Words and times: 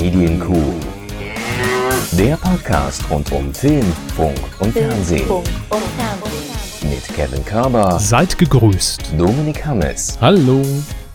Medienkuh. 0.00 0.72
Der 2.12 2.34
Podcast 2.38 3.02
rund 3.10 3.30
um 3.32 3.52
Film, 3.52 3.84
Funk 4.16 4.34
und 4.60 4.72
Fernsehen. 4.72 5.28
Mit 6.82 7.04
Kevin 7.14 7.44
Körber, 7.44 7.98
Seid 8.00 8.38
gegrüßt. 8.38 9.02
Dominik 9.18 9.66
Hammes 9.66 10.16
Hallo. 10.18 10.62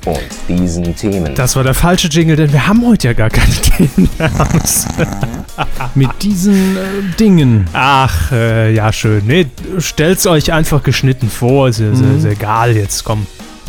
und 0.05 0.19
diesen 0.47 0.95
Themen. 0.95 1.33
Das 1.33 1.55
war 1.55 1.63
der 1.63 1.73
falsche 1.73 2.09
Jingle, 2.09 2.35
denn 2.35 2.53
wir 2.53 2.67
haben 2.67 2.85
heute 2.85 3.07
ja 3.07 3.13
gar 3.13 3.31
keine 3.31 3.55
Themen. 3.61 4.07
Mit 5.95 6.09
diesen 6.21 6.77
äh, 6.77 6.79
Dingen. 7.19 7.67
Ach, 7.73 8.31
äh, 8.31 8.71
ja, 8.71 8.93
schön. 8.93 9.23
Nee, 9.25 9.47
stellt's 9.79 10.27
euch 10.27 10.53
einfach 10.53 10.83
geschnitten 10.83 11.31
vor. 11.31 11.69
Ist, 11.69 11.79
ja- 11.79 11.91
ist, 11.91 12.01
ist 12.01 12.25
egal 12.25 12.75
jetzt, 12.77 13.03
komm. 13.03 13.25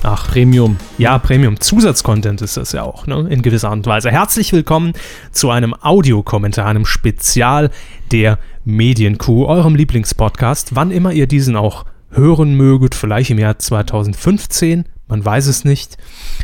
Ach, 0.08 0.28
Premium. 0.28 0.76
ja, 0.98 1.18
Premium. 1.18 1.58
Zusatzcontent 1.58 2.40
ist 2.40 2.56
das 2.56 2.70
ja 2.70 2.84
auch, 2.84 3.08
ne? 3.08 3.26
In 3.28 3.42
gewisser 3.42 3.70
Art 3.70 3.78
und 3.78 3.86
Weise. 3.86 4.12
Herzlich 4.12 4.52
willkommen 4.52 4.92
zu 5.32 5.50
einem 5.50 5.74
Audiokommentar, 5.74 6.66
einem 6.66 6.86
Spezial 6.86 7.70
der 8.12 8.38
Medienkuh, 8.64 9.46
eurem 9.46 9.74
Lieblingspodcast. 9.74 10.76
Wann 10.76 10.92
immer 10.92 11.10
ihr 11.10 11.26
diesen 11.26 11.56
auch 11.56 11.86
hören 12.12 12.54
möget, 12.54 12.94
vielleicht 12.94 13.30
im 13.30 13.40
Jahr 13.40 13.58
2015, 13.58 14.84
man 15.08 15.24
weiß 15.24 15.46
es 15.46 15.64
nicht. 15.64 15.96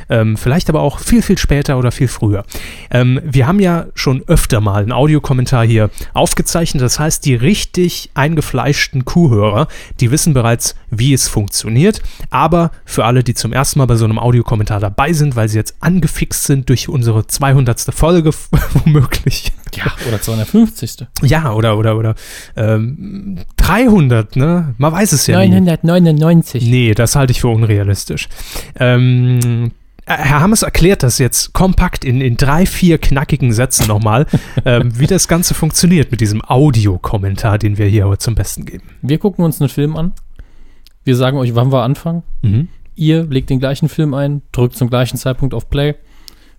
Ähm, 0.09 0.37
vielleicht 0.37 0.69
aber 0.69 0.81
auch 0.81 0.99
viel, 0.99 1.23
viel 1.23 1.39
später 1.39 1.79
oder 1.79 1.91
viel 1.91 2.09
früher. 2.09 2.45
Ähm, 2.91 3.21
wir 3.25 3.47
haben 3.47 3.61
ja 3.61 3.87
schon 3.95 4.23
öfter 4.29 4.61
mal 4.61 4.83
einen 4.83 4.93
Audiokommentar 4.93 5.67
hier 5.67 5.91
aufgezeichnet. 6.15 6.83
Das 6.83 6.99
heißt, 6.99 7.25
die 7.25 7.35
richtig 7.35 8.11
eingefleischten 8.15 9.05
Kuhhörer, 9.05 9.69
die 10.01 10.11
wissen 10.11 10.33
bereits, 10.33 10.77
wie 10.91 11.13
es 11.13 11.29
funktioniert. 11.29 12.03
Aber 12.31 12.71
für 12.85 13.05
alle, 13.05 13.25
die 13.25 13.35
zum 13.35 13.53
ersten 13.53 13.79
Mal 13.79 13.87
bei 13.87 13.97
so 13.97 14.05
einem 14.05 14.19
Audiokommentar 14.19 14.81
dabei 14.81 15.13
sind, 15.13 15.35
weil 15.35 15.49
sie 15.49 15.59
jetzt 15.59 15.77
angefixt 15.81 16.45
sind 16.45 16.69
durch 16.69 16.89
unsere 16.89 17.27
200. 17.27 17.93
Folge, 17.93 18.31
womöglich. 18.85 19.53
Ja, 19.77 19.93
oder 20.07 20.21
250. 20.21 21.07
Ja, 21.23 21.53
oder, 21.53 21.79
oder, 21.79 21.97
oder 21.97 22.15
ähm, 22.57 23.39
300, 23.57 24.37
ne? 24.37 24.75
Man 24.79 24.93
weiß 24.93 25.13
es 25.13 25.27
ja 25.27 25.41
nie. 25.41 25.49
999. 25.61 26.65
Nee, 26.67 26.95
das 26.95 27.17
halte 27.17 27.33
ich 27.33 27.41
für 27.41 27.49
unrealistisch. 27.49 28.29
Ähm, 28.79 29.73
äh, 30.07 30.17
Herr 30.17 30.41
Hammes 30.41 30.63
erklärt 30.63 31.03
das 31.03 31.19
jetzt 31.19 31.53
kompakt 31.53 32.05
in, 32.05 32.21
in 32.21 32.37
drei, 32.37 32.67
vier 32.67 32.99
knackigen 32.99 33.53
Sätzen 33.53 33.87
nochmal, 33.87 34.27
ähm, 34.65 34.99
wie 34.99 35.07
das 35.07 35.29
Ganze 35.29 35.55
funktioniert 35.55 36.11
mit 36.11 36.21
diesem 36.21 36.43
Audiokommentar, 36.45 37.59
den 37.59 37.79
wir 37.79 37.87
hier 37.87 38.07
heute 38.07 38.19
zum 38.19 38.35
Besten 38.35 38.65
geben. 38.65 38.85
Wir 39.01 39.19
gucken 39.19 39.45
uns 39.45 39.61
einen 39.61 39.69
Film 39.69 39.97
an. 39.97 40.13
Wir 41.05 41.17
sagen 41.17 41.39
euch, 41.39 41.55
wann 41.55 41.73
wir 41.73 41.83
anfangen. 41.83 42.23
Mhm. 42.43 42.69
Ihr 42.95 43.25
legt 43.25 43.51
den 43.51 43.59
gleichen 43.59 43.89
Film 43.89 44.15
ein, 44.15 44.43
drückt 44.53 44.77
zum 44.77 44.91
gleichen 44.91 45.17
Zeitpunkt 45.17 45.55
auf 45.55 45.71
Play. 45.71 45.95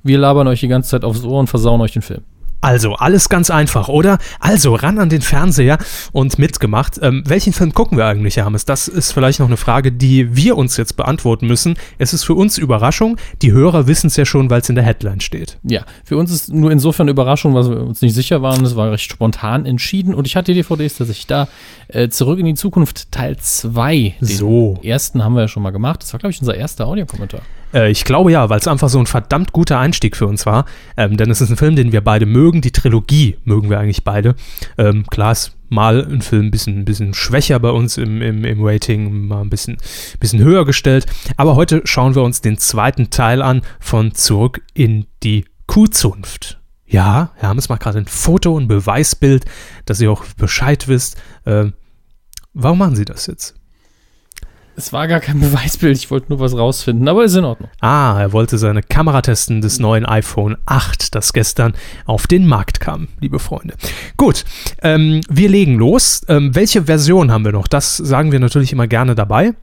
Wir 0.04 0.18
labern 0.18 0.48
euch 0.48 0.60
die 0.60 0.68
ganze 0.68 0.90
Zeit 0.90 1.06
aufs 1.06 1.24
Ohr 1.24 1.40
und 1.40 1.48
versauen 1.48 1.80
euch 1.80 1.94
den 1.94 2.02
Film. 2.02 2.24
Also, 2.64 2.94
alles 2.96 3.28
ganz 3.28 3.52
einfach, 3.52 3.90
oder? 3.90 4.20
Also, 4.40 4.76
ran 4.76 4.98
an 4.98 5.10
den 5.10 5.22
Fernseher 5.22 5.78
und 6.14 6.40
mitgemacht. 6.40 6.98
Ähm, 7.02 7.22
welchen 7.26 7.52
Film 7.52 7.74
gucken 7.74 7.98
wir 7.98 8.06
eigentlich, 8.06 8.38
Herr 8.38 8.46
Hammes? 8.46 8.64
Das 8.64 8.88
ist 8.88 9.12
vielleicht 9.12 9.40
noch 9.40 9.48
eine 9.48 9.58
Frage, 9.58 9.92
die 9.92 10.36
wir 10.38 10.58
uns 10.58 10.78
jetzt 10.78 10.96
beantworten 10.96 11.46
müssen. 11.48 11.76
Es 11.98 12.14
ist 12.14 12.24
für 12.24 12.36
uns 12.36 12.58
Überraschung. 12.58 13.18
Die 13.42 13.52
Hörer 13.52 13.86
wissen 13.88 14.08
es 14.08 14.16
ja 14.16 14.26
schon, 14.26 14.50
weil 14.50 14.62
es 14.62 14.70
in 14.70 14.76
der 14.76 14.86
Headline 14.86 15.20
steht. 15.20 15.58
Ja, 15.64 15.84
für 16.06 16.16
uns 16.18 16.32
ist 16.32 16.54
nur 16.54 16.72
insofern 16.72 17.10
Überraschung, 17.10 17.54
weil 17.54 17.70
wir 17.70 17.82
uns 17.82 18.02
nicht 18.02 18.14
sicher 18.16 18.42
waren. 18.42 18.64
Es 18.64 18.78
war 18.78 18.92
recht 18.92 19.12
spontan 19.12 19.66
entschieden. 19.66 20.14
Und 20.14 20.26
ich 20.26 20.38
hatte 20.38 20.54
die 20.54 20.62
DVDs, 20.62 20.96
dass 20.98 21.10
ich 21.10 21.28
da 21.28 21.50
äh, 21.90 22.08
Zurück 22.08 22.40
in 22.40 22.46
die 22.46 22.54
Zukunft 22.56 23.12
Teil 23.12 23.36
2. 23.36 24.16
Den 24.22 24.28
So. 24.28 24.80
ersten 24.84 25.22
haben 25.24 25.34
wir 25.36 25.42
ja 25.42 25.48
schon 25.50 25.64
mal 25.64 25.72
gemacht. 25.72 26.02
Das 26.02 26.14
war, 26.14 26.20
glaube 26.20 26.32
ich, 26.32 26.40
unser 26.40 26.56
erster 26.56 26.88
Audiokommentar. 26.88 27.42
Äh, 27.74 27.92
ich 27.92 28.06
glaube 28.06 28.32
ja, 28.32 28.50
weil 28.50 28.60
es 28.60 28.68
einfach 28.68 28.90
so 28.90 29.00
ein 29.00 29.06
verdammt 29.06 29.52
guter 29.52 29.80
Einstieg 29.80 30.16
für 30.16 30.28
uns 30.28 30.46
war. 30.46 30.66
Ähm, 30.98 31.18
denn 31.18 31.30
es 31.30 31.42
ist 31.42 31.50
ein 31.50 31.58
Film, 31.58 31.76
den 31.76 31.92
wir 31.92 32.02
beide 32.02 32.26
mögen. 32.26 32.62
Die 32.62 32.72
Trilogie 32.72 33.38
mögen 33.44 33.70
wir 33.70 33.80
eigentlich 33.80 34.04
beide. 34.04 34.36
Ähm, 34.78 35.06
klar 35.08 35.32
ist 35.32 35.56
mal 35.70 36.06
ein 36.06 36.22
Film 36.22 36.46
ein 36.46 36.52
bisschen, 36.52 36.86
bisschen 36.86 37.14
schwächer 37.14 37.60
bei 37.60 37.72
uns 37.72 37.98
im, 37.98 38.22
im, 38.22 38.46
im 38.46 38.64
Rating, 38.64 39.28
mal 39.28 39.42
ein 39.42 39.50
bisschen, 39.50 39.78
bisschen 40.20 40.40
höher 40.40 40.66
gestellt. 40.66 41.08
Aber 41.36 41.56
heute 41.56 41.82
schauen 41.86 42.16
wir 42.16 42.22
uns 42.22 42.42
den 42.42 42.58
zweiten 42.58 43.10
Teil 43.10 43.42
an 43.42 43.62
von 43.80 44.14
Zurück 44.14 44.62
in 44.74 45.08
die 45.24 45.46
Kuhzunft. 45.66 46.60
Ja, 46.86 47.32
Herr 47.36 47.50
Hammes 47.50 47.70
macht 47.70 47.82
gerade 47.82 47.98
ein 47.98 48.06
Foto, 48.06 48.58
ein 48.58 48.68
Beweisbild, 48.68 49.46
dass 49.86 50.00
ihr 50.00 50.12
auch 50.12 50.24
Bescheid 50.38 50.88
wisst. 50.88 51.18
Ähm, 51.46 51.74
warum 52.54 52.78
machen 52.78 52.96
Sie 52.96 53.06
das 53.06 53.26
jetzt? 53.26 53.56
Es 54.76 54.92
war 54.92 55.08
gar 55.08 55.20
kein 55.20 55.40
Beweisbild, 55.42 55.98
ich 55.98 56.10
wollte 56.12 56.28
nur 56.30 56.40
was 56.40 56.58
rausfinden, 56.58 57.08
aber 57.08 57.24
ist 57.24 57.36
in 57.36 57.46
Ordnung. 57.46 57.70
Ah, 57.80 58.20
er 58.20 58.34
wollte 58.34 58.58
seine 58.58 58.82
Kamera 58.82 59.22
testen 59.22 59.62
des 59.62 59.80
neuen 59.80 60.06
iPhone 60.06 60.58
8, 60.66 61.14
das 61.16 61.34
gestern 61.34 61.74
auf 62.06 62.28
den 62.28 62.48
Markt 62.48 62.80
kam, 62.80 63.08
liebe 63.20 63.40
Freunde. 63.40 63.76
Gut, 64.18 64.46
ähm, 64.82 65.22
wir 65.30 65.50
legen 65.50 65.76
los. 65.76 66.22
Ähm, 66.28 66.56
welche 66.56 66.84
Version 66.84 67.32
haben 67.32 67.46
wir 67.46 67.52
noch? 67.52 67.68
Das 67.68 67.98
sagen 67.98 68.32
wir 68.32 68.40
natürlich 68.40 68.74
immer 68.74 68.88
gerne 68.88 69.16
dabei. 69.16 69.54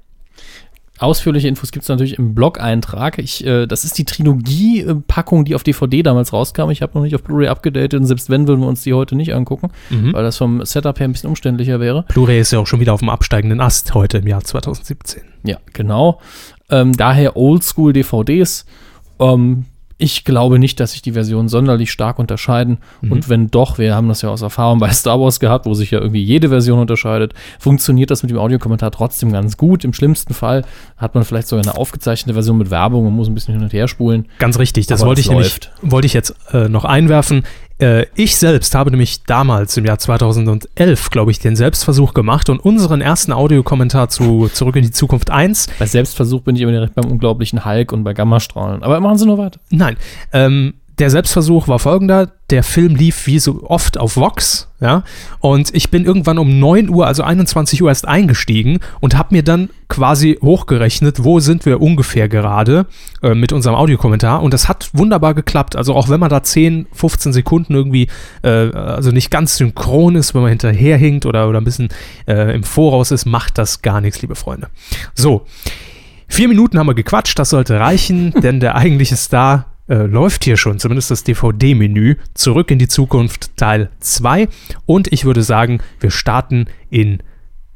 Ausführliche 1.01 1.49
Infos 1.49 1.73
gibt 1.73 1.85
es 1.85 1.89
natürlich 1.89 2.19
im 2.19 2.35
Blog-Eintrag. 2.35 3.19
Ich, 3.19 3.45
äh, 3.47 3.67
das 3.67 3.85
ist 3.85 3.97
die 3.97 4.05
Trilogie-Packung, 4.05 5.45
die 5.45 5.55
auf 5.55 5.63
DVD 5.63 6.03
damals 6.03 6.33
rauskam. 6.33 6.71
Ich 6.71 6.83
habe 6.83 6.93
noch 6.95 7.03
nicht 7.03 7.15
auf 7.15 7.23
Blu-ray 7.23 7.49
abgedatet 7.49 7.95
und 7.95 8.07
selbst 8.07 8.29
wenn, 8.29 8.47
würden 8.47 8.61
wir 8.61 8.69
uns 8.69 8.83
die 8.83 8.93
heute 8.93 9.17
nicht 9.17 9.35
angucken, 9.35 9.71
weil 9.89 10.23
das 10.23 10.37
vom 10.37 10.65
Setup 10.65 10.99
her 10.99 11.09
ein 11.09 11.13
bisschen 11.13 11.31
umständlicher 11.31 11.81
wäre. 11.81 12.05
Blu-ray 12.09 12.41
ist 12.41 12.53
ja 12.53 12.59
auch 12.59 12.67
schon 12.67 12.81
wieder 12.81 12.93
auf 12.93 13.01
dem 13.01 13.09
absteigenden 13.09 13.61
Ast 13.61 13.95
heute 13.95 14.19
im 14.19 14.27
Jahr 14.27 14.45
2017. 14.45 15.23
Ja, 15.45 15.57
genau. 15.73 16.21
Ähm, 16.69 16.93
daher 16.93 17.37
Oldschool-DVDs. 17.37 18.67
Ähm, 19.19 19.65
ich 20.01 20.25
glaube 20.25 20.59
nicht, 20.59 20.81
dass 20.81 20.93
sich 20.93 21.03
die 21.03 21.13
Versionen 21.13 21.49
sonderlich 21.49 21.93
stark 21.93 22.19
unterscheiden. 22.19 22.79
Und 23.03 23.29
wenn 23.29 23.49
doch, 23.49 23.77
wir 23.79 23.95
haben 23.95 24.09
das 24.09 24.23
ja 24.23 24.31
aus 24.31 24.41
Erfahrung 24.41 24.79
bei 24.79 24.91
Star 24.93 25.21
Wars 25.21 25.41
gehabt, 25.41 25.67
wo 25.67 25.75
sich 25.75 25.91
ja 25.91 26.01
irgendwie 26.01 26.23
jede 26.23 26.49
Version 26.49 26.79
unterscheidet, 26.79 27.35
funktioniert 27.59 28.11
das 28.11 28.23
mit 28.23 28.31
dem 28.31 28.39
Audiokommentar 28.39 28.91
trotzdem 28.91 29.31
ganz 29.31 29.57
gut. 29.57 29.85
Im 29.85 29.93
schlimmsten 29.93 30.33
Fall 30.33 30.65
hat 30.97 31.15
man 31.15 31.25
vielleicht 31.25 31.49
sogar 31.49 31.65
eine 31.65 31.77
aufgezeichnete 31.77 32.33
Version 32.33 32.57
mit 32.57 32.71
Werbung 32.71 33.07
und 33.07 33.15
muss 33.15 33.29
ein 33.29 33.35
bisschen 33.35 33.55
hin 33.55 33.63
und 33.63 33.73
her 33.73 33.89
spulen. 33.89 34.27
Ganz 34.39 34.59
richtig, 34.59 34.87
das 34.87 35.03
Aber 35.03 35.11
wollte 35.11 35.21
es 35.21 35.27
ich 35.27 35.31
nämlich, 35.31 35.61
wollte 35.83 36.07
ich 36.07 36.15
jetzt 36.15 36.35
äh, 36.53 36.69
noch 36.69 36.85
einwerfen. 36.87 37.45
Äh, 37.81 38.07
ich 38.15 38.37
selbst 38.37 38.75
habe 38.75 38.91
nämlich 38.91 39.25
damals 39.25 39.77
im 39.77 39.85
Jahr 39.85 39.99
2011, 39.99 41.11
glaube 41.11 41.31
ich, 41.31 41.39
den 41.39 41.57
Selbstversuch 41.57 42.15
gemacht 42.15 42.51
und 42.51 42.61
unseren 42.61 43.01
ersten 43.01 43.33
Audiokommentar 43.33 44.09
zu 44.09 44.49
Zurück 44.53 44.77
in 44.77 44.83
die 44.83 44.91
Zukunft 44.91 45.31
1 45.31 45.69
Bei 45.79 45.87
Selbstversuch 45.87 46.43
bin 46.43 46.57
ich 46.57 46.63
immer 46.63 46.73
direkt 46.73 46.95
beim 46.95 47.11
unglaublichen 47.11 47.65
Hulk 47.65 47.93
und 47.93 48.05
bei 48.05 48.13
Gammastrahlen. 48.13 48.83
Aber 48.83 49.01
machen 49.01 49.19
Sie 49.19 49.27
nur 49.27 49.39
weiter. 49.39 49.61
Nein, 49.71 49.97
ähm, 50.33 50.75
der 51.01 51.11
Selbstversuch 51.11 51.67
war 51.67 51.79
folgender. 51.79 52.31
Der 52.51 52.63
Film 52.63 52.95
lief 52.95 53.27
wie 53.27 53.39
so 53.39 53.63
oft 53.65 53.99
auf 53.99 54.17
Vox, 54.17 54.69
ja, 54.81 55.03
und 55.41 55.75
ich 55.75 55.91
bin 55.91 56.05
irgendwann 56.05 56.39
um 56.39 56.59
9 56.59 56.91
Uhr, 56.91 57.07
also 57.07 57.23
21 57.23 57.83
Uhr 57.83 57.89
erst 57.89 58.07
eingestiegen 58.07 58.81
und 59.01 59.17
habe 59.17 59.35
mir 59.35 59.43
dann 59.43 59.71
quasi 59.89 60.39
hochgerechnet, 60.43 61.25
wo 61.25 61.41
sind 61.41 61.65
wir 61.65 61.81
ungefähr 61.81 62.29
gerade 62.29 62.87
äh, 63.23 63.35
mit 63.35 63.53
unserem 63.53 63.77
Audiokommentar 63.77 64.43
und 64.43 64.53
das 64.53 64.69
hat 64.69 64.91
wunderbar 64.93 65.33
geklappt. 65.35 65.75
Also 65.75 65.95
auch 65.95 66.11
wenn 66.11 66.21
man 66.21 66.29
da 66.29 66.43
10, 66.43 66.87
15 66.93 67.33
Sekunden 67.33 67.75
irgendwie, 67.75 68.09
äh, 68.43 68.49
also 68.49 69.11
nicht 69.11 69.31
ganz 69.31 69.57
synchron 69.57 70.17
ist, 70.17 70.35
wenn 70.35 70.43
man 70.43 70.51
hinterherhinkt 70.51 71.25
oder, 71.25 71.49
oder 71.49 71.61
ein 71.61 71.65
bisschen 71.65 71.89
äh, 72.27 72.55
im 72.55 72.63
Voraus 72.63 73.11
ist, 73.11 73.25
macht 73.25 73.57
das 73.57 73.81
gar 73.81 74.01
nichts, 74.03 74.21
liebe 74.21 74.35
Freunde. 74.35 74.69
So, 75.15 75.47
Vier 76.33 76.47
Minuten 76.47 76.79
haben 76.79 76.87
wir 76.87 76.95
gequatscht, 76.95 77.37
das 77.41 77.51
sollte 77.51 77.81
reichen, 77.81 78.31
denn 78.41 78.61
der 78.61 78.77
eigentliche 78.77 79.17
Star 79.17 79.70
äh, 79.91 80.07
läuft 80.07 80.45
hier 80.45 80.57
schon, 80.57 80.79
zumindest 80.79 81.11
das 81.11 81.25
DVD-Menü. 81.25 82.15
Zurück 82.35 82.71
in 82.71 82.79
die 82.79 82.89
Zukunft 82.89 83.57
Teil 83.57 83.91
2. 83.99 84.49
Und 84.87 85.13
ich 85.13 85.25
würde 85.25 85.43
sagen, 85.43 85.81
wir 85.99 86.11
starten 86.11 86.67
in 86.91 87.19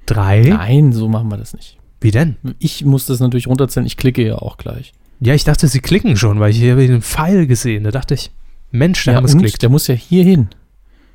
3. 0.06 0.42
Nein, 0.48 0.92
so 0.92 1.08
machen 1.08 1.28
wir 1.28 1.36
das 1.36 1.54
nicht. 1.54 1.76
Wie 2.00 2.12
denn? 2.12 2.36
Ich 2.58 2.84
muss 2.84 3.06
das 3.06 3.18
natürlich 3.18 3.48
runterzählen. 3.48 3.86
Ich 3.86 3.96
klicke 3.96 4.24
ja 4.24 4.36
auch 4.36 4.58
gleich. 4.58 4.92
Ja, 5.20 5.34
ich 5.34 5.44
dachte, 5.44 5.66
sie 5.68 5.80
klicken 5.80 6.16
schon, 6.16 6.38
weil 6.38 6.50
ich 6.50 6.58
hier 6.58 6.76
den 6.76 7.02
Pfeil 7.02 7.46
gesehen. 7.46 7.84
Da 7.84 7.90
dachte 7.90 8.14
ich, 8.14 8.30
Mensch, 8.70 9.04
der 9.04 9.14
ja, 9.14 9.16
haben 9.16 9.24
es 9.24 9.34
und 9.34 9.40
klickt. 9.40 9.62
der 9.62 9.70
muss 9.70 9.86
ja 9.86 9.94
hier 9.94 10.22
hin. 10.22 10.48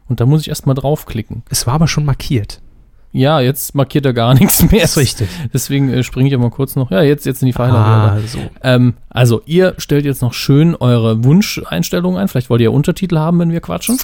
Und 0.07 0.19
da 0.19 0.25
muss 0.25 0.41
ich 0.41 0.49
erstmal 0.49 0.75
draufklicken. 0.75 1.43
Es 1.49 1.67
war 1.67 1.75
aber 1.75 1.87
schon 1.87 2.05
markiert. 2.05 2.61
Ja, 3.11 3.39
jetzt 3.39 3.73
markiert 3.75 4.05
er 4.05 4.13
gar 4.13 4.33
nichts 4.39 4.69
mehr. 4.71 4.83
Ist 4.83 4.97
richtig. 4.97 5.27
Deswegen 5.53 5.91
äh, 5.91 6.03
springe 6.03 6.27
ich 6.29 6.35
aber 6.35 6.49
kurz 6.49 6.75
noch. 6.75 6.91
Ja, 6.91 7.01
jetzt, 7.01 7.25
jetzt 7.25 7.39
sind 7.39 7.47
die 7.47 7.53
Pfeile 7.53 7.73
Ah, 7.77 8.17
so. 8.27 8.39
Ähm, 8.63 8.93
also, 9.09 9.41
ihr 9.45 9.73
stellt 9.77 10.05
jetzt 10.05 10.21
noch 10.21 10.33
schön 10.33 10.75
eure 10.75 11.23
Wunscheinstellungen 11.23 12.19
ein. 12.19 12.27
Vielleicht 12.27 12.49
wollt 12.49 12.61
ihr 12.61 12.65
ja 12.65 12.69
Untertitel 12.69 13.17
haben, 13.17 13.39
wenn 13.39 13.51
wir 13.51 13.61
quatschen. 13.61 13.97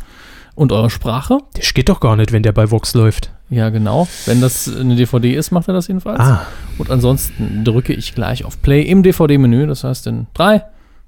Und 0.55 0.71
eure 0.71 0.89
Sprache. 0.89 1.39
Das 1.55 1.73
geht 1.73 1.89
doch 1.89 1.99
gar 1.99 2.15
nicht, 2.15 2.31
wenn 2.31 2.41
der 2.41 2.53
bei 2.53 2.71
Vox 2.71 2.93
läuft. 2.93 3.29
Ja, 3.49 3.69
genau. 3.69 4.07
Wenn 4.25 4.39
das 4.39 4.73
eine 4.73 4.95
DVD 4.95 5.33
ist, 5.35 5.51
macht 5.51 5.67
er 5.67 5.73
das 5.73 5.87
jedenfalls. 5.89 6.19
Ah, 6.21 6.45
Und 6.77 6.89
ansonsten 6.89 7.65
drücke 7.65 7.91
ich 7.93 8.15
gleich 8.15 8.45
auf 8.45 8.61
Play 8.61 8.81
im 8.81 9.03
DVD-Menü. 9.03 9.67
Das 9.67 9.83
heißt 9.83 10.07
in 10.07 10.27
3, 10.33 10.63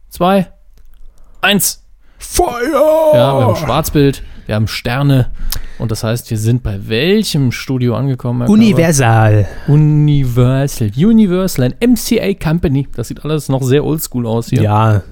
2, 0.10 0.48
1. 1.42 1.84
Feuer! 2.20 3.12
Ja, 3.14 3.38
wir 3.40 3.46
haben 3.48 3.56
Schwarzbild, 3.56 4.24
wir 4.48 4.56
haben 4.56 4.68
Sterne. 4.68 5.32
Und 5.80 5.92
das 5.92 6.04
heißt, 6.04 6.30
wir 6.32 6.38
sind 6.38 6.64
bei 6.64 6.88
welchem 6.88 7.52
Studio 7.52 7.96
angekommen? 7.96 8.40
Herr 8.40 8.48
Körber? 8.48 8.62
Universal. 8.62 9.48
Universal. 9.68 10.92
Universal, 10.96 11.66
ein 11.66 11.92
MCA 11.92 12.34
Company. 12.34 12.88
Das 12.96 13.10
sieht 13.10 13.24
alles 13.24 13.50
noch 13.50 13.62
sehr 13.62 13.84
oldschool 13.86 14.26
aus 14.26 14.50
hier. 14.50 14.62
Ja, 14.62 15.04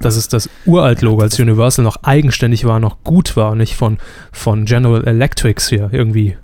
dass 0.00 0.16
es 0.16 0.28
das 0.28 0.48
Uralt-Logo, 0.66 1.22
als 1.22 1.38
Universal 1.38 1.84
noch 1.84 2.02
eigenständig 2.02 2.64
war, 2.64 2.78
noch 2.80 3.02
gut 3.02 3.36
war 3.36 3.52
und 3.52 3.58
nicht 3.58 3.74
von, 3.74 3.98
von 4.32 4.64
General 4.64 5.04
Electrics 5.04 5.68
hier 5.68 5.90
irgendwie. 5.92 6.36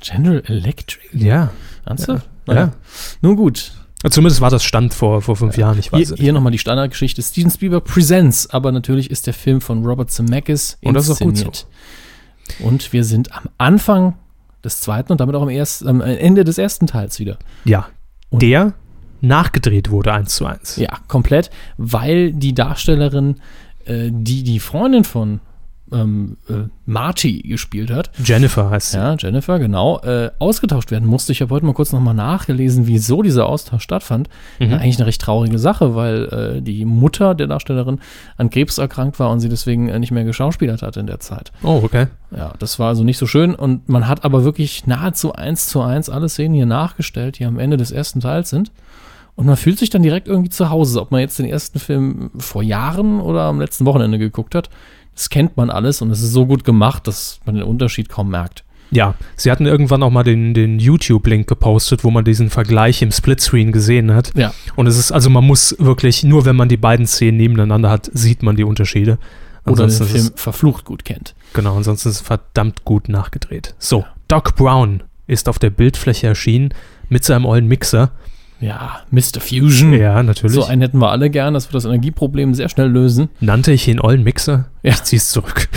General 0.00 0.42
Electric? 0.46 1.00
Ja. 1.12 1.50
Ernsthaft? 1.84 2.26
Ja. 2.46 2.54
Naja. 2.54 2.72
Nun 3.20 3.36
gut. 3.36 3.72
Zumindest 4.08 4.40
war 4.40 4.48
das 4.48 4.64
Stand 4.64 4.94
vor, 4.94 5.20
vor 5.20 5.36
fünf 5.36 5.58
Jahren, 5.58 5.78
ich 5.78 5.92
weiß 5.92 6.08
Hier, 6.08 6.16
hier 6.16 6.32
nochmal 6.32 6.52
die 6.52 6.58
Standardgeschichte. 6.58 7.20
Steven 7.20 7.50
Spielberg 7.50 7.84
Presents, 7.84 8.48
aber 8.48 8.72
natürlich 8.72 9.10
ist 9.10 9.26
der 9.26 9.34
Film 9.34 9.60
von 9.60 9.84
Robert 9.84 10.10
Zemeckis 10.10 10.78
Und 10.82 10.94
das 10.94 11.04
ist 11.04 11.16
auch 11.16 11.18
gut 11.18 11.32
inszeniert. 11.32 11.66
Und 12.60 12.92
wir 12.92 13.04
sind 13.04 13.32
am 13.32 13.44
Anfang 13.58 14.14
des 14.64 14.80
zweiten 14.80 15.12
und 15.12 15.20
damit 15.20 15.34
auch 15.36 15.42
am, 15.42 15.48
ersten, 15.48 15.88
am 15.88 16.00
Ende 16.00 16.44
des 16.44 16.58
ersten 16.58 16.86
Teils 16.86 17.18
wieder. 17.18 17.38
Ja. 17.64 17.86
Und- 18.30 18.42
Der 18.42 18.74
nachgedreht 19.22 19.90
wurde 19.90 20.12
eins 20.12 20.34
zu 20.36 20.46
eins. 20.46 20.76
Ja, 20.76 20.88
komplett, 21.08 21.50
weil 21.76 22.32
die 22.32 22.54
Darstellerin, 22.54 23.36
äh, 23.84 24.08
die 24.12 24.42
die 24.42 24.60
Freundin 24.60 25.04
von 25.04 25.40
ähm, 25.92 26.36
äh, 26.48 26.68
Marty 26.86 27.42
gespielt 27.42 27.90
hat, 27.90 28.10
Jennifer 28.22 28.70
heißt 28.70 28.92
sie. 28.92 28.98
ja, 28.98 29.14
Jennifer, 29.18 29.58
genau, 29.58 30.00
äh, 30.00 30.30
ausgetauscht 30.38 30.90
werden 30.90 31.08
musste. 31.08 31.32
Ich 31.32 31.40
habe 31.40 31.54
heute 31.54 31.66
mal 31.66 31.74
kurz 31.74 31.92
nochmal 31.92 32.14
nachgelesen, 32.14 32.86
wieso 32.86 33.22
dieser 33.22 33.46
Austausch 33.46 33.82
stattfand. 33.82 34.28
Mhm. 34.58 34.70
Ja, 34.70 34.76
eigentlich 34.78 34.98
eine 34.98 35.06
recht 35.06 35.20
traurige 35.20 35.58
Sache, 35.58 35.94
weil 35.94 36.56
äh, 36.58 36.62
die 36.62 36.84
Mutter 36.84 37.34
der 37.34 37.46
Darstellerin 37.46 38.00
an 38.36 38.50
Krebs 38.50 38.78
erkrankt 38.78 39.18
war 39.18 39.30
und 39.30 39.40
sie 39.40 39.48
deswegen 39.48 39.88
äh, 39.88 39.98
nicht 39.98 40.10
mehr 40.12 40.24
geschauspielert 40.24 40.82
hat 40.82 40.96
in 40.96 41.06
der 41.06 41.20
Zeit. 41.20 41.52
Oh, 41.62 41.80
okay. 41.82 42.06
Ja, 42.36 42.52
das 42.58 42.78
war 42.78 42.88
also 42.88 43.04
nicht 43.04 43.18
so 43.18 43.26
schön 43.26 43.54
und 43.54 43.88
man 43.88 44.06
hat 44.06 44.24
aber 44.24 44.44
wirklich 44.44 44.86
nahezu 44.86 45.32
eins 45.32 45.66
zu 45.68 45.82
eins 45.82 46.08
alle 46.08 46.28
Szenen 46.28 46.54
hier 46.54 46.66
nachgestellt, 46.66 47.38
die 47.38 47.44
am 47.44 47.58
Ende 47.58 47.76
des 47.76 47.90
ersten 47.90 48.20
Teils 48.20 48.50
sind. 48.50 48.70
Und 49.36 49.46
man 49.46 49.56
fühlt 49.56 49.78
sich 49.78 49.88
dann 49.88 50.02
direkt 50.02 50.28
irgendwie 50.28 50.50
zu 50.50 50.68
Hause, 50.68 51.00
ob 51.00 51.12
man 51.12 51.20
jetzt 51.20 51.38
den 51.38 51.46
ersten 51.46 51.78
Film 51.78 52.30
vor 52.36 52.62
Jahren 52.62 53.20
oder 53.20 53.44
am 53.44 53.58
letzten 53.58 53.86
Wochenende 53.86 54.18
geguckt 54.18 54.54
hat. 54.54 54.68
Das 55.20 55.28
kennt 55.28 55.54
man 55.58 55.68
alles 55.68 56.00
und 56.00 56.10
es 56.10 56.22
ist 56.22 56.32
so 56.32 56.46
gut 56.46 56.64
gemacht, 56.64 57.06
dass 57.06 57.40
man 57.44 57.54
den 57.54 57.64
Unterschied 57.64 58.08
kaum 58.08 58.30
merkt. 58.30 58.64
Ja, 58.90 59.16
sie 59.36 59.50
hatten 59.50 59.66
irgendwann 59.66 60.02
auch 60.02 60.08
mal 60.08 60.22
den, 60.22 60.54
den 60.54 60.78
YouTube-Link 60.78 61.46
gepostet, 61.46 62.04
wo 62.04 62.10
man 62.10 62.24
diesen 62.24 62.48
Vergleich 62.48 63.02
im 63.02 63.12
Splitscreen 63.12 63.70
gesehen 63.70 64.14
hat. 64.14 64.32
Ja. 64.34 64.54
Und 64.76 64.86
es 64.86 64.96
ist, 64.96 65.12
also 65.12 65.28
man 65.28 65.44
muss 65.44 65.76
wirklich, 65.78 66.24
nur 66.24 66.46
wenn 66.46 66.56
man 66.56 66.70
die 66.70 66.78
beiden 66.78 67.06
Szenen 67.06 67.36
nebeneinander 67.36 67.90
hat, 67.90 68.10
sieht 68.14 68.42
man 68.42 68.56
die 68.56 68.64
Unterschiede. 68.64 69.18
Oder 69.66 69.74
den 69.74 69.82
Ansonsten 69.84 70.04
ist 70.04 70.10
Film 70.10 70.30
verflucht 70.36 70.86
gut 70.86 71.04
kennt. 71.04 71.34
genau, 71.52 71.76
ansonsten 71.76 72.08
ist 72.08 72.14
es 72.14 72.20
verdammt 72.22 72.86
gut 72.86 73.10
nachgedreht. 73.10 73.74
So, 73.78 74.06
Doc 74.26 74.56
Brown 74.56 75.02
ist 75.26 75.50
auf 75.50 75.58
der 75.58 75.68
Bildfläche 75.68 76.28
erschienen 76.28 76.72
mit 77.10 77.24
seinem 77.24 77.44
ollen 77.44 77.66
Mixer. 77.66 78.12
Ja, 78.60 79.00
Mr. 79.10 79.40
Fusion. 79.40 79.92
Ja, 79.94 80.22
natürlich. 80.22 80.54
So 80.54 80.64
einen 80.64 80.82
hätten 80.82 80.98
wir 80.98 81.10
alle 81.10 81.30
gern, 81.30 81.54
das 81.54 81.66
wird 81.66 81.74
das 81.74 81.86
Energieproblem 81.86 82.54
sehr 82.54 82.68
schnell 82.68 82.88
lösen. 82.88 83.30
Nannte 83.40 83.72
ich 83.72 83.88
ihn 83.88 84.00
ollen 84.00 84.22
Mixer? 84.22 84.66
Ja. 84.82 84.92
Ich 84.92 85.02
zieh's 85.04 85.30
zurück. 85.30 85.68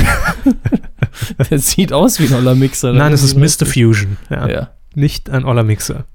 Der 1.50 1.59
sieht 1.59 1.94
aus 1.94 2.19
wie 2.19 2.27
ein 2.27 2.33
oller 2.33 2.56
Mixer. 2.56 2.91
Nein, 2.91 3.13
es 3.13 3.24
ist 3.24 3.35
Mr. 3.35 3.65
Fusion. 3.65 4.18
Ja. 4.30 4.50
Ja. 4.50 4.69
Nicht 4.95 5.30
ein 5.30 5.45
oller 5.45 5.63
Mixer. 5.63 6.06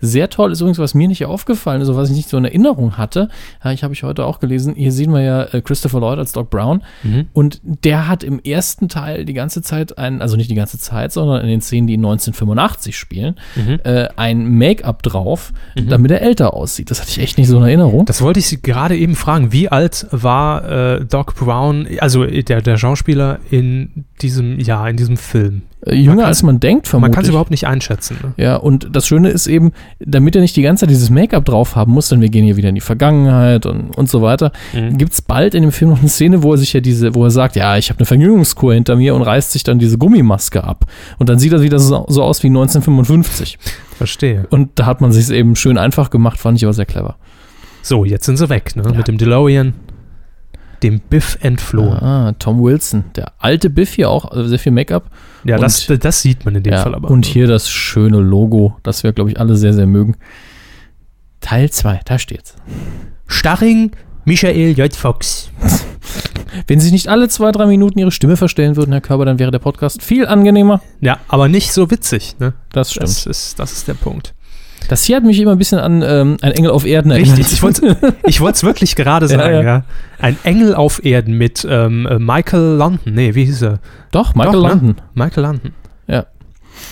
Sehr 0.00 0.30
toll 0.30 0.52
ist 0.52 0.60
übrigens, 0.60 0.78
was 0.78 0.94
mir 0.94 1.08
nicht 1.08 1.24
aufgefallen 1.24 1.80
ist, 1.82 1.94
was 1.94 2.10
ich 2.10 2.16
nicht 2.16 2.28
so 2.28 2.36
in 2.36 2.44
Erinnerung 2.44 2.96
hatte. 2.98 3.28
Ja, 3.64 3.72
ich 3.72 3.82
habe 3.84 3.94
ich 3.94 4.02
heute 4.02 4.24
auch 4.24 4.40
gelesen. 4.40 4.74
Hier 4.76 4.92
sehen 4.92 5.12
wir 5.12 5.22
ja 5.22 5.42
äh, 5.44 5.60
Christopher 5.60 6.00
Lloyd 6.00 6.18
als 6.18 6.32
Doc 6.32 6.50
Brown. 6.50 6.82
Mhm. 7.02 7.26
Und 7.32 7.60
der 7.62 8.08
hat 8.08 8.22
im 8.22 8.38
ersten 8.40 8.88
Teil 8.88 9.24
die 9.24 9.32
ganze 9.34 9.62
Zeit 9.62 9.98
ein, 9.98 10.22
also 10.22 10.36
nicht 10.36 10.50
die 10.50 10.54
ganze 10.54 10.78
Zeit, 10.78 11.12
sondern 11.12 11.42
in 11.42 11.48
den 11.48 11.60
Szenen, 11.60 11.86
die 11.86 11.96
1985 11.96 12.96
spielen, 12.96 13.36
Mhm. 13.56 13.80
äh, 13.84 14.08
ein 14.16 14.46
Make-up 14.58 15.02
drauf, 15.02 15.52
damit 15.76 16.10
er 16.10 16.22
älter 16.22 16.54
aussieht. 16.54 16.90
Das 16.90 17.00
hatte 17.00 17.10
ich 17.10 17.18
echt 17.20 17.38
nicht 17.38 17.48
so 17.48 17.56
in 17.58 17.62
Erinnerung. 17.64 18.04
Das 18.06 18.22
wollte 18.22 18.40
ich 18.40 18.62
gerade 18.62 18.96
eben 18.96 19.14
fragen. 19.16 19.52
Wie 19.52 19.68
alt 19.68 20.06
war 20.10 20.68
äh, 20.98 21.04
Doc 21.04 21.34
Brown, 21.36 21.86
also 22.00 22.24
der, 22.24 22.62
der 22.62 22.76
Schauspieler 22.76 23.38
in 23.50 24.04
diesem, 24.22 24.58
ja, 24.60 24.86
in 24.88 24.96
diesem 24.96 25.16
Film? 25.16 25.62
Äh, 25.86 25.94
jünger 25.94 26.16
kann- 26.22 26.24
als 26.26 26.42
man 26.42 26.58
denkt, 26.60 26.86
Man 26.86 26.90
vermutlich. 26.90 27.14
kann 27.14 27.22
es 27.24 27.28
überhaupt 27.30 27.50
nicht 27.52 27.66
einschätzen. 27.66 28.16
Ne? 28.22 28.32
Ja, 28.42 28.56
und 28.56 28.88
das 28.94 29.06
Schöne 29.06 29.28
ist 29.30 29.46
eben, 29.46 29.72
damit 30.00 30.34
er 30.34 30.42
nicht 30.42 30.56
die 30.56 30.62
ganze 30.62 30.80
Zeit 30.82 30.90
dieses 30.90 31.08
Make-up 31.10 31.44
drauf 31.44 31.76
haben 31.76 31.92
muss, 31.92 32.08
denn 32.08 32.20
wir 32.20 32.28
gehen 32.28 32.44
hier 32.44 32.56
wieder 32.56 32.68
in 32.68 32.74
die 32.74 32.80
Vergangenheit 32.80 33.64
und, 33.66 33.96
und 33.96 34.08
so 34.10 34.20
weiter, 34.22 34.50
Mhm. 34.74 34.98
gibt 34.98 35.12
es 35.12 35.22
bald 35.22 35.54
in 35.54 35.62
dem 35.62 35.70
Film 35.72 35.90
noch 35.90 36.00
eine 36.00 36.08
Szene, 36.08 36.42
wo 36.42 36.52
er 36.52 36.58
sich 36.58 36.72
ja 36.72 36.80
diese, 36.80 37.14
wo 37.14 37.24
er 37.24 37.30
sagt, 37.30 37.54
ja, 37.56 37.76
ich 37.76 37.90
habe 37.90 38.00
eine 38.00 38.06
Vergnügungskur 38.06 38.74
hinter 38.74 38.96
mir 38.96 39.14
und 39.14 39.22
reißt 39.22 39.52
sich 39.52 39.62
dann 39.62 39.78
diese 39.78 39.98
Gummimaske 39.98 40.64
ab. 40.64 40.84
Und 41.18 41.28
dann 41.28 41.38
sieht 41.38 41.52
er 41.52 41.62
wieder 41.62 41.78
so, 41.78 42.04
so 42.08 42.22
aus 42.22 42.42
wie 42.42 42.48
1955. 42.48 43.58
Verstehe. 43.96 44.46
Und 44.50 44.70
da 44.76 44.86
hat 44.86 45.00
man 45.00 45.12
sich 45.12 45.30
eben 45.30 45.56
schön 45.56 45.78
einfach 45.78 46.10
gemacht, 46.10 46.38
fand 46.40 46.58
ich 46.58 46.64
aber 46.64 46.72
sehr 46.72 46.86
clever. 46.86 47.16
So, 47.82 48.04
jetzt 48.04 48.26
sind 48.26 48.36
sie 48.36 48.48
weg, 48.48 48.74
ne? 48.76 48.82
Ja. 48.84 48.92
Mit 48.96 49.08
dem 49.08 49.18
DeLorean, 49.18 49.72
dem 50.82 51.00
Biff 51.00 51.38
entflohen. 51.40 51.98
Ah, 52.02 52.34
Tom 52.38 52.62
Wilson, 52.62 53.04
der 53.16 53.32
alte 53.38 53.70
Biff 53.70 53.94
hier 53.94 54.10
auch, 54.10 54.24
also 54.30 54.48
sehr 54.48 54.58
viel 54.58 54.72
Make-up. 54.72 55.10
Ja, 55.44 55.56
Und- 55.56 55.62
das, 55.62 55.86
das 56.00 56.22
sieht 56.22 56.44
man 56.44 56.54
in 56.56 56.62
dem 56.62 56.72
Ja, 56.72 56.82
Fall 56.82 56.94
aber. 56.94 57.10
und 57.10 57.26
hier 57.26 57.46
das 57.46 57.68
schöne 57.70 58.18
Logo, 58.18 58.76
das 58.82 59.02
wir, 59.02 59.12
glaube 59.12 59.30
ich, 59.30 59.40
alle 59.40 59.56
sehr, 59.56 59.72
sehr 59.74 59.86
mögen. 59.86 60.16
Teil 61.40 61.70
2, 61.70 62.00
da 62.04 62.18
steht's. 62.18 62.54
Starring 63.26 63.92
Michael 64.24 64.76
J. 64.78 64.94
Fox. 64.94 65.50
Wenn 66.66 66.80
Sie 66.80 66.90
nicht 66.90 67.08
alle 67.08 67.28
zwei, 67.28 67.52
drei 67.52 67.66
Minuten 67.66 67.98
Ihre 67.98 68.10
Stimme 68.10 68.36
verstellen 68.36 68.76
würden, 68.76 68.92
Herr 68.92 69.00
Körber, 69.00 69.24
dann 69.24 69.38
wäre 69.38 69.50
der 69.50 69.58
Podcast 69.58 70.02
viel 70.02 70.26
angenehmer. 70.26 70.80
Ja, 71.00 71.18
aber 71.28 71.48
nicht 71.48 71.72
so 71.72 71.90
witzig, 71.90 72.36
ne? 72.38 72.54
Das 72.72 72.90
stimmt. 72.92 73.04
Das 73.08 73.26
ist, 73.26 73.58
das 73.58 73.72
ist 73.72 73.88
der 73.88 73.94
Punkt. 73.94 74.34
Das 74.88 75.04
hier 75.04 75.16
hat 75.16 75.24
mich 75.24 75.38
immer 75.40 75.52
ein 75.52 75.58
bisschen 75.58 75.78
an 75.78 76.02
ähm, 76.02 76.36
ein 76.40 76.52
Engel 76.52 76.70
auf 76.70 76.86
Erden 76.86 77.10
erinnert. 77.10 77.38
Richtig, 77.38 77.52
ich 78.26 78.40
wollte 78.40 78.56
es 78.56 78.62
wirklich 78.64 78.96
gerade 78.96 79.26
Ja, 79.30 79.38
sagen, 79.38 79.54
ja. 79.54 79.62
ja, 79.62 79.84
Ein 80.18 80.36
Engel 80.44 80.74
auf 80.74 81.04
Erden 81.04 81.34
mit 81.34 81.66
ähm, 81.68 82.06
äh, 82.06 82.18
Michael 82.18 82.76
London. 82.76 83.14
Nee, 83.14 83.34
wie 83.34 83.44
hieß 83.44 83.62
er? 83.62 83.80
Doch, 84.10 84.34
Michael 84.34 84.54
Doch, 84.54 84.62
ne? 84.62 84.68
London. 84.68 84.96
Michael 85.14 85.42
London. 85.42 85.72
Ja. 86.06 86.26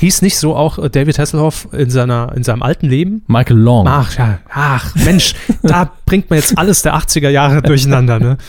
Hieß 0.00 0.22
nicht 0.22 0.36
so 0.38 0.54
auch 0.54 0.78
äh, 0.78 0.90
David 0.90 1.18
Hasselhoff 1.18 1.68
in, 1.72 1.88
seiner, 1.90 2.32
in 2.36 2.42
seinem 2.42 2.62
alten 2.62 2.86
Leben? 2.88 3.22
Michael 3.28 3.56
Long. 3.56 3.86
Ach, 3.88 4.16
ja, 4.18 4.38
ach, 4.52 4.94
Mensch, 4.96 5.34
da 5.62 5.90
bringt 6.04 6.28
man 6.28 6.38
jetzt 6.38 6.58
alles 6.58 6.82
der 6.82 6.96
80er 6.96 7.30
Jahre 7.30 7.62
durcheinander, 7.62 8.18
ne? 8.18 8.36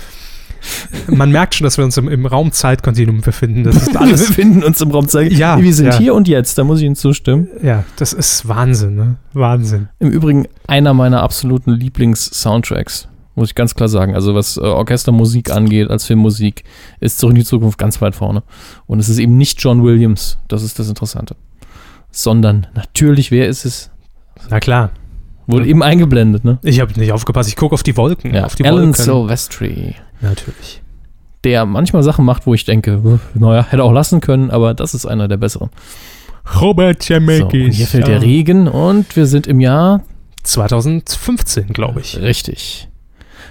Man 1.07 1.31
merkt 1.31 1.55
schon, 1.55 1.65
dass 1.65 1.77
wir 1.77 1.85
uns 1.85 1.97
im, 1.97 2.07
im 2.07 2.25
Raum-Zeit-Kontinuum 2.25 3.21
befinden. 3.21 3.63
Das 3.63 3.75
ist 3.75 3.87
wir 3.93 4.01
alles, 4.01 4.27
befinden 4.27 4.63
uns 4.63 4.81
im 4.81 4.91
Raum 4.91 5.07
zeigen. 5.07 5.35
Ja, 5.35 5.61
wir 5.61 5.73
sind 5.73 5.87
ja. 5.87 5.97
hier 5.97 6.13
und 6.13 6.27
jetzt, 6.27 6.57
da 6.57 6.63
muss 6.63 6.79
ich 6.79 6.85
Ihnen 6.85 6.95
zustimmen. 6.95 7.47
ja, 7.61 7.83
das 7.97 8.13
ist 8.13 8.47
Wahnsinn, 8.47 8.95
ne? 8.95 9.15
Wahnsinn. 9.33 9.89
Im 9.99 10.09
Übrigen 10.09 10.47
einer 10.67 10.93
meiner 10.93 11.23
absoluten 11.23 11.71
Lieblings-Soundtracks, 11.71 13.07
muss 13.35 13.49
ich 13.49 13.55
ganz 13.55 13.75
klar 13.75 13.89
sagen. 13.89 14.15
Also 14.15 14.35
was 14.35 14.57
äh, 14.57 14.61
Orchestermusik 14.61 15.51
angeht, 15.51 15.89
als 15.89 16.05
Filmmusik, 16.05 16.63
ist 16.99 17.19
Zurück 17.19 17.33
in 17.33 17.41
die 17.41 17.45
Zukunft 17.45 17.77
ganz 17.77 18.01
weit 18.01 18.15
vorne. 18.15 18.43
Und 18.85 18.99
es 18.99 19.09
ist 19.09 19.19
eben 19.19 19.37
nicht 19.37 19.61
John 19.61 19.83
Williams, 19.83 20.37
das 20.47 20.63
ist 20.63 20.79
das 20.79 20.89
Interessante. 20.89 21.35
Sondern 22.11 22.67
natürlich, 22.73 23.31
wer 23.31 23.47
ist 23.47 23.65
es? 23.65 23.91
Na 24.49 24.59
klar. 24.59 24.91
Wurde 25.47 25.65
eben 25.65 25.81
eingeblendet, 25.81 26.43
ne? 26.43 26.59
Ich 26.61 26.81
habe 26.81 26.99
nicht 26.99 27.13
aufgepasst. 27.13 27.47
Ich 27.47 27.55
gucke 27.55 27.73
auf 27.73 27.81
die 27.81 27.95
Wolken. 27.95 28.33
Ja, 28.33 28.45
auf 28.45 28.55
die 28.55 28.65
Alan 28.65 28.87
Wolken. 28.87 29.03
Silvestri. 29.05 29.95
Natürlich. 30.21 30.81
Der 31.43 31.65
manchmal 31.65 32.03
Sachen 32.03 32.25
macht, 32.25 32.45
wo 32.45 32.53
ich 32.53 32.65
denke, 32.65 33.19
naja, 33.35 33.65
hätte 33.69 33.83
auch 33.83 33.91
lassen 33.91 34.21
können, 34.21 34.49
aber 34.51 34.73
das 34.73 34.93
ist 34.93 35.05
einer 35.05 35.27
der 35.27 35.37
besseren. 35.37 35.69
Robert 36.59 37.03
So, 37.03 37.13
Zemeckis. 37.15 37.65
und 37.65 37.71
hier 37.71 37.87
fällt 37.87 38.07
ja. 38.07 38.13
der 38.19 38.21
Regen 38.21 38.67
und 38.67 39.15
wir 39.15 39.25
sind 39.27 39.47
im 39.47 39.59
Jahr 39.59 40.01
2015, 40.43 41.67
glaube 41.69 41.99
ich. 42.01 42.19
richtig. 42.19 42.87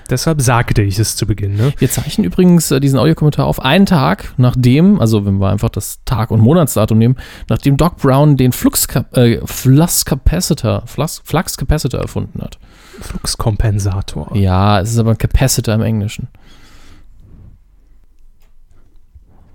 Deshalb 0.09 0.41
sagte 0.41 0.83
ich 0.83 0.99
es 1.01 1.17
zu 1.17 1.27
Beginn, 1.27 1.57
ne? 1.57 1.73
Wir 1.79 1.91
zeichnen 1.91 2.25
übrigens 2.25 2.71
äh, 2.71 2.79
diesen 2.79 2.97
Audiokommentar 2.99 3.45
auf 3.45 3.61
einen 3.61 3.87
Tag, 3.87 4.33
nachdem, 4.37 5.01
also 5.01 5.27
wenn 5.27 5.41
wir 5.41 5.49
einfach 5.51 5.69
das 5.69 5.99
Tag- 6.05 6.31
und 6.31 6.41
Monatsdatum 6.41 6.97
nehmen, 6.97 7.17
nachdem 7.49 7.77
Doc 7.77 7.97
Brown 7.97 8.37
den 8.37 8.53
Flux, 8.53 8.87
äh, 9.15 9.39
Flux 9.45 10.05
Capacitor, 10.05 10.85
Flux, 10.87 11.21
Flux 11.25 11.57
Capacitor 11.57 12.01
erfunden 12.01 12.41
hat. 12.41 12.59
Fluxkompensator. 13.01 14.37
Ja, 14.37 14.81
es 14.81 14.93
ist 14.93 14.99
aber 14.99 15.17
Capacitor 15.17 15.75
im 15.75 15.83
Englischen. 15.83 16.29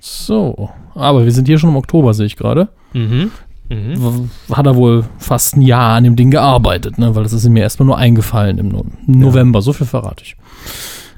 So, 0.03 0.72
aber 0.96 1.24
wir 1.25 1.31
sind 1.31 1.48
hier 1.48 1.60
schon 1.60 1.70
im 1.70 1.75
Oktober, 1.75 2.13
sehe 2.15 2.25
ich 2.25 2.36
gerade. 2.36 2.70
Mhm. 2.93 3.29
Mhm. 3.70 4.29
Hat 4.51 4.65
er 4.65 4.75
wohl 4.75 5.05
fast 5.20 5.55
ein 5.55 5.62
Jahr 5.62 5.96
an 5.96 6.03
dem 6.03 6.15
Ding 6.15 6.31
gearbeitet, 6.31 6.98
ne? 6.98 7.15
weil 7.15 7.22
das 7.24 7.34
ist 7.34 7.48
mir 7.48 7.62
erstmal 7.62 7.86
nur 7.86 7.98
eingefallen 7.98 8.58
im 8.58 8.67
No- 8.70 8.86
November. 9.05 9.62
So 9.62 9.74
viel 9.74 9.86
verrate 9.88 10.24
ich. 10.24 10.36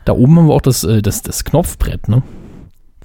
Da 0.06 0.12
oben 0.14 0.38
haben 0.38 0.48
wir 0.48 0.54
auch 0.54 0.62
das, 0.62 0.84
äh, 0.84 1.02
das, 1.02 1.22
das 1.22 1.46
Knopfbrett, 1.46 2.10
ne? 2.10 2.22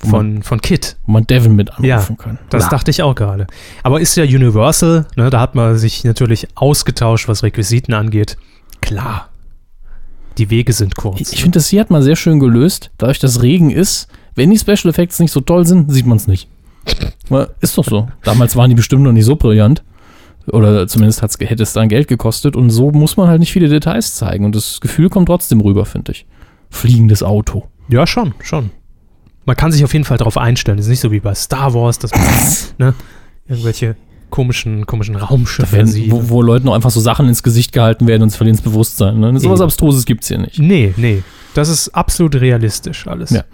Wo 0.00 0.08
man, 0.10 0.34
Von, 0.34 0.42
von 0.42 0.60
Kit. 0.60 0.96
wo 1.06 1.12
man 1.12 1.26
Devin 1.26 1.54
mit 1.56 1.70
anrufen 1.70 1.86
Ja, 1.86 2.02
kann. 2.16 2.38
Das 2.50 2.64
Na, 2.64 2.70
dachte 2.70 2.90
ich 2.90 3.02
auch 3.02 3.14
gerade. 3.14 3.46
Aber 3.84 4.00
ist 4.00 4.16
ja 4.16 4.24
Universal, 4.24 5.06
ne? 5.16 5.30
Da 5.30 5.40
hat 5.40 5.54
man 5.54 5.78
sich 5.78 6.02
natürlich 6.04 6.48
ausgetauscht, 6.56 7.28
was 7.28 7.42
Requisiten 7.44 7.94
angeht. 7.94 8.36
Klar. 8.80 9.28
Die 10.38 10.50
Wege 10.50 10.72
sind 10.72 10.94
kurz. 10.96 11.20
ich 11.20 11.32
ich 11.32 11.42
finde, 11.42 11.58
das 11.58 11.68
hier 11.68 11.80
hat 11.80 11.90
man 11.90 12.02
sehr 12.02 12.16
schön 12.16 12.38
gelöst. 12.40 12.90
Dadurch, 12.98 13.18
dass 13.20 13.42
Regen 13.42 13.70
ist, 13.70 14.08
wenn 14.38 14.50
die 14.50 14.58
Special 14.58 14.88
Effects 14.88 15.18
nicht 15.18 15.32
so 15.32 15.40
toll 15.40 15.66
sind, 15.66 15.92
sieht 15.92 16.06
man 16.06 16.16
es 16.16 16.26
nicht. 16.26 16.48
Ist 17.60 17.76
doch 17.76 17.84
so. 17.84 18.08
Damals 18.22 18.56
waren 18.56 18.70
die 18.70 18.76
bestimmt 18.76 19.02
noch 19.02 19.12
nicht 19.12 19.24
so 19.24 19.36
brillant. 19.36 19.82
Oder 20.46 20.86
zumindest 20.88 21.22
hat's, 21.22 21.36
hätte 21.38 21.62
es 21.62 21.74
dann 21.74 21.88
Geld 21.88 22.08
gekostet. 22.08 22.56
Und 22.56 22.70
so 22.70 22.90
muss 22.90 23.16
man 23.16 23.28
halt 23.28 23.40
nicht 23.40 23.52
viele 23.52 23.68
Details 23.68 24.14
zeigen. 24.14 24.44
Und 24.44 24.54
das 24.54 24.80
Gefühl 24.80 25.10
kommt 25.10 25.26
trotzdem 25.26 25.60
rüber, 25.60 25.84
finde 25.84 26.12
ich. 26.12 26.24
Fliegendes 26.70 27.22
Auto. 27.22 27.64
Ja, 27.88 28.06
schon, 28.06 28.32
schon. 28.42 28.70
Man 29.44 29.56
kann 29.56 29.72
sich 29.72 29.84
auf 29.84 29.92
jeden 29.92 30.04
Fall 30.04 30.18
darauf 30.18 30.38
einstellen. 30.38 30.76
Das 30.78 30.86
ist 30.86 30.90
nicht 30.90 31.00
so 31.00 31.12
wie 31.12 31.20
bei 31.20 31.34
Star 31.34 31.74
Wars, 31.74 31.98
dass 31.98 32.12
man 32.12 32.22
ne, 32.78 32.94
irgendwelche 33.46 33.96
komischen, 34.30 34.86
komischen 34.86 35.16
Raumschiffe 35.16 35.76
Wenn, 35.76 35.86
sieht. 35.86 36.10
wo, 36.10 36.28
wo 36.28 36.42
Leuten 36.42 36.66
noch 36.66 36.74
einfach 36.74 36.90
so 36.90 37.00
Sachen 37.00 37.28
ins 37.28 37.42
Gesicht 37.42 37.72
gehalten 37.72 38.06
werden 38.06 38.22
und 38.22 38.30
sie 38.30 38.36
verlieren 38.36 38.56
das 38.56 38.64
Bewusstsein. 38.64 39.18
Ne? 39.20 39.38
So 39.40 39.50
was. 39.50 39.60
Abstruses 39.60 40.04
gibt 40.04 40.22
es 40.22 40.28
hier 40.28 40.38
nicht. 40.38 40.58
Nee, 40.58 40.94
nee. 40.96 41.22
Das 41.54 41.68
ist 41.68 41.88
absolut 41.88 42.36
realistisch 42.36 43.06
alles. 43.06 43.30
Ja. 43.30 43.44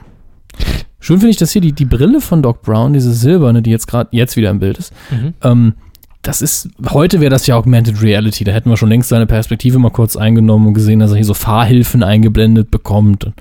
Schön 1.05 1.19
finde 1.19 1.33
ich, 1.33 1.37
dass 1.37 1.51
hier 1.53 1.61
die, 1.61 1.73
die 1.73 1.85
Brille 1.85 2.23
von 2.23 2.41
Doc 2.41 2.63
Brown, 2.63 2.95
diese 2.95 3.13
silberne, 3.13 3.61
die 3.61 3.71
jetzt 3.71 3.87
gerade 3.87 4.09
jetzt 4.11 4.37
wieder 4.37 4.49
im 4.49 4.59
Bild 4.59 4.79
ist, 4.79 4.91
Mhm. 5.11 5.35
ähm, 5.43 5.75
das 6.23 6.41
ist, 6.41 6.71
heute 6.89 7.21
wäre 7.21 7.29
das 7.29 7.47
ja 7.47 7.57
Augmented 7.57 8.01
Reality. 8.01 8.45
Da 8.45 8.53
hätten 8.53 8.71
wir 8.71 8.79
schon 8.79 8.89
längst 8.89 9.11
seine 9.11 9.27
Perspektive 9.27 9.79
mal 9.79 9.91
kurz 9.91 10.17
eingenommen 10.17 10.67
und 10.69 10.73
gesehen, 10.73 11.01
dass 11.01 11.11
er 11.11 11.17
hier 11.17 11.27
so 11.27 11.35
Fahrhilfen 11.35 12.03
eingeblendet 12.03 12.71
bekommt. 12.71 13.25
Und 13.25 13.35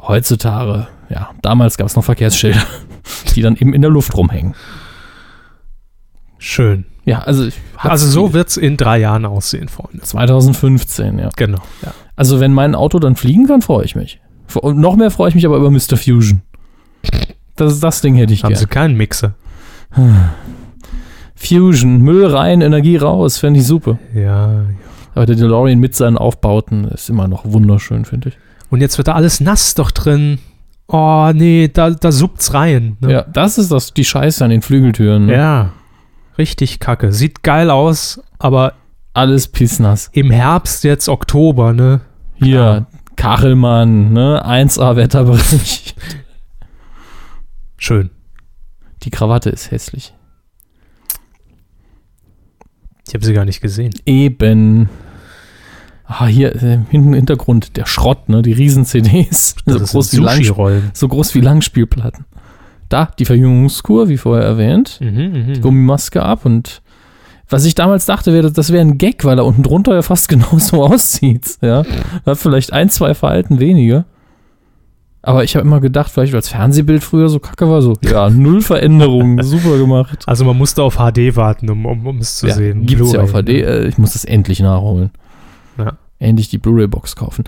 heutzutage, 0.00 0.86
ja, 1.10 1.28
damals 1.42 1.76
gab 1.76 1.86
es 1.86 1.96
noch 1.96 2.04
Verkehrsschilder, 2.04 2.62
die 3.34 3.42
dann 3.42 3.56
eben 3.56 3.74
in 3.74 3.82
der 3.82 3.90
Luft 3.90 4.16
rumhängen. 4.16 4.54
Schön. 6.38 6.86
Ja, 7.04 7.18
also, 7.18 7.46
Also 7.76 8.06
so 8.06 8.32
wird 8.32 8.48
es 8.48 8.56
in 8.56 8.78
drei 8.78 8.98
Jahren 9.00 9.26
aussehen, 9.26 9.68
Freunde. 9.68 10.00
2015, 10.00 11.18
ja. 11.18 11.28
Genau. 11.36 11.58
Ja. 11.82 11.92
Also, 12.16 12.40
wenn 12.40 12.54
mein 12.54 12.74
Auto 12.74 12.98
dann 12.98 13.16
fliegen 13.16 13.46
kann, 13.46 13.60
freue 13.60 13.84
ich 13.84 13.94
mich. 13.94 14.20
Und 14.54 14.78
noch 14.78 14.96
mehr 14.96 15.10
freue 15.10 15.28
ich 15.28 15.34
mich 15.34 15.44
aber 15.44 15.56
über 15.58 15.70
Mr. 15.70 15.98
Fusion. 15.98 16.40
Das, 17.56 17.80
das 17.80 18.00
Ding 18.00 18.14
hätte 18.16 18.32
ich 18.32 18.42
Haben 18.44 18.50
gerne. 18.50 18.60
sie 18.60 18.66
keinen 18.66 18.96
Mixer. 18.96 19.34
Fusion, 21.36 21.98
Müll 22.00 22.26
rein, 22.26 22.60
Energie 22.60 22.96
raus, 22.96 23.38
fände 23.38 23.60
ich 23.60 23.66
super. 23.66 23.98
Ja. 24.14 24.64
Aber 25.14 25.26
der 25.26 25.36
DeLorean 25.36 25.78
mit 25.78 25.94
seinen 25.94 26.18
Aufbauten 26.18 26.84
ist 26.88 27.08
immer 27.10 27.28
noch 27.28 27.42
wunderschön, 27.44 28.04
finde 28.04 28.30
ich. 28.30 28.38
Und 28.70 28.80
jetzt 28.80 28.98
wird 28.98 29.08
da 29.08 29.12
alles 29.14 29.40
nass 29.40 29.74
doch 29.74 29.90
drin. 29.90 30.38
Oh, 30.86 31.30
nee, 31.34 31.70
da, 31.72 31.90
da 31.90 32.10
suppt's 32.12 32.52
rein. 32.54 32.96
Ne? 33.00 33.12
Ja, 33.12 33.22
das 33.22 33.58
ist 33.58 33.70
das, 33.70 33.94
die 33.94 34.04
Scheiße 34.04 34.44
an 34.44 34.50
den 34.50 34.62
Flügeltüren. 34.62 35.26
Ne? 35.26 35.32
ja. 35.34 35.70
Richtig 36.36 36.80
kacke. 36.80 37.12
Sieht 37.12 37.44
geil 37.44 37.70
aus, 37.70 38.20
aber 38.40 38.72
Alles 39.12 39.46
pissnass. 39.46 40.10
im 40.12 40.32
Herbst, 40.32 40.82
jetzt 40.82 41.08
Oktober, 41.08 41.72
ne? 41.72 42.00
Hier, 42.34 42.58
Ja. 42.58 42.86
Kachelmann, 43.14 44.12
ne? 44.12 44.44
1A 44.44 44.96
Wetterbericht. 44.96 45.94
Schön. 47.76 48.10
Die 49.02 49.10
Krawatte 49.10 49.50
ist 49.50 49.70
hässlich. 49.70 50.14
Ich 53.06 53.14
habe 53.14 53.24
sie 53.24 53.34
gar 53.34 53.44
nicht 53.44 53.60
gesehen. 53.60 53.92
Eben. 54.06 54.88
Ah, 56.06 56.26
hier 56.26 56.54
äh, 56.54 56.78
hinten 56.90 57.08
im 57.08 57.14
Hintergrund 57.14 57.76
der 57.76 57.86
Schrott, 57.86 58.28
ne? 58.28 58.42
Die 58.42 58.52
Riesen-CDs. 58.52 59.56
So, 59.66 59.78
so 60.92 61.08
groß 61.08 61.34
wie 61.34 61.40
Langspielplatten. 61.40 62.26
Da, 62.88 63.10
die 63.18 63.24
Verjüngungskur, 63.24 64.08
wie 64.08 64.18
vorher 64.18 64.44
erwähnt. 64.44 65.00
Mhm, 65.00 65.46
mhm. 65.46 65.60
Gummimaske 65.60 66.22
ab 66.22 66.44
und 66.44 66.82
was 67.48 67.64
ich 67.64 67.74
damals 67.74 68.06
dachte, 68.06 68.32
wäre, 68.32 68.50
das 68.50 68.72
wäre 68.72 68.80
ein 68.80 68.98
Gag, 68.98 69.24
weil 69.24 69.38
er 69.38 69.44
unten 69.44 69.62
drunter 69.62 69.94
ja 69.94 70.02
fast 70.02 70.28
genauso 70.28 70.82
aussieht. 70.82 71.58
Ja, 71.60 71.84
hat 72.24 72.38
vielleicht 72.38 72.72
ein, 72.72 72.90
zwei 72.90 73.14
Verhalten 73.14 73.60
weniger. 73.60 74.04
Aber 75.26 75.42
ich 75.42 75.56
habe 75.56 75.66
immer 75.66 75.80
gedacht, 75.80 76.10
vielleicht 76.10 76.32
weil 76.34 76.40
das 76.40 76.50
Fernsehbild 76.50 77.02
früher 77.02 77.30
so 77.30 77.38
kacke 77.38 77.68
war, 77.68 77.80
so, 77.80 77.94
ja, 78.02 78.28
null 78.28 78.60
Veränderungen, 78.60 79.42
super 79.42 79.78
gemacht. 79.78 80.22
Also 80.26 80.44
man 80.44 80.56
musste 80.56 80.82
auf 80.82 80.96
HD 80.96 81.34
warten, 81.34 81.70
um, 81.70 81.86
um, 81.86 82.06
um 82.06 82.18
es 82.18 82.36
zu 82.36 82.46
ja, 82.46 82.54
sehen. 82.54 82.84
Gibt's 82.84 83.12
ja 83.12 83.22
Blu-ray, 83.22 83.30
auf 83.30 83.44
HD, 83.44 83.48
ne? 83.48 83.52
äh, 83.62 83.88
ich 83.88 83.96
muss 83.96 84.12
das 84.12 84.24
endlich 84.26 84.60
nachholen. 84.60 85.10
Ja. 85.78 85.94
Endlich 86.18 86.50
die 86.50 86.58
Blu-ray-Box 86.58 87.16
kaufen. 87.16 87.44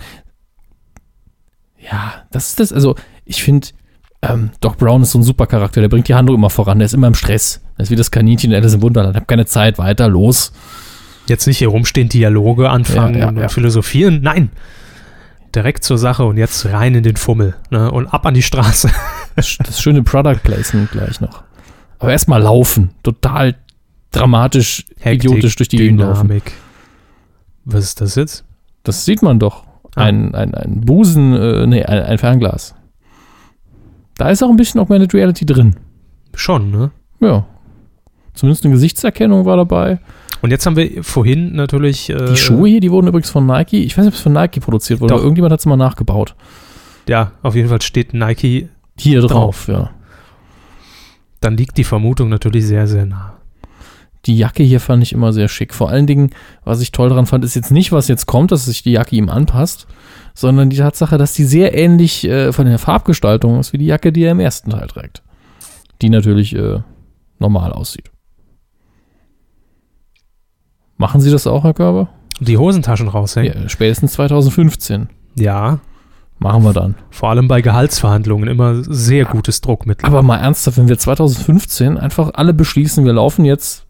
Ja, 1.79 2.15
das 2.31 2.49
ist 2.49 2.59
das, 2.59 2.73
also 2.73 2.95
ich 3.25 3.43
finde, 3.43 3.67
ähm, 4.23 4.49
Doc 4.59 4.77
Brown 4.77 5.03
ist 5.03 5.11
so 5.11 5.19
ein 5.19 5.23
super 5.23 5.45
Charakter, 5.45 5.79
der 5.79 5.89
bringt 5.89 6.07
die 6.07 6.15
Handlung 6.15 6.35
immer 6.35 6.49
voran, 6.49 6.79
der 6.79 6.87
ist 6.87 6.93
immer 6.93 7.07
im 7.07 7.13
Stress. 7.13 7.61
Das 7.77 7.87
ist 7.87 7.91
wie 7.91 7.95
das 7.95 8.09
Kaninchen 8.09 8.51
in 8.51 8.57
Alice 8.57 8.73
im 8.73 8.81
Wunderland, 8.81 9.15
hab 9.15 9.27
keine 9.27 9.45
Zeit, 9.45 9.77
weiter, 9.77 10.09
los. 10.09 10.51
Jetzt 11.27 11.45
nicht 11.45 11.59
hier 11.59 11.67
rumstehen, 11.67 12.09
Dialoge 12.09 12.69
anfangen 12.69 13.15
Ja, 13.15 13.19
ja, 13.19 13.27
und 13.27 13.37
ja. 13.37 13.49
philosophieren. 13.49 14.21
Nein. 14.23 14.49
Direkt 15.55 15.83
zur 15.83 15.97
Sache 15.97 16.25
und 16.25 16.37
jetzt 16.37 16.65
rein 16.65 16.95
in 16.95 17.03
den 17.03 17.15
Fummel. 17.15 17.55
Ne? 17.69 17.91
Und 17.91 18.07
ab 18.07 18.25
an 18.25 18.33
die 18.33 18.43
Straße. 18.43 18.89
Das, 19.37 19.55
das 19.63 19.79
schöne 19.79 20.01
Product 20.01 20.39
Placement 20.41 20.89
gleich 20.89 21.21
noch. 21.21 21.43
Aber 21.99 22.11
erstmal 22.11 22.41
laufen. 22.41 22.89
Total 23.03 23.53
dramatisch, 24.11 24.83
idiotisch 25.05 25.55
durch 25.57 25.69
die 25.69 25.77
Gegend 25.77 25.99
laufen. 25.99 26.41
Was 27.63 27.83
ist 27.83 28.01
das 28.01 28.15
jetzt? 28.15 28.45
Das 28.81 29.05
sieht 29.05 29.21
man 29.21 29.37
doch. 29.37 29.63
Ah. 29.95 30.05
Ein, 30.05 30.33
ein, 30.33 30.55
ein 30.55 30.81
Busen, 30.81 31.35
äh, 31.35 31.67
nee, 31.67 31.83
ein, 31.83 32.01
ein 32.01 32.17
Fernglas. 32.17 32.73
Da 34.17 34.29
ist 34.29 34.41
auch 34.41 34.49
ein 34.49 34.57
bisschen 34.57 34.81
Augmented 34.81 35.13
Reality 35.13 35.45
drin. 35.45 35.75
Schon, 36.33 36.71
ne? 36.71 36.91
Ja. 37.19 37.45
Zumindest 38.33 38.65
eine 38.65 38.73
Gesichtserkennung 38.73 39.45
war 39.45 39.57
dabei. 39.57 39.99
Und 40.41 40.51
jetzt 40.51 40.65
haben 40.65 40.75
wir 40.75 41.03
vorhin 41.03 41.53
natürlich. 41.53 42.09
Äh, 42.09 42.25
Die 42.31 42.37
Schuhe 42.37 42.69
hier, 42.69 42.79
die 42.79 42.91
wurden 42.91 43.07
übrigens 43.07 43.29
von 43.29 43.45
Nike. 43.45 43.83
Ich 43.83 43.97
weiß 43.97 44.05
nicht, 44.05 44.13
ob 44.13 44.17
es 44.17 44.21
von 44.21 44.33
Nike 44.33 44.59
produziert 44.59 44.99
wurde, 44.99 45.09
Doch. 45.13 45.17
aber 45.17 45.23
irgendjemand 45.23 45.51
hat 45.53 45.59
es 45.59 45.65
mal 45.65 45.77
nachgebaut. 45.77 46.35
Ja, 47.07 47.31
auf 47.41 47.55
jeden 47.55 47.69
Fall 47.69 47.81
steht 47.81 48.13
Nike. 48.13 48.69
Hier 48.99 49.21
drauf, 49.21 49.65
Drauf. 49.65 49.67
ja. 49.67 49.91
Dann 51.41 51.55
liegt 51.57 51.77
die 51.77 51.83
Vermutung 51.83 52.29
natürlich 52.29 52.65
sehr, 52.65 52.87
sehr 52.87 53.05
nah. 53.05 53.33
Die 54.25 54.37
Jacke 54.37 54.63
hier 54.63 54.79
fand 54.79 55.03
ich 55.03 55.13
immer 55.13 55.31
sehr 55.31 55.47
schick. 55.47 55.73
Vor 55.73 55.89
allen 55.89 56.07
Dingen, 56.07 56.31
was 56.65 56.81
ich 56.81 56.91
toll 56.91 57.07
daran 57.09 57.27
fand, 57.27 57.45
ist 57.45 57.55
jetzt 57.55 57.71
nicht, 57.71 57.91
was 57.91 58.07
jetzt 58.07 58.25
kommt, 58.25 58.51
dass 58.51 58.65
sich 58.65 58.83
die 58.83 58.91
Jacke 58.91 59.15
ihm 59.15 59.29
anpasst, 59.29 59.87
sondern 60.33 60.69
die 60.69 60.77
Tatsache, 60.77 61.17
dass 61.17 61.33
die 61.33 61.45
sehr 61.45 61.77
ähnlich 61.77 62.25
äh, 62.27 62.51
von 62.51 62.65
der 62.65 62.79
Farbgestaltung 62.79 63.59
ist 63.59 63.71
wie 63.71 63.77
die 63.77 63.85
Jacke, 63.85 64.11
die 64.11 64.23
er 64.23 64.31
im 64.31 64.39
ersten 64.39 64.71
Teil 64.71 64.87
trägt. 64.87 65.21
Die 66.01 66.09
natürlich 66.09 66.55
äh, 66.55 66.79
normal 67.39 67.71
aussieht. 67.71 68.11
Machen 70.97 71.21
Sie 71.21 71.31
das 71.31 71.47
auch, 71.47 71.63
Herr 71.63 71.73
Körber? 71.73 72.09
Die 72.39 72.57
Hosentaschen 72.57 73.07
raushängen. 73.07 73.63
Ja, 73.63 73.69
spätestens 73.69 74.13
2015. 74.13 75.09
Ja. 75.35 75.79
Machen 76.39 76.63
wir 76.63 76.73
dann. 76.73 76.95
Vor 77.09 77.29
allem 77.29 77.47
bei 77.47 77.61
Gehaltsverhandlungen 77.61 78.47
immer 78.47 78.83
sehr 78.83 79.25
gutes 79.25 79.61
Druckmittel. 79.61 80.05
Aber 80.05 80.21
mal 80.21 80.37
ernsthaft, 80.37 80.77
wenn 80.77 80.87
wir 80.87 80.97
2015 80.99 81.97
einfach 81.97 82.31
alle 82.35 82.53
beschließen, 82.53 83.05
wir 83.05 83.13
laufen 83.13 83.43
jetzt 83.43 83.86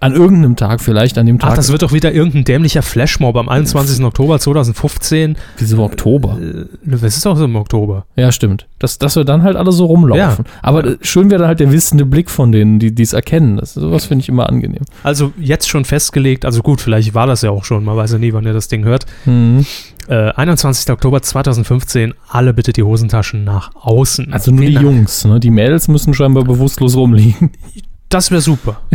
an 0.00 0.12
irgendeinem 0.14 0.56
Tag, 0.56 0.80
vielleicht 0.80 1.16
an 1.18 1.26
dem 1.26 1.38
Tag, 1.38 1.52
Ach, 1.52 1.56
das 1.56 1.70
wird 1.72 1.82
doch 1.82 1.92
wieder 1.92 2.12
irgendein 2.12 2.44
dämlicher 2.44 2.82
Flashmob 2.82 3.36
am 3.36 3.48
21. 3.48 4.04
Oktober 4.04 4.38
2015. 4.38 5.36
wieso 5.58 5.82
Oktober? 5.82 6.38
Äh, 6.40 6.66
das 6.84 7.02
ist 7.16 7.26
auch 7.26 7.36
so 7.36 7.44
im 7.46 7.56
Oktober. 7.56 8.04
Ja, 8.16 8.30
stimmt. 8.32 8.66
Dass, 8.78 8.98
dass 8.98 9.16
wir 9.16 9.24
dann 9.24 9.42
halt 9.42 9.56
alle 9.56 9.72
so 9.72 9.86
rumlaufen. 9.86 10.44
Aber 10.62 10.84
Ja. 10.84 10.92
äh, 10.92 10.98
schön 11.00 11.30
wäre 11.30 11.38
dann 11.40 11.48
halt 11.48 11.60
der 11.60 11.72
wissende 11.72 12.04
Blick 12.04 12.28
von 12.30 12.52
denen, 12.52 12.78
die 12.78 13.02
es 13.02 13.12
erkennen. 13.14 13.56
Das, 13.56 13.74
sowas 13.74 14.04
finde 14.06 14.22
ich 14.22 14.28
immer 14.28 14.48
angenehm. 14.48 14.82
Also 15.02 15.32
jetzt 15.38 15.68
schon 15.68 15.84
festgelegt, 15.84 16.44
also 16.44 16.62
gut, 16.62 16.80
vielleicht 16.80 17.14
war 17.14 17.26
das 17.26 17.42
ja 17.42 17.50
auch 17.50 17.64
schon, 17.64 17.84
man 17.84 17.96
weiß 17.96 18.12
ja 18.12 18.18
nie, 18.18 18.32
wann 18.32 18.44
ihr 18.44 18.52
das 18.52 18.68
Ding 18.68 18.84
hört. 18.84 19.06
Mhm. 19.24 19.64
Äh, 20.08 20.30
21. 20.32 20.92
Oktober 20.92 21.22
2015, 21.22 22.14
alle 22.28 22.52
bitte 22.54 22.72
die 22.72 22.82
Hosentaschen 22.82 23.44
nach 23.44 23.70
außen. 23.74 24.32
Also 24.32 24.50
nur 24.50 24.60
die 24.60 24.66
Vielen 24.68 24.82
Dank. 24.84 24.96
Jungs, 24.96 25.24
ne? 25.24 25.40
Die 25.40 25.50
Mädels 25.50 25.88
müssen 25.88 26.14
scheinbar 26.14 26.44
bewusstlos 26.44 26.96
rumliegen. 26.96 27.50
Das 28.08 28.30
wäre 28.30 28.40
super. 28.40 28.80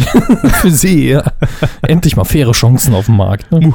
Für 0.62 0.72
sie, 0.72 1.10
ja. 1.10 1.24
Endlich 1.82 2.16
mal 2.16 2.24
faire 2.24 2.52
Chancen 2.54 2.94
auf 2.94 3.08
dem 3.08 3.18
Markt. 3.18 3.52
Ne? 3.52 3.74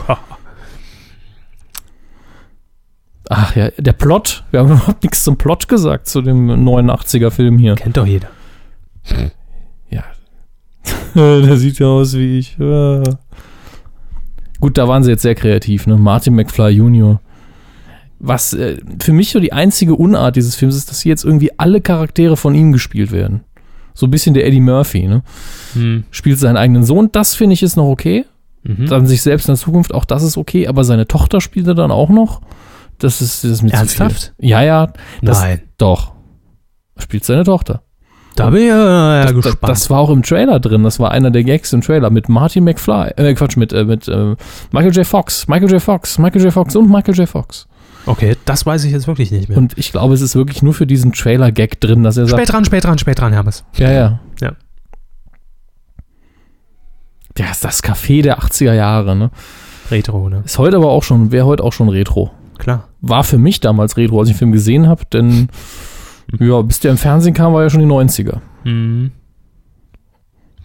Ach 3.28 3.56
ja, 3.56 3.70
der 3.76 3.92
Plot. 3.92 4.44
Wir 4.50 4.60
haben 4.60 4.66
überhaupt 4.72 5.02
nichts 5.02 5.24
zum 5.24 5.36
Plot 5.36 5.68
gesagt, 5.68 6.08
zu 6.08 6.22
dem 6.22 6.48
89er-Film 6.48 7.58
hier. 7.58 7.74
Kennt 7.74 7.96
doch 7.96 8.06
jeder. 8.06 8.28
Ja. 9.90 10.04
der 11.14 11.56
sieht 11.56 11.78
ja 11.78 11.86
aus 11.86 12.14
wie 12.14 12.38
ich. 12.38 12.56
Ja. 12.58 13.02
Gut, 14.60 14.78
da 14.78 14.88
waren 14.88 15.04
sie 15.04 15.10
jetzt 15.10 15.22
sehr 15.22 15.34
kreativ, 15.34 15.86
ne? 15.86 15.96
Martin 15.96 16.34
McFly 16.34 16.70
Jr. 16.70 17.20
Was 18.18 18.54
äh, 18.54 18.78
für 19.00 19.12
mich 19.12 19.30
so 19.30 19.40
die 19.40 19.52
einzige 19.52 19.94
Unart 19.94 20.36
dieses 20.36 20.56
Films 20.56 20.76
ist, 20.76 20.90
dass 20.90 21.02
hier 21.02 21.10
jetzt 21.10 21.24
irgendwie 21.24 21.50
alle 21.58 21.82
Charaktere 21.82 22.36
von 22.38 22.54
ihm 22.54 22.72
gespielt 22.72 23.12
werden. 23.12 23.44
So 23.96 24.06
ein 24.06 24.10
bisschen 24.10 24.34
der 24.34 24.46
Eddie 24.46 24.60
Murphy, 24.60 25.08
ne? 25.08 25.22
Hm. 25.72 26.04
Spielt 26.10 26.38
seinen 26.38 26.58
eigenen 26.58 26.84
Sohn, 26.84 27.08
das 27.10 27.34
finde 27.34 27.54
ich 27.54 27.62
ist 27.62 27.76
noch 27.76 27.88
okay. 27.88 28.26
Mhm. 28.62 28.86
Dann 28.86 29.06
sich 29.06 29.22
selbst 29.22 29.48
in 29.48 29.54
der 29.54 29.60
Zukunft, 29.60 29.94
auch 29.94 30.04
das 30.04 30.22
ist 30.22 30.36
okay, 30.36 30.68
aber 30.68 30.84
seine 30.84 31.06
Tochter 31.06 31.40
spielt 31.40 31.66
er 31.66 31.74
dann 31.74 31.90
auch 31.90 32.10
noch. 32.10 32.40
Das 32.98 33.22
ist, 33.22 33.42
das 33.44 33.50
ist 33.52 33.62
mir 33.62 33.72
Ernsthaft? 33.72 34.34
Ja, 34.38 34.62
ja. 34.62 34.92
Das, 35.22 35.40
Nein. 35.40 35.62
Doch. 35.78 36.12
Spielt 36.98 37.24
seine 37.24 37.44
Tochter. 37.44 37.82
Da 38.36 38.50
bin 38.50 38.62
ich 38.62 38.68
ja, 38.68 39.16
ja 39.18 39.22
Das, 39.24 39.34
gespannt. 39.34 39.58
das, 39.62 39.80
das 39.80 39.90
war 39.90 40.00
auch 40.00 40.10
im 40.10 40.22
Trailer 40.22 40.60
drin. 40.60 40.82
Das 40.82 40.98
war 41.00 41.10
einer 41.10 41.30
der 41.30 41.44
Gags 41.44 41.72
im 41.72 41.80
Trailer 41.80 42.10
mit 42.10 42.28
Martin 42.28 42.64
McFly. 42.64 43.12
Äh, 43.16 43.34
Quatsch, 43.34 43.56
mit, 43.56 43.72
äh, 43.72 43.84
mit 43.84 44.08
äh, 44.08 44.34
Michael 44.72 44.94
J. 44.94 45.06
Fox. 45.06 45.48
Michael 45.48 45.70
J. 45.70 45.80
Fox. 45.80 46.18
Michael 46.18 46.42
J. 46.42 46.52
Fox 46.52 46.76
und 46.76 46.90
Michael 46.90 47.14
J. 47.14 47.28
Fox. 47.28 47.66
Okay, 48.06 48.36
das 48.44 48.64
weiß 48.66 48.84
ich 48.84 48.92
jetzt 48.92 49.06
wirklich 49.06 49.30
nicht 49.30 49.48
mehr. 49.48 49.58
Und 49.58 49.76
ich 49.76 49.92
glaube, 49.92 50.14
es 50.14 50.20
ist 50.20 50.34
wirklich 50.34 50.62
nur 50.62 50.74
für 50.74 50.86
diesen 50.86 51.12
Trailer-Gag 51.12 51.80
drin, 51.80 52.02
dass 52.02 52.16
er 52.16 52.26
sagt. 52.26 52.40
spät 52.40 52.52
dran, 52.52 52.64
spät 52.64 52.84
dran, 52.84 52.98
spät 52.98 53.20
dran, 53.20 53.32
Hermes. 53.32 53.64
Ja, 53.74 53.90
ja. 53.90 54.20
Ja. 54.40 54.52
Ja, 57.38 57.50
ist 57.50 57.64
das 57.64 57.82
Café 57.82 58.22
der 58.22 58.38
80er 58.38 58.72
Jahre, 58.72 59.14
ne? 59.14 59.30
Retro, 59.90 60.28
ne? 60.28 60.42
Ist 60.44 60.58
heute 60.58 60.76
aber 60.76 60.90
auch 60.90 61.02
schon, 61.02 61.32
wäre 61.32 61.46
heute 61.46 61.62
auch 61.62 61.72
schon 61.72 61.88
Retro. 61.88 62.30
Klar. 62.58 62.88
War 63.00 63.24
für 63.24 63.38
mich 63.38 63.60
damals 63.60 63.96
Retro, 63.96 64.18
als 64.18 64.28
ich 64.28 64.34
den 64.34 64.38
Film 64.38 64.52
gesehen 64.52 64.88
habe, 64.88 65.04
denn 65.12 65.48
ja, 66.40 66.62
bis 66.62 66.80
der 66.80 66.90
im 66.92 66.96
Fernsehen 66.96 67.34
kam, 67.34 67.52
war 67.52 67.62
ja 67.62 67.70
schon 67.70 67.80
die 67.80 67.86
90er. 67.86 68.40
Mhm. 68.64 69.12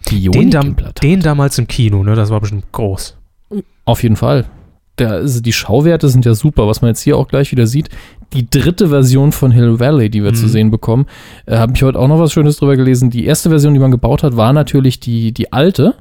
Die 0.08 0.28
Den, 0.28 0.50
dam 0.50 0.76
den 1.02 1.20
damals 1.20 1.58
im 1.58 1.68
Kino, 1.68 2.02
ne? 2.02 2.14
Das 2.14 2.30
war 2.30 2.40
bestimmt 2.40 2.72
groß. 2.72 3.16
Auf 3.84 4.02
jeden 4.02 4.16
Fall. 4.16 4.46
Der, 5.02 5.12
also 5.12 5.40
die 5.40 5.52
Schauwerte 5.52 6.08
sind 6.08 6.24
ja 6.24 6.34
super, 6.34 6.66
was 6.66 6.82
man 6.82 6.88
jetzt 6.90 7.00
hier 7.02 7.16
auch 7.16 7.28
gleich 7.28 7.50
wieder 7.52 7.66
sieht. 7.66 7.88
Die 8.32 8.48
dritte 8.48 8.88
Version 8.88 9.32
von 9.32 9.50
Hill 9.50 9.78
Valley, 9.80 10.08
die 10.10 10.22
wir 10.22 10.30
Mhm. 10.30 10.36
zu 10.36 10.48
sehen 10.48 10.70
bekommen, 10.70 11.06
äh, 11.46 11.56
habe 11.58 11.72
ich 11.74 11.82
heute 11.82 11.98
auch 11.98 12.08
noch 12.08 12.18
was 12.18 12.32
Schönes 12.32 12.56
drüber 12.56 12.76
gelesen. 12.76 13.10
Die 13.10 13.24
erste 13.26 13.50
Version, 13.50 13.74
die 13.74 13.80
man 13.80 13.90
gebaut 13.90 14.22
hat, 14.22 14.36
war 14.36 14.52
natürlich 14.52 15.00
die, 15.00 15.32
die 15.32 15.52
alte, 15.52 15.94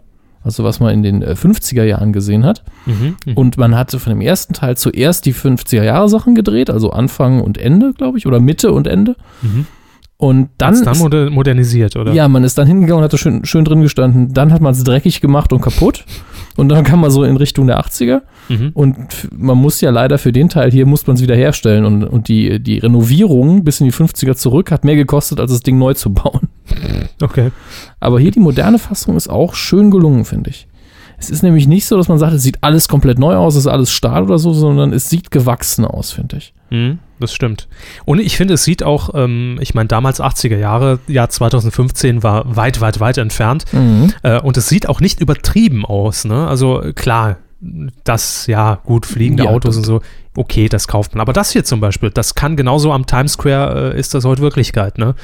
also 0.43 0.63
was 0.63 0.79
man 0.79 0.93
in 0.93 1.03
den 1.03 1.22
äh, 1.22 1.34
50er 1.36 1.84
Jahren 1.84 2.13
gesehen 2.13 2.46
hat. 2.46 2.63
Mhm. 2.86 3.15
Und 3.36 3.58
man 3.58 3.75
hatte 3.77 4.00
von 4.00 4.12
dem 4.12 4.22
ersten 4.22 4.53
Teil 4.53 4.77
zuerst 4.77 5.25
die 5.25 5.34
50er 5.34 5.84
Jahre 5.84 6.10
Sachen 6.10 6.34
gedreht, 6.36 6.70
also 6.70 6.91
Anfang 6.91 7.41
und 7.41 7.58
Ende, 7.58 7.93
glaube 7.93 8.17
ich, 8.17 8.25
oder 8.27 8.39
Mitte 8.39 8.72
und 8.72 8.88
Ende. 8.88 9.15
Mhm. 9.41 9.65
Und 10.17 10.50
dann, 10.60 10.75
Dann, 10.75 10.84
dann 10.84 10.93
ist, 10.93 11.00
moder 11.01 11.29
modernisiert, 11.31 11.96
oder? 11.96 12.13
ja, 12.13 12.27
man 12.27 12.43
ist 12.43 12.55
dann 12.58 12.67
hingegangen 12.67 13.00
und 13.00 13.03
hat 13.03 13.12
da 13.13 13.17
schön, 13.17 13.43
schön 13.43 13.65
drin 13.65 13.81
gestanden. 13.81 14.31
Dann 14.34 14.53
hat 14.53 14.62
man 14.62 14.72
es 14.72 14.84
dreckig 14.84 15.20
gemacht 15.20 15.51
und 15.51 15.62
kaputt. 15.62 16.05
Und 16.58 16.70
dann 16.70 16.84
kam 16.84 17.01
man 17.01 17.10
so 17.10 17.24
in 17.24 17.38
Richtung 17.38 17.65
der 17.65 17.79
80er. 17.79 18.22
Mhm. 18.51 18.72
Und 18.74 18.98
man 19.36 19.58
muss 19.58 19.81
ja 19.81 19.89
leider 19.89 20.17
für 20.17 20.31
den 20.31 20.50
Teil 20.50 20.72
hier, 20.72 20.86
muss 20.86 21.08
man 21.08 21.15
es 21.15 21.22
wieder 21.22 21.36
herstellen. 21.36 21.86
Und, 21.86 22.03
und 22.03 22.27
die, 22.27 22.60
die 22.60 22.79
Renovierung 22.79 23.63
bis 23.63 23.79
in 23.79 23.86
die 23.86 23.93
50er 23.93 24.36
zurück 24.36 24.72
hat 24.72 24.84
mehr 24.84 24.96
gekostet, 24.96 25.39
als 25.39 25.51
das 25.51 25.62
Ding 25.62 25.77
neu 25.77 25.93
zu 25.93 26.13
bauen. 26.13 26.50
Okay. 27.22 27.51
Aber 28.00 28.20
hier 28.20 28.31
die 28.31 28.39
moderne 28.39 28.79
Fassung 28.79 29.15
ist 29.15 29.29
auch 29.29 29.53
schön 29.53 29.91
gelungen, 29.91 30.25
finde 30.25 30.50
ich. 30.50 30.67
Es 31.22 31.29
ist 31.29 31.43
nämlich 31.43 31.67
nicht 31.67 31.86
so, 31.86 31.98
dass 31.98 32.08
man 32.08 32.17
sagt, 32.17 32.34
es 32.34 32.41
sieht 32.41 32.58
alles 32.62 32.88
komplett 32.88 33.20
neu 33.20 33.36
aus, 33.36 33.53
es 33.53 33.65
ist 33.65 33.72
alles 33.72 33.91
Stahl 33.91 34.24
oder 34.24 34.39
so, 34.39 34.53
sondern 34.53 34.91
es 34.91 35.08
sieht 35.08 35.29
gewachsen 35.29 35.86
aus, 35.86 36.12
finde 36.12 36.38
ich. 36.38 36.53
Mhm, 36.72 36.98
das 37.20 37.31
stimmt. 37.31 37.67
Und 38.05 38.20
ich 38.20 38.38
finde, 38.38 38.55
es 38.55 38.63
sieht 38.63 38.81
auch, 38.81 39.12
ähm, 39.13 39.60
ich 39.62 39.75
meine, 39.75 39.88
damals 39.88 40.20
80er 40.20 40.58
Jahre, 40.58 40.98
Jahr 41.08 41.29
2015 41.29 42.24
war 42.24 42.55
weit, 42.55 42.81
weit, 42.81 43.00
weit 43.00 43.20
entfernt. 43.20 43.65
Äh, 44.24 44.39
und 44.39 44.58
es 44.58 44.67
sieht 44.67 44.89
auch 44.89 45.00
nicht 45.00 45.22
übertrieben 45.22 45.86
aus, 45.86 46.25
ne? 46.25 46.48
Also 46.48 46.81
klar, 46.96 47.38
das, 48.03 48.48
ja, 48.48 48.80
gut, 48.84 49.06
fliegende 49.06 49.44
Ja, 49.44 49.51
Autos 49.51 49.77
und 49.77 49.86
so, 49.86 50.01
okay, 50.36 50.68
das 50.68 50.88
kauft 50.88 51.13
man. 51.13 51.22
Aber 51.22 51.34
das 51.34 51.51
hier 51.51 51.63
zum 51.63 51.80
Beispiel, 51.80 52.10
das 52.10 52.36
kann 52.36 52.56
genauso 52.56 52.91
am 52.91 53.06
Times 53.06 53.34
Square, 53.34 53.94
äh, 53.94 54.00
ist 54.00 54.13
das 54.13 54.25
heute 54.25 54.41
Wirklichkeit, 54.41 54.98
ne? 54.98 55.15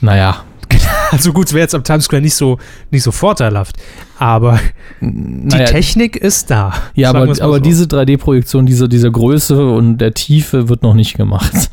Naja, 0.00 0.44
Also 1.10 1.32
gut, 1.32 1.48
es 1.48 1.52
wäre 1.52 1.62
jetzt 1.62 1.74
am 1.74 1.84
Times 1.84 2.04
Square 2.04 2.22
nicht 2.22 2.34
so, 2.34 2.58
nicht 2.90 3.02
so 3.02 3.10
vorteilhaft. 3.10 3.76
Aber 4.18 4.60
die 5.00 5.06
naja, 5.48 5.66
Technik 5.66 6.16
ist 6.16 6.50
da. 6.50 6.72
Ja, 6.94 7.10
aber, 7.10 7.22
aber 7.22 7.54
so. 7.54 7.58
diese 7.58 7.84
3D-Projektion, 7.84 8.66
diese, 8.66 8.88
dieser 8.88 9.10
Größe 9.10 9.66
und 9.66 9.98
der 9.98 10.14
Tiefe 10.14 10.68
wird 10.68 10.82
noch 10.82 10.94
nicht 10.94 11.16
gemacht. 11.16 11.70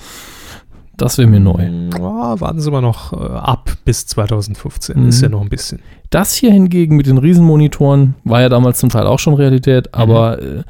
Das 0.97 1.17
wäre 1.17 1.27
mir 1.27 1.39
neu. 1.39 1.69
Ja, 1.97 2.39
warten 2.39 2.59
Sie 2.59 2.71
mal 2.71 2.81
noch 2.81 3.13
äh, 3.13 3.17
ab 3.17 3.71
bis 3.85 4.07
2015. 4.07 4.99
Mhm. 5.01 5.09
Ist 5.09 5.21
ja 5.21 5.29
noch 5.29 5.41
ein 5.41 5.49
bisschen. 5.49 5.79
Das 6.09 6.33
hier 6.33 6.51
hingegen 6.51 6.95
mit 6.95 7.05
den 7.05 7.17
Riesenmonitoren 7.19 8.15
war 8.23 8.41
ja 8.41 8.49
damals 8.49 8.79
zum 8.79 8.89
Teil 8.89 9.05
auch 9.07 9.19
schon 9.19 9.35
Realität, 9.35 9.87
Mhm. 9.87 9.91
aber 10.01 10.41
äh, 10.41 10.63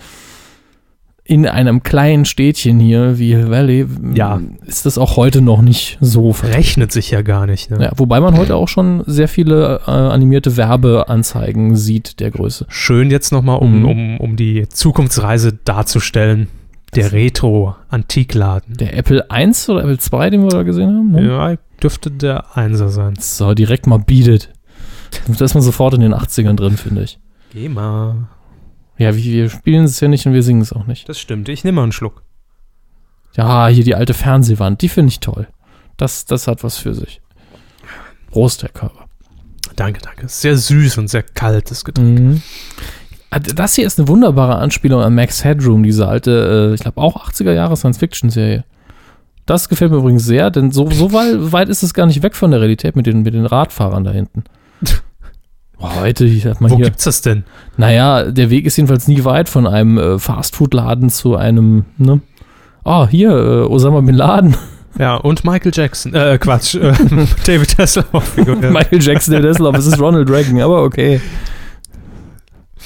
in 1.30 1.46
einem 1.46 1.84
kleinen 1.84 2.24
Städtchen 2.24 2.80
hier 2.80 3.20
wie 3.20 3.36
Hill 3.36 3.50
Valley 3.52 3.86
Ja. 4.14 4.40
ist 4.66 4.86
das 4.86 4.98
auch 4.98 5.18
heute 5.18 5.42
noch 5.42 5.62
nicht 5.62 5.98
so 6.00 6.32
ver- 6.32 6.50
Rechnet 6.54 6.94
sich 6.94 7.12
ja 7.12 7.22
gar 7.22 7.46
nicht. 7.48 7.70
Ne? 7.70 7.84
ja, 7.84 7.92
Wobei 7.98 8.22
man 8.22 8.38
heute 8.38 8.56
auch 8.56 8.70
schon 8.70 9.04
sehr 9.08 9.28
viele 9.28 9.82
äh, 9.86 9.92
animierte 9.92 10.56
Werbeanzeigen 10.56 11.76
sieht 11.76 12.22
der 12.22 12.32
Größe. 12.32 12.66
Schön 12.70 13.12
jetzt 13.12 13.34
nochmal, 13.34 13.60
um, 13.60 13.80
Mhm. 13.80 13.86
um, 13.86 14.18
um 14.22 14.36
die 14.38 14.70
Zukunftsreise 14.70 15.52
darzustellen. 15.66 16.48
Der 16.96 17.12
Retro-Antikladen. 17.12 18.76
Der 18.78 18.96
Apple 18.98 19.30
1 19.30 19.70
oder 19.70 19.82
Apple 19.82 19.98
2, 19.98 20.30
den 20.30 20.44
wir 20.44 20.50
da 20.50 20.64
gesehen 20.64 20.90
haben? 20.96 21.12
ne? 21.12 21.28
Ja, 21.28 21.56
dürfte 21.82 22.10
der 22.12 22.58
Einser 22.58 22.90
sein. 22.90 23.16
So, 23.20 23.54
direkt 23.54 23.88
mal 23.88 24.00
bietet. 24.00 24.52
Da 25.28 25.46
ist 25.46 25.54
man 25.54 25.64
sofort 25.64 25.94
in 25.94 26.02
den 26.02 26.14
80ern 26.14 26.56
drin, 26.56 26.78
finde 26.78 27.04
ich. 27.04 27.20
Geh 27.52 27.70
mal. 27.70 28.28
Ja, 28.98 29.16
wir 29.16 29.50
spielen 29.50 29.86
es 29.86 30.00
ja 30.00 30.08
nicht 30.08 30.26
und 30.26 30.34
wir 30.34 30.44
singen 30.44 30.62
es 30.62 30.74
auch 30.74 30.88
nicht. 30.88 31.08
Das 31.08 31.20
stimmt. 31.20 31.50
Ich 31.50 31.64
nehme 31.64 31.78
mal 31.78 31.84
einen 31.84 31.92
Schluck. 31.92 32.24
Ja, 33.36 33.68
hier 33.68 33.84
die 33.84 33.96
alte 33.96 34.14
Fernsehwand, 34.14 34.82
die 34.82 34.90
finde 34.90 35.10
ich 35.10 35.20
toll. 35.20 35.48
Das, 35.98 36.26
das 36.26 36.48
hat 36.48 36.64
was 36.64 36.78
für 36.78 36.94
sich. 36.96 37.22
Prost, 38.32 38.64
Herr 38.64 38.70
Körber. 38.70 39.06
Danke, 39.76 40.02
danke. 40.02 40.28
Sehr 40.28 40.58
süß 40.58 40.98
und 40.98 41.08
sehr 41.08 41.22
kaltes 41.24 41.86
Getränk. 41.86 42.20
Mhm. 42.20 42.42
Ah, 43.30 43.40
Das 43.40 43.76
hier 43.76 43.86
ist 43.86 44.00
eine 44.00 44.08
wunderbare 44.08 44.56
Anspielung 44.56 45.02
an 45.02 45.14
Max 45.16 45.44
Headroom, 45.44 45.84
diese 45.84 46.08
alte, 46.08 46.70
äh, 46.72 46.74
ich 46.76 46.82
glaube 46.82 47.02
auch 47.02 47.30
80er 47.30 47.52
Jahre 47.54 47.76
Science-Fiction-Serie. 47.76 48.64
Das 49.46 49.70
gefällt 49.70 49.92
mir 49.92 49.98
übrigens 49.98 50.26
sehr, 50.26 50.50
denn 50.52 50.72
so, 50.72 50.90
so 50.92 51.12
weit, 51.14 51.36
weit 51.52 51.70
ist 51.70 51.84
es 51.84 51.94
gar 51.94 52.06
nicht 52.06 52.24
weg 52.24 52.36
von 52.36 52.52
der 52.52 52.60
Realität 52.62 52.96
mit 52.96 53.06
den, 53.06 53.24
mit 53.24 53.34
den 53.34 53.46
Radfahrern 53.46 54.04
da 54.04 54.12
hinten. 54.12 54.44
Boah, 55.80 55.92
heute 56.02 56.28
hat 56.50 56.60
man 56.62 56.72
Wo 56.72 56.76
hier. 56.78 56.86
gibt's 56.86 57.04
das 57.04 57.22
denn? 57.22 57.44
Naja, 57.78 58.24
der 58.32 58.50
Weg 58.50 58.66
ist 58.66 58.78
jedenfalls 58.78 59.08
nie 59.08 59.24
weit 59.26 59.48
von 59.50 59.68
einem 59.68 59.98
äh, 59.98 60.20
Fastfood-Laden 60.20 61.10
zu 61.10 61.36
einem, 61.36 61.86
ne? 61.98 62.22
Ah, 62.84 63.08
hier, 63.08 63.30
äh, 63.32 63.62
Osama 63.68 64.02
Bin 64.02 64.16
Laden. 64.16 64.56
Ja, 65.00 65.18
und 65.18 65.44
Michael 65.46 65.72
Jackson. 65.76 66.16
Äh, 66.16 66.40
Quatsch. 66.40 66.74
Äh, 66.74 66.92
David 67.46 67.78
Hasselhoff. 67.78 68.36
Michael 68.36 69.00
Jackson, 69.00 69.34
der 69.34 69.42
Desselhoff, 69.44 69.78
es 69.78 69.86
ist 69.86 70.00
Ronald 70.00 70.28
Reagan, 70.28 70.60
aber 70.60 70.82
okay. 70.82 71.22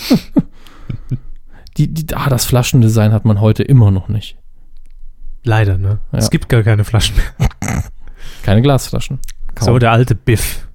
die, 1.77 1.93
die, 1.93 2.13
ah, 2.15 2.29
das 2.29 2.45
Flaschendesign 2.45 3.11
hat 3.13 3.25
man 3.25 3.39
heute 3.41 3.63
immer 3.63 3.91
noch 3.91 4.07
nicht. 4.07 4.37
Leider, 5.43 5.77
ne? 5.77 5.99
Ja. 6.11 6.19
Es 6.19 6.29
gibt 6.29 6.49
gar 6.49 6.63
keine 6.63 6.83
Flaschen 6.83 7.15
mehr. 7.15 7.49
Keine 8.43 8.61
Glasflaschen. 8.63 9.19
Kaum. 9.53 9.65
So, 9.65 9.79
der 9.79 9.91
alte 9.91 10.15
Biff. 10.15 10.67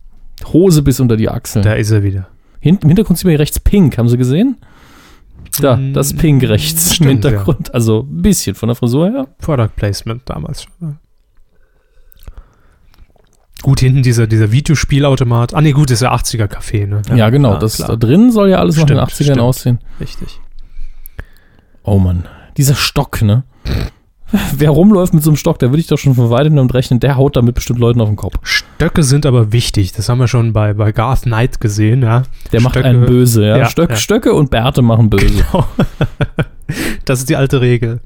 Hose 0.53 0.83
bis 0.83 1.01
unter 1.01 1.17
die 1.17 1.29
Achseln. 1.29 1.65
Da 1.65 1.73
ist 1.73 1.91
er 1.91 2.03
wieder. 2.05 2.29
Hint, 2.61 2.85
Im 2.85 2.91
Hintergrund 2.91 3.19
sieht 3.19 3.25
man 3.25 3.31
hier 3.33 3.41
rechts 3.41 3.59
pink, 3.59 3.99
haben 3.99 4.09
Sie 4.09 4.17
gesehen? 4.17 4.57
Da, 5.61 5.77
Mm, 5.77 5.93
das 5.93 6.15
Pink 6.15 6.45
rechts 6.45 6.95
stimmt, 6.95 7.11
im 7.11 7.23
Hintergrund. 7.23 7.75
Also 7.75 8.03
ein 8.03 8.23
bisschen 8.23 8.55
von 8.55 8.69
der 8.69 8.77
Frisur 8.77 9.11
her. 9.11 9.27
Product 9.39 9.71
Placement 9.75 10.23
damals 10.27 10.65
schon. 10.65 10.99
Gut, 13.67 13.81
hinten 13.81 14.05
dieser, 14.05 14.29
dieser 14.29 14.53
Videospielautomat. 14.53 15.53
Ah, 15.53 15.61
nee, 15.61 15.73
gut, 15.73 15.91
das 15.91 15.95
ist 15.97 16.03
ja 16.03 16.15
80er-Café, 16.15 16.87
ne? 16.87 17.03
Ja, 17.17 17.31
genau. 17.31 17.57
das 17.57 17.79
klar. 17.79 17.89
da 17.89 17.97
drin 17.97 18.31
soll 18.31 18.49
ja 18.51 18.59
alles 18.61 18.77
noch 18.77 18.83
in 18.89 18.95
den 18.95 18.99
Stimmt, 19.09 19.11
80ern 19.11 19.25
stimmt. 19.25 19.41
aussehen. 19.41 19.79
Richtig. 19.99 20.41
Oh 21.83 21.99
Mann, 21.99 22.29
dieser 22.57 22.77
Stock, 22.77 23.23
ne? 23.23 23.43
Wer 24.57 24.71
rumläuft 24.71 25.15
mit 25.15 25.25
so 25.25 25.31
einem 25.31 25.37
Stock, 25.37 25.59
der 25.59 25.71
würde 25.71 25.81
ich 25.81 25.89
doch 25.89 25.97
schon 25.99 26.15
von 26.15 26.31
weitem 26.31 26.55
damit 26.55 26.75
rechnen, 26.75 27.01
der 27.01 27.17
haut 27.17 27.35
damit 27.35 27.57
bestimmt 27.57 27.81
Leuten 27.81 28.01
auf 28.01 28.09
den 28.09 28.15
Kopf. 28.15 28.37
Stöcke 28.43 29.03
sind 29.03 29.27
aber 29.27 29.51
wichtig. 29.51 29.91
Das 29.91 30.09
haben 30.09 30.19
wir 30.19 30.29
schon 30.29 30.53
bei, 30.53 30.73
bei 30.73 30.93
Garth 30.93 31.23
Knight 31.23 31.61
gesehen, 31.61 32.03
ja. 32.03 32.23
Der 32.53 32.61
macht 32.61 32.77
Stöcke- 32.77 32.85
einen 32.87 33.05
böse, 33.05 33.45
ja. 33.49 33.57
Ja, 33.57 33.67
Stöck, 33.69 33.91
ja. 33.91 33.97
Stöcke 33.97 34.33
und 34.33 34.51
Bärte 34.51 34.81
machen 34.83 35.11
böse. 35.11 35.45
Das 37.05 37.19
ist 37.21 37.29
die 37.29 37.37
alte 37.37 37.61
Regel. 37.61 38.01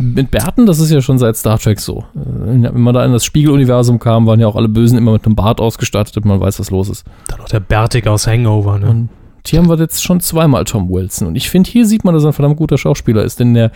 Mit 0.00 0.30
Bärten, 0.30 0.64
das 0.64 0.78
ist 0.80 0.90
ja 0.90 1.02
schon 1.02 1.18
seit 1.18 1.36
Star 1.36 1.58
Trek 1.58 1.78
so. 1.78 2.04
Äh, 2.14 2.62
Wenn 2.72 2.80
man 2.80 2.94
da 2.94 3.04
in 3.04 3.12
das 3.12 3.24
Spiegeluniversum 3.24 3.98
kam, 3.98 4.26
waren 4.26 4.40
ja 4.40 4.46
auch 4.46 4.56
alle 4.56 4.68
Bösen 4.68 4.96
immer 4.96 5.12
mit 5.12 5.26
einem 5.26 5.36
Bart 5.36 5.60
ausgestattet 5.60 6.16
und 6.16 6.24
man 6.24 6.40
weiß, 6.40 6.58
was 6.58 6.70
los 6.70 6.88
ist. 6.88 7.04
Dann 7.28 7.38
noch 7.38 7.48
der 7.48 7.60
Bärtig 7.60 8.06
aus 8.06 8.26
Hangover, 8.26 8.78
ne? 8.78 8.88
Und 8.88 9.08
hier 9.46 9.58
haben 9.58 9.68
wir 9.68 9.78
jetzt 9.78 10.02
schon 10.02 10.20
zweimal 10.20 10.64
Tom 10.64 10.88
Wilson. 10.90 11.28
Und 11.28 11.36
ich 11.36 11.50
finde, 11.50 11.70
hier 11.70 11.86
sieht 11.86 12.04
man, 12.04 12.14
dass 12.14 12.24
er 12.24 12.30
ein 12.30 12.32
verdammt 12.32 12.56
guter 12.56 12.78
Schauspieler 12.78 13.24
ist, 13.24 13.40
denn 13.40 13.54
der, 13.54 13.72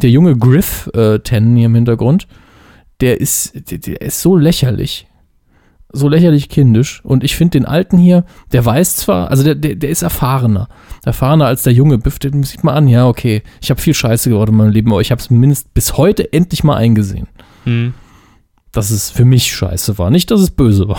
der 0.00 0.10
junge 0.10 0.36
Griff 0.36 0.90
äh, 0.94 1.18
hier 1.24 1.66
im 1.66 1.74
Hintergrund, 1.74 2.26
der 3.00 3.20
ist, 3.20 3.70
der, 3.70 3.78
der 3.78 4.00
ist 4.00 4.20
so 4.20 4.36
lächerlich. 4.36 5.06
So 5.94 6.08
lächerlich 6.08 6.48
kindisch. 6.48 7.00
Und 7.04 7.22
ich 7.22 7.36
finde 7.36 7.58
den 7.58 7.66
Alten 7.66 7.98
hier, 7.98 8.24
der 8.52 8.64
weiß 8.64 8.96
zwar, 8.96 9.30
also 9.30 9.42
der, 9.44 9.54
der, 9.54 9.74
der 9.74 9.90
ist 9.90 10.02
erfahrener. 10.02 10.68
Erfahrener 11.04 11.46
als 11.46 11.62
der 11.64 11.72
junge 11.72 11.98
Biff, 11.98 12.18
den 12.18 12.42
sieht 12.44 12.64
man 12.64 12.74
an, 12.74 12.88
ja, 12.88 13.06
okay, 13.06 13.42
ich 13.60 13.70
habe 13.70 13.80
viel 13.80 13.92
Scheiße 13.94 14.30
geworden 14.30 14.52
in 14.52 14.56
meinem 14.56 14.70
Leben, 14.72 14.90
aber 14.90 15.00
ich 15.02 15.10
habe 15.10 15.20
es 15.20 15.28
mindestens 15.30 15.70
bis 15.74 15.96
heute 15.96 16.32
endlich 16.32 16.64
mal 16.64 16.76
eingesehen, 16.76 17.28
Hm. 17.64 17.92
dass 18.72 18.90
es 18.90 19.10
für 19.10 19.24
mich 19.26 19.54
scheiße 19.54 19.98
war. 19.98 20.10
Nicht, 20.10 20.30
dass 20.30 20.40
es 20.40 20.50
böse 20.50 20.88
war. 20.88 20.98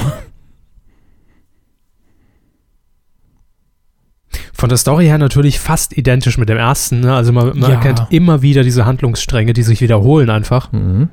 Von 4.53 4.69
der 4.69 4.77
Story 4.77 5.05
her 5.05 5.17
natürlich 5.17 5.59
fast 5.59 5.97
identisch 5.97 6.37
mit 6.37 6.49
dem 6.49 6.57
ersten. 6.57 7.01
Ne? 7.01 7.13
Also 7.13 7.31
man, 7.33 7.47
man 7.57 7.69
Ja. 7.71 7.75
erkennt 7.77 8.03
immer 8.09 8.41
wieder 8.41 8.63
diese 8.63 8.85
Handlungsstränge, 8.85 9.53
die 9.53 9.63
sich 9.63 9.81
wiederholen 9.81 10.29
einfach. 10.29 10.71
Mhm. 10.71 11.09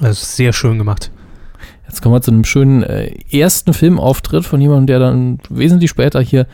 Das 0.00 0.22
ist 0.22 0.36
sehr 0.36 0.52
schön 0.52 0.78
gemacht. 0.78 1.10
Jetzt 1.92 2.00
kommen 2.00 2.14
wir 2.14 2.22
zu 2.22 2.30
einem 2.30 2.44
schönen 2.44 2.82
äh, 2.84 3.12
ersten 3.30 3.74
Filmauftritt 3.74 4.46
von 4.46 4.62
jemandem, 4.62 4.86
der 4.86 4.98
dann 4.98 5.38
wesentlich 5.50 5.90
später 5.90 6.22
hier 6.22 6.46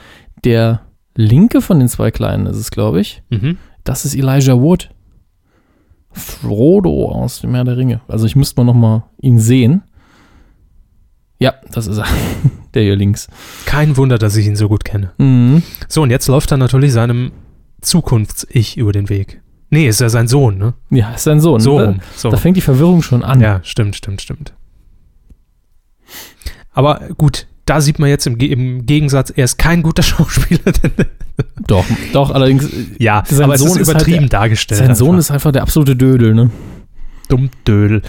der 0.42 0.80
linke 1.14 1.60
von 1.60 1.78
den 1.78 1.88
zwei 1.88 2.10
Kleinen 2.10 2.46
ist 2.46 2.56
es, 2.56 2.72
glaube 2.72 3.00
ich. 3.00 3.22
Mhm. 3.30 3.56
Das 3.84 4.04
ist 4.04 4.16
Elijah 4.16 4.60
Wood. 4.60 4.90
Frodo 6.10 7.12
aus 7.12 7.40
dem 7.40 7.54
Herr 7.54 7.62
der 7.62 7.76
Ringe. 7.76 8.00
Also 8.08 8.26
ich 8.26 8.34
müsste 8.34 8.60
mal 8.60 8.64
noch 8.64 8.74
mal 8.74 9.04
ihn 9.20 9.38
sehen. 9.38 9.84
Ja, 11.38 11.54
das 11.70 11.86
ist 11.86 11.98
er. 11.98 12.06
der 12.74 12.82
hier 12.82 12.96
links. 12.96 13.28
Kein 13.64 13.96
Wunder, 13.96 14.18
dass 14.18 14.34
ich 14.34 14.48
ihn 14.48 14.56
so 14.56 14.66
gut 14.68 14.84
kenne. 14.84 15.12
Mhm. 15.18 15.62
So, 15.86 16.02
und 16.02 16.10
jetzt 16.10 16.26
läuft 16.26 16.50
er 16.50 16.56
natürlich 16.56 16.92
seinem 16.92 17.30
Zukunfts-Ich 17.80 18.76
über 18.76 18.90
den 18.90 19.08
Weg. 19.08 19.40
Nee, 19.70 19.86
ist 19.86 20.00
ja 20.00 20.08
sein 20.08 20.26
Sohn, 20.26 20.58
ne? 20.58 20.74
Ja, 20.90 21.12
ist 21.12 21.22
sein 21.22 21.38
Sohn. 21.38 21.60
So 21.60 21.78
rum. 21.78 22.00
So. 22.16 22.28
Da 22.28 22.38
fängt 22.38 22.56
die 22.56 22.60
Verwirrung 22.60 23.02
schon 23.02 23.22
an. 23.22 23.40
Ja, 23.40 23.60
stimmt, 23.62 23.94
stimmt, 23.94 24.20
stimmt. 24.20 24.52
Aber 26.78 27.00
gut, 27.18 27.48
da 27.64 27.80
sieht 27.80 27.98
man 27.98 28.08
jetzt 28.08 28.24
im, 28.28 28.36
im 28.38 28.86
Gegensatz, 28.86 29.30
er 29.34 29.44
ist 29.46 29.58
kein 29.58 29.82
guter 29.82 30.02
Schauspieler. 30.04 30.60
Doch, 31.66 31.84
doch, 32.12 32.30
allerdings, 32.30 32.64
äh, 32.72 32.86
ja, 33.00 33.24
Sein 33.26 33.42
aber 33.42 33.58
Sohn 33.58 33.70
ist 33.70 33.76
halt 33.78 33.88
übertrieben 33.88 34.28
der- 34.28 34.38
dargestellt. 34.38 34.78
sein 34.78 34.94
Sohn 34.94 35.08
einfach. 35.08 35.18
ist 35.18 35.30
einfach 35.32 35.50
der 35.50 35.62
absolute 35.62 35.96
Dödel, 35.96 36.34
ne? 36.34 36.50
Dummdödel. 37.28 38.02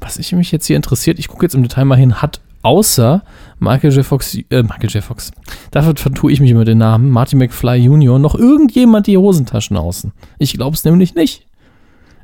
Was 0.00 0.18
ich 0.18 0.32
mich 0.32 0.50
jetzt 0.50 0.66
hier 0.66 0.76
interessiert, 0.76 1.18
ich 1.18 1.28
gucke 1.28 1.44
jetzt 1.44 1.54
im 1.54 1.62
Detail 1.62 1.84
mal 1.84 1.96
hin, 1.98 2.22
hat 2.22 2.40
außer 2.62 3.22
Michael 3.58 3.92
J. 3.92 4.04
Fox, 4.04 4.34
äh, 4.34 4.62
Michael 4.62 4.88
J. 4.90 5.04
Fox, 5.04 5.30
dafür 5.70 5.94
vertue 5.96 6.32
ich 6.32 6.40
mich 6.40 6.50
immer 6.50 6.64
den 6.64 6.78
Namen, 6.78 7.10
Marty 7.10 7.36
McFly 7.36 7.76
Jr., 7.76 8.18
noch 8.18 8.34
irgendjemand 8.34 9.06
die 9.06 9.18
Hosentaschen 9.18 9.76
außen? 9.76 10.12
Ich 10.38 10.54
glaube 10.54 10.74
es 10.74 10.84
nämlich 10.84 11.14
nicht. 11.14 11.46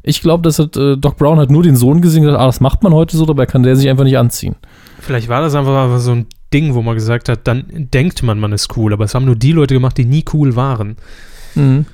Ich 0.02 0.22
glaube, 0.22 0.42
dass 0.42 0.58
hat, 0.58 0.76
äh, 0.78 0.96
Doc 0.96 1.18
Brown 1.18 1.38
hat 1.38 1.50
nur 1.50 1.62
den 1.62 1.76
Sohn 1.76 2.00
gesehen 2.00 2.20
und 2.22 2.26
gesagt, 2.28 2.42
ah, 2.42 2.46
das 2.46 2.60
macht 2.60 2.82
man 2.82 2.94
heute 2.94 3.16
so, 3.18 3.26
dabei 3.26 3.44
kann 3.44 3.62
der 3.62 3.76
sich 3.76 3.88
einfach 3.90 4.04
nicht 4.04 4.16
anziehen. 4.16 4.56
Vielleicht 5.00 5.28
war 5.28 5.40
das 5.40 5.54
einfach 5.54 5.98
so 5.98 6.12
ein 6.12 6.26
Ding, 6.52 6.74
wo 6.74 6.82
man 6.82 6.94
gesagt 6.94 7.28
hat, 7.28 7.46
dann 7.46 7.64
denkt 7.68 8.22
man, 8.22 8.38
man 8.38 8.52
ist 8.52 8.76
cool. 8.76 8.92
Aber 8.92 9.04
es 9.04 9.14
haben 9.14 9.24
nur 9.24 9.36
die 9.36 9.52
Leute 9.52 9.74
gemacht, 9.74 9.96
die 9.98 10.04
nie 10.04 10.24
cool 10.32 10.56
waren. 10.56 10.96
Mhm. 11.54 11.86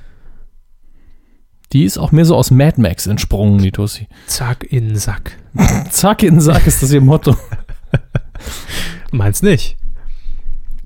Die 1.73 1.85
ist 1.85 1.99
auch 1.99 2.13
mehr 2.13 2.25
so 2.25 2.37
aus 2.37 2.51
Mad 2.51 2.81
Max 2.81 3.07
entsprungen, 3.07 3.59
die 3.59 3.73
Tussi. 3.73 4.09
Zack, 4.27 4.65
in 4.71 4.89
den 4.89 4.97
Sack. 4.97 5.39
Zack, 5.91 6.23
in 6.23 6.35
den 6.35 6.41
Sack 6.41 6.67
ist 6.67 6.83
das 6.83 6.93
ihr 6.93 7.01
Motto. 7.01 7.37
Meinst 9.11 9.43
nicht? 9.43 9.77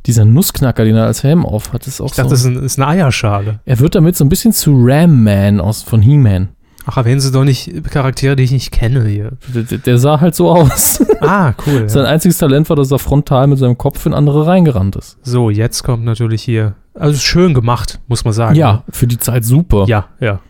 Dieser 0.06 0.24
Nussknacker, 0.24 0.84
den 0.84 0.96
er 0.96 1.04
als 1.04 1.22
Helm 1.22 1.44
auf 1.44 1.72
hat, 1.72 1.86
ist 1.86 2.00
auch 2.00 2.06
Ich 2.06 2.12
dachte, 2.12 2.30
so. 2.30 2.34
das 2.34 2.40
ist, 2.40 2.46
ein, 2.46 2.64
ist 2.64 2.78
eine 2.78 2.88
Eierschale. 2.88 3.60
Er 3.66 3.78
wird 3.78 3.94
damit 3.94 4.16
so 4.16 4.24
ein 4.24 4.30
bisschen 4.30 4.52
zu 4.52 4.74
Ram 4.74 5.22
Man 5.22 5.60
aus 5.60 5.82
von 5.82 6.00
He-Man. 6.00 6.48
Ach, 6.86 6.96
erwähnen 6.96 7.20
Sie 7.20 7.30
doch 7.30 7.44
nicht 7.44 7.84
Charaktere, 7.90 8.36
die 8.36 8.42
ich 8.44 8.50
nicht 8.52 8.72
kenne 8.72 9.04
hier. 9.06 9.32
Der, 9.54 9.78
der- 9.78 9.98
sah 9.98 10.20
halt 10.20 10.34
so 10.34 10.50
aus. 10.50 11.04
Ah, 11.20 11.52
cool. 11.66 11.86
Sein 11.88 12.04
Ja. 12.04 12.10
einziges 12.10 12.38
Talent 12.38 12.68
war, 12.70 12.76
dass 12.76 12.90
er 12.90 12.98
frontal 12.98 13.46
mit 13.46 13.58
seinem 13.58 13.76
Kopf 13.76 14.06
in 14.06 14.14
andere 14.14 14.46
reingerannt 14.46 14.96
ist. 14.96 15.18
So, 15.22 15.50
jetzt 15.50 15.82
kommt 15.82 16.02
natürlich 16.04 16.42
hier. 16.42 16.74
Also 16.94 17.18
schön 17.20 17.52
gemacht, 17.52 18.00
muss 18.08 18.24
man 18.24 18.32
sagen. 18.32 18.56
Ja, 18.56 18.84
für 18.88 19.06
die 19.06 19.18
Zeit 19.18 19.44
super. 19.44 19.84
Ja, 19.86 20.08
ja. 20.18 20.40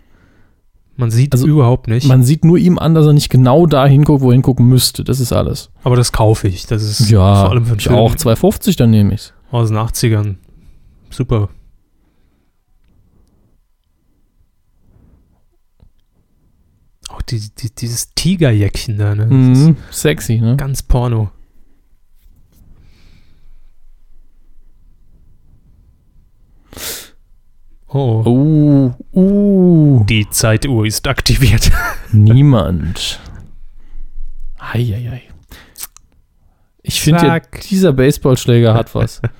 Man 0.96 1.10
sieht 1.10 1.32
Also, 1.32 1.46
überhaupt 1.48 1.88
nicht. 1.88 2.06
Man 2.06 2.22
sieht 2.22 2.44
nur 2.44 2.56
ihm 2.58 2.78
an, 2.78 2.94
dass 2.94 3.06
er 3.06 3.12
nicht 3.14 3.30
genau 3.30 3.66
da 3.66 3.84
hinguckt, 3.86 4.20
wo 4.22 4.30
er 4.30 4.34
hingucken 4.34 4.66
müsste. 4.66 5.02
Das 5.02 5.18
ist 5.18 5.32
alles. 5.32 5.70
aber 5.82 5.96
das 5.96 6.12
kaufe 6.12 6.46
ich. 6.46 6.66
Das 6.66 6.82
ist 6.84 7.10
Ja, 7.10 7.34
vor 7.40 7.50
allem 7.50 7.66
für 7.66 7.74
ich 7.76 7.82
Film 7.84 7.96
auch. 7.96 8.14
2,50, 8.14 8.76
dann 8.76 8.90
nehme 8.90 9.12
ich's. 9.14 9.32
aus 9.50 9.68
den 9.68 9.76
80ern. 9.78 10.36
Super. 11.10 11.48
Auch 17.08 17.19
die, 17.30 17.54
die, 17.54 17.74
dieses 17.74 18.14
Tigerjäckchen 18.14 18.98
da, 18.98 19.14
ne? 19.14 19.26
Mhm. 19.26 19.76
Sexy, 19.90 20.38
ne? 20.38 20.56
ganz 20.56 20.82
Porno. 20.82 21.30
Oh. 27.92 28.22
Uh, 28.24 28.94
uh. 29.18 30.04
Die 30.04 30.28
Zeituhr 30.30 30.86
ist 30.86 31.08
aktiviert. 31.08 31.72
Niemand. 32.12 33.20
Eieiei. 34.58 35.22
Ich 36.82 37.00
finde, 37.00 37.26
ja, 37.26 37.40
dieser 37.40 37.92
Baseballschläger 37.92 38.74
hat 38.74 38.94
was. 38.94 39.20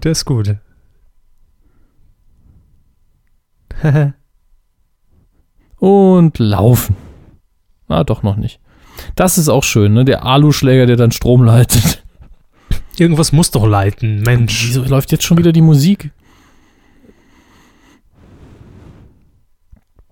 Das 0.00 0.18
ist 0.18 0.24
gut. 0.24 0.56
Und 5.78 6.38
laufen. 6.38 6.96
Na, 7.92 8.04
doch 8.04 8.22
noch 8.22 8.36
nicht. 8.36 8.58
Das 9.16 9.36
ist 9.36 9.50
auch 9.50 9.64
schön, 9.64 9.92
ne? 9.92 10.06
Der 10.06 10.24
Aluschläger, 10.24 10.86
der 10.86 10.96
dann 10.96 11.12
Strom 11.12 11.44
leitet. 11.44 12.02
Irgendwas 12.96 13.32
muss 13.32 13.50
doch 13.50 13.66
leiten, 13.66 14.22
Mensch. 14.22 14.68
Wieso 14.68 14.82
läuft 14.84 15.12
jetzt 15.12 15.24
schon 15.24 15.36
wieder 15.36 15.52
die 15.52 15.60
Musik? 15.60 16.10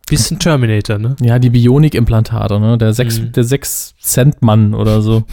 Bisschen 0.07 0.39
Terminator, 0.39 0.99
ne? 0.99 1.17
Ja, 1.23 1.39
die 1.39 1.49
Bionic-Implantate, 1.49 2.61
ne? 2.61 2.77
Der 2.77 2.93
6 2.93 3.19
Mhm. 3.21 3.33
der 3.33 3.45
sechs 3.45 3.95
Cent 3.99 4.43
Mann 4.43 4.75
oder 4.75 5.01
so. 5.01 5.25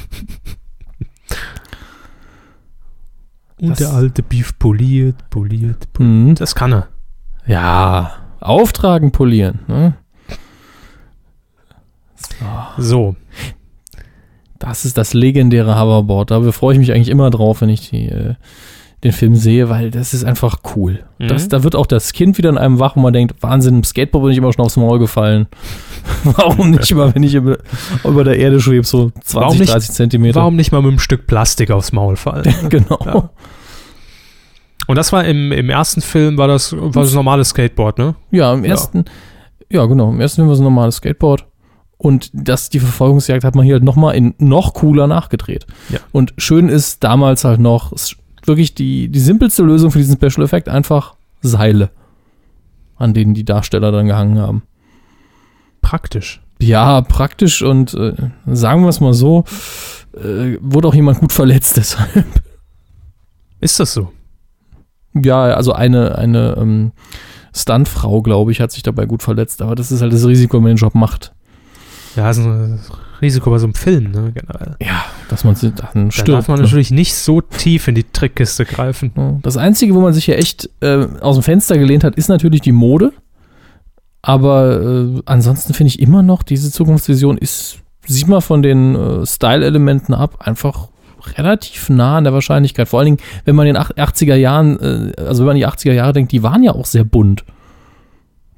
Und 3.59 3.69
Das- 3.71 3.79
der 3.79 3.89
alte 3.91 4.23
Beef 4.23 4.57
poliert, 4.57 5.29
poliert, 5.29 5.91
poliert. 5.91 6.27
Mhm. 6.27 6.35
Das 6.35 6.55
kann 6.55 6.71
er. 6.73 6.87
Ja, 7.45 8.13
auftragen, 8.39 9.11
polieren, 9.11 9.59
ne? 9.67 9.95
So. 12.77 13.15
Das 14.59 14.85
ist 14.85 14.97
das 14.97 15.13
legendäre 15.13 15.79
Hoverboard. 15.79 16.31
Da 16.31 16.51
freue 16.51 16.73
ich 16.73 16.79
mich 16.79 16.91
eigentlich 16.93 17.09
immer 17.09 17.29
drauf, 17.29 17.61
wenn 17.61 17.69
ich 17.69 17.89
die, 17.89 18.09
äh, 18.09 18.35
den 19.03 19.11
Film 19.11 19.35
sehe, 19.35 19.69
weil 19.69 19.91
das 19.91 20.13
ist 20.15 20.23
einfach 20.23 20.59
cool. 20.75 21.03
Mhm. 21.19 21.27
Das, 21.27 21.47
da 21.47 21.63
wird 21.63 21.75
auch 21.75 21.85
das 21.85 22.13
Kind 22.13 22.37
wieder 22.39 22.49
in 22.49 22.57
einem 22.57 22.79
wach, 22.79 22.95
wo 22.95 22.99
man 22.99 23.13
denkt, 23.13 23.35
Wahnsinn, 23.43 23.75
im 23.75 23.83
Skateboard 23.83 24.23
bin 24.23 24.31
ich 24.31 24.37
immer 24.39 24.51
schon 24.51 24.65
aufs 24.65 24.75
Maul 24.77 24.97
gefallen. 24.97 25.47
Warum 26.23 26.71
nicht 26.71 26.93
mal, 26.95 27.13
wenn 27.13 27.21
ich 27.21 27.35
über, 27.35 27.59
über 28.03 28.23
der 28.23 28.39
Erde 28.39 28.59
schwebe, 28.59 28.85
so 28.85 29.11
20, 29.23 29.35
Warum 29.35 29.57
nicht- 29.59 29.71
30 29.73 29.91
Zentimeter. 29.91 30.39
Warum 30.39 30.55
nicht 30.55 30.71
mal 30.71 30.81
mit 30.81 30.89
einem 30.89 30.99
Stück 30.99 31.27
Plastik 31.27 31.69
aufs 31.69 31.91
Maul 31.91 32.15
fallen? 32.15 32.51
genau. 32.69 32.99
Ja. 33.05 33.29
Und 34.87 34.95
das 34.95 35.11
war 35.11 35.25
im, 35.25 35.51
im 35.51 35.69
ersten 35.69 36.01
Film, 36.01 36.37
war 36.37 36.47
das, 36.47 36.73
war 36.75 37.03
das 37.03 37.13
normales 37.13 37.49
Skateboard, 37.49 37.99
ne? 37.99 38.15
Ja, 38.31 38.53
im 38.53 38.63
ersten, 38.63 39.05
ja. 39.69 39.85
genau, 39.85 40.09
im 40.09 40.21
ersten 40.21 40.37
Film 40.37 40.47
war 40.47 40.53
es 40.53 40.59
ein 40.59 40.63
normales 40.63 40.95
Skateboard. 40.95 41.45
Und 41.97 42.29
das, 42.33 42.69
die 42.69 42.79
Verfolgungsjagd 42.79 43.43
hat 43.43 43.55
man 43.55 43.65
hier 43.65 43.75
halt 43.75 43.83
nochmal 43.83 44.15
in 44.15 44.35
noch 44.37 44.73
cooler 44.73 45.07
nachgedreht. 45.07 45.65
Ja. 45.89 45.99
Und 46.11 46.33
schön 46.37 46.69
ist 46.69 47.03
damals 47.03 47.43
halt 47.43 47.59
noch 47.59 47.91
wirklich 48.45 48.75
die, 48.75 49.09
die 49.09 49.19
simpelste 49.19 49.63
Lösung 49.63 49.91
für 49.91 49.97
diesen 49.97 50.17
Special 50.17 50.45
Effekt 50.45 50.69
einfach 50.69 51.15
Seile, 51.41 51.89
an 52.95 53.13
denen 53.13 53.33
die 53.33 53.45
Darsteller 53.45 53.91
dann 53.91 54.07
gehangen 54.07 54.39
haben. 54.39 54.63
Praktisch. 55.81 56.41
Ja, 56.59 57.01
praktisch 57.01 57.61
und 57.61 57.93
äh, 57.93 58.13
sagen 58.45 58.83
wir 58.83 58.89
es 58.89 58.99
mal 58.99 59.13
so, 59.13 59.43
äh, 60.15 60.57
wurde 60.59 60.87
auch 60.87 60.95
jemand 60.95 61.19
gut 61.19 61.31
verletzt 61.31 61.77
deshalb. 61.77 62.25
Ist 63.59 63.79
das 63.79 63.93
so? 63.93 64.11
Ja, 65.13 65.43
also 65.45 65.73
eine, 65.73 66.17
eine 66.17 66.55
ähm, 66.57 66.91
Stuntfrau, 67.55 68.21
glaube 68.21 68.51
ich, 68.51 68.61
hat 68.61 68.71
sich 68.71 68.83
dabei 68.83 69.05
gut 69.05 69.23
verletzt, 69.23 69.61
aber 69.61 69.75
das 69.75 69.91
ist 69.91 70.01
halt 70.01 70.13
das 70.13 70.25
Risiko, 70.25 70.57
wenn 70.57 70.63
man 70.63 70.71
den 70.73 70.77
Job 70.77 70.93
macht. 70.93 71.33
Ja, 72.17 72.29
ist 72.29 72.39
ein 72.39 72.79
Risiko 73.21 73.49
bei 73.49 73.57
so 73.59 73.65
einem 73.67 73.73
Film, 73.75 74.11
ne? 74.11 74.33
Generell. 74.33 74.75
Ja, 74.81 75.05
dass 75.29 75.43
man 75.43 75.55
sich 75.55 75.71
dann 75.73 76.05
Da 76.05 76.11
stirbt. 76.11 76.29
darf 76.29 76.47
man 76.49 76.57
ne? 76.57 76.63
natürlich 76.63 76.91
nicht 76.91 77.15
so 77.15 77.39
tief 77.41 77.87
in 77.87 77.95
die 77.95 78.03
Trickkiste 78.03 78.65
greifen. 78.65 79.39
Das 79.43 79.55
Einzige, 79.55 79.95
wo 79.95 80.01
man 80.01 80.13
sich 80.13 80.27
ja 80.27 80.35
echt 80.35 80.69
äh, 80.81 81.07
aus 81.21 81.35
dem 81.37 81.43
Fenster 81.43 81.77
gelehnt 81.77 82.03
hat, 82.03 82.15
ist 82.15 82.27
natürlich 82.27 82.61
die 82.61 82.71
Mode. 82.73 83.13
Aber 84.21 84.81
äh, 84.81 85.21
ansonsten 85.25 85.73
finde 85.73 85.89
ich 85.89 85.99
immer 86.01 86.21
noch, 86.23 86.43
diese 86.43 86.71
Zukunftsvision 86.71 87.37
ist, 87.37 87.77
sieht 88.05 88.27
man 88.27 88.41
von 88.41 88.61
den 88.61 88.95
äh, 88.95 89.25
Style-Elementen 89.25 90.13
ab, 90.13 90.35
einfach 90.39 90.89
relativ 91.37 91.89
nah 91.89 92.17
an 92.17 92.23
der 92.23 92.33
Wahrscheinlichkeit. 92.33 92.87
Vor 92.87 92.99
allen 92.99 93.05
Dingen, 93.17 93.17
wenn 93.45 93.55
man 93.55 93.67
in 93.67 93.73
den 93.75 93.81
ach- 93.81 93.91
80er 93.91 94.35
Jahren, 94.35 94.79
äh, 94.79 95.21
also 95.21 95.39
wenn 95.41 95.47
man 95.47 95.55
an 95.55 95.57
die 95.59 95.67
80er 95.67 95.93
Jahre 95.93 96.13
denkt, 96.13 96.31
die 96.31 96.43
waren 96.43 96.63
ja 96.63 96.71
auch 96.73 96.85
sehr 96.85 97.03
bunt. 97.03 97.43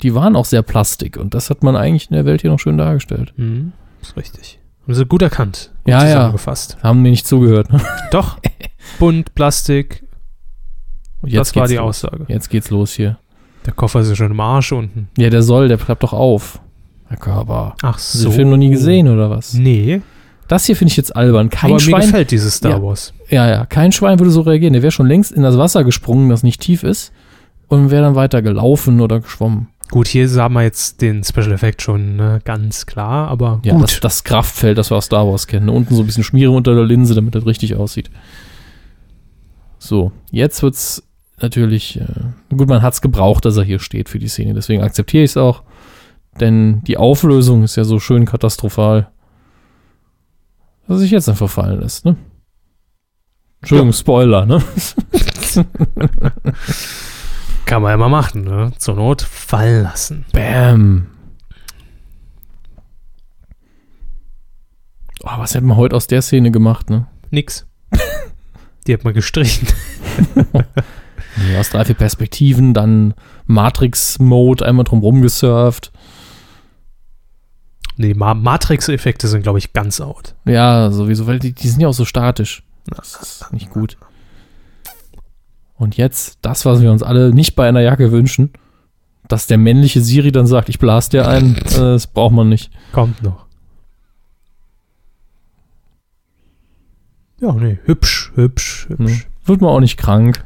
Die 0.02 0.16
waren 0.16 0.36
auch 0.36 0.46
sehr 0.46 0.62
plastik 0.62 1.18
und 1.18 1.34
das 1.34 1.50
hat 1.50 1.64
man 1.64 1.76
eigentlich 1.76 2.10
in 2.10 2.16
der 2.16 2.26
Welt 2.26 2.42
hier 2.42 2.52
noch 2.52 2.60
schön 2.60 2.78
dargestellt. 2.78 3.34
Mhm. 3.38 3.74
Ist 4.02 4.16
richtig. 4.16 4.60
Haben 4.84 4.94
sie 4.94 5.06
gut 5.06 5.22
erkannt. 5.22 5.72
Gut 5.84 5.92
Ja, 5.92 6.04
ja. 6.06 6.14
zusammengefasst. 6.14 6.78
Haben 6.82 7.02
mir 7.02 7.10
nicht 7.12 7.28
zugehört. 7.28 7.72
Ne? 7.72 7.82
Doch. 8.12 8.38
Bunt, 8.98 9.36
Plastik, 9.36 10.04
Und 11.22 11.34
das 11.36 11.56
war 11.56 11.68
die 11.68 11.76
los. 11.76 12.04
Aussage. 12.06 12.26
Jetzt 12.28 12.50
geht's 12.50 12.70
los 12.70 12.94
hier. 12.94 13.18
Der 13.66 13.74
Koffer 13.74 14.00
ist 14.00 14.10
ja 14.10 14.16
schon 14.16 14.32
im 14.32 14.40
Arsch 14.40 14.72
unten. 14.72 15.10
Ja, 15.18 15.30
der 15.30 15.44
soll, 15.44 15.68
der 15.68 15.78
klappt 15.78 16.02
doch 16.04 16.14
auf. 16.14 16.60
Herr 17.08 17.18
Körper. 17.18 17.76
Ach 17.84 17.96
Hast 17.96 18.16
du 18.16 18.24
den 18.30 18.32
Film 18.34 18.50
noch 18.52 18.58
nie 18.58 18.70
gesehen 18.70 19.08
oder 19.10 19.30
was? 19.30 19.54
Nee, 19.54 20.02
Das 20.48 20.66
hier 20.66 20.76
finde 20.76 20.92
ich 20.92 20.98
jetzt 20.98 21.16
albern. 21.16 21.50
Kein 21.50 21.72
aber 21.72 21.76
mir 21.76 21.80
Schwein, 21.82 22.02
gefällt 22.02 22.32
dieses 22.32 22.56
Star 22.56 22.72
Ja. 22.72 22.82
Wars. 22.82 23.14
ja, 23.30 23.48
ja, 23.48 23.66
kein 23.66 23.92
Schwein 23.92 24.18
würde 24.18 24.32
so 24.32 24.42
reagieren. 24.42 24.74
Der 24.74 24.82
wäre 24.82 24.92
schon 24.92 25.08
längst 25.08 25.32
in 25.34 25.44
das 25.44 25.58
Wasser 25.58 25.84
gesprungen, 25.84 26.30
das 26.30 26.42
nicht 26.42 26.62
tief 26.62 26.84
ist, 26.84 27.12
und 27.68 27.92
wäre 27.92 28.02
dann 28.04 28.16
weiter 28.16 28.42
gelaufen 28.42 29.02
oder 29.02 29.20
geschwommen. 29.20 29.68
Gut, 29.91 30.08
hier 30.08 30.30
sah 30.30 30.49
man 30.49 30.63
jetzt 30.63 31.02
den 31.02 31.23
Special 31.23 31.52
Effekt 31.52 31.82
schon 31.82 32.15
ne, 32.15 32.41
ganz 32.43 32.86
klar, 32.86 33.28
aber 33.28 33.60
Ja, 33.63 33.73
gut. 33.73 33.84
Das, 33.84 33.99
das 33.99 34.23
Kraftfeld, 34.23 34.78
das 34.78 34.91
wir 34.91 34.97
aus 34.97 35.06
Star 35.06 35.28
Wars 35.28 35.47
kennen. 35.47 35.69
Unten 35.69 35.95
so 35.95 36.04
ein 36.04 36.06
bisschen 36.06 36.23
Schmiere 36.23 36.52
unter 36.52 36.75
der 36.75 36.86
Linse, 36.86 37.15
damit 37.15 37.34
das 37.34 37.45
richtig 37.45 37.75
aussieht. 37.75 38.12
So, 39.80 40.12
jetzt 40.30 40.62
wird's 40.62 41.04
natürlich, 41.41 41.99
äh, 41.99 42.56
gut, 42.56 42.67
man 42.67 42.84
hat's 42.84 43.02
gebraucht, 43.02 43.45
dass 43.45 43.58
er 43.58 43.63
hier 43.63 43.80
steht 43.80 44.10
für 44.10 44.19
die 44.19 44.28
Szene, 44.28 44.54
deswegen 44.54 44.84
akzeptiere 44.84 45.23
ich 45.23 45.32
es 45.32 45.38
auch. 45.38 45.63
Denn 46.39 46.84
die 46.84 46.97
Auflösung 46.97 47.63
ist 47.63 47.75
ja 47.75 47.84
so 47.84 47.99
schön 47.99 48.25
katastrophal, 48.25 49.10
dass 50.88 50.97
er 50.97 50.99
sich 50.99 51.12
jetzt 51.12 51.30
einfach 51.30 51.49
fallen 51.49 51.80
lässt, 51.80 52.06
ne? 52.06 52.15
Entschuldigung, 53.62 53.93
Spoiler, 53.93 54.45
ne? 54.45 54.62
Kann 57.69 57.84
man 57.84 57.91
ja 57.91 57.97
mal 57.97 58.10
machen, 58.10 58.45
ne? 58.45 58.71
Zur 58.79 58.95
Not 58.95 59.21
fallen 59.21 59.84
lassen. 59.84 60.25
Bam. 60.32 61.05
Oh, 65.21 65.38
was 65.38 65.53
hätten 65.53 65.67
wir 65.67 65.75
heute 65.75 65.95
aus 65.95 66.08
der 66.08 66.23
Szene 66.23 66.49
gemacht, 66.49 66.89
ne? 66.89 67.05
Nix. 67.29 67.67
Die 68.88 68.93
hat 68.95 69.03
man 69.03 69.13
gestrichen. 69.13 69.67
Nee, 71.36 71.58
aus 71.60 71.69
drei, 71.69 71.86
vier 71.86 71.93
Perspektiven, 71.93 72.73
dann 72.73 73.13
Matrix-Mode, 73.45 74.65
einmal 74.65 74.84
drum 74.84 75.01
rumgesurft. 75.01 75.91
Nee, 77.97 78.15
Ma 78.15 78.34
Matrix-Effekte 78.34 79.27
sind, 79.27 79.43
glaube 79.43 79.60
ich, 79.60 79.73
ganz 79.73 80.01
out. 80.01 80.34
Ja, 80.45 80.89
sowieso, 80.89 81.27
weil 81.27 81.38
die, 81.38 81.53
die 81.53 81.69
sind 81.69 81.82
ja 81.82 81.89
auch 81.89 81.93
so 81.93 82.05
statisch. 82.05 82.63
Das 82.86 83.13
ist 83.21 83.53
nicht 83.53 83.69
gut. 83.69 83.95
Und 85.80 85.96
jetzt 85.96 86.39
das, 86.42 86.65
was 86.65 86.82
wir 86.82 86.92
uns 86.92 87.02
alle 87.02 87.34
nicht 87.34 87.56
bei 87.56 87.68
einer 87.68 87.80
Jacke 87.80 88.12
wünschen, 88.12 88.52
dass 89.30 89.48
der 89.48 89.58
männliche 89.58 90.02
Siri 90.02 90.32
dann 90.32 90.46
sagt, 90.46 90.68
ich 90.68 90.78
blas 90.78 91.08
dir 91.08 91.28
ein, 91.28 91.56
äh, 91.72 91.78
das 91.78 92.08
braucht 92.08 92.34
man 92.34 92.50
nicht. 92.50 92.70
Kommt 92.92 93.24
noch. 93.24 93.46
Ja, 97.39 97.54
nee, 97.54 97.80
hübsch, 97.86 98.34
hübsch, 98.36 98.89
hübsch. 98.89 99.30
Wird 99.46 99.62
man 99.62 99.70
auch 99.70 99.80
nicht 99.80 99.98
krank. 99.98 100.44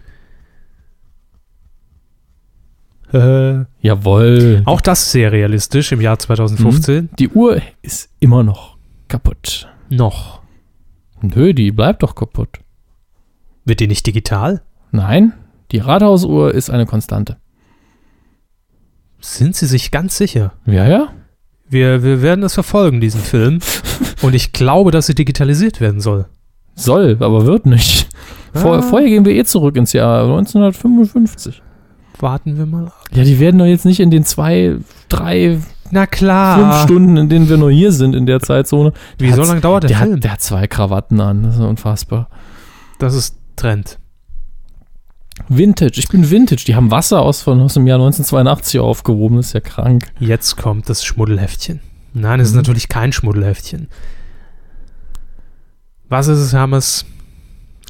Äh, 3.12 3.66
Jawohl. 3.82 4.62
auch 4.66 4.82
das 4.82 5.12
sehr 5.12 5.32
realistisch 5.32 5.92
im 5.92 6.02
Jahr 6.02 6.20
2015. 6.20 7.10
Die 7.18 7.30
Uhr 7.30 7.60
ist 7.82 8.12
immer 8.20 8.44
noch 8.44 8.78
kaputt. 9.08 9.68
Noch. 9.90 10.42
Nö, 11.22 11.56
die 11.56 11.72
bleibt 11.72 12.04
doch 12.04 12.14
kaputt. 12.14 12.60
Wird 13.66 13.80
die 13.80 13.88
nicht 13.88 14.06
digital? 14.06 14.62
Nein, 14.96 15.34
die 15.72 15.80
Rathausuhr 15.80 16.54
ist 16.54 16.70
eine 16.70 16.86
Konstante. 16.86 17.38
Sind 19.20 19.56
Sie 19.56 19.66
sich 19.66 19.90
ganz 19.92 20.18
sicher? 20.18 20.54
Ja, 20.66 20.88
ja. 20.88 21.08
Wir, 21.68 22.04
wir 22.04 22.22
werden 22.22 22.44
es 22.44 22.54
verfolgen, 22.54 23.02
diesen 23.02 23.20
Film. 23.22 23.60
Und 24.22 24.36
ich 24.36 24.54
glaube, 24.54 24.92
dass 24.92 25.08
sie 25.08 25.16
digitalisiert 25.16 25.82
werden 25.82 26.00
soll. 26.00 26.26
Soll, 26.76 27.18
aber 27.20 27.46
wird 27.48 27.66
nicht. 27.66 28.08
Vor, 28.54 28.78
Ah. 28.78 28.82
Vorher 28.84 29.10
gehen 29.10 29.26
wir 29.26 29.34
eh 29.34 29.44
zurück 29.46 29.76
ins 29.78 29.94
Jahr 29.94 30.24
1955. 30.26 31.62
Warten 32.20 32.58
wir 32.58 32.66
mal 32.68 32.86
ab. 32.88 33.04
Ja, 33.14 33.24
die 33.24 33.40
werden 33.40 33.58
doch 33.58 33.66
jetzt 33.66 33.86
nicht 33.86 34.00
in 34.00 34.12
den 34.12 34.24
zwei, 34.24 34.78
drei, 35.10 35.58
Na 35.90 36.06
klar. 36.06 36.60
fünf 36.60 36.84
Stunden, 36.84 37.18
in 37.18 37.30
denen 37.30 37.50
wir 37.50 37.58
nur 37.58 37.72
hier 37.72 37.92
sind 37.92 38.16
in 38.16 38.28
der 38.28 38.40
Zeitzone. 38.42 38.94
Wie 39.18 39.28
Der 39.28 39.36
so 39.36 39.44
lange 39.44 39.62
dauert 39.62 39.84
der, 39.84 39.90
Der 39.90 39.98
Film? 39.98 40.14
hat, 40.18 40.24
der 40.24 40.32
hat 40.34 40.42
zwei 40.42 40.68
Krawatten 40.68 41.20
an, 41.20 41.42
das 41.44 41.56
ist 41.56 41.62
unfassbar. 41.62 42.30
das 43.00 43.16
ist 43.16 43.38
Trend. 43.56 43.98
Vintage, 45.50 46.00
ich 46.00 46.08
bin 46.08 46.30
Vintage. 46.30 46.64
Die 46.66 46.76
haben 46.76 46.92
Wasser 46.92 47.22
aus, 47.22 47.42
von, 47.42 47.60
aus 47.62 47.74
dem 47.74 47.88
Jahr 47.88 47.98
1982 47.98 48.80
aufgehoben, 48.80 49.38
das 49.38 49.48
ist 49.48 49.54
ja 49.54 49.60
krank. 49.60 50.12
Jetzt 50.20 50.58
kommt 50.58 50.90
das 50.90 51.04
Schmuddelheftchen. 51.04 51.80
Nein, 52.14 52.40
es 52.40 52.50
ist 52.50 52.54
Mhm. 52.54 52.60
natürlich 52.60 52.88
kein 52.90 53.12
Schmuddelheftchen. 53.12 53.88
Was 56.10 56.28
ist 56.28 56.40
es, 56.40 56.54
Hermes? 56.54 57.06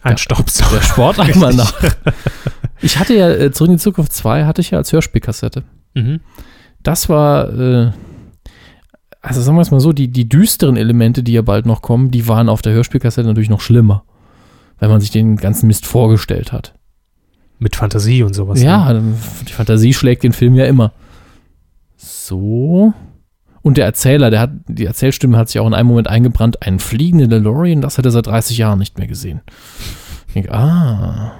Ein 0.01 0.11
Ja, 0.13 0.17
Staubsauger. 0.17 0.77
Der 0.77 0.81
Sport 0.83 1.19
einmal 1.19 1.53
nach. 1.53 1.73
Ich 2.81 2.99
hatte 2.99 3.13
ja, 3.15 3.29
äh, 3.29 3.49
Zurück 3.51 3.69
in 3.69 3.77
die 3.77 3.81
Zukunft 3.81 4.11
2 4.11 4.43
hatte 4.43 4.59
ich 4.59 4.71
ja 4.71 4.77
als 4.77 4.91
Hörspielkassette. 4.91 5.63
Mhm. 5.93 6.19
Das 6.81 7.07
war, 7.07 7.47
äh, 7.57 7.91
also 9.21 9.41
sagen 9.41 9.55
wir 9.55 9.61
es 9.61 9.71
mal 9.71 9.79
so, 9.79 9.93
die, 9.93 10.09
die 10.09 10.27
düsteren 10.27 10.75
Elemente, 10.75 11.23
die 11.23 11.31
ja 11.31 11.41
bald 11.43 11.65
noch 11.65 11.81
kommen, 11.81 12.11
die 12.11 12.27
waren 12.27 12.49
auf 12.49 12.61
der 12.61 12.73
Hörspielkassette 12.73 13.25
natürlich 13.25 13.49
noch 13.49 13.61
schlimmer. 13.61 14.03
Wenn 14.79 14.89
man 14.89 14.99
sich 14.99 15.11
den 15.11 15.37
ganzen 15.37 15.67
Mist 15.67 15.85
vorgestellt 15.85 16.51
hat. 16.51 16.73
Mit 17.59 17.75
Fantasie 17.75 18.23
und 18.23 18.33
sowas. 18.33 18.61
ja, 18.61 18.91
Ne? 18.93 19.13
die 19.47 19.53
Fantasie 19.53 19.93
schlägt 19.93 20.23
den 20.23 20.33
Film 20.33 20.55
ja 20.55 20.65
immer. 20.65 20.91
So. 21.97 22.93
Und 23.61 23.77
der 23.77 23.85
Erzähler, 23.85 24.29
der 24.29 24.41
hat, 24.41 24.49
die 24.67 24.85
Erzählstimme 24.85 25.37
hat 25.37 25.47
sich 25.47 25.59
auch 25.59 25.67
in 25.67 25.73
einem 25.73 25.87
Moment 25.87 26.09
eingebrannt. 26.09 26.61
Einen 26.61 26.79
fliegenden 26.79 27.29
DeLorean, 27.29 27.81
das 27.81 27.97
hat 27.97 28.05
er 28.05 28.11
seit 28.11 28.27
30 28.27 28.57
Jahren 28.57 28.79
nicht 28.79 28.97
mehr 28.97 29.07
gesehen. 29.07 29.41
Ich 30.27 30.33
denke, 30.33 30.51
ah. 30.53 31.31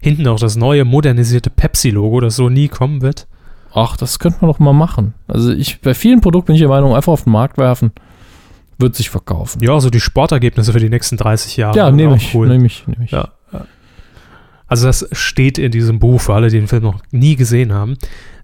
Hinten 0.00 0.26
auch 0.28 0.38
das 0.40 0.56
neue 0.56 0.84
modernisierte 0.84 1.50
Pepsi-Logo, 1.50 2.20
das 2.20 2.36
so 2.36 2.48
nie 2.48 2.68
kommen 2.68 3.00
wird. 3.00 3.26
Ach, 3.72 3.96
das 3.96 4.18
könnte 4.18 4.38
man 4.40 4.50
doch 4.50 4.58
mal 4.58 4.72
machen. 4.72 5.14
Also 5.28 5.50
ich, 5.52 5.80
bei 5.80 5.94
vielen 5.94 6.20
Produkten 6.20 6.48
bin 6.48 6.54
ich 6.56 6.60
der 6.60 6.68
Meinung, 6.68 6.94
einfach 6.94 7.12
auf 7.12 7.24
den 7.24 7.32
Markt 7.32 7.56
werfen, 7.58 7.92
wird 8.78 8.94
sich 8.96 9.10
verkaufen. 9.10 9.62
Ja, 9.62 9.78
so 9.80 9.88
die 9.90 10.00
Sportergebnisse 10.00 10.72
für 10.72 10.78
die 10.80 10.90
nächsten 10.90 11.16
30 11.16 11.56
Jahre. 11.56 11.76
Ja, 11.76 11.90
nehme 11.90 12.16
ich, 12.16 12.34
Cool. 12.34 12.48
nehme 12.48 12.66
ich, 12.66 12.86
nehme 12.86 13.04
ich. 13.04 13.12
Ja. 13.12 13.28
Also 14.66 14.86
das 14.86 15.06
steht 15.12 15.58
in 15.58 15.70
diesem 15.72 15.98
Buch, 15.98 16.20
für 16.20 16.34
alle, 16.34 16.48
die 16.48 16.58
den 16.58 16.68
Film 16.68 16.82
noch 16.84 17.02
nie 17.10 17.36
gesehen 17.36 17.72
haben, 17.72 17.96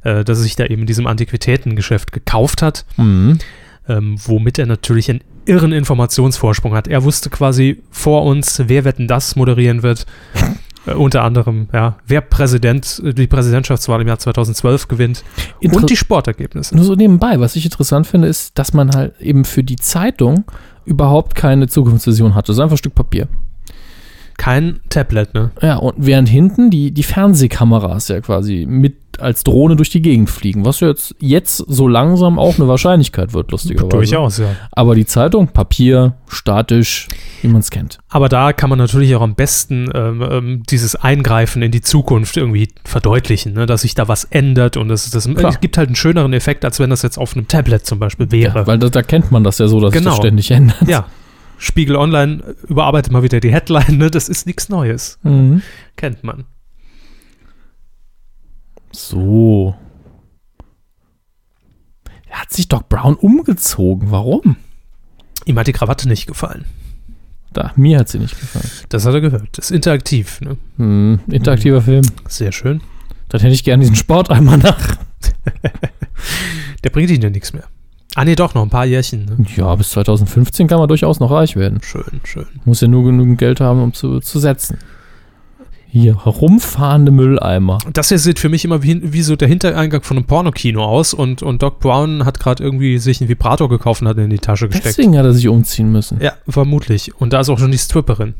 äh, 0.02 0.24
dass 0.24 0.38
er 0.38 0.42
sich 0.44 0.56
da 0.56 0.66
eben 0.66 0.82
in 0.82 0.86
diesem 0.86 1.06
Antiquitätengeschäft 1.06 2.12
gekauft 2.12 2.62
hat, 2.62 2.84
Mhm. 2.96 3.38
ähm, 3.88 4.16
womit 4.24 4.58
er 4.58 4.66
natürlich 4.66 5.08
einen 5.10 5.20
irren 5.46 5.72
Informationsvorsprung 5.72 6.74
hat. 6.74 6.86
Er 6.88 7.02
wusste 7.04 7.30
quasi 7.30 7.82
vor 7.90 8.24
uns, 8.24 8.62
wer 8.66 8.84
Wetten 8.84 9.08
das 9.08 9.36
moderieren 9.36 9.82
wird. 9.82 10.06
Äh, 10.86 10.92
unter 10.94 11.22
anderem, 11.24 11.68
ja, 11.72 11.98
wer 12.06 12.20
Präsident, 12.20 13.02
äh, 13.04 13.12
die 13.12 13.26
Präsidentschaftswahl 13.26 14.00
im 14.00 14.08
Jahr 14.08 14.18
2012 14.18 14.88
gewinnt 14.88 15.24
Inter 15.60 15.76
und 15.78 15.90
die 15.90 15.96
Sportergebnisse. 15.96 16.74
Nur 16.76 16.84
so 16.84 16.94
nebenbei, 16.94 17.40
was 17.40 17.56
ich 17.56 17.64
interessant 17.64 18.06
finde, 18.06 18.28
ist, 18.28 18.58
dass 18.58 18.72
man 18.72 18.90
halt 18.92 19.18
eben 19.20 19.44
für 19.44 19.62
die 19.64 19.76
Zeitung 19.76 20.44
überhaupt 20.84 21.34
keine 21.34 21.66
Zukunftsvision 21.68 22.34
hatte. 22.34 22.52
So 22.54 22.62
einfach 22.62 22.74
ein 22.74 22.78
Stück 22.78 22.94
Papier. 22.94 23.28
Kein 24.40 24.80
Tablet, 24.88 25.34
ne? 25.34 25.50
Ja, 25.60 25.76
und 25.76 25.96
während 25.98 26.26
hinten 26.26 26.70
die, 26.70 26.92
die 26.92 27.02
Fernsehkameras 27.02 28.08
ja 28.08 28.22
quasi 28.22 28.64
mit 28.66 28.96
als 29.18 29.44
Drohne 29.44 29.76
durch 29.76 29.90
die 29.90 30.00
Gegend 30.00 30.30
fliegen, 30.30 30.64
was 30.64 30.80
jetzt, 30.80 31.14
jetzt 31.20 31.58
so 31.58 31.86
langsam 31.86 32.38
auch 32.38 32.56
eine 32.58 32.66
Wahrscheinlichkeit 32.66 33.34
wird, 33.34 33.50
lustigerweise. 33.52 33.88
Durchaus, 33.90 34.38
ja. 34.38 34.46
Aber 34.72 34.94
die 34.94 35.04
Zeitung, 35.04 35.48
Papier, 35.48 36.14
statisch, 36.26 37.06
wie 37.42 37.48
man 37.48 37.60
es 37.60 37.70
kennt. 37.70 37.98
Aber 38.08 38.30
da 38.30 38.54
kann 38.54 38.70
man 38.70 38.78
natürlich 38.78 39.14
auch 39.14 39.20
am 39.20 39.34
besten 39.34 39.90
ähm, 39.94 40.22
ähm, 40.22 40.62
dieses 40.70 40.96
Eingreifen 40.96 41.60
in 41.60 41.70
die 41.70 41.82
Zukunft 41.82 42.38
irgendwie 42.38 42.68
verdeutlichen, 42.86 43.52
ne? 43.52 43.66
dass 43.66 43.82
sich 43.82 43.94
da 43.94 44.08
was 44.08 44.24
ändert 44.24 44.78
und 44.78 44.88
das, 44.88 45.10
das 45.10 45.26
es 45.26 45.60
gibt 45.60 45.76
halt 45.76 45.88
einen 45.88 45.96
schöneren 45.96 46.32
Effekt, 46.32 46.64
als 46.64 46.80
wenn 46.80 46.88
das 46.88 47.02
jetzt 47.02 47.18
auf 47.18 47.36
einem 47.36 47.46
Tablet 47.46 47.84
zum 47.84 47.98
Beispiel 47.98 48.32
wäre. 48.32 48.60
Ja, 48.60 48.66
weil 48.66 48.78
da, 48.78 48.88
da 48.88 49.02
kennt 49.02 49.30
man 49.30 49.44
das 49.44 49.58
ja 49.58 49.68
so, 49.68 49.80
dass 49.80 49.92
sich 49.92 50.00
Genau. 50.00 50.12
das 50.12 50.18
ständig 50.18 50.50
ändert. 50.50 50.88
Ja. 50.88 51.04
Spiegel 51.60 51.96
Online 51.96 52.56
überarbeitet 52.66 53.12
mal 53.12 53.22
wieder 53.22 53.38
die 53.38 53.52
Headline, 53.52 53.98
ne? 53.98 54.10
das 54.10 54.30
ist 54.30 54.46
nichts 54.46 54.70
Neues. 54.70 55.18
Mhm. 55.22 55.62
Kennt 55.94 56.24
man. 56.24 56.44
So. 58.92 59.74
Hat 62.30 62.50
sich 62.50 62.66
Doc 62.68 62.88
Brown 62.88 63.14
umgezogen. 63.14 64.10
Warum? 64.10 64.56
Ihm 65.44 65.58
hat 65.58 65.66
die 65.66 65.72
Krawatte 65.72 66.08
nicht 66.08 66.26
gefallen. 66.26 66.64
Da, 67.52 67.72
mir 67.76 67.98
hat 67.98 68.08
sie 68.08 68.18
nicht 68.18 68.40
gefallen. 68.40 68.70
Das 68.88 69.04
hat 69.04 69.12
er 69.12 69.20
gehört. 69.20 69.48
Das 69.52 69.66
ist 69.66 69.76
interaktiv. 69.76 70.40
Ne? 70.40 70.56
Hm, 70.78 71.20
interaktiver 71.28 71.82
Film. 71.82 72.06
Sehr 72.26 72.52
schön. 72.52 72.80
Dann 73.28 73.42
hätte 73.42 73.52
ich 73.52 73.64
gerne 73.64 73.82
diesen 73.82 73.96
Sport 73.96 74.30
einmal 74.30 74.56
nach. 74.56 74.96
Der 76.84 76.90
bringt 76.90 77.10
ihn 77.10 77.20
ja 77.20 77.28
nichts 77.28 77.52
mehr. 77.52 77.68
Ah, 78.16 78.24
nee, 78.24 78.34
doch, 78.34 78.54
noch 78.54 78.62
ein 78.62 78.70
paar 78.70 78.86
Jährchen. 78.86 79.24
Ne? 79.24 79.46
Ja, 79.56 79.74
bis 79.76 79.90
2015 79.90 80.66
kann 80.66 80.78
man 80.78 80.88
durchaus 80.88 81.20
noch 81.20 81.30
reich 81.30 81.56
werden. 81.56 81.80
Schön, 81.82 82.20
schön. 82.24 82.46
Muss 82.64 82.80
ja 82.80 82.88
nur 82.88 83.04
genügend 83.04 83.38
Geld 83.38 83.60
haben, 83.60 83.82
um 83.82 83.94
zu, 83.94 84.18
zu 84.20 84.40
setzen. 84.40 84.78
Hier, 85.92 86.24
herumfahrende 86.24 87.10
Mülleimer. 87.10 87.78
Das 87.92 88.10
hier 88.10 88.18
sieht 88.18 88.38
für 88.38 88.48
mich 88.48 88.64
immer 88.64 88.82
wie, 88.82 89.12
wie 89.12 89.22
so 89.22 89.34
der 89.34 89.48
Hintereingang 89.48 90.02
von 90.02 90.16
einem 90.16 90.26
Pornokino 90.26 90.84
aus 90.84 91.14
und, 91.14 91.42
und 91.42 91.62
Doc 91.62 91.80
Brown 91.80 92.24
hat 92.24 92.38
gerade 92.38 92.62
irgendwie 92.62 92.98
sich 92.98 93.20
einen 93.20 93.28
Vibrator 93.28 93.68
gekauft 93.68 94.02
und 94.02 94.08
hat 94.08 94.16
ihn 94.16 94.24
in 94.24 94.30
die 94.30 94.38
Tasche 94.38 94.68
gesteckt. 94.68 94.86
Deswegen 94.86 95.18
hat 95.18 95.24
er 95.24 95.32
sich 95.32 95.48
umziehen 95.48 95.90
müssen. 95.90 96.20
Ja, 96.20 96.34
vermutlich. 96.48 97.14
Und 97.20 97.32
da 97.32 97.40
ist 97.40 97.48
auch 97.48 97.58
schon 97.58 97.72
die 97.72 97.78
Stripperin. 97.78 98.34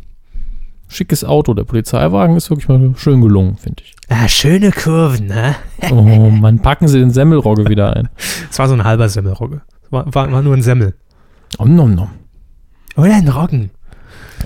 Schickes 0.91 1.25
Auto. 1.25 1.55
Der 1.55 1.65
Polizeiwagen 1.65 2.37
ist 2.37 2.51
wirklich 2.51 2.69
mal 2.69 2.93
schön 2.97 3.21
gelungen, 3.21 3.57
finde 3.57 3.83
ich. 3.85 3.95
Ah, 4.09 4.27
schöne 4.29 4.73
Kurven, 4.73 5.27
ne? 5.27 5.55
Oh 5.91 6.03
Mann, 6.31 6.59
packen 6.59 6.89
Sie 6.89 6.99
den 6.99 7.11
Semmelrogge 7.11 7.69
wieder 7.69 7.97
ein. 7.97 8.09
Es 8.51 8.59
war 8.59 8.67
so 8.69 8.75
ein 8.75 8.85
halber 8.85 9.09
Semmelrogge. 9.09 9.63
War, 9.91 10.13
war, 10.15 10.31
war 10.33 10.43
nur 10.43 10.55
ein 10.55 10.63
Semmel. 10.63 10.95
Om 11.59 11.75
nom 11.77 11.95
nom. 11.95 12.11
Oder 12.97 13.15
ein 13.15 13.29
Roggen. 13.29 13.71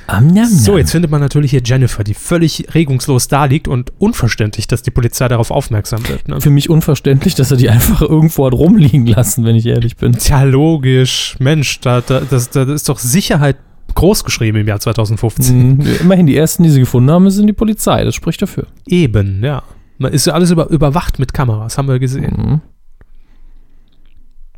Am 0.07 0.27
nam, 0.27 0.47
So, 0.47 0.73
nam. 0.73 0.79
jetzt 0.81 0.91
findet 0.91 1.11
man 1.11 1.21
natürlich 1.21 1.53
hier 1.53 1.63
Jennifer, 1.65 2.05
die 2.05 2.15
völlig 2.15 2.75
regungslos 2.75 3.29
da 3.29 3.47
liegt 3.47 3.69
und 3.69 3.93
unverständlich, 3.99 4.67
dass 4.67 4.83
die 4.83 4.91
Polizei 4.91 5.29
darauf 5.29 5.51
aufmerksam 5.51 6.07
wird. 6.09 6.29
Ne? 6.29 6.41
Für 6.41 6.51
mich 6.51 6.69
unverständlich, 6.69 7.35
dass 7.37 7.51
er 7.51 7.57
die 7.57 7.71
einfach 7.71 8.03
irgendwo 8.03 8.45
hat 8.47 8.53
rumliegen 8.53 9.07
lassen, 9.07 9.45
wenn 9.45 9.57
ich 9.57 9.67
ehrlich 9.67 9.97
bin. 9.97 10.13
Tja, 10.13 10.43
logisch. 10.43 11.37
Mensch, 11.39 11.81
da, 11.81 12.01
da, 12.03 12.21
das, 12.21 12.51
da 12.51 12.65
ist 12.65 12.89
doch 12.89 12.99
Sicherheit 12.99 13.57
groß 13.95 14.25
geschrieben 14.25 14.59
im 14.59 14.69
Jahr 14.69 14.81
2015. 14.81 15.77
Mhm. 15.77 15.87
Immerhin, 16.01 16.27
die 16.27 16.37
ersten, 16.37 16.63
die 16.63 16.71
sie 16.71 16.81
gefunden 16.81 17.11
haben, 17.11 17.29
sind 17.31 17.47
die 17.47 17.53
Polizei. 17.53 18.05
Das 18.05 18.15
spricht 18.15 18.43
dafür. 18.43 18.67
Eben, 18.87 19.43
ja. 19.43 19.63
Man 19.99 20.13
ist 20.13 20.27
ja 20.27 20.33
alles 20.35 20.51
über, 20.51 20.69
überwacht 20.71 21.19
mit 21.19 21.33
Kameras, 21.33 21.79
haben 21.79 21.89
wir 21.89 21.99
gesehen. 21.99 22.35
Mhm. 22.37 22.61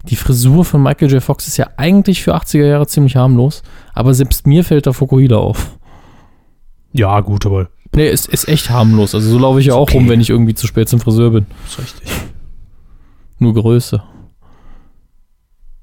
Die 0.08 0.16
Frisur 0.16 0.64
von 0.64 0.82
Michael 0.82 1.10
J. 1.10 1.22
Fox 1.22 1.48
ist 1.48 1.56
ja 1.56 1.68
eigentlich 1.76 2.22
für 2.22 2.36
80er 2.36 2.64
Jahre 2.64 2.86
ziemlich 2.86 3.16
harmlos, 3.16 3.62
aber 3.92 4.14
selbst 4.14 4.46
mir 4.46 4.64
fällt 4.64 4.86
da 4.86 4.92
Fukuhila 4.92 5.36
auf. 5.36 5.76
Ja, 6.92 7.20
gut, 7.20 7.44
aber 7.44 7.68
Nee, 7.94 8.10
ist, 8.10 8.28
ist 8.28 8.46
echt 8.46 8.68
harmlos. 8.68 9.14
Also 9.14 9.30
so 9.30 9.38
laufe 9.38 9.58
ich 9.60 9.66
ja 9.66 9.74
auch 9.74 9.82
okay. 9.82 9.96
rum, 9.96 10.08
wenn 10.08 10.20
ich 10.20 10.28
irgendwie 10.28 10.54
zu 10.54 10.66
spät 10.66 10.88
zum 10.88 11.00
Friseur 11.00 11.30
bin. 11.30 11.46
ist 11.66 11.78
richtig. 11.78 12.10
Nur 13.38 13.54
Größe. 13.54 14.02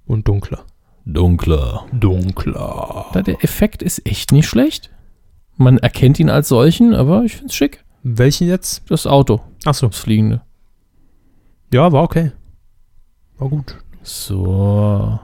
Und 0.06 0.28
dunkler. 0.28 0.64
Dunkler. 1.06 1.86
Dunkler. 1.92 3.08
Da 3.14 3.22
der 3.22 3.44
Effekt 3.44 3.84
ist 3.84 4.06
echt 4.08 4.32
nicht 4.32 4.48
schlecht. 4.48 4.90
Man 5.58 5.78
erkennt 5.78 6.20
ihn 6.20 6.30
als 6.30 6.48
solchen, 6.48 6.94
aber 6.94 7.24
ich 7.24 7.34
finde 7.34 7.48
es 7.50 7.56
schick. 7.56 7.84
Welchen 8.04 8.48
jetzt? 8.48 8.84
Das 8.90 9.06
Auto, 9.08 9.42
Achso. 9.66 9.88
das 9.88 9.98
Fliegende. 10.00 10.42
Ja, 11.74 11.92
war 11.92 12.04
okay. 12.04 12.32
War 13.38 13.50
gut. 13.50 13.78
So. 14.02 15.20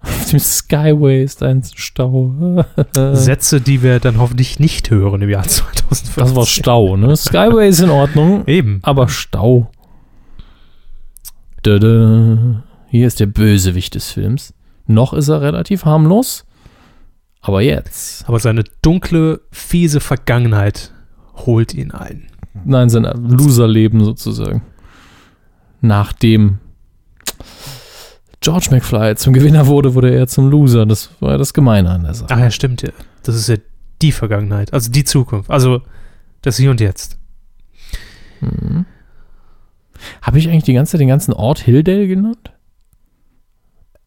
Auf 0.00 0.30
dem 0.30 0.38
Skyway 0.40 1.22
ist 1.22 1.42
ein 1.42 1.62
Stau. 1.74 2.64
Sätze, 3.12 3.60
die 3.60 3.82
wir 3.82 4.00
dann 4.00 4.18
hoffentlich 4.18 4.58
nicht 4.58 4.90
hören 4.90 5.22
im 5.22 5.30
Jahr 5.30 5.44
2015. 5.44 6.14
Das 6.24 6.34
war 6.34 6.46
Stau, 6.46 6.96
ne? 6.96 7.16
Skyway 7.16 7.68
ist 7.68 7.80
in 7.80 7.90
Ordnung, 7.90 8.44
Eben. 8.46 8.80
aber 8.82 9.08
Stau. 9.08 9.70
Dada. 11.62 12.64
Hier 12.88 13.06
ist 13.06 13.20
der 13.20 13.26
Bösewicht 13.26 13.94
des 13.94 14.10
Films. 14.10 14.54
Noch 14.86 15.12
ist 15.12 15.28
er 15.28 15.40
relativ 15.40 15.84
harmlos. 15.84 16.44
Aber 17.40 17.60
jetzt. 17.60 18.28
Aber 18.28 18.38
seine 18.38 18.64
dunkle, 18.82 19.40
fiese 19.50 20.00
Vergangenheit 20.00 20.92
holt 21.34 21.74
ihn 21.74 21.90
ein. 21.90 22.28
Nein, 22.64 22.88
sein 22.88 23.04
Loserleben 23.04 24.04
sozusagen. 24.04 24.62
Nachdem 25.80 26.58
George 28.40 28.68
McFly 28.70 29.16
zum 29.16 29.32
Gewinner 29.32 29.66
wurde, 29.66 29.94
wurde 29.94 30.14
er 30.14 30.26
zum 30.26 30.50
Loser. 30.50 30.86
Das 30.86 31.10
war 31.20 31.32
ja 31.32 31.38
das 31.38 31.54
Gemeine 31.54 31.90
an 31.90 32.04
der 32.04 32.14
Sache. 32.14 32.28
Ach 32.30 32.38
ja, 32.38 32.50
stimmt 32.50 32.82
ja. 32.82 32.90
Das 33.22 33.34
ist 33.34 33.48
ja 33.48 33.56
die 34.02 34.12
Vergangenheit, 34.12 34.72
also 34.72 34.90
die 34.90 35.04
Zukunft. 35.04 35.50
Also 35.50 35.82
das 36.42 36.56
Hier 36.56 36.70
und 36.70 36.80
Jetzt. 36.80 37.18
Mhm. 38.40 38.84
Habe 40.20 40.38
ich 40.38 40.48
eigentlich 40.48 40.64
die 40.64 40.72
ganze 40.72 40.92
Zeit 40.92 41.00
den 41.00 41.08
ganzen 41.08 41.32
Ort 41.32 41.60
Hilldale 41.60 42.08
genannt? 42.08 42.51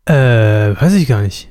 Äh, 0.06 0.80
weiß 0.80 0.94
ich 0.94 1.08
gar 1.08 1.22
nicht. 1.22 1.50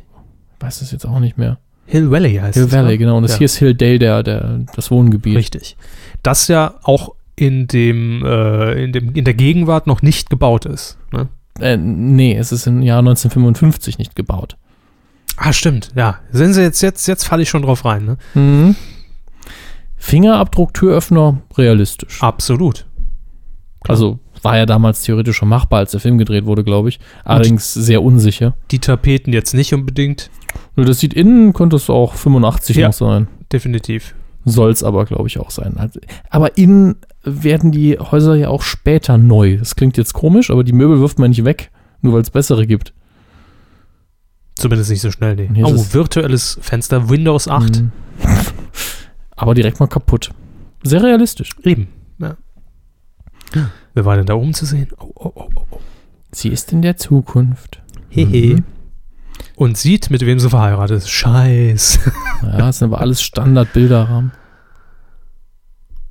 Weiß 0.61 0.81
es 0.81 0.93
jetzt 0.93 1.05
auch 1.07 1.19
nicht 1.21 1.39
mehr. 1.39 1.59
Hill 1.87 2.11
Valley 2.11 2.35
heißt 2.37 2.55
Hill 2.55 2.65
es. 2.67 2.73
Valley, 2.73 2.93
ne? 2.93 2.99
genau. 2.99 3.17
Und 3.17 3.23
das 3.25 3.33
Ja. 3.33 3.39
hier 3.39 3.45
ist 3.47 3.57
Hilldale, 3.57 3.99
der, 3.99 4.23
der, 4.23 4.61
das 4.75 4.91
Wohngebiet. 4.91 5.37
Richtig. 5.37 5.77
Das 6.23 6.49
ja 6.49 6.75
auch 6.83 7.15
in 7.37 7.67
dem, 7.67 8.25
äh, 8.25 8.85
in 8.85 8.93
dem, 8.93 9.13
in 9.15 9.25
der 9.25 9.35
Gegenwart 9.35 9.87
noch 9.87 10.03
nicht 10.03 10.31
gebaut 10.31 10.67
ist. 10.67 10.99
Ne? 11.13 11.29
Äh, 11.61 11.77
nee, 11.77 12.35
es 12.37 12.53
ist 12.53 12.67
im 12.67 12.81
Jahr 12.83 13.01
1955 13.01 13.99
nicht 13.99 14.15
gebaut. 14.17 14.57
Ah, 15.37 15.53
stimmt, 15.53 15.91
ja. 15.97 16.19
Sehen 16.31 16.53
Sie 16.55 16.63
jetzt, 16.63 16.81
jetzt, 16.81 17.07
jetzt 17.09 17.25
falle 17.25 17.43
ich 17.43 17.49
schon 17.49 17.63
drauf 17.63 17.85
rein, 17.85 18.05
ne? 18.05 18.17
Mhm. 18.35 18.77
Fingerabdruck, 19.97 20.75
Türöffner, 20.75 21.41
realistisch. 21.57 22.23
Absolut. 22.23 22.87
Also 23.81 24.21
war 24.45 24.57
ja 24.57 24.67
damals 24.67 25.03
theoretisch 25.03 25.37
schon 25.37 25.49
machbar, 25.49 25.81
als 25.81 25.91
der 25.93 26.01
Film 26.01 26.19
gedreht 26.19 26.45
wurde, 26.45 26.63
glaube 26.65 26.89
ich. 26.91 27.01
Allerdings 27.25 27.73
sehr 27.75 28.03
unsicher. 28.03 28.55
Die 28.71 28.79
Tapeten 28.79 29.33
jetzt 29.33 29.55
nicht 29.55 29.73
unbedingt. 29.75 30.31
Nur 30.77 30.87
das 30.87 31.01
sieht 31.01 31.15
innen, 31.15 31.53
könnte 31.53 31.77
es 31.77 31.89
auch 31.91 32.15
85 32.15 32.77
Ja. 32.77 32.89
noch 32.89 32.93
sein. 32.95 33.29
Definitiv. 33.53 34.15
Soll 34.45 34.71
es 34.71 34.83
aber, 34.83 35.07
glaube 35.07 35.27
ich, 35.27 35.39
auch 35.41 35.51
sein. 35.51 35.79
Also, 35.79 35.99
aber 36.29 36.59
innen 36.59 36.97
werden 37.23 37.73
die 37.73 37.99
Häuser 37.99 38.35
ja 38.35 38.49
auch 38.49 38.61
später 38.63 39.17
neu. 39.17 39.57
Das 39.57 39.75
klingt 39.75 39.97
jetzt 39.97 40.13
komisch, 40.13 40.51
aber 40.51 40.63
die 40.65 40.75
Möbel 40.75 41.01
wirft 41.01 41.19
man 41.19 41.31
nicht 41.31 41.45
weg, 41.47 41.71
nur 42.03 42.13
weil 42.13 42.21
es 42.21 42.31
bessere 42.31 42.67
gibt. 42.67 42.93
Zumindest 44.57 44.91
nicht 44.91 45.01
so 45.01 45.11
schnell, 45.11 45.35
nee. 45.37 45.65
Oh, 45.65 45.73
es- 45.73 45.95
virtuelles 45.95 46.59
Fenster, 46.61 47.09
Windows 47.09 47.49
8. 47.49 47.81
Mhm. 47.81 47.91
aber 49.37 49.55
direkt 49.55 49.81
mal 49.81 49.87
kaputt. 49.89 50.31
Sehr 50.85 51.03
realistisch. 51.03 51.51
Eben. 51.65 51.89
Ja. 52.19 52.37
Wer 53.95 54.05
war 54.05 54.17
denn 54.17 54.27
da 54.27 54.35
oben 54.35 54.55
zu 54.55 54.67
sehen? 54.67 54.89
Oh, 54.99 55.11
oh, 55.15 55.33
oh, 55.35 55.49
oh. 55.55 55.67
oh. 55.71 55.79
Sie 56.33 56.49
ist 56.49 56.73
in 56.73 56.83
der 56.83 56.97
Zukunft. 56.97 57.81
Hehe. 58.09 58.57
Mhm. 58.57 58.65
Und 59.57 59.79
sieht, 59.79 60.11
mit 60.11 60.25
wem 60.27 60.39
sie 60.41 60.51
verheiratet 60.51 60.99
ist. 60.99 61.11
Scheiß. 61.11 62.01
Ja, 62.43 62.59
das 62.59 62.79
sind 62.79 62.93
aber 62.93 63.01
alles 63.01 63.23
Standardbilderrahmen. 63.23 64.33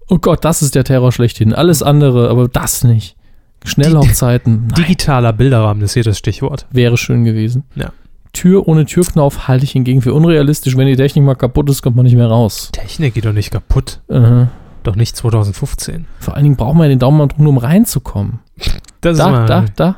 Oh 0.08 0.18
Gott, 0.18 0.44
das 0.44 0.64
ist 0.64 0.74
der 0.74 0.84
Terror 0.84 1.12
schlechthin. 1.12 1.54
Alles 1.54 1.84
andere, 1.84 2.30
aber 2.30 2.48
das 2.48 2.84
nicht. 2.84 3.16
Schnellhochzeiten. 3.66 4.68
Nein, 4.68 4.74
Digitaler 4.76 5.32
Bilderrahmen 5.32 5.84
ist 5.84 5.94
hier 5.94 6.04
das 6.04 6.18
Stichwort. 6.18 6.66
wäre 6.72 6.98
schön 6.98 7.24
gewesen. 7.24 7.66
Ja. 7.76 7.92
Tür 8.34 8.68
ohne 8.68 8.86
Türknauf 8.86 9.48
halte 9.48 9.64
ich 9.64 9.74
hingegen 9.74 10.02
für 10.02 10.14
unrealistisch. 10.14 10.76
Wenn 10.76 10.88
die 10.88 10.96
Technik 10.96 11.24
mal 11.24 11.36
kaputt 11.36 11.70
ist, 11.70 11.84
kommt 11.84 11.96
man 11.96 12.06
nicht 12.06 12.16
mehr 12.16 12.28
raus. 12.28 12.70
Technik 12.72 13.14
geht 13.14 13.26
doch 13.26 13.34
nicht 13.34 13.52
kaputt. 13.52 14.02
Äh, 14.08 14.48
Doch 14.84 14.96
nicht 14.96 15.16
2015. 15.16 16.06
vor 16.20 16.36
allen 16.36 16.44
Dingen 16.44 16.56
braucht 16.56 16.76
man 16.76 16.84
ja 16.84 16.90
den 16.90 17.00
Daumenabdruck 17.00 17.40
nur, 17.40 17.50
um 17.52 17.58
reinzukommen. 17.58 18.40
Das 19.02 19.18
Da, 19.18 19.30
mal- 19.30 19.46
da, 19.46 19.66
da. 19.76 19.96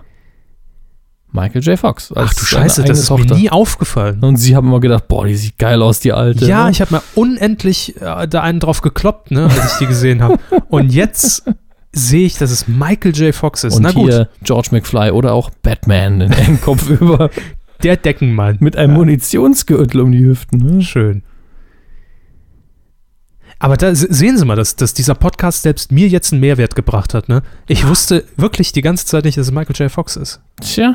Michael 1.32 1.62
J. 1.64 1.78
Fox. 1.78 2.14
Ach 2.16 2.34
du 2.34 2.46
Scheiße, 2.46 2.84
das 2.84 2.98
ist 3.00 3.10
mir 3.12 3.26
nie 3.36 3.50
aufgefallen. 3.50 4.24
Und 4.24 4.38
sie 4.38 4.56
haben 4.56 4.68
immer 4.68 4.80
gedacht, 4.80 5.10
boah, 5.10 5.26
die 5.28 5.36
sieht 5.36 5.58
geil 5.58 5.82
aus, 5.82 6.00
die 6.00 6.14
alte. 6.14 6.46
Ja, 6.46 6.66
ne? 6.66 6.72
ich 6.72 6.80
habe 6.80 6.96
mir 6.96 7.02
unendlich 7.14 8.00
äh, 8.02 8.26
da 8.28 8.42
einen 8.42 8.62
drauf 8.62 8.82
gekloppt, 8.82 9.32
ne, 9.32 9.44
als 9.44 9.74
ich 9.74 9.78
die 9.80 9.88
gesehen 9.88 10.22
habe. 10.24 10.40
Und 10.70 10.94
jetzt 10.94 11.44
sehe 11.92 12.26
ich, 12.26 12.38
dass 12.38 12.52
es 12.52 12.70
Michael 12.70 13.14
J. 13.14 13.36
Fox 13.36 13.66
ist. 13.66 13.76
Und 13.76 13.84
Na 13.84 13.92
gut, 13.92 14.12
hier 14.12 14.30
George 14.44 14.70
McFly 14.72 15.12
oder 15.12 15.34
auch 15.34 15.50
Batman, 15.62 16.20
den 16.20 16.62
Kopf 16.64 16.90
über, 16.90 17.30
der 17.84 17.98
Deckenmann. 17.98 18.56
mit 18.62 18.78
einem 18.78 18.92
Ja. 18.94 18.98
Munitionsgürtel 19.00 20.00
um 20.02 20.14
die 20.14 20.24
Hüften. 20.24 20.58
Ne? 20.78 20.82
Schön. 20.84 21.24
Aber 23.66 23.78
da 23.78 23.96
se- 23.96 24.14
sehen 24.14 24.38
Sie 24.38 24.46
mal, 24.46 24.56
dass, 24.56 24.76
dass 24.76 24.94
dieser 24.94 25.16
Podcast 25.16 25.64
selbst 25.64 25.92
mir 25.92 26.08
jetzt 26.08 26.32
einen 26.32 26.40
Mehrwert 26.40 26.76
gebracht 26.76 27.16
hat. 27.16 27.30
Ne? 27.30 27.42
Ich 27.68 27.88
wusste 27.88 28.24
wirklich 28.38 28.74
die 28.74 28.84
ganze 28.84 29.08
Zeit 29.08 29.26
nicht, 29.26 29.40
dass 29.40 29.48
es 29.48 29.52
Michael 29.52 29.76
J. 29.76 29.92
Fox 29.92 30.16
ist. 30.18 30.40
Tja. 30.62 30.94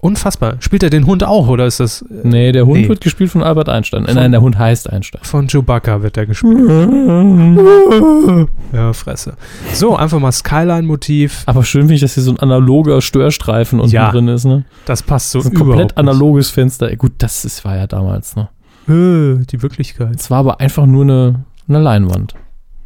Unfassbar. 0.00 0.56
Spielt 0.60 0.82
er 0.82 0.90
den 0.90 1.06
Hund 1.06 1.24
auch 1.24 1.48
oder 1.48 1.64
ist 1.66 1.80
das 1.80 2.02
äh, 2.02 2.06
Nee, 2.22 2.52
der 2.52 2.66
Hund 2.66 2.82
Nee. 2.82 2.88
wird 2.90 3.00
gespielt 3.00 3.30
von 3.30 3.42
Albert 3.42 3.70
Einstein. 3.70 4.02
Äh, 4.04 4.08
Von- 4.08 4.14
Nein, 4.16 4.30
der 4.32 4.42
Hund 4.42 4.58
heißt 4.58 4.90
Einstein. 4.92 5.22
von 5.24 5.46
Chewbacca 5.48 6.02
wird 6.02 6.18
er 6.18 6.26
gespielt? 6.26 6.58
Ja, 8.72 8.92
Fresse. 8.92 9.34
So, 9.72 9.96
einfach 9.96 10.18
mal 10.18 10.32
Skyline-Motiv. 10.32 11.44
Aber 11.46 11.64
schön 11.64 11.82
finde 11.82 11.94
ich, 11.94 12.00
dass 12.02 12.12
hier 12.12 12.22
so 12.24 12.30
ein 12.32 12.38
analoger 12.40 13.00
Störstreifen 13.00 13.80
unten 13.80 13.94
Ja. 13.94 14.10
drin 14.10 14.28
ist. 14.28 14.44
Ne? 14.44 14.66
Das 14.84 15.02
passt 15.02 15.30
so 15.30 15.38
Das 15.38 15.46
ist 15.46 15.52
ein 15.52 15.56
komplett 15.58 15.96
analoges 15.96 16.50
Fenster. 16.50 16.94
Gut, 16.96 17.12
das 17.18 17.46
ist, 17.46 17.64
war 17.64 17.76
ja 17.76 17.86
damals. 17.86 18.36
Ne? 18.36 18.48
Äh, 18.88 19.46
Die 19.46 19.62
Wirklichkeit. 19.62 20.14
Es 20.16 20.30
war 20.30 20.40
aber 20.40 20.60
einfach 20.60 20.84
nur 20.84 21.04
eine, 21.04 21.44
eine 21.68 21.80
Leinwand. 21.80 22.34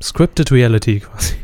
Scripted 0.02 0.50
Reality 0.52 1.00
quasi. 1.00 1.34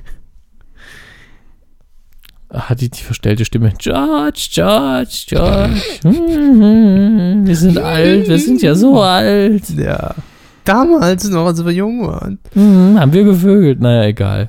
Hat 2.51 2.81
die, 2.81 2.89
die 2.89 3.03
verstellte 3.03 3.45
Stimme. 3.45 3.73
George, 3.79 4.49
George, 4.53 5.25
George. 5.27 5.81
Mhm, 6.05 7.43
Wir 7.47 7.57
sind 7.57 7.77
alt, 7.79 8.29
wir 8.29 8.39
sind 8.39 8.63
ja 8.63 8.75
so 8.75 9.03
alt. 9.03 9.69
Ja. 9.71 10.15
Damals 10.65 11.29
noch, 11.29 11.47
als 11.47 11.65
wir 11.65 11.73
jung 11.73 12.07
waren. 12.07 12.39
Mhm, 12.55 12.99
haben 12.99 13.13
wir 13.13 13.25
gevögelt. 13.25 13.81
Naja, 13.81 14.05
egal. 14.09 14.49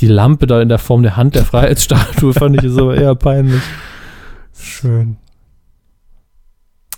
Die 0.00 0.06
Lampe 0.06 0.46
da 0.46 0.62
in 0.62 0.68
der 0.68 0.78
Form 0.78 1.02
der 1.02 1.16
Hand 1.16 1.34
der 1.34 1.44
Freiheitsstatue 1.44 2.32
fand 2.34 2.62
ich 2.62 2.70
so 2.70 2.92
eher 2.92 3.14
peinlich. 3.14 3.62
Schön. 4.58 5.16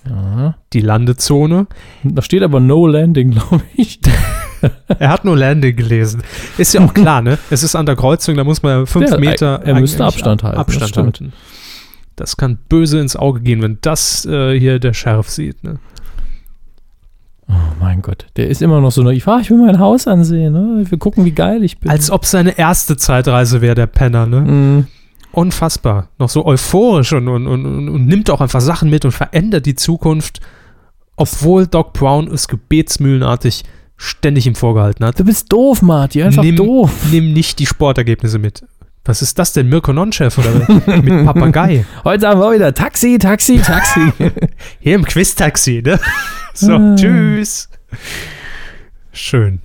Ja. 0.08 0.56
Die 0.72 0.80
Landezone. 0.80 1.68
Da 2.02 2.22
steht 2.22 2.42
aber 2.42 2.60
No 2.60 2.86
Landing, 2.86 3.30
glaube 3.32 3.62
ich. 3.76 4.00
Er 4.98 5.08
hat 5.08 5.24
nur 5.24 5.36
Landing 5.36 5.74
gelesen. 5.76 6.22
Ist 6.58 6.74
ja 6.74 6.84
auch 6.84 6.94
klar, 6.94 7.22
ne? 7.22 7.38
Es 7.50 7.62
ist 7.62 7.74
an 7.74 7.86
der 7.86 7.96
Kreuzung, 7.96 8.36
da 8.36 8.44
muss 8.44 8.62
man 8.62 8.80
ja 8.80 8.86
fünf 8.86 9.10
Ja, 9.10 9.18
Meter. 9.18 9.60
er 9.64 9.78
müsste 9.80 10.04
Abstand 10.04 10.42
halten, 10.42 10.56
das 10.56 10.66
Abstand 10.66 10.88
stimmt. 10.90 11.06
halten. 11.06 11.32
Das 12.16 12.36
kann 12.36 12.58
böse 12.68 13.00
ins 13.00 13.16
Auge 13.16 13.40
gehen, 13.40 13.62
wenn 13.62 13.78
das 13.80 14.24
äh, 14.26 14.58
hier 14.58 14.78
der 14.78 14.92
Sheriff 14.92 15.28
sieht, 15.30 15.64
ne? 15.64 15.78
Oh 17.48 17.54
mein 17.80 18.00
Gott, 18.02 18.26
der 18.36 18.48
ist 18.48 18.62
immer 18.62 18.80
noch 18.80 18.92
so 18.92 19.02
naiv. 19.02 19.26
Ah, 19.28 19.38
ich 19.40 19.50
will 19.50 19.58
mein 19.58 19.78
Haus 19.78 20.06
ansehen. 20.06 20.52
Ne? 20.52 20.84
Wir 20.88 20.98
gucken, 20.98 21.24
wie 21.24 21.32
geil 21.32 21.62
ich 21.64 21.78
bin. 21.78 21.90
Als 21.90 22.10
ob 22.10 22.24
seine 22.24 22.56
erste 22.56 22.96
Zeitreise 22.96 23.60
wäre, 23.60 23.74
der 23.74 23.86
Penner, 23.86 24.26
ne? 24.26 24.40
Mhm. 24.40 24.86
Unfassbar. 25.32 26.08
Noch 26.18 26.28
so 26.28 26.44
euphorisch 26.46 27.12
und, 27.12 27.26
und, 27.28 27.46
und, 27.46 27.64
und, 27.66 27.88
und 27.88 28.06
nimmt 28.06 28.30
auch 28.30 28.40
einfach 28.40 28.60
Sachen 28.60 28.90
mit 28.90 29.04
und 29.04 29.12
verändert 29.12 29.66
die 29.66 29.74
Zukunft, 29.74 30.40
obwohl 31.16 31.66
Doc 31.66 31.92
Brown 31.94 32.28
es 32.28 32.48
gebetsmühlenartig 32.48 33.64
ständig 34.02 34.46
ihm 34.46 34.54
vorgehalten 34.54 35.04
hat. 35.06 35.18
Du 35.18 35.24
bist 35.24 35.52
doof, 35.52 35.80
Marty. 35.82 36.22
Einfach 36.22 36.42
nimm, 36.42 36.56
doof. 36.56 36.90
Nimm 37.10 37.32
nicht 37.32 37.58
die 37.58 37.66
Sportergebnisse 37.66 38.38
mit. 38.38 38.64
Was 39.04 39.20
ist 39.22 39.38
das 39.38 39.52
denn? 39.52 39.68
Mirko 39.68 39.92
Nonchef 39.92 40.38
oder 40.38 40.50
mit 41.02 41.24
Papagei? 41.24 41.84
Heute 42.04 42.28
haben 42.28 42.40
wir 42.40 42.52
wieder 42.52 42.72
Taxi, 42.74 43.18
Taxi, 43.18 43.58
Taxi. 43.58 44.12
Hier 44.80 44.94
im 44.94 45.04
Quiz-Taxi, 45.04 45.82
ne? 45.84 45.98
So, 46.54 46.72
Ah. 46.72 46.94
tschüss. 46.96 47.68
Schön. 49.12 49.60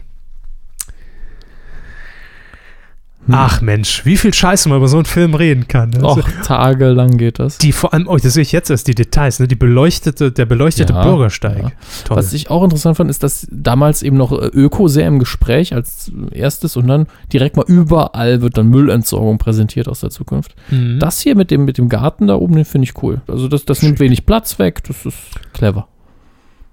Ach 3.29 3.61
Mensch, 3.61 4.05
wie 4.05 4.15
viel 4.17 4.33
Scheiße 4.33 4.69
man 4.69 4.77
über 4.77 4.87
so 4.87 4.97
einen 4.97 5.05
Film 5.05 5.33
reden 5.35 5.67
kann. 5.67 5.89
ne? 5.89 6.03
Och, 6.03 6.19
tagelang 6.43 7.17
geht 7.17 7.39
das. 7.39 7.57
Die 7.57 7.71
vor 7.71 7.93
allem, 7.93 8.07
oh, 8.07 8.17
das 8.17 8.33
sehe 8.33 8.41
ich 8.43 8.51
jetzt 8.51 8.69
erst, 8.69 8.87
die 8.87 8.95
Details, 8.95 9.39
ne? 9.39 9.47
Die 9.47 9.55
beleuchtete, 9.55 10.31
der 10.31 10.45
beleuchtete 10.45 10.93
Ja, 10.93 11.03
Bürgersteig. 11.03 11.57
ja. 11.63 11.71
Toll. 12.05 12.17
Was 12.17 12.31
ich 12.33 12.49
auch 12.49 12.63
interessant 12.63 12.97
fand, 12.97 13.09
ist, 13.09 13.23
dass 13.23 13.47
damals 13.51 14.03
eben 14.03 14.17
noch 14.17 14.31
äh, 14.31 14.45
Öko 14.53 14.87
sehr 14.87 15.07
im 15.07 15.19
Gespräch 15.19 15.73
als 15.73 16.11
erstes 16.31 16.77
und 16.77 16.87
dann 16.87 17.07
direkt 17.33 17.57
mal 17.57 17.65
überall 17.67 18.41
wird 18.41 18.57
dann 18.57 18.67
Müllentsorgung 18.67 19.37
präsentiert 19.37 19.87
aus 19.87 19.99
der 19.99 20.09
Zukunft. 20.09 20.55
Mhm. 20.69 20.99
Das 20.99 21.19
hier 21.19 21.35
mit 21.35 21.51
dem, 21.51 21.65
mit 21.65 21.77
dem 21.77 21.89
Garten 21.89 22.27
da 22.27 22.35
oben, 22.35 22.55
den 22.55 22.65
finde 22.65 22.85
ich 22.85 23.01
cool. 23.03 23.21
Also 23.27 23.47
das, 23.47 23.65
das 23.65 23.81
nimmt 23.83 23.99
wenig 23.99 24.25
Platz 24.25 24.59
weg, 24.59 24.83
das 24.87 25.05
ist 25.05 25.17
clever. 25.53 25.87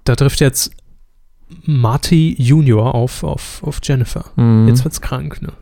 da 0.05 0.15
trifft 0.17 0.41
jetzt 0.41 0.71
Marty 1.67 2.35
Junior 2.39 2.95
auf, 2.95 3.23
auf, 3.23 3.63
auf 3.63 3.79
Jennifer. 3.83 4.25
Mhm. 4.37 4.69
Jetzt 4.69 4.85
wird's 4.85 5.01
krank, 5.01 5.41
ne? 5.43 5.53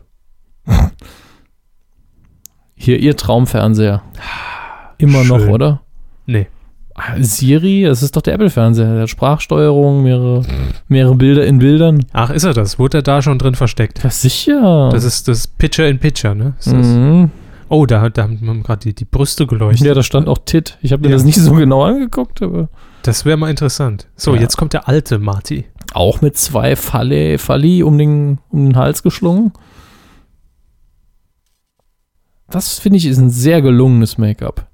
Hier 2.75 2.99
ihr 2.99 3.17
Traumfernseher. 3.17 4.03
Immer 4.99 5.25
noch, 5.25 5.39
Schön. 5.41 5.51
oder? 5.51 5.81
Nee. 6.27 6.47
Ah, 6.95 7.15
Siri, 7.21 7.85
das 7.85 8.03
ist 8.03 8.17
doch 8.17 8.23
der 8.23 8.35
Apple-Fernseher. 8.35 8.93
Der 8.93 9.03
hat 9.03 9.09
Sprachsteuerung, 9.11 10.03
mehrere, 10.03 10.43
mehrere 10.89 11.15
Bilder 11.15 11.47
in 11.47 11.59
Bildern. 11.59 12.05
Ach, 12.13 12.31
ist 12.31 12.45
er 12.45 12.53
das? 12.53 12.79
Wurde 12.79 12.99
er 12.99 13.03
da 13.03 13.23
schon 13.23 13.39
drin 13.39 13.55
versteckt? 13.55 14.03
Ja, 14.05 14.11
sicher. 14.11 14.91
Das 14.93 15.05
ist 15.05 15.27
das 15.29 15.47
Pitcher 15.47 15.89
in 15.89 15.99
Pitcher, 15.99 16.35
ne? 16.35 16.55
Mhm. 16.67 17.31
Oh, 17.69 17.87
da, 17.87 18.11
da 18.11 18.25
haben 18.25 18.63
gerade 18.63 18.81
die, 18.81 18.95
die 18.95 19.07
Brüste 19.07 19.47
geleuchtet. 19.47 19.87
Ja, 19.87 19.95
da 19.95 20.03
stand 20.03 20.29
auch 20.29 20.39
Tit. 20.45 20.77
Ich 20.83 20.93
habe 20.93 21.03
mir 21.03 21.09
Ja. 21.09 21.15
das 21.17 21.25
nicht 21.25 21.39
so 21.39 21.55
genau 21.55 21.83
angeguckt, 21.83 22.43
aber 22.43 22.69
Das 23.03 23.25
wäre 23.25 23.39
mal 23.39 23.49
interessant. 23.49 24.09
So, 24.15 24.35
Ja. 24.35 24.43
jetzt 24.43 24.57
kommt 24.59 24.75
der 24.75 24.87
alte 24.89 25.19
Marty. 25.19 25.65
auch 25.95 26.21
mit 26.21 26.37
zwei 26.37 26.77
Falle, 26.77 27.39
Falli 27.39 27.83
um 27.83 27.97
den, 27.99 28.39
um 28.51 28.65
den 28.67 28.77
Hals 28.77 29.03
geschlungen. 29.03 29.53
Das 32.53 32.79
finde 32.79 32.99
ich 32.99 33.07
ist 33.07 33.19
ein 33.19 33.31
sehr 33.31 33.63
gelungenes 33.63 34.19
Make-up. 34.19 34.69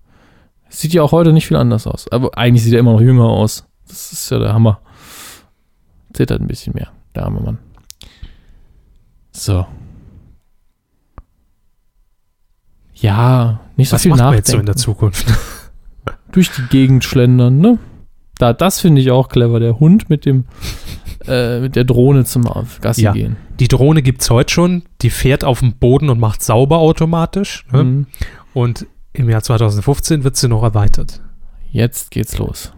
Sieht 0.68 0.92
ja 0.92 1.02
auch 1.02 1.12
heute 1.12 1.32
nicht 1.32 1.46
viel 1.46 1.56
anders 1.56 1.86
aus. 1.86 2.10
Aber 2.12 2.36
eigentlich 2.36 2.62
sieht 2.64 2.74
er 2.74 2.80
immer 2.80 2.92
noch 2.92 3.00
jünger 3.00 3.24
aus. 3.24 3.66
Das 3.86 4.12
ist 4.12 4.28
ja 4.30 4.38
der 4.38 4.52
Hammer. 4.52 4.80
Zittert 6.12 6.40
ein 6.40 6.46
bisschen 6.48 6.74
mehr, 6.74 6.88
der 7.14 7.24
arme 7.24 7.40
Mann. 7.40 7.58
So. 9.32 9.64
Ja, 12.94 13.60
nicht 13.76 13.88
so 13.88 13.94
Was 13.94 14.02
viel 14.02 14.10
macht 14.10 14.18
man 14.18 14.26
nachdenken. 14.26 14.38
jetzt 14.38 14.50
so 14.50 14.58
in 14.58 14.66
der 14.66 14.76
Zukunft? 14.76 15.26
Durch 16.32 16.50
die 16.50 16.62
Gegend 16.62 17.04
schlendern, 17.04 17.58
ne? 17.58 17.78
Da, 18.38 18.52
das 18.52 18.80
finde 18.80 19.00
ich 19.00 19.10
auch 19.10 19.28
clever. 19.28 19.60
Der 19.60 19.78
Hund 19.78 20.10
mit 20.10 20.24
dem, 20.26 20.44
äh, 21.26 21.60
mit 21.60 21.76
der 21.76 21.84
Drohne 21.84 22.24
zum 22.24 22.44
Gassi 22.80 23.02
Ja. 23.02 23.12
gehen. 23.12 23.36
Die 23.60 23.68
Drohne 23.68 24.02
gibt's 24.02 24.30
heute 24.30 24.52
schon. 24.52 24.82
Die 25.02 25.10
fährt 25.10 25.44
auf 25.44 25.60
dem 25.60 25.74
Boden 25.74 26.10
und 26.10 26.20
macht 26.20 26.42
sauber 26.42 26.78
automatisch. 26.78 27.66
Ne? 27.72 27.84
Mhm. 27.84 28.06
Und 28.54 28.86
im 29.12 29.28
Jahr 29.28 29.42
2015 29.42 30.24
wird 30.24 30.36
sie 30.36 30.48
noch 30.48 30.62
erweitert. 30.62 31.20
Jetzt 31.70 32.10
geht's 32.10 32.38
los. 32.38 32.72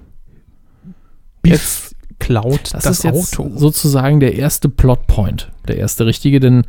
Biff 1.43 1.95
klaut 2.18 2.74
Das, 2.74 2.85
das, 2.85 2.99
ist 2.99 3.05
jetzt 3.05 3.39
Auto. 3.39 3.51
sozusagen 3.57 4.20
der 4.20 4.35
erste 4.35 4.68
Plotpoint, 4.68 5.51
der 5.68 5.78
erste 5.78 6.07
richtige, 6.07 6.39
denn 6.39 6.64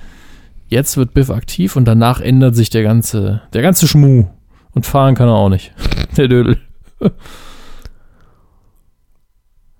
jetzt 0.67 0.97
wird 0.97 1.13
Biff 1.13 1.29
aktiv 1.29 1.75
und 1.75 1.85
danach 1.85 2.21
ändert 2.21 2.55
sich 2.55 2.69
der 2.69 2.83
ganze, 2.83 3.41
der 3.53 3.61
ganze 3.61 3.87
Schmuh. 3.87 4.27
Und 4.73 4.85
fahren 4.85 5.15
kann 5.15 5.27
er 5.27 5.35
auch 5.35 5.49
nicht. 5.49 5.73
Der 6.15 6.29
Dödel. 6.29 6.57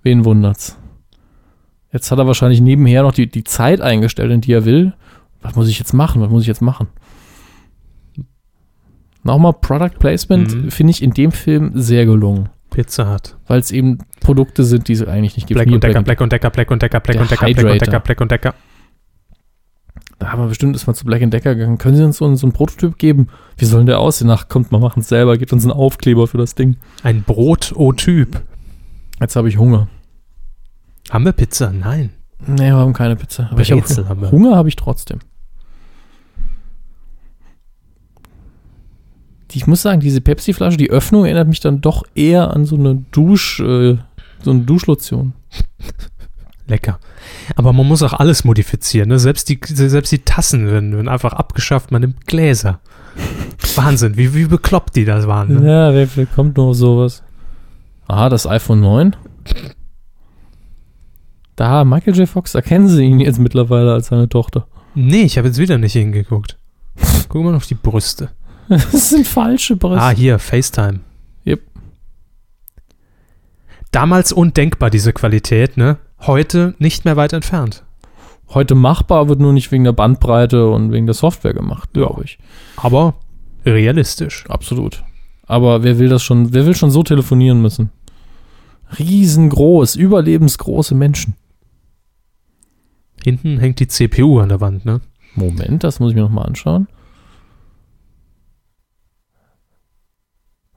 Wen 0.04 0.26
wundert's? 0.26 0.78
Jetzt 1.94 2.10
hat 2.12 2.20
er 2.20 2.28
wahrscheinlich 2.28 2.62
nebenher 2.62 3.04
noch 3.04 3.12
die, 3.14 3.28
die 3.30 3.44
Zeit 3.44 3.82
eingestellt, 3.82 4.32
in 4.32 4.42
die 4.42 4.54
er 4.54 4.66
will. 4.66 4.94
Was 5.42 5.56
muss 5.56 5.68
ich 5.68 5.80
jetzt 5.80 5.94
machen? 5.94 6.22
Was 6.22 6.30
muss 6.30 6.44
ich 6.44 6.48
jetzt 6.48 6.62
machen? 6.62 6.88
Nochmal 9.24 9.54
Product 9.54 10.00
Placement 10.00 10.54
Mhm. 10.56 10.72
finde 10.72 10.92
ich 10.92 11.04
in 11.04 11.12
dem 11.12 11.32
Film 11.32 11.72
sehr 11.76 12.06
gelungen, 12.06 12.50
Pizza 12.72 13.08
hat. 13.08 13.38
weil 13.48 13.60
es 13.60 13.72
eben 13.72 14.00
Produkte 14.20 14.64
sind, 14.64 14.88
die 14.88 14.94
es 14.94 15.04
eigentlich 15.06 15.36
nicht 15.36 15.48
gibt. 15.48 15.58
Black 15.60 15.72
und 15.72 15.84
Decker, 15.84 16.02
Black 16.02 16.22
und 16.22 16.32
Decker, 16.32 16.50
Black 16.50 16.72
und 16.72 16.82
Decker, 16.82 17.00
Black 17.02 17.20
und 17.20 17.30
Decker, 17.32 17.46
Black 17.54 17.72
und. 17.74 17.82
Decker, 17.82 18.00
Black 18.00 18.22
und 18.22 18.32
Decker. 18.32 18.54
Da 20.18 20.32
haben 20.32 20.42
wir 20.44 20.48
bestimmt 20.48 20.76
ist 20.76 20.86
mal 20.88 20.94
zu 20.94 21.04
Black 21.06 21.30
Decker 21.30 21.56
gegangen. 21.56 21.78
Können 21.78 21.96
Sie 21.98 22.04
uns 22.04 22.18
so, 22.18 22.26
einen- 22.26 22.36
so 22.38 22.46
einen 22.46 22.54
Prototyp 22.54 22.98
geben? 22.98 23.28
Wie 23.58 23.66
soll 23.66 23.82
denn 23.82 23.88
der 23.88 24.00
aussehen? 24.00 24.30
Ach, 24.30 24.48
kommt, 24.48 24.72
wir 24.72 24.80
machen 24.80 25.00
es 25.02 25.10
selber. 25.10 25.38
Gebt 25.38 25.52
uns 25.52 25.64
einen 25.64 25.72
Aufkleber 25.74 26.28
für 26.28 26.38
das 26.38 26.54
Ding. 26.56 26.78
Ein 27.04 27.24
Brot-O-Typ. 27.24 28.42
Jetzt 29.20 29.36
habe 29.36 29.50
ich 29.50 29.58
Hunger. 29.58 29.88
Haben 31.12 31.26
wir 31.26 31.34
Pizza? 31.34 31.74
Nein. 31.74 32.12
Nee, 32.48 32.70
wir 32.70 32.76
haben 32.78 32.94
keine 32.94 33.18
Pizza. 33.18 33.50
Aber 33.52 33.62
ich 33.62 33.70
Brezel 33.70 34.06
hab, 34.06 34.12
haben 34.12 34.22
wir. 34.22 34.32
Hunger 34.32 34.56
habe 34.56 34.70
ich 34.70 34.78
trotzdem. 34.78 35.20
Ich 39.52 39.68
muss 39.68 39.82
sagen, 39.82 40.00
diese 40.00 40.22
Pepsi-Flasche, 40.22 40.78
die 40.78 40.90
Öffnung 40.90 41.26
erinnert 41.26 41.50
mich 41.50 41.60
dann 41.60 41.82
doch 41.82 42.04
eher 42.16 42.52
an 42.52 42.66
so 42.66 42.78
eine 42.78 43.04
Dusch, 43.12 43.60
äh, 43.60 43.98
so 44.42 44.52
eine 44.52 44.62
Duschlotion. 44.62 45.34
Lecker. 46.68 47.00
Aber 47.58 47.74
man 47.74 47.86
muss 47.86 48.02
auch 48.02 48.14
alles 48.14 48.46
modifizieren. 48.46 49.10
Ne? 49.10 49.20
Selbst, 49.20 49.50
die, 49.50 49.60
selbst 49.66 50.14
die 50.14 50.20
Tassen 50.20 50.68
werden, 50.68 50.94
werden 50.94 51.10
einfach 51.10 51.34
abgeschafft. 51.34 51.92
Man 51.92 52.02
nimmt 52.02 52.26
Gläser. 52.26 52.80
Wahnsinn, 53.76 54.16
wie, 54.16 54.34
wie 54.34 54.46
bekloppt 54.46 54.96
die 54.96 55.04
das 55.04 55.28
waren. 55.28 55.60
Ne? 55.60 55.70
Ja, 55.70 55.94
wer, 55.94 56.08
wer 56.16 56.26
kommt 56.26 56.56
nur 56.56 56.68
auf 56.68 56.78
sowas? 56.78 57.22
Aha, 58.08 58.30
das 58.30 58.48
iPhone 58.48 58.80
9. 58.80 59.16
Da, 61.62 61.86
Michael 61.86 62.18
J. 62.18 62.28
Fox, 62.28 62.56
erkennen 62.56 62.88
Sie 62.88 63.04
ihn 63.04 63.20
jetzt 63.20 63.38
mittlerweile 63.38 63.94
als 63.94 64.08
seine 64.08 64.28
Tochter. 64.28 64.66
Nee, 64.96 65.22
ich 65.22 65.38
habe 65.38 65.48
jetzt 65.48 65.60
wieder 65.60 65.78
nicht 65.78 65.94
hingeguckt. 65.94 66.58
Guck 67.30 67.44
mal 67.44 67.54
auf 67.54 67.68
die 67.68 67.76
Brüste. 67.76 68.32
Das 68.68 69.10
sind 69.12 69.28
falsche 69.28 69.76
Brüste. 69.76 70.02
Ah, 70.02 70.10
hier, 70.10 70.40
FaceTime. 70.40 71.02
Yep. 71.46 71.62
Damals 73.92 74.32
undenkbar, 74.32 74.90
diese 74.90 75.14
Qualität, 75.14 75.78
ne? 75.78 76.00
Heute 76.22 76.74
nicht 76.80 77.06
mehr 77.06 77.16
weit 77.16 77.32
entfernt. 77.32 77.84
Heute 78.50 78.74
machbar, 78.74 79.30
wird 79.30 79.40
nur 79.40 79.54
nicht 79.54 79.72
wegen 79.72 79.84
der 79.84 79.92
Bandbreite 79.92 80.68
und 80.68 80.92
wegen 80.92 81.06
der 81.06 81.14
Software 81.14 81.54
gemacht, 81.54 81.94
glaube 81.94 82.24
ich. 82.24 82.40
Aber 82.76 83.14
realistisch. 83.68 84.46
Absolut. 84.50 85.04
Aber 85.46 85.84
wer 85.84 86.00
will 86.00 86.10
das 86.10 86.24
schon, 86.24 86.54
wer 86.56 86.66
will 86.66 86.76
schon 86.76 86.90
so 86.90 87.04
telefonieren 87.04 87.62
müssen? 87.62 87.92
Riesengroß, 88.98 89.96
überlebensgroße 89.96 90.96
Menschen. 90.96 91.36
Hinten 93.24 93.60
hängt 93.60 93.80
die 93.80 93.88
CPU 93.88 94.40
an 94.40 94.50
der 94.50 94.62
Wand, 94.62 94.86
ne? 94.86 95.02
Moment, 95.36 95.84
das 95.84 96.00
muss 96.00 96.12
ich 96.12 96.16
mir 96.16 96.24
nochmal 96.24 96.46
anschauen. 96.46 96.88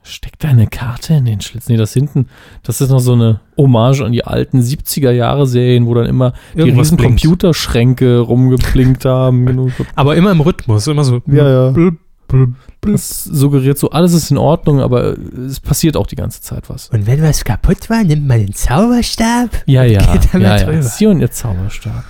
Steckt 0.07 0.45
da 0.45 0.49
eine 0.49 0.67
Karte 0.67 1.15
in 1.15 1.25
den 1.25 1.41
Schlitz? 1.41 1.67
Nee, 1.71 1.79
das 1.79 1.95
hinten, 1.95 2.27
das 2.63 2.83
ist 2.83 2.91
noch 2.91 3.01
so 3.01 3.15
eine 3.15 3.41
Hommage 3.57 4.03
an 4.03 4.13
die 4.13 4.23
alten 4.23 4.61
70er-Jahre-Serien, 4.61 5.87
wo 5.87 5.95
dann 5.95 6.05
immer 6.05 6.35
die 6.53 6.59
Irgendwas 6.59 6.89
riesen 6.89 6.97
blinkt. 6.99 7.23
Computerschränke 7.23 8.19
rumgeblinkt 8.19 9.05
haben. 9.07 9.47
Genau. 9.47 9.69
Aber 9.95 10.15
immer 10.15 10.31
im 10.31 10.43
Rhythmus, 10.43 10.87
immer 10.89 11.05
so. 11.05 11.23
Ja, 11.27 11.73
ja. 11.73 11.91
Das 12.83 13.25
suggeriert 13.25 13.79
so, 13.79 13.91
alles 13.91 14.13
ist 14.13 14.31
in 14.31 14.37
Ordnung, 14.37 14.81
aber 14.81 15.17
es 15.17 15.61
passiert 15.61 15.97
auch 15.97 16.07
die 16.07 16.17
ganze 16.17 16.43
Zeit 16.43 16.69
was. 16.69 16.91
Und 16.91 17.07
wenn 17.07 17.23
was 17.23 17.43
kaputt 17.43 17.89
war, 17.89 18.05
nimmt 18.05 18.27
man 18.27 18.41
den 18.41 18.53
Zauberstab. 18.53 19.63
Ja, 19.65 19.85
ja. 19.85 20.13
Geht 20.13 20.35
damit 20.35 20.49
ja, 20.49 20.71
ja. 20.71 20.83
Sie 20.83 21.07
und 21.07 21.21
ihr 21.21 21.31
Zauberstab. 21.31 22.05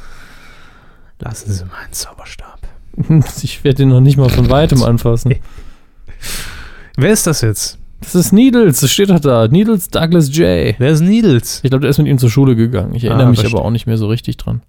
Lassen 1.25 1.53
Sie 1.53 1.65
meinen 1.65 1.93
Zauberstab. 1.93 2.59
Ich 3.43 3.65
werde 3.65 3.79
den 3.79 3.89
noch 3.89 4.01
nicht 4.01 4.17
mal 4.17 4.29
von 4.29 4.49
weitem 4.51 4.83
anfassen. 4.85 5.35
Wer 6.97 7.11
ist 7.13 7.27
das 7.27 7.41
jetzt? 7.41 7.79
Das 8.01 8.15
ist 8.15 8.33
Needles, 8.33 8.81
das 8.81 8.91
steht 8.93 9.11
doch 9.11 9.19
da. 9.21 9.49
Needles 9.49 9.89
Douglas 9.89 10.29
J. 10.37 10.75
Wer 10.79 10.91
ist 10.91 11.01
Needles? 11.01 11.61
Ich 11.65 11.71
glaube, 11.71 11.81
der 11.83 11.91
ist 11.91 11.99
mit 11.99 12.07
ihm 12.07 12.19
zur 12.19 12.31
Schule 12.31 12.55
gegangen. 12.55 12.95
Ich 12.95 13.05
erinnere 13.05 13.27
Ah, 13.27 13.31
mich 13.31 13.41
verstehe. 13.41 13.59
aber 13.59 13.67
auch 13.67 13.71
nicht 13.71 13.87
mehr 13.87 13.97
so 13.97 14.07
richtig 14.09 14.37
dran. 14.37 14.63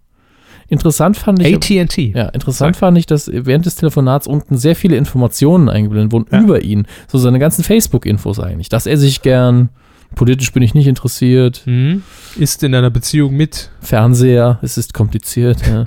Interessant 0.68 1.18
fand 1.18 1.42
ich. 1.46 1.54
AT&T. 1.56 2.14
Ja, 2.16 2.30
interessant 2.30 2.76
Sag. 2.76 2.80
fand 2.80 2.98
ich, 2.98 3.06
dass 3.06 3.30
während 3.32 3.66
des 3.68 3.76
Telefonats 3.76 4.26
unten 4.26 4.58
sehr 4.58 4.76
viele 4.76 4.96
Informationen 4.96 5.70
eingeblendet 5.70 6.12
wurden 6.12 6.26
Ja. 6.32 6.42
über 6.42 6.62
ihn. 6.64 6.88
So 7.08 7.18
seine 7.20 7.38
ganzen 7.38 7.64
Facebook-Infos 7.64 8.40
eigentlich. 8.40 8.70
Dass 8.70 8.88
er 8.88 8.98
sich 8.98 9.22
gern, 9.22 9.70
politisch 10.16 10.52
bin 10.54 10.64
ich 10.64 10.74
nicht 10.74 10.88
interessiert, 10.88 11.62
Hm? 11.66 12.02
Ist 12.38 12.64
in 12.64 12.74
einer 12.74 12.90
Beziehung 12.90 13.36
mit. 13.36 13.70
Fernseher, 13.82 14.58
es 14.64 14.78
ist 14.80 14.94
kompliziert. 14.96 15.68
Ja. 15.68 15.86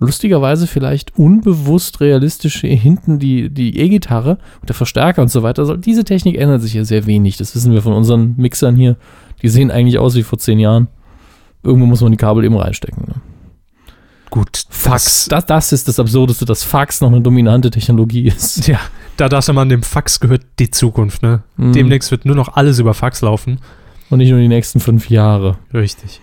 Lustigerweise 0.00 0.68
vielleicht 0.68 1.18
unbewusst 1.18 2.00
realistisch 2.00 2.60
hinten 2.60 3.18
die 3.18 3.50
die 3.50 3.78
E-Gitarre 3.78 4.38
und 4.60 4.68
der 4.68 4.76
Verstärker 4.76 5.22
und 5.22 5.28
so 5.28 5.42
weiter. 5.42 5.62
Also 5.62 5.76
diese 5.76 6.04
Technik 6.04 6.36
ändert 6.38 6.62
sich 6.62 6.74
ja 6.74 6.84
sehr 6.84 7.06
wenig. 7.06 7.36
Das 7.36 7.54
wissen 7.56 7.72
wir 7.72 7.82
von 7.82 7.92
unseren 7.92 8.36
Mixern 8.36 8.76
hier. 8.76 8.96
Die 9.42 9.48
sehen 9.48 9.72
eigentlich 9.72 9.98
aus 9.98 10.14
wie 10.14 10.22
vor 10.22 10.38
zehn 10.38 10.60
Jahren. 10.60 10.86
Irgendwo 11.64 11.86
muss 11.86 12.00
man 12.00 12.12
die 12.12 12.16
Kabel 12.16 12.44
eben 12.44 12.56
reinstecken. 12.56 13.04
Ne? 13.08 13.14
Gut. 14.30 14.64
Fax. 14.68 15.26
Das, 15.28 15.46
das 15.46 15.72
ist 15.72 15.88
das 15.88 15.98
Absurdeste, 15.98 16.44
dass 16.44 16.62
Fax 16.62 17.00
noch 17.00 17.10
eine 17.10 17.20
dominante 17.20 17.70
Technologie 17.70 18.28
ist. 18.28 18.68
Ja, 18.68 18.78
da 19.16 19.28
dachte 19.28 19.52
man, 19.52 19.68
dem 19.68 19.82
Fax 19.82 20.20
gehört 20.20 20.42
die 20.58 20.70
Zukunft, 20.70 21.22
ne? 21.22 21.42
Mhm. 21.56 21.72
Demnächst 21.72 22.10
wird 22.10 22.24
nur 22.24 22.36
noch 22.36 22.54
alles 22.54 22.78
über 22.78 22.94
Fax 22.94 23.22
laufen. 23.22 23.58
Und 24.10 24.18
nicht 24.18 24.30
nur 24.30 24.38
die 24.38 24.48
nächsten 24.48 24.80
fünf 24.80 25.10
Jahre. 25.10 25.58
Richtig. 25.74 26.20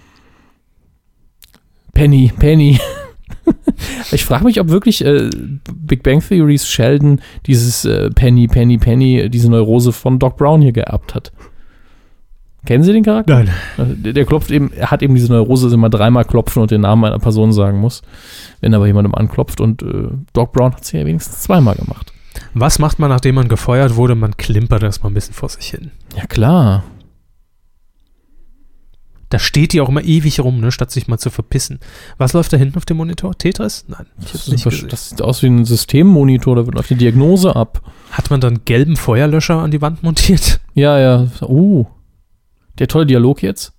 Penny, 1.95 2.31
Penny. 2.37 2.79
Ich 4.11 4.23
frage 4.25 4.43
mich, 4.43 4.59
ob 4.59 4.69
wirklich 4.69 5.03
äh, 5.03 5.29
Big 5.73 6.03
Bang 6.03 6.19
Theories 6.19 6.67
Sheldon 6.67 7.21
dieses 7.45 7.85
äh, 7.85 8.09
Penny, 8.09 8.47
Penny, 8.47 8.77
Penny, 8.77 9.29
diese 9.29 9.49
Neurose 9.49 9.91
von 9.91 10.17
Doc 10.19 10.37
Brown 10.37 10.61
hier 10.61 10.71
geerbt 10.71 11.13
hat. 11.13 11.31
Kennen 12.65 12.83
Sie 12.83 12.93
den 12.93 13.03
Charakter? 13.03 13.35
Nein. 13.35 13.49
Also, 13.77 13.93
Der, 13.93 14.13
der 14.13 14.25
klopft 14.25 14.49
eben, 14.51 14.71
er 14.73 14.89
hat 14.89 15.03
eben 15.03 15.13
diese 15.13 15.31
Neurose, 15.31 15.65
dass 15.65 15.73
er 15.73 15.75
immer 15.75 15.89
dreimal 15.89 16.25
klopfen 16.25 16.61
und 16.61 16.71
den 16.71 16.81
Namen 16.81 17.05
einer 17.05 17.19
Person 17.19 17.53
sagen 17.53 17.79
muss, 17.79 18.01
wenn 18.61 18.73
er 18.73 18.79
bei 18.79 18.87
jemandem 18.87 19.13
anklopft. 19.13 19.61
Und 19.61 19.83
äh, 19.83 20.07
Doc 20.33 20.53
Brown 20.53 20.73
hat 20.73 20.81
es 20.83 20.91
ja 20.91 21.05
wenigstens 21.05 21.41
zweimal 21.41 21.75
gemacht. 21.75 22.13
Was 22.53 22.79
macht 22.79 22.99
man, 22.99 23.09
nachdem 23.09 23.35
man 23.35 23.47
gefeuert 23.47 23.95
wurde? 23.95 24.15
Man 24.15 24.37
klimpert 24.37 24.81
erstmal 24.81 25.11
ein 25.11 25.15
bisschen 25.15 25.33
vor 25.35 25.49
sich 25.49 25.67
hin. 25.67 25.91
Ja, 26.15 26.25
klar. 26.25 26.83
Da 29.29 29.39
steht 29.39 29.73
die 29.73 29.81
auch 29.81 29.89
immer 29.89 30.03
ewig 30.03 30.39
rum, 30.39 30.59
ne, 30.59 30.71
statt 30.71 30.91
sich 30.91 31.07
mal 31.07 31.17
zu 31.17 31.29
verpissen. 31.29 31.79
Was 32.17 32.33
läuft 32.33 32.53
da 32.53 32.57
hinten 32.57 32.77
auf 32.77 32.85
dem 32.85 32.97
Monitor? 32.97 33.35
Tetris? 33.37 33.85
Nein, 33.87 34.05
ich 34.21 34.31
Das, 34.31 34.47
nicht 34.47 34.93
das 34.93 35.09
sieht 35.09 35.21
aus 35.21 35.41
wie 35.41 35.47
ein 35.47 35.65
Systemmonitor, 35.65 36.55
da 36.55 36.65
wird 36.65 36.77
auf 36.77 36.87
die 36.87 36.95
Diagnose 36.95 37.55
ab. 37.55 37.81
Hat 38.11 38.29
man 38.29 38.39
dann 38.39 38.65
gelben 38.65 38.95
Feuerlöscher 38.95 39.57
an 39.57 39.71
die 39.71 39.81
Wand 39.81 40.03
montiert? 40.03 40.59
Ja, 40.77 40.99
ja. 40.99 41.27
Uh. 41.41 41.85
Der 42.79 42.89
tolle 42.89 43.05
Dialog 43.05 43.41
jetzt. 43.41 43.71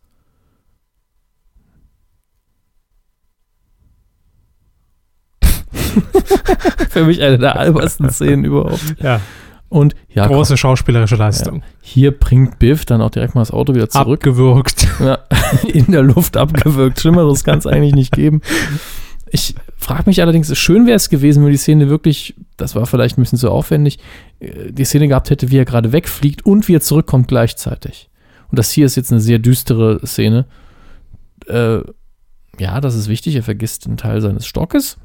Für 6.90 7.04
mich 7.04 7.22
eine 7.22 7.38
der 7.38 7.56
albersten 7.58 8.08
Szenen 8.10 8.44
überhaupt. 8.44 8.96
Ja. 8.98 9.20
Und 9.68 9.94
ja, 10.08 10.26
Große 10.26 10.56
schauspielerische 10.56 11.16
Leistung. 11.16 11.62
hier 11.80 12.16
bringt 12.16 12.58
Biff 12.58 12.84
dann 12.84 13.02
auch 13.02 13.10
direkt 13.10 13.34
mal 13.34 13.40
das 13.40 13.50
Auto 13.50 13.74
wieder 13.74 13.88
zurück. 13.88 14.20
Abgewürgt. 14.20 14.86
Ja, 15.00 15.18
in 15.66 15.90
der 15.90 16.02
Luft 16.02 16.36
abgewürgt. 16.36 17.00
Schlimmeres 17.00 17.42
kann 17.42 17.58
es 17.58 17.66
eigentlich 17.66 17.94
nicht 17.94 18.12
geben. 18.12 18.42
Ich 19.30 19.56
frage 19.76 20.04
mich 20.06 20.22
allerdings, 20.22 20.56
schön 20.56 20.86
wäre 20.86 20.96
es 20.96 21.08
gewesen, 21.08 21.44
wenn 21.44 21.50
die 21.50 21.58
Szene 21.58 21.88
wirklich, 21.88 22.36
das 22.56 22.76
war 22.76 22.86
vielleicht 22.86 23.18
ein 23.18 23.22
bisschen 23.22 23.38
zu 23.38 23.50
aufwendig, 23.50 23.98
äh, 24.38 24.70
die 24.70 24.84
Szene 24.84 25.08
gehabt 25.08 25.30
hätte, 25.30 25.50
wie 25.50 25.58
er 25.58 25.64
gerade 25.64 25.92
wegfliegt 25.92 26.46
und 26.46 26.68
wie 26.68 26.76
er 26.76 26.80
zurückkommt 26.80 27.26
gleichzeitig. 27.26 28.08
Und 28.50 28.58
das 28.58 28.70
hier 28.70 28.86
ist 28.86 28.94
jetzt 28.94 29.10
eine 29.10 29.20
sehr 29.20 29.40
düstere 29.40 30.00
Szene. 30.06 30.46
Äh, 31.48 31.80
ja, 32.58 32.80
das 32.80 32.94
ist 32.94 33.08
wichtig, 33.08 33.34
er 33.34 33.42
vergisst 33.42 33.86
einen 33.86 33.96
Teil 33.96 34.20
seines 34.20 34.46
Stockes. 34.46 34.96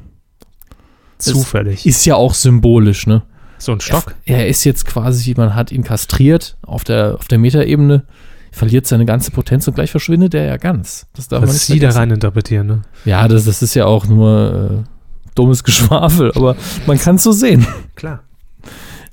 Zufällig. 1.18 1.86
Ist 1.86 2.05
ja 2.05 2.16
auch 2.16 2.34
symbolisch, 2.34 3.07
ne? 3.07 3.24
So 3.62 3.74
ein 3.74 3.80
Stock. 3.80 4.16
Er 4.26 4.47
ist 4.47 4.64
jetzt 4.64 4.86
quasi, 4.86 5.36
man 5.38 5.53
hat 5.53 5.72
ihn 5.72 5.84
kastriert 5.84 6.57
auf 6.64 6.84
der, 6.84 7.16
auf 7.20 7.28
der 7.28 7.38
Metaebene, 7.38 8.03
verliert 8.51 8.88
seine 8.88 9.05
ganze 9.05 9.30
Potenz 9.30 9.68
und 9.68 9.76
gleich 9.76 9.91
verschwindet 9.91 10.34
er 10.34 10.45
ja 10.45 10.57
ganz. 10.57 11.05
Das 11.14 11.28
darf 11.28 11.41
man 11.41 11.49
Was 11.49 11.55
nicht 11.55 11.66
Sie 11.66 11.80
da 11.80 11.91
rein 11.91 12.09
interpretieren, 12.09 12.66
ne? 12.66 12.82
Ja, 13.05 13.28
das, 13.28 13.45
das 13.45 13.62
ist 13.62 13.76
ja 13.76 13.86
auch 13.86 14.07
nur 14.07 14.84
äh, 14.84 14.89
dummes 15.36 15.64
Geschwafel, 15.64 16.32
aber 16.36 16.55
man 16.88 16.97
kann 16.97 17.18
es 17.18 17.24
so 17.24 17.32
sehen. 17.32 17.68
Klar. 17.95 18.24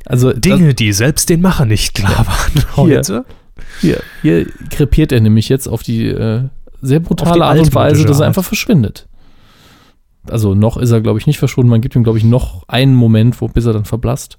Also 0.07 0.32
Dinge, 0.32 0.72
die 0.72 0.94
selbst 0.94 1.28
den 1.28 1.42
Macher 1.42 1.66
nicht 1.66 1.92
klar 1.94 2.26
waren. 2.26 2.53
Hier. 2.86 2.96
Heute. 2.96 3.24
Das, 3.24 3.24
hier, 3.82 4.03
hier 4.22 4.46
krepiert 4.70 5.12
er 5.12 5.20
nämlich 5.20 5.51
jetzt 5.51 5.66
auf 5.66 5.82
die 5.82 6.07
äh, 6.07 6.44
sehr 6.80 7.01
brutale 7.01 7.44
Art 7.44 7.59
und 7.59 7.74
Weise, 7.74 8.07
dass 8.07 8.20
er 8.20 8.26
einfach 8.26 8.44
verschwindet. 8.44 9.09
Also 10.30 10.55
noch 10.55 10.76
ist 10.76 10.90
er, 10.90 11.01
glaube 11.01 11.18
ich, 11.18 11.26
nicht 11.26 11.38
verschwunden. 11.38 11.70
Man 11.70 11.80
gibt 11.80 11.96
ihm, 11.96 12.05
glaube 12.05 12.18
ich, 12.18 12.24
noch 12.24 12.64
einen 12.68 12.94
Moment, 12.94 13.40
wo 13.40 13.49
bis 13.49 13.66
er 13.66 13.72
dann 13.72 13.84
verblasst. 13.84 14.38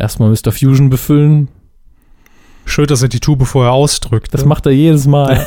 Erstmal 0.00 0.30
Mr. 0.30 0.50
Fusion 0.50 0.88
befüllen. 0.88 1.48
Schön, 2.64 2.86
dass 2.86 3.02
er 3.02 3.08
die 3.08 3.20
Tube 3.20 3.46
vorher 3.46 3.72
ausdrückt. 3.72 4.32
Das 4.32 4.44
macht 4.44 4.64
er 4.66 4.72
jedes 4.72 5.06
Mal. 5.06 5.46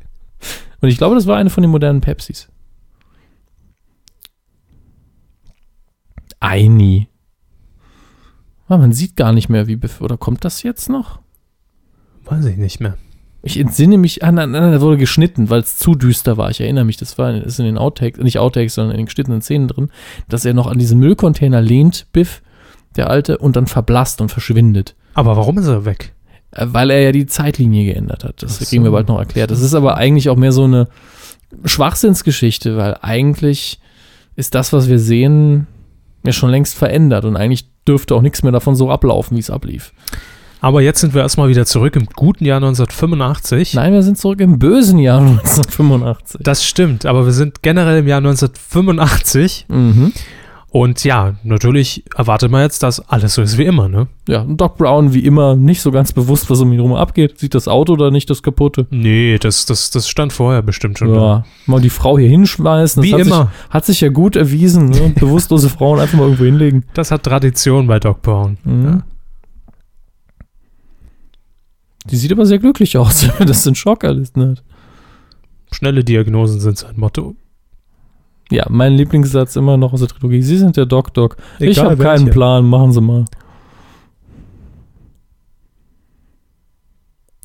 und 0.80 0.88
ich 0.88 0.96
glaube, 0.96 1.14
das 1.14 1.26
war 1.26 1.36
eine 1.36 1.50
von 1.50 1.62
den 1.62 1.70
modernen 1.70 2.00
Pepsis. 2.00 2.48
Eini. 6.38 7.08
Ah, 8.68 8.78
man 8.78 8.92
sieht 8.92 9.16
gar 9.16 9.32
nicht 9.32 9.48
mehr, 9.48 9.66
wie 9.66 9.78
oder 10.00 10.16
kommt 10.16 10.44
das 10.44 10.62
jetzt 10.62 10.88
noch? 10.88 11.20
Weiß 12.24 12.44
ich 12.44 12.56
nicht 12.56 12.80
mehr. 12.80 12.96
Ich 13.42 13.58
entsinne 13.58 13.98
mich, 13.98 14.22
ah, 14.22 14.32
nein, 14.32 14.52
nein, 14.52 14.72
da 14.72 14.80
wurde 14.80 14.96
geschnitten, 14.96 15.50
weil 15.50 15.60
es 15.60 15.76
zu 15.76 15.94
düster 15.94 16.36
war. 16.36 16.50
Ich 16.50 16.60
erinnere 16.60 16.84
mich, 16.84 16.96
das 16.96 17.18
war 17.18 17.32
das 17.32 17.44
ist 17.44 17.58
in 17.58 17.66
den 17.66 17.76
Outtakes, 17.76 18.22
nicht 18.22 18.38
Outtakes, 18.38 18.74
sondern 18.74 18.92
in 18.92 18.98
den 18.98 19.06
geschnittenen 19.06 19.42
Szenen 19.42 19.68
drin, 19.68 19.90
dass 20.28 20.44
er 20.44 20.54
noch 20.54 20.66
an 20.66 20.78
diesen 20.78 20.98
Müllcontainer 20.98 21.60
lehnt, 21.60 22.06
Biff, 22.12 22.42
der 22.96 23.10
Alte, 23.10 23.38
und 23.38 23.56
dann 23.56 23.66
verblasst 23.66 24.20
und 24.20 24.30
verschwindet. 24.30 24.94
Aber 25.14 25.36
warum 25.36 25.58
ist 25.58 25.66
er 25.66 25.84
weg? 25.84 26.12
Äh, 26.50 26.66
Weil 26.70 26.90
er 26.90 27.00
ja 27.02 27.12
die 27.12 27.26
Zeitlinie 27.26 27.84
geändert 27.92 28.24
hat. 28.24 28.42
Das 28.42 28.58
so. 28.58 28.64
kriegen 28.64 28.84
wir 28.84 28.90
bald 28.90 29.08
noch 29.08 29.18
erklärt. 29.18 29.50
Das 29.50 29.60
ist 29.60 29.74
aber 29.74 29.96
eigentlich 29.96 30.28
auch 30.28 30.36
mehr 30.36 30.52
so 30.52 30.64
eine 30.64 30.88
Schwachsinnsgeschichte, 31.64 32.76
weil 32.76 32.96
eigentlich 33.00 33.78
ist 34.36 34.54
das, 34.54 34.72
was 34.72 34.88
wir 34.88 34.98
sehen, 34.98 35.66
ja 36.24 36.32
schon 36.32 36.50
längst 36.50 36.74
verändert 36.74 37.24
und 37.24 37.36
eigentlich 37.36 37.68
dürfte 37.86 38.14
auch 38.14 38.22
nichts 38.22 38.42
mehr 38.42 38.52
davon 38.52 38.74
so 38.74 38.90
ablaufen, 38.90 39.36
wie 39.36 39.40
es 39.40 39.50
ablief. 39.50 39.92
Aber 40.60 40.80
jetzt 40.80 41.00
sind 41.00 41.12
wir 41.12 41.20
erstmal 41.20 41.50
wieder 41.50 41.66
zurück 41.66 41.94
im 41.94 42.06
guten 42.06 42.46
Jahr 42.46 42.56
1985. 42.56 43.74
Nein, 43.74 43.92
wir 43.92 44.02
sind 44.02 44.16
zurück 44.16 44.40
im 44.40 44.58
bösen 44.58 44.98
Jahr 44.98 45.18
1985. 45.20 46.40
Das 46.42 46.64
stimmt, 46.64 47.04
aber 47.04 47.26
wir 47.26 47.32
sind 47.32 47.62
generell 47.62 47.98
im 47.98 48.08
Jahr 48.08 48.18
1985. 48.18 49.66
Mhm. 49.68 50.12
Und 50.74 51.04
ja, 51.04 51.36
natürlich 51.44 52.02
erwartet 52.16 52.50
man 52.50 52.62
jetzt, 52.62 52.82
dass 52.82 52.98
alles 52.98 53.34
so 53.34 53.42
ist 53.42 53.58
wie 53.58 53.64
immer, 53.64 53.88
ne? 53.88 54.08
Ja, 54.26 54.40
und 54.40 54.60
Doc 54.60 54.76
Brown, 54.76 55.14
wie 55.14 55.20
immer, 55.20 55.54
nicht 55.54 55.80
so 55.80 55.92
ganz 55.92 56.12
bewusst, 56.12 56.50
was 56.50 56.58
um 56.58 56.72
ihn 56.72 56.80
herum 56.80 56.94
abgeht. 56.94 57.38
Sieht 57.38 57.54
das 57.54 57.68
Auto 57.68 57.94
da 57.94 58.10
nicht, 58.10 58.28
das 58.28 58.42
kaputte? 58.42 58.88
Nee, 58.90 59.38
das, 59.38 59.66
das, 59.66 59.92
das 59.92 60.08
stand 60.08 60.32
vorher 60.32 60.62
bestimmt 60.62 60.98
schon 60.98 61.14
da. 61.14 61.14
Ja, 61.14 61.44
mal 61.66 61.80
die 61.80 61.90
Frau 61.90 62.18
hier 62.18 62.28
hinschmeißen. 62.28 63.04
Wie 63.04 63.14
hat 63.14 63.20
immer. 63.20 63.42
Sich, 63.42 63.70
hat 63.70 63.84
sich 63.84 64.00
ja 64.00 64.08
gut 64.08 64.34
erwiesen. 64.34 64.88
Ne? 64.88 65.14
Bewusstlose 65.20 65.68
Frauen 65.68 66.00
einfach 66.00 66.18
mal 66.18 66.24
irgendwo 66.24 66.44
hinlegen. 66.44 66.82
Das 66.94 67.12
hat 67.12 67.22
Tradition 67.22 67.86
bei 67.86 68.00
Doc 68.00 68.22
Brown. 68.22 68.58
Mhm. 68.64 68.84
Ja. 68.84 69.02
Die 72.10 72.16
sieht 72.16 72.32
aber 72.32 72.46
sehr 72.46 72.58
glücklich 72.58 72.98
aus, 72.98 73.28
wenn 73.38 73.46
das 73.46 73.64
in 73.64 73.76
Schockerlisten 73.76 74.50
hat. 74.50 74.64
Schnelle 75.70 76.02
Diagnosen 76.02 76.58
sind 76.58 76.78
sein 76.78 76.96
Motto. 76.96 77.36
Ja, 78.50 78.66
mein 78.68 78.92
Lieblingssatz 78.94 79.56
immer 79.56 79.76
noch 79.76 79.92
aus 79.92 80.00
der 80.00 80.08
Trilogie. 80.08 80.42
Sie 80.42 80.56
sind 80.58 80.76
der 80.76 80.86
Doc 80.86 81.14
Doc. 81.14 81.36
ich 81.58 81.78
Egal 81.78 81.90
habe 81.92 82.02
keinen. 82.02 82.30
Plan, 82.30 82.64
machen 82.66 82.92
Sie 82.92 83.00
mal. 83.00 83.24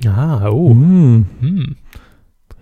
Ah, 0.05 0.49
oh. 0.49 0.73
Mhm. 0.73 1.25
Hm. 1.41 1.75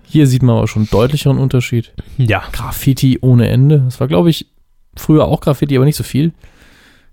Hier 0.04 0.26
sieht 0.28 0.42
man 0.44 0.58
aber 0.58 0.68
schon 0.68 0.84
einen 0.84 0.90
deutlicheren 0.90 1.38
Unterschied. 1.38 1.94
Ja. 2.18 2.44
Graffiti 2.52 3.20
ohne 3.22 3.50
Ende. 3.50 3.80
Das 3.80 4.00
war, 4.00 4.08
glaube 4.08 4.30
ich, 4.30 4.48
früher 4.96 5.26
auch 5.26 5.42
Graffiti, 5.42 5.76
aber 5.76 5.86
nicht 5.86 5.98
so 5.98 6.04
viel. 6.04 6.32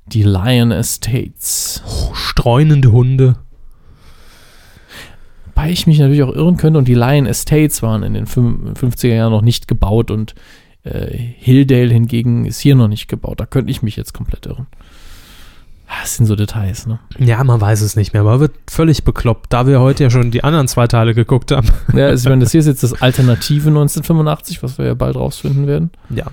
Die 0.06 0.22
Lion 0.22 0.70
Estates. 0.70 1.82
Oh, 1.86 2.14
streunende 2.14 2.92
Hunde. 2.92 3.36
Wobei 5.46 5.70
ich 5.70 5.86
mich 5.86 5.98
natürlich 5.98 6.22
auch 6.22 6.34
irren 6.34 6.56
könnte 6.56 6.78
und 6.78 6.86
die 6.88 6.94
Lion 6.94 7.26
Estates 7.26 7.82
waren 7.82 8.02
in 8.02 8.14
den 8.14 8.26
fün- 8.26 8.74
50er 8.74 9.08
Jahren 9.14 9.32
noch 9.32 9.42
nicht 9.42 9.66
gebaut 9.68 10.10
und 10.10 10.34
äh, 10.84 11.16
Hilldale 11.16 11.92
hingegen 11.92 12.44
ist 12.44 12.60
hier 12.60 12.74
noch 12.74 12.88
nicht 12.88 13.08
gebaut. 13.08 13.40
Da 13.40 13.46
könnte 13.46 13.70
ich 13.70 13.82
mich 13.82 13.96
jetzt 13.96 14.14
komplett 14.14 14.46
irren. 14.46 14.66
Ah, 15.86 16.02
Das 16.02 16.16
sind 16.16 16.26
so 16.26 16.36
Details, 16.36 16.86
ne? 16.86 16.98
Ja, 17.18 17.42
man 17.44 17.60
weiß 17.60 17.80
es 17.82 17.96
nicht 17.96 18.12
mehr. 18.12 18.22
Man 18.22 18.40
wird 18.40 18.52
völlig 18.68 19.04
bekloppt, 19.04 19.52
da 19.52 19.66
wir 19.66 19.80
heute 19.80 20.04
ja 20.04 20.10
schon 20.10 20.30
die 20.30 20.44
anderen 20.44 20.68
zwei 20.68 20.86
Teile 20.86 21.14
geguckt 21.14 21.50
haben. 21.50 21.68
Ja, 21.94 22.06
also, 22.06 22.30
wenn 22.30 22.40
das 22.40 22.52
hier 22.52 22.60
ist 22.60 22.66
jetzt 22.66 22.82
das 22.82 22.92
alternative 23.02 23.68
1985, 23.68 24.62
was 24.62 24.78
wir 24.78 24.86
ja 24.86 24.94
bald 24.94 25.16
rausfinden 25.16 25.66
werden. 25.66 25.90
Ja. 26.10 26.26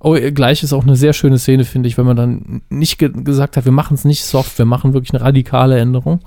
Oh, 0.00 0.16
gleich 0.34 0.64
ist 0.64 0.72
auch 0.72 0.82
eine 0.82 0.96
sehr 0.96 1.12
schöne 1.12 1.38
Szene, 1.38 1.64
finde 1.64 1.88
ich, 1.88 1.96
wenn 1.96 2.06
man 2.06 2.16
dann 2.16 2.62
nicht 2.70 2.98
ge 2.98 3.10
gesagt 3.12 3.56
hat, 3.56 3.64
wir 3.64 3.72
machen 3.72 3.94
es 3.94 4.04
nicht 4.04 4.24
soft, 4.24 4.58
wir 4.58 4.64
machen 4.64 4.94
wirklich 4.94 5.14
eine 5.14 5.22
radikale 5.22 5.78
Änderung 5.78 6.20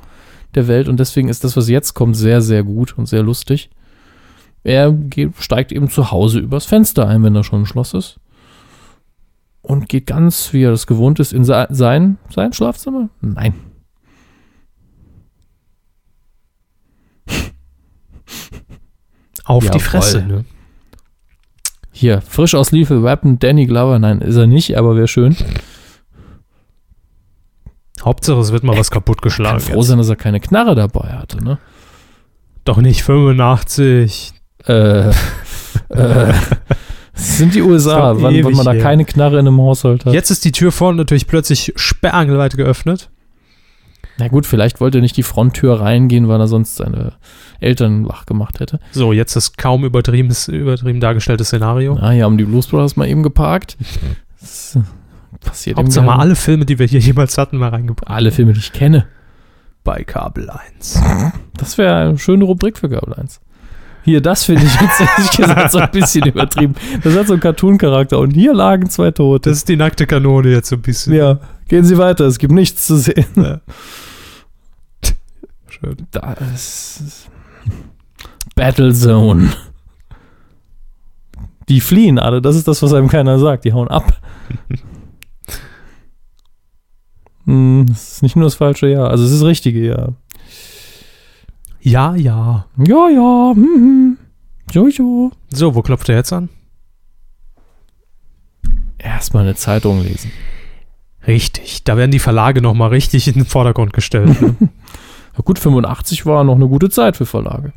der 0.56 0.70
Welt 0.70 0.88
und 0.88 0.97
deswegen 0.97 1.28
ist 1.28 1.43
das, 1.43 1.58
was 1.58 1.68
jetzt 1.68 1.93
kommt, 1.93 2.16
sehr, 2.16 2.41
sehr 2.41 2.64
gut 2.64 2.97
und 2.97 3.08
sehr 3.08 3.22
lustig. 3.22 3.70
Er 4.66 4.91
geht, 4.91 5.32
steigt 5.39 5.72
eben 5.72 5.89
zu 5.89 6.09
Hause 6.11 6.39
übers 6.39 6.66
Fenster 6.66 7.07
ein, 7.07 7.24
wenn 7.24 7.36
er 7.36 7.43
schon 7.43 7.59
im 7.61 7.66
Schloss 7.68 7.93
ist. 7.93 8.20
Und 9.61 9.88
geht 9.89 10.07
ganz, 10.07 10.53
wie 10.53 10.63
er 10.63 10.72
das 10.72 10.88
gewohnt 10.88 11.20
ist, 11.20 11.34
in 11.34 11.43
se 11.45 11.68
sein, 11.70 12.18
sein 12.30 12.51
Schlafzimmer? 12.51 13.09
Nein. 13.22 13.53
Auf 19.45 19.63
Ja, 19.66 19.72
die 19.72 19.80
Fresse, 19.80 20.20
voll. 20.22 20.28
ne? 20.28 20.45
Hier, 21.91 22.22
frisch 22.22 22.55
aus 22.55 22.72
Lethal 22.72 23.03
Weapon, 23.03 23.39
Danny 23.39 23.66
Glover. 23.68 23.99
Nein, 23.99 24.20
ist 24.22 24.36
er 24.36 24.47
nicht, 24.47 24.78
aber 24.78 24.95
wäre 24.95 25.07
schön. 25.07 25.36
Hauptsache, 28.03 28.39
es 28.39 28.51
wird 28.51 28.63
mal 28.63 28.78
was 28.78 28.89
Kann 28.91 28.99
kaputtgeschlagen. 29.01 29.59
froh 29.61 29.78
jetzt. 29.78 29.88
sein, 29.88 29.97
dass 29.97 30.09
er 30.09 30.16
keine 30.16 30.39
Knarre 30.39 30.76
dabei 30.76 31.13
hatte, 31.13 31.43
ne? 31.43 31.57
Doch 32.66 32.78
nicht 32.78 33.03
85. 33.03 34.34
Äh, 34.68 35.09
äh, 35.89 36.34
sind 37.13 37.55
die 37.55 37.61
USA, 37.61 38.13
wann, 38.22 38.43
wann 38.43 38.53
man 38.53 38.66
da 38.66 38.76
keine 38.76 39.05
Knarre 39.05 39.39
in 39.39 39.47
einem 39.47 39.61
Haushalt 39.61 40.05
hat. 40.05 40.13
Jetzt 40.13 40.32
ist 40.32 40.45
die 40.45 40.51
Tür 40.51 40.72
vorne 40.72 40.97
natürlich 40.97 41.28
plötzlich 41.28 41.74
sperrangelweit 41.76 42.57
geöffnet. 42.57 43.09
Na 44.18 44.28
gut, 44.30 44.45
vielleicht 44.45 44.80
wollte 44.80 44.99
er 44.99 45.01
nicht 45.01 45.18
die 45.18 45.24
Fronttür 45.24 45.82
reingehen, 45.82 46.28
weil 46.28 46.39
er 46.39 46.47
sonst 46.47 46.78
seine 46.78 47.13
Eltern 47.59 48.07
wach 48.07 48.26
gemacht 48.26 48.59
hätte. 48.59 48.80
So, 48.91 49.11
jetzt 49.11 49.36
das 49.36 49.53
kaum 49.53 49.84
übertrieben, 49.84 50.34
übertrieben 50.47 50.99
dargestellte 51.01 51.43
Szenario. 51.43 51.97
Ah, 51.99 52.11
hier 52.11 52.24
haben 52.24 52.38
die 52.38 52.45
Blues 52.45 52.68
Brothers 52.68 52.95
mal 52.95 53.07
eben 53.07 53.24
geparkt. 53.24 53.78
Das 54.41 54.78
passiert 55.39 55.78
Hauptsache 55.78 56.05
mal 56.05 56.20
alle 56.20 56.36
Filme, 56.36 56.66
die 56.66 56.78
wir 56.78 56.86
hier 56.86 56.99
jemals 56.99 57.39
hatten, 57.39 57.57
mal 57.57 57.70
reingebracht. 57.70 58.11
alle 58.11 58.32
Filme, 58.32 58.53
die 58.53 58.59
ich 58.59 58.74
kenne. 58.74 59.07
Bei 59.84 60.03
Kabel 60.03 60.51
1. 60.51 61.01
Das 61.57 61.80
wäre 61.80 61.95
eine 61.95 62.18
schöne 62.20 62.43
Rubrik 62.45 62.78
für 62.78 62.88
Kabel 62.88 63.16
1. 63.16 63.41
Hier, 64.06 64.22
das 64.22 64.43
finde 64.43 64.64
ich 64.64 64.82
jetzt 64.82 65.01
ehrlich 65.01 65.32
gesagt 65.32 65.72
so 65.72 65.80
ein 65.80 65.89
bisschen 65.89 66.24
übertrieben. 66.28 66.76
Das 67.03 67.16
hat 67.16 67.26
so 67.26 67.34
einen 67.34 67.41
Cartoon-Charakter 67.41 68.20
und 68.20 68.32
hier 68.32 68.53
lagen 68.53 68.88
zwei 68.88 69.10
Tote. 69.10 69.49
Das 69.49 69.58
ist 69.58 69.68
die 69.68 69.76
nackte 69.76 70.06
Kanone 70.06 70.49
jetzt 70.49 70.70
so 70.70 70.76
ein 70.76 70.84
bisschen. 70.84 71.14
ja, 71.14 71.39
gehen 71.68 71.84
Sie 71.84 71.97
weiter, 71.97 72.26
es 72.26 72.38
gibt 72.38 72.53
nichts 72.53 72.86
zu 72.86 72.97
sehen. 72.97 73.26
Schön. 75.68 75.97
Das 76.12 77.28
Battlezone. 78.56 79.49
Die 81.68 81.82
fliehen 81.82 82.20
alle, 82.20 82.43
das 82.43 82.56
ist 82.56 82.68
das, 82.68 82.84
was 82.84 82.93
einem 82.93 83.08
keiner 83.08 83.39
sagt. 83.39 83.66
Die 83.66 83.74
hauen 83.74 83.88
ab. 83.88 84.22
Hm, 87.47 87.86
das 87.88 88.14
ist 88.14 88.24
nicht 88.24 88.36
nur 88.36 88.45
das 88.45 88.56
falsche 88.56 88.88
Jahr, 88.88 89.12
also 89.12 89.24
es 89.24 89.30
ist 89.30 89.41
das 89.41 89.47
richtige 89.47 89.86
Jahr. 89.86 90.16
Ja, 91.86 92.15
ja. 92.15 92.65
Ja, 92.77 93.09
ja, 93.09 93.51
hm, 93.53 93.63
hm. 93.63 94.17
Jojo. 94.71 95.31
So, 95.53 95.75
wo 95.75 95.83
klopft 95.83 96.09
er 96.09 96.15
jetzt 96.15 96.33
an? 96.33 96.49
Erstmal 98.97 99.43
eine 99.43 99.53
Zeitung 99.53 100.01
lesen. 100.01 100.31
Richtig. 101.27 101.83
Da 101.83 101.95
werden 101.95 102.09
die 102.09 102.17
Verlage 102.17 102.59
nochmal 102.59 102.89
richtig 102.89 103.27
in 103.27 103.36
den 103.36 103.45
Vordergrund 103.45 103.93
gestellt. 103.93 104.41
ne? 104.41 104.55
Ja, 105.38 105.41
gut, 105.43 105.59
85 105.59 106.25
war 106.25 106.45
noch 106.45 106.55
eine 106.55 106.69
gute 106.69 106.89
Zeit 106.89 107.17
für 107.17 107.25
Verlage. 107.25 107.73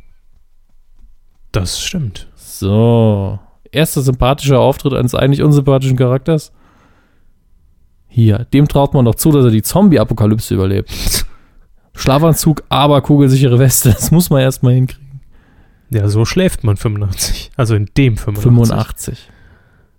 das 1.51 1.81
stimmt. 1.81 2.29
So. 2.35 3.37
Erster 3.71 4.01
sympathischer 4.01 4.59
Auftritt 4.59 4.93
eines 4.93 5.13
eigentlich 5.13 5.43
unsympathischen 5.43 5.97
Charakters. 5.97 6.53
Hier, 8.07 8.45
dem 8.53 8.67
traut 8.69 8.93
man 8.93 9.03
doch 9.05 9.15
zu, 9.15 9.31
dass 9.33 9.43
er 9.43 9.51
die 9.51 9.61
Zombie-Apokalypse 9.61 10.55
überlebt. 10.55 11.25
Schlafanzug, 11.99 12.63
aber 12.69 13.01
kugelsichere 13.01 13.59
Weste. 13.59 13.89
Das 13.93 14.11
muss 14.11 14.29
man 14.29 14.41
erstmal 14.41 14.73
hinkriegen. 14.73 15.21
Ja, 15.91 16.07
so 16.07 16.23
schläft 16.25 16.63
man 16.63 16.77
85. 16.77 17.51
Also 17.57 17.75
in 17.75 17.89
dem 17.97 18.15
85. 18.17 18.43
85. 18.43 19.29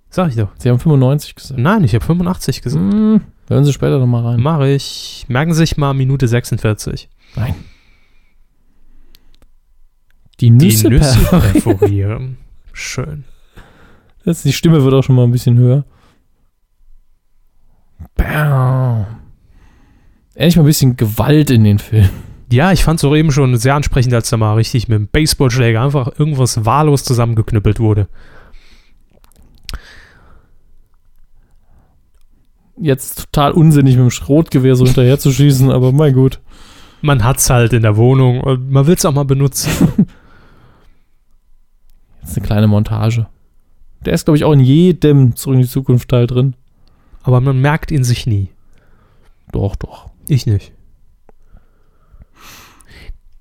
Sag 0.08 0.28
ich 0.30 0.36
doch. 0.36 0.48
Sie 0.58 0.68
haben 0.70 0.78
95 0.78 1.34
gesagt. 1.34 1.60
Nein, 1.60 1.84
ich 1.84 1.94
habe 1.94 2.04
85 2.04 2.62
gesagt. 2.62 2.82
Hm, 2.84 3.20
hören 3.48 3.64
Sie 3.64 3.72
später 3.72 3.98
nochmal 3.98 4.24
rein. 4.24 4.40
Mach 4.40 4.60
ich. 4.62 5.24
Merken 5.28 5.52
Sie 5.52 5.58
sich 5.58 5.76
mal 5.76 5.92
Minute 5.94 6.26
46. 6.28 7.08
Nein. 7.36 7.54
Die 10.40 10.46
Die 10.46 10.50
Nüsse, 10.50 10.88
Nüsse 10.88 11.18
per- 11.28 11.40
perforieren. 11.40 12.38
Schön. 12.72 13.24
Jetzt, 14.24 14.44
Die 14.44 14.52
Stimme 14.52 14.82
wird 14.84 14.94
auch 14.94 15.02
schon 15.02 15.16
mal 15.16 15.24
ein 15.24 15.32
bisschen 15.32 15.58
höher. 15.58 15.84
Bam. 18.16 19.06
Endlich 20.40 20.56
mal 20.56 20.62
ein 20.62 20.66
bisschen 20.68 20.96
Gewalt 20.96 21.50
in 21.50 21.64
den 21.64 21.78
Film. 21.78 22.08
Ja, 22.50 22.72
ich 22.72 22.82
fand 22.82 22.98
es 22.98 23.04
auch 23.04 23.14
eben 23.14 23.30
schon 23.30 23.58
sehr 23.58 23.74
ansprechend, 23.74 24.14
als 24.14 24.30
da 24.30 24.38
mal 24.38 24.54
richtig 24.54 24.88
mit 24.88 24.96
dem 24.96 25.06
Baseballschläger 25.06 25.82
einfach 25.82 26.18
irgendwas 26.18 26.64
wahllos 26.64 27.04
zusammengeknüppelt 27.04 27.78
wurde. 27.78 28.08
Jetzt 32.78 33.26
total 33.26 33.52
unsinnig 33.52 33.96
mit 33.96 34.04
dem 34.04 34.10
Schrotgewehr 34.10 34.76
so 34.76 34.86
hinterher 34.86 35.18
zu 35.18 35.30
schießen, 35.30 35.70
aber 35.70 35.92
mein 35.92 36.14
gut. 36.14 36.40
Man 37.02 37.22
hat's 37.22 37.50
halt 37.50 37.74
in 37.74 37.82
der 37.82 37.98
Wohnung 37.98 38.40
und 38.40 38.70
man 38.70 38.86
will 38.86 38.94
es 38.94 39.04
auch 39.04 39.12
mal 39.12 39.26
benutzen. 39.26 39.70
Jetzt 42.22 42.38
eine 42.38 42.46
kleine 42.46 42.66
Montage. 42.66 43.26
Der 44.06 44.14
ist, 44.14 44.24
glaube 44.24 44.38
ich, 44.38 44.44
auch 44.44 44.52
in 44.52 44.60
jedem 44.60 45.36
Zurück 45.36 45.56
in 45.56 45.62
die 45.62 45.68
Zukunft 45.68 46.08
Teil 46.08 46.26
drin. 46.26 46.56
Aber 47.22 47.42
man 47.42 47.60
merkt 47.60 47.90
ihn 47.90 48.04
sich 48.04 48.26
nie. 48.26 48.48
Doch, 49.52 49.76
doch. 49.76 50.09
Ich 50.30 50.46
nicht. 50.46 50.72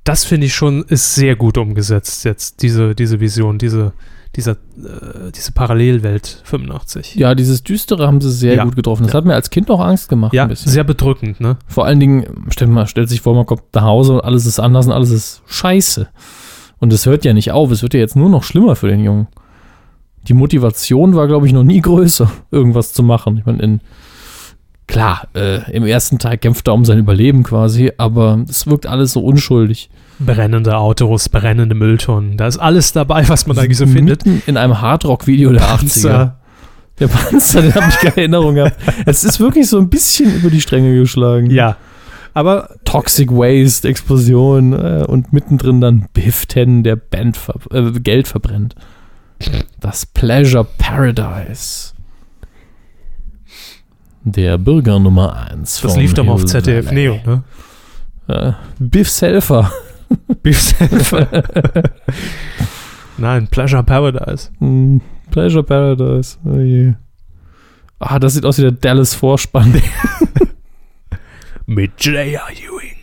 Das 0.04 0.26
finde 0.26 0.48
ich 0.48 0.56
schon, 0.56 0.84
ist 0.84 1.14
sehr 1.14 1.36
gut 1.36 1.58
umgesetzt 1.58 2.26
jetzt, 2.26 2.64
diese, 2.64 2.96
diese 2.96 3.20
Vision, 3.20 3.60
diese, 3.60 3.94
dieser, 4.36 4.54
äh, 4.54 5.32
diese 5.36 5.52
Parallelwelt 5.52 6.42
85. 6.46 7.16
Ja, 7.16 7.36
dieses 7.36 7.64
Düstere 7.64 8.08
haben 8.08 8.20
sie 8.20 8.32
sehr 8.32 8.56
Ja. 8.56 8.64
gut 8.64 8.76
getroffen. 8.76 9.04
Das 9.04 9.14
Ja. 9.14 9.18
hat 9.18 9.26
mir 9.26 9.36
als 9.36 9.52
Kind 9.52 9.70
auch 9.70 9.80
Angst 9.80 10.10
gemacht. 10.10 10.34
Ja, 10.34 10.50
sehr 10.56 10.84
bedrückend, 10.84 11.40
ne? 11.40 11.58
Vor 11.68 11.86
allen 11.86 12.00
Dingen, 12.00 12.26
stellt, 12.50 12.72
mal, 12.72 12.88
stellt 12.88 13.10
sich 13.10 13.22
vor, 13.22 13.36
man 13.36 13.46
kommt 13.46 13.64
nach 13.74 13.84
Hause 13.84 14.14
und 14.14 14.22
alles 14.22 14.48
ist 14.48 14.60
anders 14.60 14.88
und 14.88 14.94
alles 14.94 15.12
ist 15.12 15.44
scheiße. 15.46 16.08
Und 16.80 16.92
es 16.92 17.06
hört 17.06 17.24
ja 17.24 17.34
nicht 17.34 17.52
auf. 17.52 17.70
Es 17.72 17.84
wird 17.84 17.94
ja 17.94 18.00
jetzt 18.00 18.16
nur 18.16 18.30
noch 18.30 18.42
schlimmer 18.44 18.76
für 18.76 18.88
den 18.88 19.04
Jungen. 19.04 19.28
Die 20.28 20.34
Motivation 20.34 21.14
war, 21.16 21.28
glaube 21.28 21.46
ich, 21.46 21.54
noch 21.54 21.64
nie 21.64 21.82
größer, 21.82 22.32
irgendwas 22.52 22.94
zu 22.94 23.04
machen. 23.04 23.38
Ich 23.38 23.46
meine, 23.46 23.62
in 23.62 23.82
klar, 24.90 25.28
äh, 25.36 25.72
im 25.72 25.86
ersten 25.86 26.20
Teil 26.20 26.38
kämpft 26.38 26.68
er 26.68 26.74
um 26.74 26.84
sein 26.84 26.98
Überleben 26.98 27.44
quasi, 27.44 27.92
aber 27.98 28.44
es 28.50 28.68
wirkt 28.68 28.88
alles 28.88 29.14
so 29.14 29.22
unschuldig. 29.22 29.90
Brennende 30.20 30.76
Autos, 30.76 31.30
brennende 31.30 31.76
Mülltonnen, 31.76 32.36
da 32.36 32.48
ist 32.48 32.58
alles 32.58 32.92
dabei, 32.92 33.30
was 33.30 33.48
man 33.48 33.58
eigentlich 33.58 33.78
so 33.78 33.88
findet. 33.88 34.26
Mitten 34.26 34.42
in 34.48 34.58
einem 34.58 34.82
Hardrock-Video 34.82 35.54
der 35.54 35.62
80er. 35.62 36.32
Der 37.00 37.08
Panzer, 37.08 37.62
den 37.62 37.74
habe 37.74 37.86
ich 37.88 37.98
keine 38.00 38.18
Erinnerung 38.18 38.56
gehabt. 38.56 38.76
Es 39.06 39.24
ist 39.24 39.40
wirklich 39.40 39.70
so 39.70 39.78
ein 39.78 39.90
bisschen 39.90 40.36
über 40.36 40.50
die 40.50 40.60
Stränge 40.60 41.00
geschlagen. 41.00 41.50
Ja. 41.50 41.78
Aber 42.34 42.76
Toxic 42.84 43.32
Waste, 43.32 43.88
Explosion 43.88 44.74
äh, 44.74 45.06
und 45.08 45.32
mittendrin 45.32 45.80
dann 45.80 46.10
Biff 46.14 46.46
Ten, 46.46 46.84
der 46.84 46.98
Band 46.98 47.38
ver 47.38 47.56
äh, 47.72 47.92
Geld 48.02 48.28
verbrennt. 48.28 48.76
Das 49.80 50.06
Pleasure 50.06 50.68
Paradise. 50.78 51.94
Der 54.32 54.57
Bürger 54.57 54.99
Nummer 54.99 55.49
1. 55.51 55.82
das 55.82 55.97
lief 55.97 56.13
doch 56.13 56.23
mal 56.23 56.34
auf 56.34 56.45
ZDF 56.45 56.91
Neo, 56.91 57.19
ne? 57.25 57.43
Äh, 58.27 58.53
Biffs 58.80 59.21
Helfer. 59.21 59.71
Beef 60.43 60.59
Selfer. 60.59 61.27
Nein, 63.17 63.47
Pleasure 63.47 63.84
Paradise. 63.84 64.51
Hm, 64.59 65.01
Pleasure 65.32 65.63
Paradise. 65.63 66.38
Oh 66.45 66.57
je. 66.57 66.93
Ah, 67.99 68.19
das 68.19 68.34
sieht 68.34 68.45
aus 68.45 68.57
wie 68.57 68.63
der 68.63 68.71
Dallas 68.71 69.13
Vorspann. 69.13 69.82
Mit 71.65 72.03
J.R. 72.03 72.49
Ewing. 72.49 72.95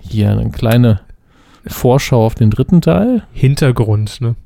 Hier 0.00 0.30
eine 0.30 0.50
kleine 0.50 1.00
Vorschau 1.66 2.24
auf 2.24 2.34
den 2.34 2.50
dritten 2.50 2.80
Teil. 2.80 3.24
Hintergrund, 3.32 4.20
ne? 4.20 4.36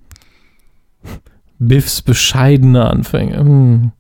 Biffs 1.58 2.00
bescheidene 2.00 2.88
Anfänge. 2.88 3.38
Hm. 3.38 3.92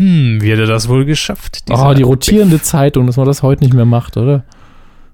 Hm, 0.00 0.40
wie 0.40 0.50
hat 0.50 0.58
er 0.58 0.66
das 0.66 0.88
wohl 0.88 1.04
geschafft? 1.04 1.62
Oh, 1.68 1.92
die 1.92 2.04
rotierende 2.04 2.62
Zeitung, 2.62 3.06
dass 3.06 3.18
man 3.18 3.26
das 3.26 3.42
heute 3.42 3.62
nicht 3.62 3.74
mehr 3.74 3.84
macht, 3.84 4.16
oder? 4.16 4.44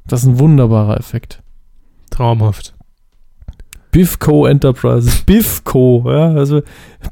Das 0.07 0.23
ist 0.23 0.29
ein 0.29 0.39
wunderbarer 0.39 0.97
Effekt. 0.97 1.43
Traumhaft. 2.11 2.73
Biffco 3.91 4.47
Enterprises. 4.47 5.23
Biffco, 5.23 6.05
ja, 6.07 6.31
also 6.31 6.63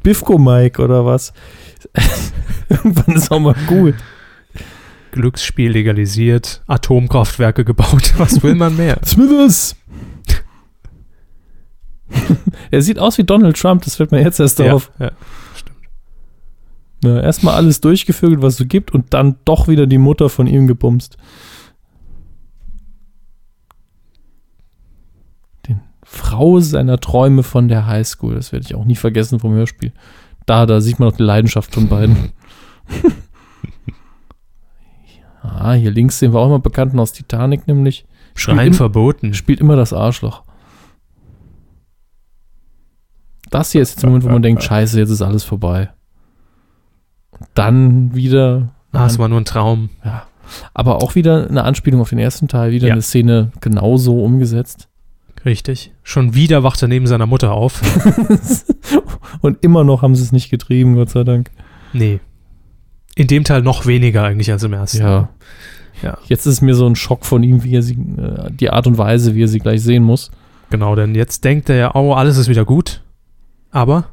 Biffco 0.04 0.38
Mike 0.38 0.80
oder 0.80 1.04
was. 1.04 1.32
Irgendwann 2.68 3.16
ist 3.16 3.32
auch 3.32 3.40
mal 3.40 3.56
gut. 3.66 3.96
Glücksspiel 5.10 5.72
legalisiert, 5.72 6.62
Atomkraftwerke 6.68 7.64
gebaut. 7.64 8.14
Was 8.18 8.42
will 8.42 8.54
man 8.54 8.76
mehr? 8.76 8.98
Smithers! 9.04 9.74
er 12.70 12.82
sieht 12.82 13.00
aus 13.00 13.18
wie 13.18 13.24
Donald 13.24 13.56
Trump, 13.58 13.82
das 13.82 13.96
fällt 13.96 14.12
mir 14.12 14.22
jetzt 14.22 14.38
erst 14.38 14.60
auf. 14.60 14.92
ja. 15.00 15.10
Ja, 17.04 17.20
Erstmal 17.20 17.54
alles 17.54 17.80
durchgevögelt, 17.80 18.42
was 18.42 18.54
es 18.54 18.58
so 18.58 18.66
gibt, 18.66 18.92
und 18.92 19.12
dann 19.14 19.36
doch 19.44 19.68
wieder 19.68 19.86
die 19.86 19.98
Mutter 19.98 20.28
von 20.28 20.46
ihm 20.46 20.66
gebumst. 20.66 21.16
Den 25.68 25.80
Frau 26.02 26.60
seiner 26.60 26.98
Träume 26.98 27.42
von 27.42 27.68
der 27.68 27.86
Highschool, 27.86 28.34
das 28.34 28.52
werde 28.52 28.66
ich 28.66 28.74
auch 28.74 28.84
nie 28.84 28.96
vergessen 28.96 29.40
vom 29.40 29.52
Hörspiel. 29.54 29.92
Da, 30.46 30.66
da 30.66 30.80
sieht 30.80 30.98
man 30.98 31.08
noch 31.08 31.16
die 31.16 31.22
Leidenschaft 31.22 31.72
von 31.74 31.88
beiden. 31.88 32.16
ah, 35.42 35.72
hier 35.72 35.90
links 35.90 36.18
sehen 36.18 36.32
wir 36.34 36.40
auch 36.40 36.48
mal 36.50 36.58
Bekannten 36.58 36.98
aus 37.00 37.12
Titanic, 37.12 37.66
nämlich. 37.66 38.06
Schreien 38.34 38.68
im- 38.68 38.74
verboten. 38.74 39.32
spielt 39.34 39.60
immer 39.60 39.76
das 39.76 39.92
Arschloch. 39.92 40.42
Das 43.50 43.70
hier 43.70 43.82
ist 43.82 43.90
jetzt 43.90 44.02
der 44.02 44.10
Moment, 44.10 44.24
wo 44.24 44.30
man 44.30 44.42
denkt, 44.42 44.64
scheiße, 44.64 44.98
jetzt 44.98 45.10
ist 45.10 45.22
alles 45.22 45.44
vorbei. 45.44 45.90
Dann 47.54 48.14
wieder, 48.14 48.70
Ah, 48.92 49.06
es 49.06 49.18
war 49.18 49.28
nur 49.28 49.40
ein 49.40 49.44
Traum. 49.44 49.90
ja, 50.04 50.24
aber 50.72 50.96
auch 51.02 51.14
wieder 51.14 51.48
eine 51.48 51.64
Anspielung 51.64 52.00
auf 52.00 52.10
den 52.10 52.18
ersten 52.18 52.48
Teil, 52.48 52.70
wieder 52.72 52.88
Ja. 52.88 52.92
eine 52.92 53.02
Szene 53.02 53.50
genauso 53.60 54.22
umgesetzt. 54.22 54.88
Richtig. 55.44 55.92
Schon 56.02 56.34
wieder 56.34 56.62
wacht 56.62 56.80
er 56.80 56.88
neben 56.88 57.06
seiner 57.06 57.26
Mutter 57.26 57.52
auf. 57.52 57.82
Und 59.42 59.62
immer 59.62 59.84
noch 59.84 60.00
haben 60.02 60.14
sie 60.14 60.22
es 60.22 60.32
nicht 60.32 60.48
getrieben, 60.50 60.94
Gott 60.94 61.10
sei 61.10 61.22
Dank. 61.24 61.50
Nee. 61.92 62.20
In 63.14 63.26
dem 63.26 63.44
Teil 63.44 63.62
noch 63.62 63.84
weniger 63.86 64.22
eigentlich 64.24 64.50
als 64.50 64.62
im 64.62 64.72
ersten. 64.72 64.98
Ja. 65.02 65.28
Ja. 66.02 66.18
Jetzt 66.26 66.46
ist 66.46 66.60
mir 66.62 66.74
so 66.74 66.86
ein 66.86 66.96
Schock 66.96 67.24
von 67.26 67.42
ihm, 67.42 67.62
wie 67.62 67.74
er 67.76 67.82
sie, 67.82 67.94
äh, 67.94 68.50
die 68.50 68.70
Art 68.70 68.86
und 68.86 68.96
Weise, 68.98 69.34
wie 69.34 69.44
er 69.44 69.48
sie 69.48 69.58
gleich 69.60 69.82
sehen 69.82 70.02
muss. 70.02 70.30
Genau, 70.70 70.94
denn 70.96 71.14
jetzt 71.14 71.44
denkt 71.44 71.68
er 71.68 71.76
ja, 71.76 71.94
oh, 71.94 72.14
alles 72.14 72.36
ist 72.38 72.48
wieder 72.48 72.64
gut. 72.64 73.02
Aber 73.70 74.06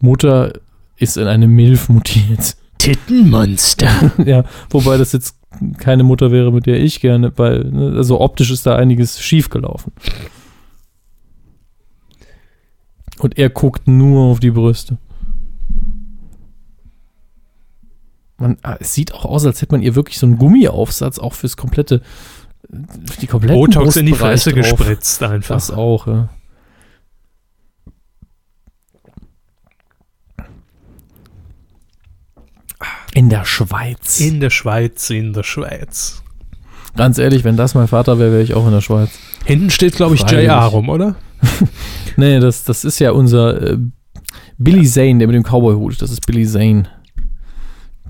Mutter 0.00 0.52
ist 0.96 1.16
in 1.16 1.26
eine 1.26 1.46
Milf 1.46 1.88
mutiert. 1.88 2.56
Tittenmonster. 2.78 4.12
ja, 4.24 4.44
wobei 4.70 4.96
das 4.96 5.12
jetzt 5.12 5.36
keine 5.78 6.02
Mutter 6.02 6.30
wäre, 6.30 6.52
mit 6.52 6.66
der 6.66 6.80
ich 6.80 7.00
gerne, 7.00 7.32
weil, 7.36 7.64
ne, 7.64 7.96
also 7.96 8.20
optisch 8.20 8.50
ist 8.50 8.66
da 8.66 8.76
einiges 8.76 9.20
schief 9.20 9.48
gelaufen. 9.48 9.92
Und 13.18 13.38
er 13.38 13.48
guckt 13.48 13.88
nur 13.88 14.24
auf 14.24 14.40
die 14.40 14.50
Brüste. 14.50 14.98
Man, 18.38 18.58
ah, 18.62 18.76
es 18.78 18.92
sieht 18.92 19.14
auch 19.14 19.24
aus, 19.24 19.46
als 19.46 19.62
hätte 19.62 19.72
man 19.72 19.82
ihr 19.82 19.94
wirklich 19.94 20.18
so 20.18 20.26
einen 20.26 20.36
Gummiaufsatz 20.36 21.18
auch 21.18 21.32
fürs 21.32 21.56
komplette, 21.56 22.02
für 22.68 23.20
die 23.20 23.26
komplette 23.26 23.54
Botox 23.54 23.96
in 23.96 24.04
die 24.04 24.12
Fresse 24.12 24.52
gespritzt 24.52 25.22
einfach. 25.22 25.54
Das 25.54 25.70
auch, 25.70 26.06
ja. 26.06 26.28
In 33.16 33.30
der 33.30 33.46
Schweiz. 33.46 34.20
In 34.20 34.40
der 34.40 34.50
Schweiz, 34.50 35.08
in 35.08 35.32
der 35.32 35.42
Schweiz. 35.42 36.22
Ganz 36.96 37.16
ehrlich, 37.16 37.44
wenn 37.44 37.56
das 37.56 37.74
mein 37.74 37.88
Vater 37.88 38.18
wäre, 38.18 38.30
wäre 38.30 38.42
ich 38.42 38.52
auch 38.52 38.66
in 38.66 38.72
der 38.72 38.82
Schweiz. 38.82 39.08
Hinten 39.46 39.70
steht, 39.70 39.96
glaube 39.96 40.16
ich. 40.16 40.30
JR 40.30 40.64
rum, 40.64 40.90
oder? 40.90 41.16
Nee, 42.18 42.40
das, 42.40 42.64
das 42.64 42.84
ist 42.84 42.98
ja 42.98 43.12
unser 43.12 43.72
äh, 43.72 43.78
Billy 44.58 44.86
Zane, 44.86 45.18
der 45.18 45.28
mit 45.28 45.34
dem 45.34 45.44
Cowboy-Hut. 45.44 46.02
Das 46.02 46.10
ist 46.10 46.26
Billy 46.26 46.46
Zane. 46.46 46.90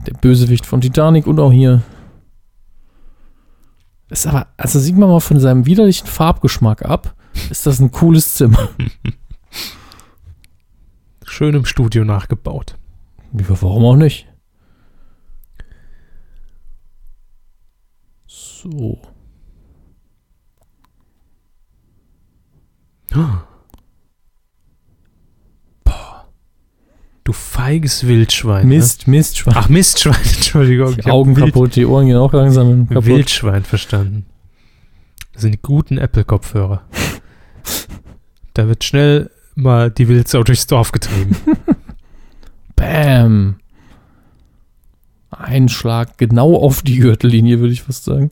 Der 0.09 0.15
Bösewicht 0.15 0.67
von 0.67 0.81
Titanic 0.81 1.29
und 1.29 1.39
auch 1.39 1.53
hier. 1.53 1.83
Ist 4.11 4.27
aber, 4.27 4.49
also 4.57 4.81
sieht 4.81 4.97
man 4.97 5.09
mal 5.09 5.21
von 5.21 5.39
seinem 5.39 5.67
widerlichen 5.67 6.09
Farbgeschmack 6.09 6.85
ab, 6.85 7.15
ist 7.49 7.65
das 7.65 7.79
ein 7.79 7.93
cooles 7.93 8.35
Zimmer. 8.35 8.71
Schön 11.25 11.55
im 11.55 11.65
Studio 11.65 12.05
nachgebaut. 12.05 12.77
Ja, 13.33 13.45
warum 13.61 13.85
auch 13.85 13.97
nicht? 13.97 14.27
So. 18.67 18.99
Du 27.25 27.33
feiges 27.33 28.07
Wildschwein. 28.07 28.69
Mist, 28.69 29.09
Mistschwein. 29.09 29.55
Ne? 29.55 29.61
Ach, 29.61 29.69
Mistschwein, 29.69 30.15
Entschuldigung. 30.35 30.97
die 30.97 31.11
Augen 31.11 31.35
kaputt, 31.35 31.75
die 31.77 31.87
Ohren 31.87 32.07
gehen 32.07 32.17
auch 32.17 32.33
langsam 32.33 32.89
kaputt. 32.89 33.07
Wildschwein 33.07 33.65
verstanden. 33.65 34.27
Das 35.33 35.43
sind 35.43 35.53
die 35.53 35.63
guten 35.63 35.99
Apple-Kopfhörer. 35.99 36.83
da 38.55 38.69
wird 38.69 38.85
schnell 38.85 39.31
mal 39.55 39.91
die 39.91 40.09
Wildsau 40.09 40.43
durchs 40.43 40.67
Dorf 40.67 40.93
getrieben. 40.93 41.37
Bam. 42.77 43.57
Ein 45.31 45.69
Schlag 45.69 46.19
genau 46.19 46.57
auf 46.57 46.83
die 46.83 46.99
Gürtellinie, 46.99 47.61
würde 47.61 47.73
ich 47.73 47.83
fast 47.83 48.05
sagen. 48.05 48.31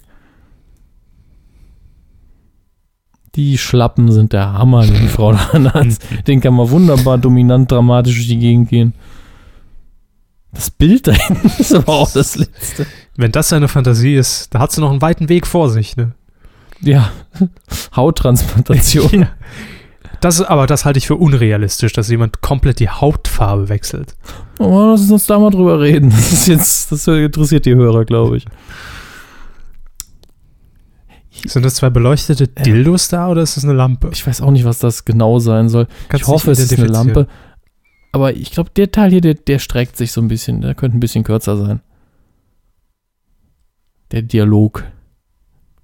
Die 3.37 3.59
Schlappen 3.59 4.13
sind 4.13 4.33
der 4.33 4.53
Hammer, 4.53 4.87
die 4.87 5.09
Frau 5.09 5.31
anhat. 5.31 5.99
Den 6.27 6.41
kann 6.41 6.55
man 6.55 6.71
wunderbar 6.71 7.19
dominant 7.19 7.71
dramatisch 7.71 8.15
durch 8.15 8.29
die 8.29 8.39
Gegend 8.39 8.69
gehen. 8.69 8.95
Das 10.53 10.71
Bild 10.71 11.09
da 11.09 11.13
hinten 11.13 11.51
ist 11.59 11.75
aber 11.75 11.93
auch 11.93 12.13
das 12.13 12.37
letzte. 12.37 12.87
Wenn 13.17 13.33
das 13.33 13.49
seine 13.49 13.67
Fantasie 13.67 14.15
ist, 14.15 14.55
da 14.55 14.61
hat 14.61 14.71
sie 14.71 14.81
noch 14.81 14.91
einen 14.91 15.03
weiten 15.03 15.29
Weg 15.29 15.47
vor 15.49 15.69
sich. 15.69 15.97
Ne? 15.97 16.13
Ja, 16.81 17.11
Hauttransplantation. 17.97 19.11
Ja. 19.21 19.29
Das, 20.21 20.41
aber 20.41 20.67
das 20.67 20.87
halte 20.87 20.97
ich 20.97 21.07
für 21.07 21.17
unrealistisch, 21.17 21.93
dass 21.93 22.09
jemand 22.09 22.41
komplett 22.41 22.81
die 22.81 22.89
Hautfarbe 22.89 23.69
wechselt. 23.69 24.15
Oh, 24.59 24.93
lass 24.93 25.11
uns 25.11 25.27
da 25.27 25.39
mal 25.39 25.51
drüber 25.51 25.81
reden. 25.81 26.09
Das 26.09 26.33
ist 26.33 26.47
jetzt, 26.47 26.93
das 26.93 27.07
interessiert 27.07 27.67
die 27.67 27.75
Hörer, 27.75 28.07
glaube 28.07 28.39
ich. 28.39 28.47
Sind 31.47 31.65
das 31.65 31.75
zwei 31.75 31.91
beleuchtete 31.91 32.49
Dildos 32.49 33.09
da 33.09 33.29
oder 33.29 33.43
ist 33.43 33.57
das 33.57 33.65
eine 33.65 33.75
Lampe? 33.75 34.11
Ich 34.13 34.27
weiß 34.27 34.41
auch 34.41 34.51
nicht, 34.51 34.65
was 34.65 34.79
das 34.79 35.05
genau 35.05 35.39
sein 35.41 35.69
soll. 35.69 35.87
Kannst 36.09 36.23
ich 36.23 36.29
hoffe, 36.29 36.53
es 36.53 36.59
ist 36.59 36.79
eine. 36.79 36.87
Lampe. 36.87 37.27
Aber 38.13 38.35
ich 38.35 38.53
glaube, 38.53 38.71
der 38.77 38.93
Teil 38.93 39.11
hier, 39.11 39.21
der, 39.21 39.35
der 39.35 39.59
streckt 39.59 39.97
sich 39.97 40.13
so 40.13 40.21
ein 40.21 40.29
bisschen. 40.29 40.61
Der 40.61 40.75
könnte 40.75 40.97
ein 40.97 41.01
bisschen 41.01 41.25
kürzer 41.25 41.57
sein. 41.57 41.81
Der 44.13 44.23
Dialog. 44.23 44.85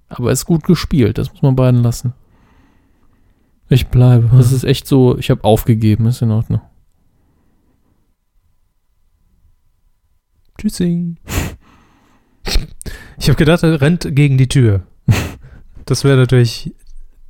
Aber 0.07 0.31
ist 0.31 0.45
gut 0.45 0.63
gespielt, 0.63 1.17
das 1.17 1.31
muss 1.31 1.41
man 1.41 1.55
beiden 1.55 1.83
lassen. 1.83 2.13
Ich 3.69 3.87
bleibe. 3.87 4.29
Das 4.35 4.51
ist 4.51 4.63
echt 4.63 4.87
so, 4.87 5.17
ich 5.17 5.29
habe 5.29 5.43
aufgegeben, 5.43 6.05
ist 6.05 6.21
in 6.21 6.31
Ordnung. 6.31 6.61
Tschüssing. 10.57 11.17
Ich 13.17 13.29
habe 13.29 13.37
gedacht, 13.37 13.61
er 13.61 13.79
rennt 13.81 14.15
gegen 14.15 14.39
die 14.39 14.47
Tür. 14.47 14.81
Das 15.91 16.05
wäre 16.05 16.15
natürlich 16.15 16.73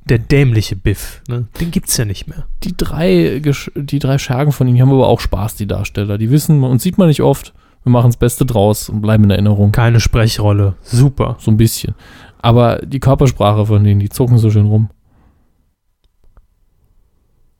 der 0.04 0.20
dämliche 0.20 0.76
Biff. 0.76 1.20
Ne? 1.26 1.48
Den 1.58 1.72
gibt's 1.72 1.96
ja 1.96 2.04
nicht 2.04 2.28
mehr. 2.28 2.46
Die 2.62 2.76
drei, 2.76 3.42
die 3.74 3.98
drei 3.98 4.18
Schergen 4.18 4.52
von 4.52 4.68
ihnen 4.68 4.76
die 4.76 4.82
haben 4.82 4.92
aber 4.92 5.08
auch 5.08 5.18
Spaß, 5.18 5.56
die 5.56 5.66
Darsteller. 5.66 6.16
Die 6.16 6.30
wissen, 6.30 6.62
uns 6.62 6.84
sieht 6.84 6.96
man 6.96 7.08
nicht 7.08 7.22
oft. 7.22 7.54
Wir 7.82 7.90
machen 7.90 8.10
das 8.10 8.18
Beste 8.18 8.46
draus 8.46 8.88
und 8.88 9.02
bleiben 9.02 9.24
in 9.24 9.30
Erinnerung. 9.30 9.72
Keine 9.72 9.98
Sprechrolle. 9.98 10.76
Super. 10.80 11.38
So 11.40 11.50
ein 11.50 11.56
bisschen. 11.56 11.96
Aber 12.38 12.76
die 12.76 13.00
Körpersprache 13.00 13.66
von 13.66 13.82
denen, 13.82 13.98
die 13.98 14.10
zucken 14.10 14.38
so 14.38 14.48
schön 14.48 14.66
rum. 14.66 14.90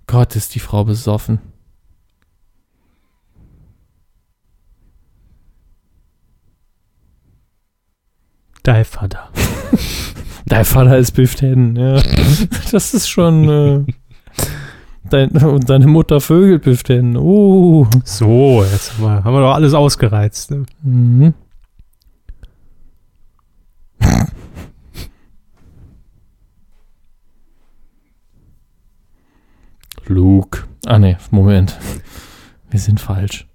Gott, 0.07 0.37
ist 0.37 0.55
die 0.55 0.61
Frau 0.61 0.85
besoffen. 0.85 1.41
Dein 8.63 8.85
Vater. 8.85 9.33
Dein 10.53 10.67
Vater 10.67 10.99
ist 10.99 11.13
Biff 11.13 11.35
Tannen, 11.35 11.77
ja. 11.77 12.03
Das 12.73 12.93
ist 12.93 13.09
schon. 13.09 13.49
Äh, 13.49 13.93
dein, 15.09 15.31
und 15.31 15.71
deine 15.71 15.87
Mutter 15.87 16.21
vögelt 16.21 16.65
Biff 16.65 16.83
Tannen. 16.83 17.17
Uh. 17.17 17.87
So, 18.05 18.63
jetzt 18.71 18.93
haben 18.93 19.03
wir, 19.03 19.25
haben 19.25 19.33
wir 19.33 19.41
doch 19.41 19.55
alles 19.55 19.73
ausgereizt. 19.73 20.51
Ne? 20.51 20.67
Mhm. 20.83 21.33
Luke. 30.07 30.65
Ah 30.85 30.99
ne, 30.99 31.17
Moment. 31.31 31.79
Wir 32.69 32.79
sind 32.79 33.01
falsch. 33.01 33.47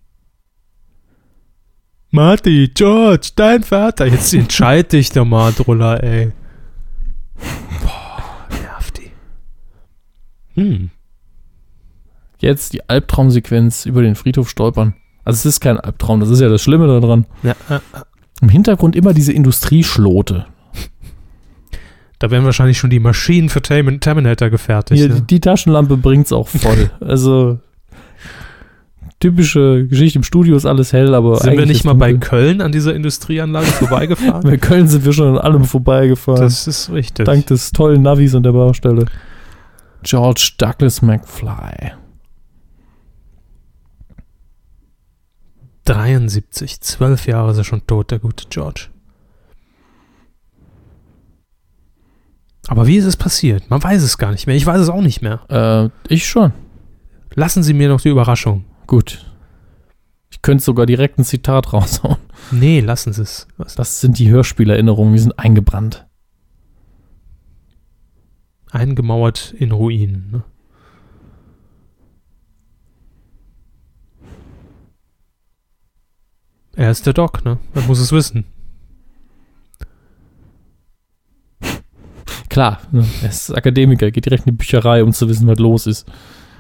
Marty, 2.10 2.72
George, 2.74 3.30
dein 3.36 3.62
Vater. 3.62 4.08
Jetzt 4.08 4.34
entscheid 4.34 4.92
dich 4.92 5.12
doch 5.12 5.26
mal, 5.26 5.54
Druller, 5.54 6.04
ey. 6.04 6.32
Boah, 7.82 8.48
nervt 8.62 8.98
die. 8.98 9.12
Hm. 10.58 10.90
Jetzt 12.40 12.74
die 12.74 12.88
Albtraumsequenz 12.88 13.86
über 13.86 14.02
den 14.02 14.16
Friedhof 14.16 14.50
stolpern. 14.50 14.94
Also 15.24 15.38
es 15.38 15.46
ist 15.46 15.60
kein 15.60 15.80
Albtraum, 15.80 16.20
das 16.20 16.30
ist 16.30 16.40
ja 16.40 16.50
das 16.50 16.62
Schlimme 16.62 16.88
daran. 16.88 17.26
Ja, 17.44 17.56
Im 18.42 18.50
Hintergrund 18.50 18.96
immer 18.96 19.14
diese 19.14 19.34
Industrieschlote. 19.34 20.46
da 22.20 22.32
werden 22.32 22.46
wahrscheinlich 22.46 22.78
schon 22.78 22.90
die 22.90 23.00
Maschinen 23.00 23.50
für 23.50 23.62
Termin 23.62 24.00
Terminator 24.00 24.50
gefertigt. 24.50 25.00
Hier, 25.00 25.10
ne? 25.10 25.16
die, 25.16 25.22
die 25.28 25.40
Taschenlampe 25.40 25.98
bringt's 25.98 26.32
auch 26.32 26.48
voll. 26.48 26.92
also 27.00 27.60
typische 29.20 29.88
Geschichte 29.88 30.20
im 30.20 30.24
Studio 30.24 30.56
ist 30.56 30.66
alles 30.66 30.94
hell, 30.94 31.16
aber 31.16 31.38
Sind 31.38 31.58
wir 31.58 31.66
nicht 31.66 31.84
mal 31.84 31.96
bei. 31.96 32.14
Köln 32.14 32.62
an 32.62 32.72
dieser 32.72 32.94
Industrieanlage 32.94 33.66
vorbeigefahren? 33.66 34.44
Bei 34.50 34.58
Köln 34.58 34.88
sind 34.88 35.06
wir 35.06 35.14
schon 35.14 35.36
an 35.36 35.38
allem 35.40 35.64
vorbeigefahren. 35.66 36.42
das 36.42 36.68
ist 36.68 36.92
richtig. 36.92 37.26
Dank 37.26 37.48
des 37.48 37.72
tollen 37.72 38.02
Navis 38.02 38.36
an 38.36 38.44
der 38.44 38.54
Baustelle. 38.54 39.06
George 40.04 40.54
Douglas 40.58 41.02
McFly. 41.02 41.94
73, 45.86 46.82
zwölf 46.82 47.28
Jahre 47.28 47.52
ist 47.52 47.58
er 47.58 47.64
schon 47.64 47.88
tot, 47.88 48.12
der 48.12 48.20
gute 48.20 48.46
George. 48.50 48.90
Aber 52.68 52.86
wie 52.88 52.98
ist 52.98 53.06
es 53.06 53.16
passiert? 53.16 53.70
Man 53.70 53.82
weiß 53.82 54.04
es 54.04 54.18
gar 54.18 54.32
nicht 54.32 54.46
mehr. 54.48 54.56
Ich 54.56 54.66
weiß 54.66 54.82
es 54.82 54.90
auch 54.90 55.02
nicht 55.02 55.22
mehr. 55.22 55.92
Äh, 56.10 56.14
ich 56.14 56.28
schon. 56.28 56.52
Lassen 57.34 57.64
Sie 57.64 57.74
mir 57.74 57.88
noch 57.88 58.02
die 58.02 58.10
Überraschung. 58.10 58.66
Gut. 58.88 59.26
Ich 60.30 60.42
könnte 60.42 60.64
sogar 60.64 60.86
direkt 60.86 61.18
ein 61.18 61.24
Zitat 61.24 61.72
raushauen. 61.72 62.18
Nee, 62.52 62.82
lassen 62.82 63.14
Sie 63.14 63.22
es. 63.22 63.48
Was? 63.58 63.76
Das 63.76 64.02
sind 64.02 64.20
die 64.20 64.30
Hörspielerinnerungen, 64.30 65.14
die 65.14 65.20
sind 65.20 65.40
eingebrannt. 65.40 66.07
Eingemauert 68.72 69.54
in 69.58 69.72
Ruinen. 69.72 70.32
Ne? 70.32 70.44
Er 76.76 76.92
ist 76.92 77.06
der 77.06 77.14
Doc, 77.14 77.44
ne? 77.44 77.58
Er 77.74 77.82
muss 77.84 78.00
es 78.00 78.12
wissen. 78.12 78.46
Klar, 82.50 82.82
ne? 82.92 83.04
er 83.24 83.30
ist 83.30 83.50
Akademiker, 83.56 84.12
geht 84.12 84.26
direkt 84.26 84.46
in 84.46 84.54
die 84.54 84.58
Bücherei, 84.58 85.04
um 85.04 85.12
zu 85.12 85.28
wissen, 85.28 85.48
was 85.48 85.58
los 85.58 85.88
ist. 85.88 86.08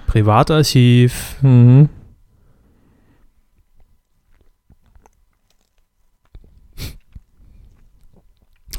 Privatarchiv. 0.07 1.35
Mhm. 1.41 1.89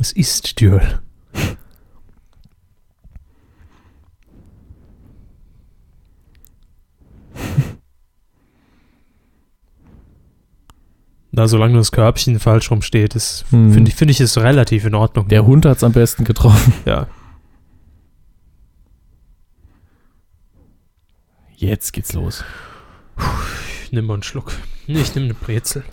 Es 0.00 0.12
ist 0.12 0.60
die 0.60 0.66
Na, 11.38 11.46
solange 11.46 11.78
das 11.78 11.92
Körbchen 11.92 12.40
falsch 12.40 12.68
rumsteht, 12.72 13.14
ist, 13.14 13.44
Hm. 13.50 13.72
finde 13.72 13.88
ich, 13.90 13.94
finde 13.94 14.10
ich, 14.10 14.20
ist 14.20 14.36
relativ 14.38 14.84
in 14.84 14.96
Ordnung. 14.96 15.28
Der 15.28 15.46
Hund 15.46 15.66
hat 15.66 15.76
es 15.76 15.84
am 15.84 15.92
besten 15.92 16.24
getroffen. 16.24 16.72
Ja. 16.84 17.06
Jetzt 21.54 21.92
geht's 21.92 22.12
los. 22.12 22.42
Ich 23.84 23.92
nehme 23.92 24.08
mal 24.08 24.14
einen 24.14 24.24
Schluck. 24.24 24.50
Nee, 24.88 25.00
ich 25.00 25.14
nehme 25.14 25.26
eine 25.26 25.34
Brezel. 25.34 25.84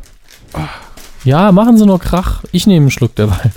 Ja, 1.24 1.52
machen 1.52 1.78
Sie 1.78 1.86
nur 1.86 2.00
Krach. 2.00 2.44
Ich 2.52 2.66
nehme 2.66 2.86
einen 2.86 2.92
Schluck 2.92 3.14
dabei. 3.14 3.52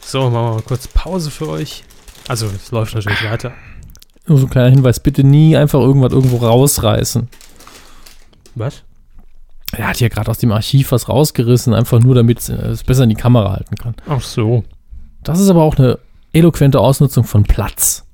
So, 0.00 0.30
machen 0.30 0.34
wir 0.34 0.54
mal 0.54 0.62
kurz 0.62 0.86
Pause 0.86 1.32
für 1.32 1.48
euch. 1.48 1.82
Also, 2.28 2.46
es 2.46 2.70
läuft 2.70 2.94
natürlich 2.94 3.24
weiter. 3.28 3.50
Nur 4.28 4.38
so 4.38 4.46
ein 4.46 4.50
kleiner 4.50 4.70
Hinweis, 4.70 5.00
bitte 5.00 5.24
nie 5.24 5.56
einfach 5.56 5.80
irgendwas 5.80 6.12
irgendwo 6.12 6.36
rausreißen. 6.36 7.28
Was? 8.54 8.84
Er 9.72 9.88
hat 9.88 9.98
hier 9.98 10.08
gerade 10.08 10.30
aus 10.30 10.38
dem 10.38 10.50
Archiv 10.52 10.92
was 10.92 11.08
rausgerissen, 11.08 11.74
einfach 11.74 12.00
nur 12.00 12.14
damit 12.14 12.48
äh, 12.48 12.52
es 12.54 12.82
besser 12.84 13.04
in 13.04 13.10
die 13.10 13.14
Kamera 13.14 13.52
halten 13.52 13.76
kann. 13.76 13.94
Ach 14.08 14.20
so. 14.20 14.64
Das 15.22 15.38
ist 15.38 15.48
aber 15.48 15.62
auch 15.62 15.76
eine 15.76 15.98
eloquente 16.32 16.80
Ausnutzung 16.80 17.24
von 17.24 17.44
Platz. 17.44 18.06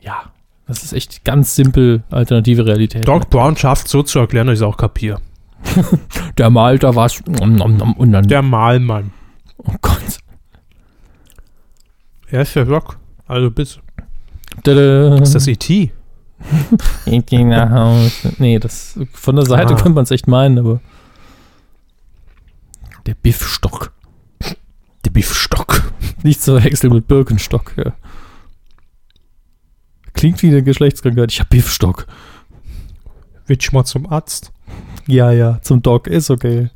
ja, 0.00 0.22
das 0.66 0.82
ist 0.82 0.92
echt 0.92 1.24
ganz 1.24 1.54
simpel 1.54 2.02
alternative 2.10 2.66
Realität. 2.66 3.06
Doc 3.06 3.30
Brown 3.30 3.56
schafft 3.56 3.88
so 3.88 4.02
zu 4.02 4.18
erklären, 4.18 4.46
dass 4.48 4.54
ich 4.54 4.60
es 4.60 4.66
auch 4.66 4.76
kapiere. 4.76 5.20
Der 6.38 6.50
malt 6.50 6.82
da 6.84 6.90
und 6.90 7.58
dann, 8.12 8.28
Der 8.28 8.42
Malmann. 8.42 9.12
oh 9.58 9.74
Gott. 9.80 10.18
Er 12.30 12.42
ist 12.42 12.54
der 12.54 12.66
Doc. 12.66 12.98
Also 13.26 13.50
bitte. 13.50 13.80
Tada. 14.62 15.16
Ist 15.16 15.34
das 15.34 15.46
E.T.? 15.46 15.92
Ich 17.06 17.26
geh 17.26 17.44
nach 17.44 17.70
Hause. 17.70 18.32
Nee, 18.38 18.58
das 18.58 18.98
von 19.12 19.36
der 19.36 19.46
Seite 19.46 19.74
Ah. 19.74 19.76
könnte 19.76 19.90
man 19.94 20.04
es 20.04 20.10
echt 20.10 20.28
meinen, 20.28 20.58
aber. 20.58 20.80
Der 23.06 23.14
Biffstock. 23.14 23.92
Der 25.04 25.10
Biffstock. 25.10 25.92
Nicht 26.22 26.42
zu 26.42 26.52
verwechseln 26.58 26.92
mit 26.92 27.06
Birkenstock. 27.08 27.72
Ja. 27.76 27.92
Klingt 30.12 30.42
wie 30.42 30.48
eine 30.48 30.62
Geschlechtskrankheit. 30.62 31.32
Ich 31.32 31.40
hab 31.40 31.48
Biffstock. 31.48 32.06
Will 33.46 33.56
ich 33.60 33.72
mal 33.72 33.84
zum 33.84 34.10
Arzt? 34.10 34.52
Ja, 35.06 35.30
ja, 35.30 35.58
zum 35.62 35.80
Doc 35.80 36.06
ist 36.06 36.30
okay. 36.30 36.68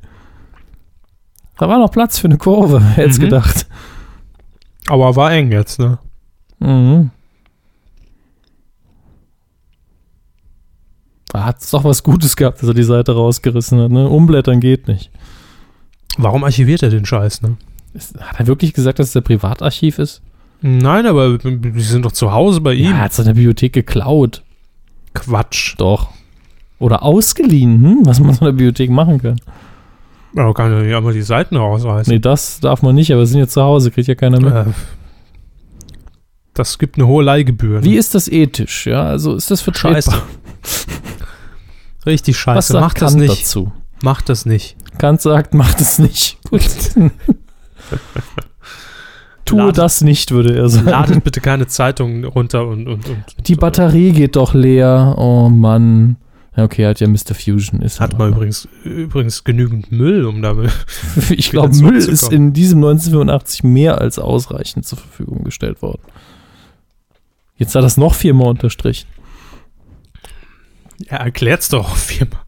Da 1.58 1.68
war 1.68 1.78
noch 1.78 1.90
Platz 1.90 2.18
für 2.18 2.28
eine 2.28 2.38
Kurve, 2.38 2.80
hätt's 2.80 3.18
Mhm. 3.18 3.22
gedacht. 3.24 3.66
Aber 4.88 5.14
war 5.16 5.32
eng 5.32 5.52
jetzt, 5.52 5.78
ne? 5.78 5.98
Mhm. 6.60 7.10
Da 11.32 11.44
hat's 11.46 11.70
doch 11.70 11.82
was 11.84 12.02
Gutes 12.02 12.36
gehabt, 12.36 12.60
dass 12.60 12.68
er 12.68 12.74
die 12.74 12.82
Seite 12.82 13.12
rausgerissen 13.14 13.80
hat. 13.80 13.90
Ne? 13.90 14.06
Umblättern 14.08 14.60
geht 14.60 14.86
nicht. 14.86 15.10
Warum 16.18 16.44
archiviert 16.44 16.82
er 16.82 16.90
den 16.90 17.06
Scheiß, 17.06 17.40
ne? 17.40 17.56
Ist, 17.94 18.18
hat 18.20 18.38
er 18.38 18.46
wirklich 18.46 18.74
gesagt, 18.74 18.98
dass 18.98 19.06
es 19.08 19.12
der 19.14 19.22
Privatarchiv 19.22 19.98
ist? 19.98 20.20
Nein, 20.60 21.06
aber 21.06 21.38
die 21.38 21.80
sind 21.80 22.04
doch 22.04 22.12
zu 22.12 22.32
Hause 22.32 22.60
bei 22.60 22.72
Ja, 22.74 22.90
ihm. 22.90 22.96
er 22.96 23.00
hat 23.02 23.12
es 23.12 23.18
in 23.18 23.24
der 23.24 23.32
Bibliothek 23.34 23.72
geklaut. 23.72 24.42
Quatsch. 25.14 25.74
Doch. 25.78 26.10
Oder 26.78 27.02
ausgeliehen, 27.02 27.82
hm? 27.82 27.98
was 28.04 28.20
man 28.20 28.34
so 28.34 28.40
in 28.40 28.44
der 28.46 28.52
Bibliothek 28.52 28.90
machen 28.90 29.20
kann. 29.22 29.40
Aber 30.36 30.52
kann 30.54 30.88
ja 30.88 31.00
mal 31.00 31.12
die 31.14 31.22
Seiten 31.22 31.56
rausreißen. 31.56 32.12
Nee, 32.12 32.18
das 32.20 32.60
darf 32.60 32.82
man 32.82 32.94
nicht, 32.94 33.10
aber 33.10 33.20
wir 33.22 33.26
sind 33.26 33.40
ja 33.40 33.46
zu 33.48 33.62
Hause, 33.62 33.90
kriegt 33.90 34.08
ja 34.08 34.14
keiner 34.14 34.40
mit. 34.40 34.52
Äh, 34.52 34.64
das 36.54 36.78
gibt 36.78 36.96
eine 36.96 37.06
hohe 37.06 37.24
Leihgebühr. 37.24 37.78
ne? 37.80 37.84
Wie 37.84 37.96
ist 37.96 38.14
das 38.14 38.28
ethisch? 38.28 38.86
Ja, 38.86 39.02
also 39.04 39.34
ist 39.34 39.50
das 39.50 39.60
vertretbar? 39.62 40.02
Scheiße. 40.02 40.22
Richtig 42.06 42.34
Was 42.36 42.40
scheiße. 42.42 42.72
sagt 42.74 42.82
Mach 42.84 42.94
das 42.94 43.12
Kant 43.12 43.20
nicht. 43.22 43.40
dazu? 43.42 43.72
Mach 44.02 44.22
das 44.22 44.46
nicht. 44.46 44.76
Kant 44.98 45.20
sagt, 45.20 45.54
macht 45.54 45.80
es 45.80 45.98
nicht. 45.98 46.38
Gut. 46.50 46.62
Tue 49.44 49.58
Ladet- 49.58 49.78
das 49.78 50.00
nicht, 50.02 50.30
würde 50.30 50.56
er 50.56 50.68
sagen. 50.68 50.86
Ladet 50.86 51.24
bitte 51.24 51.40
keine 51.40 51.66
Zeitungen 51.66 52.24
runter 52.24 52.66
und, 52.66 52.86
und, 52.86 53.08
und 53.08 53.24
Die 53.48 53.56
Batterie 53.56 54.12
geht 54.12 54.36
doch 54.36 54.54
leer. 54.54 55.14
Oh 55.18 55.48
Mann. 55.48 56.16
Ja, 56.56 56.64
okay, 56.64 56.82
er 56.82 56.90
hat 56.90 57.00
ja 57.00 57.08
Mr. 57.08 57.34
Fusion. 57.34 57.80
Ist 57.80 57.98
hat 57.98 58.18
man 58.18 58.30
übrigens, 58.32 58.68
übrigens 58.84 59.42
genügend 59.42 59.90
Müll, 59.90 60.24
um 60.26 60.42
da. 60.42 60.54
Ich 61.30 61.50
glaube, 61.50 61.74
Müll 61.76 61.96
ist 61.96 62.30
in 62.30 62.52
diesem 62.52 62.78
1985 62.78 63.64
mehr 63.64 63.98
als 64.00 64.18
ausreichend 64.18 64.86
zur 64.86 64.98
Verfügung 64.98 65.44
gestellt 65.44 65.80
worden. 65.82 66.02
Jetzt 67.56 67.74
hat 67.74 67.82
er 67.84 67.86
es 67.86 67.96
noch 67.96 68.14
viermal 68.14 68.48
unterstrichen. 68.48 69.08
Er 71.08 71.20
erklärt's 71.20 71.68
doch 71.68 71.90
auf 71.90 71.98
viermal. 71.98 72.42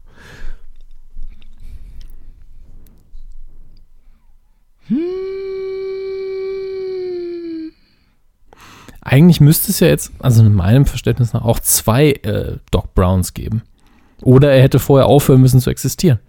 Eigentlich 9.01 9.39
müsste 9.39 9.71
es 9.71 9.79
ja 9.79 9.87
jetzt, 9.87 10.11
also 10.19 10.43
in 10.43 10.53
meinem 10.53 10.85
Verständnis 10.85 11.33
nach, 11.33 11.43
auch 11.43 11.59
zwei 11.59 12.11
äh, 12.11 12.57
Doc 12.71 12.93
Browns 12.93 13.33
geben. 13.33 13.63
Oder 14.21 14.51
er 14.51 14.63
hätte 14.63 14.79
vorher 14.79 15.07
aufhören 15.07 15.41
müssen 15.41 15.59
zu 15.59 15.69
existieren. 15.69 16.19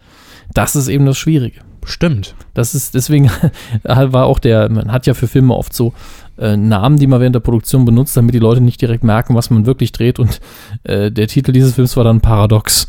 Das 0.53 0.77
ist 0.77 0.89
eben 0.89 1.07
das 1.07 1.19
Schwierige. 1.19 1.61
Stimmt. 1.87 2.35
Das 2.53 2.75
ist 2.75 2.95
deswegen 2.95 3.31
war 3.85 4.27
auch 4.27 4.41
der, 4.41 4.69
man 4.69 4.91
hat 4.91 5.07
ja 5.07 5.15
für 5.15 5.29
Filme 5.29 5.55
oft 5.55 5.73
so 5.73 5.95
äh, 6.37 6.57
Namen, 6.57 6.99
die 6.99 7.07
man 7.07 7.21
während 7.21 7.37
der 7.37 7.41
Produktion 7.41 7.85
benutzt, 7.85 8.17
damit 8.17 8.35
die 8.35 8.41
Leute 8.41 8.61
nicht 8.61 8.83
direkt 8.83 9.05
merken, 9.05 9.37
was 9.37 9.51
man 9.51 9.67
wirklich 9.67 9.93
dreht. 9.93 10.19
Und 10.19 10.41
äh, 10.83 11.13
der 11.13 11.29
Titel 11.29 11.53
dieses 11.53 11.77
Films 11.77 11.97
war 11.97 12.03
dann 12.03 12.21
Paradox. 12.21 12.89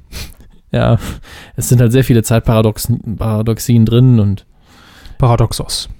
ja, 0.72 0.98
es 1.54 1.68
sind 1.68 1.82
halt 1.82 1.92
sehr 1.92 2.02
viele 2.02 2.22
Zeitparadoxien 2.22 3.16
Paradoxien 3.18 3.84
drin 3.84 4.18
und 4.18 4.46
Paradoxos. 5.18 5.90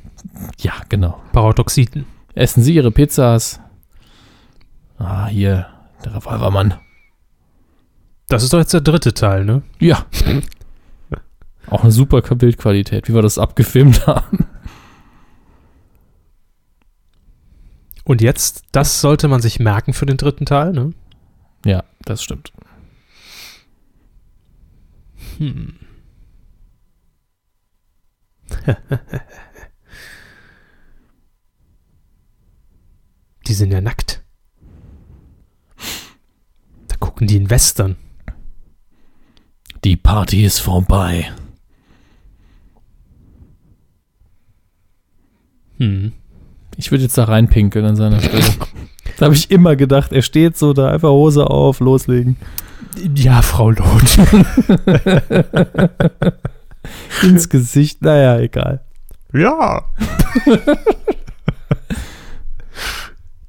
ja, 0.58 0.72
genau. 0.88 1.20
Paradoxiten. 1.32 2.06
Essen 2.34 2.62
Sie 2.62 2.74
Ihre 2.74 2.90
Pizzas. 2.90 3.60
Ah, 4.98 5.26
hier, 5.26 5.66
der 6.04 6.14
Revolvermann. 6.14 6.74
Das 8.28 8.42
ist 8.42 8.54
doch 8.54 8.58
jetzt 8.58 8.72
der 8.72 8.80
dritte 8.80 9.12
Teil, 9.12 9.44
ne? 9.44 9.62
Ja. 9.78 10.06
Auch 11.68 11.82
eine 11.82 11.92
super 11.92 12.20
Bildqualität, 12.20 13.08
wie 13.08 13.14
wir 13.14 13.22
das 13.22 13.38
abgefilmt 13.38 14.06
haben. 14.06 14.46
Und 18.04 18.20
jetzt, 18.20 18.64
das 18.72 19.00
sollte 19.00 19.28
man 19.28 19.40
sich 19.40 19.58
merken 19.58 19.94
für 19.94 20.04
den 20.06 20.18
dritten 20.18 20.44
Teil, 20.44 20.72
ne? 20.72 20.92
Ja, 21.64 21.84
das 22.04 22.22
stimmt. 22.22 22.52
Hm. 25.38 25.78
die 33.46 33.54
sind 33.54 33.72
ja 33.72 33.80
nackt. 33.80 34.22
Da 36.88 36.96
gucken 36.96 37.26
die 37.26 37.36
in 37.36 37.48
Western. 37.48 37.96
Die 39.82 39.96
Party 39.96 40.44
ist 40.44 40.58
vorbei. 40.60 41.32
Hm. 45.84 46.12
Ich 46.76 46.90
würde 46.90 47.04
jetzt 47.04 47.16
da 47.16 47.24
reinpinkeln 47.24 47.84
an 47.84 47.96
seiner 47.96 48.20
Stelle. 48.20 48.42
da 49.18 49.26
habe 49.26 49.34
ich 49.34 49.50
immer 49.50 49.76
gedacht, 49.76 50.12
er 50.12 50.22
steht 50.22 50.56
so 50.56 50.72
da, 50.72 50.90
einfach 50.90 51.10
Hose 51.10 51.48
auf, 51.48 51.80
loslegen. 51.80 52.36
Ja, 53.14 53.42
Frau 53.42 53.70
Loth. 53.70 54.18
Ins 57.22 57.48
Gesicht, 57.48 58.02
naja, 58.02 58.38
egal. 58.38 58.80
Ja. 59.32 59.82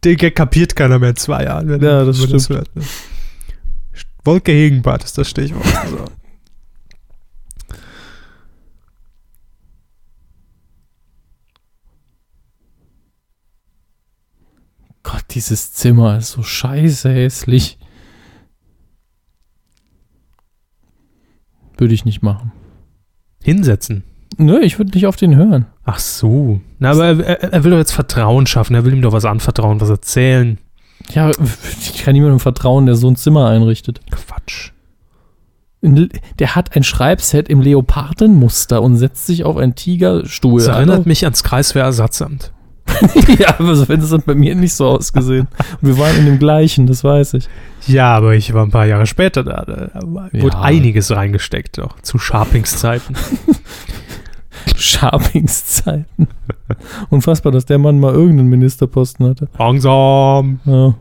Den 0.04 0.18
Gag 0.18 0.36
kapiert 0.36 0.76
keiner 0.76 1.00
mehr 1.00 1.10
in 1.10 1.16
zwei 1.16 1.44
Jahren, 1.46 1.68
wenn, 1.70 1.82
Ja, 1.82 2.04
das 2.06 2.22
stimmt. 2.22 2.50
hört. 2.50 2.76
Ne? 2.76 2.84
Wolke 4.24 4.52
Hegenbart 4.52 5.04
ist 5.04 5.18
das 5.18 5.30
Stichwort. 5.30 5.66
So. 5.90 6.06
Gott, 15.06 15.24
dieses 15.32 15.72
Zimmer 15.72 16.18
ist 16.18 16.32
so 16.32 16.42
scheiße 16.42 17.10
hässlich. 17.12 17.78
Würde 21.78 21.94
ich 21.94 22.06
nicht 22.06 22.24
machen. 22.24 22.52
Hinsetzen. 23.44 24.04
Nö, 24.38 24.60
ich 24.62 24.80
würde 24.80 24.92
nicht 24.92 25.06
auf 25.06 25.16
den 25.16 25.36
hören. 25.36 25.68
Ach 25.84 26.00
so. 26.00 26.60
Na, 26.80 26.92
aber 26.92 27.06
er, 27.06 27.20
er, 27.20 27.54
er 27.54 27.64
will 27.64 27.72
doch 27.72 27.78
jetzt 27.78 27.92
Vertrauen 27.92 28.48
schaffen. 28.48 28.76
Er 28.76 28.84
will 28.84 28.94
ihm 28.94 29.04
doch 29.04 29.12
was 29.12 29.26
anvertrauen, 29.26 29.80
was 29.80 29.90
erzählen. 29.90 30.58
Ja, 31.12 31.30
ich 31.30 32.04
kann 32.04 32.14
niemandem 32.14 32.40
vertrauen, 32.40 32.88
der 32.88 32.96
so 32.96 33.08
ein 33.08 33.16
Zimmer 33.16 33.48
einrichtet. 33.48 34.02
Quatsch. 34.10 34.72
Der 35.82 36.56
hat 36.56 36.76
ein 36.76 36.84
Schreibset 36.84 37.48
im 37.48 37.62
Leopardenmuster 37.62 38.82
und 38.82 38.98
setzt 38.98 39.28
sich 39.28 39.44
auf 39.44 39.58
einen 39.58 39.76
Tigerstuhl. 39.76 40.60
Das 40.60 40.68
erinnert 40.68 41.06
mich 41.06 41.26
ans 41.26 41.44
Kreiswehrersatzamt. 41.44 42.55
ja, 43.40 43.56
aber 43.60 43.76
so, 43.76 43.88
wenn 43.90 44.00
das 44.00 44.12
hat 44.12 44.26
bei 44.26 44.36
mir 44.36 44.56
nicht 44.56 44.74
so 44.74 44.88
ausgesehen. 44.88 45.48
Und 45.82 45.88
wir 45.88 45.98
waren 45.98 46.16
in 46.18 46.26
dem 46.26 46.40
gleichen, 46.40 46.88
das 46.88 47.04
weiß 47.04 47.36
ich. 47.36 47.48
Ja, 47.88 48.16
aber 48.16 48.36
ich 48.36 48.54
war 48.54 48.64
ein 48.66 48.72
paar 48.72 48.86
Jahre 48.86 49.06
später 49.06 49.44
da. 49.44 49.64
Da 49.66 50.00
wurde 50.04 50.30
Ja. 50.58 50.62
einiges 50.62 51.12
reingesteckt, 51.12 51.78
doch. 51.78 52.00
Zu 52.02 52.18
Sharpings-Zeiten. 52.18 53.16
Sharpings-Zeiten. 54.76 56.28
Unfassbar, 57.10 57.52
dass 57.52 57.66
der 57.66 57.78
Mann 57.78 58.00
mal 58.00 58.14
irgendeinen 58.14 58.50
Ministerposten 58.50 59.28
hatte. 59.28 59.48
Langsam. 59.58 60.60
Ja. 60.66 60.96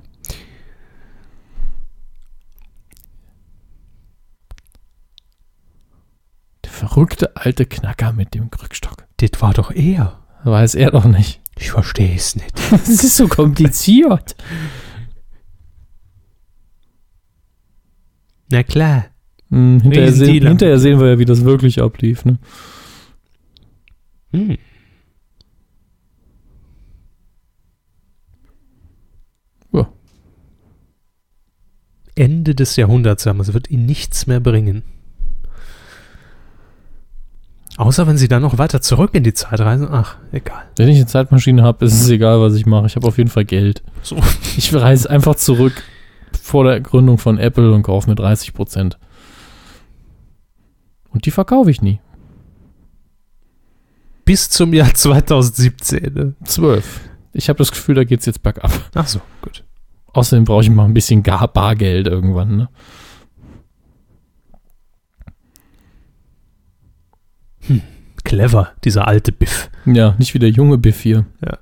Der 6.65 6.71
verrückte 6.71 7.37
alte 7.37 7.67
Knacker 7.67 8.13
mit 8.13 8.35
dem 8.35 8.51
Krückstock. 8.51 9.05
Das 9.19 9.31
war 9.41 9.53
doch 9.55 9.71
er. 9.71 10.19
Weiß 10.45 10.75
er 10.75 10.91
doch 10.91 11.05
nicht. 11.05 11.41
Ich 11.59 11.71
verstehe 11.71 12.15
es 12.15 12.37
nicht. 12.37 12.53
Das 12.71 12.89
ist 12.89 13.17
so 13.17 13.29
kompliziert. 13.29 14.35
Na 18.51 18.63
klar. 18.63 19.07
Hm, 19.51 19.81
hinterher, 19.81 20.13
sehen, 20.13 20.47
hinterher 20.47 20.79
sehen 20.79 21.01
wir 21.01 21.11
ja, 21.11 21.19
wie 21.19 21.25
das 21.25 21.45
wirklich 21.45 21.81
ablief. 21.81 22.25
Ne? 22.25 22.39
Hm. 24.33 24.59
Ja. 29.73 29.93
Ende 32.15 32.55
des 32.55 32.77
Jahrhunderts 32.77 33.27
haben. 33.27 33.41
Es 33.41 33.53
wird 33.53 33.71
ihn 33.71 33.87
nichts 33.87 34.27
mehr 34.27 34.41
bringen. 34.41 34.83
Außer 37.77 38.07
wenn 38.07 38.17
sie 38.17 38.29
dann 38.29 38.43
noch 38.43 38.59
weiter 38.59 38.81
zurück 38.81 39.11
in 39.15 39.25
die 39.25 39.35
Zeit 39.35 39.61
reisen. 39.61 39.89
Ach, 39.91 40.17
egal. 40.31 40.63
Wenn 40.77 40.89
ich 40.89 40.97
eine 40.97 41.07
Zeitmaschine 41.07 41.63
habe, 41.63 41.85
ist 41.85 42.01
es 42.01 42.09
egal, 42.09 42.41
was 42.41 42.55
ich 42.55 42.67
mache. 42.67 42.87
Ich 42.87 42.95
habe 42.95 43.07
auf 43.07 43.19
jeden 43.19 43.31
Fall 43.31 43.45
Geld. 43.45 43.83
So. 44.03 44.17
Ich 44.57 44.73
reise 44.73 45.11
einfach 45.11 45.35
zurück 45.35 45.83
vor 46.41 46.65
der 46.65 46.81
Gründung 46.81 47.19
von 47.19 47.39
Apple 47.39 47.73
und 47.73 47.83
kaufe 47.83 48.09
mir 48.09 48.15
30 48.15 48.55
Prozent. 48.55 48.99
Und 51.11 51.27
die 51.27 51.31
verkaufe 51.33 51.71
ich 51.71 51.83
nie. 51.83 52.01
Bis 54.25 54.49
zum 54.51 54.73
Jahr 54.73 54.95
2017. 54.95 56.15
Ne? 56.15 56.35
12. 56.45 57.01
Ich 57.33 57.49
habe 57.49 57.59
das 57.59 57.73
Gefühl, 57.73 57.97
da 57.97 58.05
geht 58.05 58.21
es 58.21 58.27
jetzt 58.27 58.43
bergab. 58.43 58.71
Ach 58.95 59.07
so, 59.07 59.21
gut. 59.43 59.65
Außerdem 60.13 60.45
brauche 60.45 60.63
ich 60.63 60.71
mal 60.71 60.85
ein 60.85 60.95
bisschen 60.95 61.25
Gar 61.25 61.49
Bargeld 61.49 62.07
irgendwann. 62.07 62.57
Ne? 62.57 62.69
Clever, 68.25 68.73
dieser 68.85 69.07
alte 69.07 69.33
Biff. 69.33 69.71
Ja, 69.85 70.15
nicht 70.19 70.35
wie 70.35 70.39
der 70.39 70.51
junge 70.51 70.79
Biff 70.79 71.01
hier. 71.01 71.27
Ja. 71.45 71.59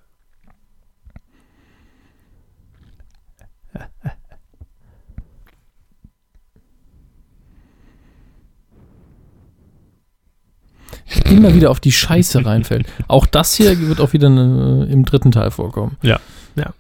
Immer 11.27 11.55
wieder 11.55 11.71
auf 11.71 11.81
die 11.81 11.93
Scheiße 11.93 12.45
reinfällt. 12.45 12.87
Auch 13.09 13.27
das 13.27 13.55
hier 13.55 13.79
wird 13.81 14.01
auch 14.01 14.13
wieder 14.13 14.29
äh, 14.29 14.93
im 14.93 15.05
dritten 15.05 15.33
Teil 15.33 15.51
vorkommen. 15.51 15.97
Ja, 16.03 16.21
ja. 16.57 16.73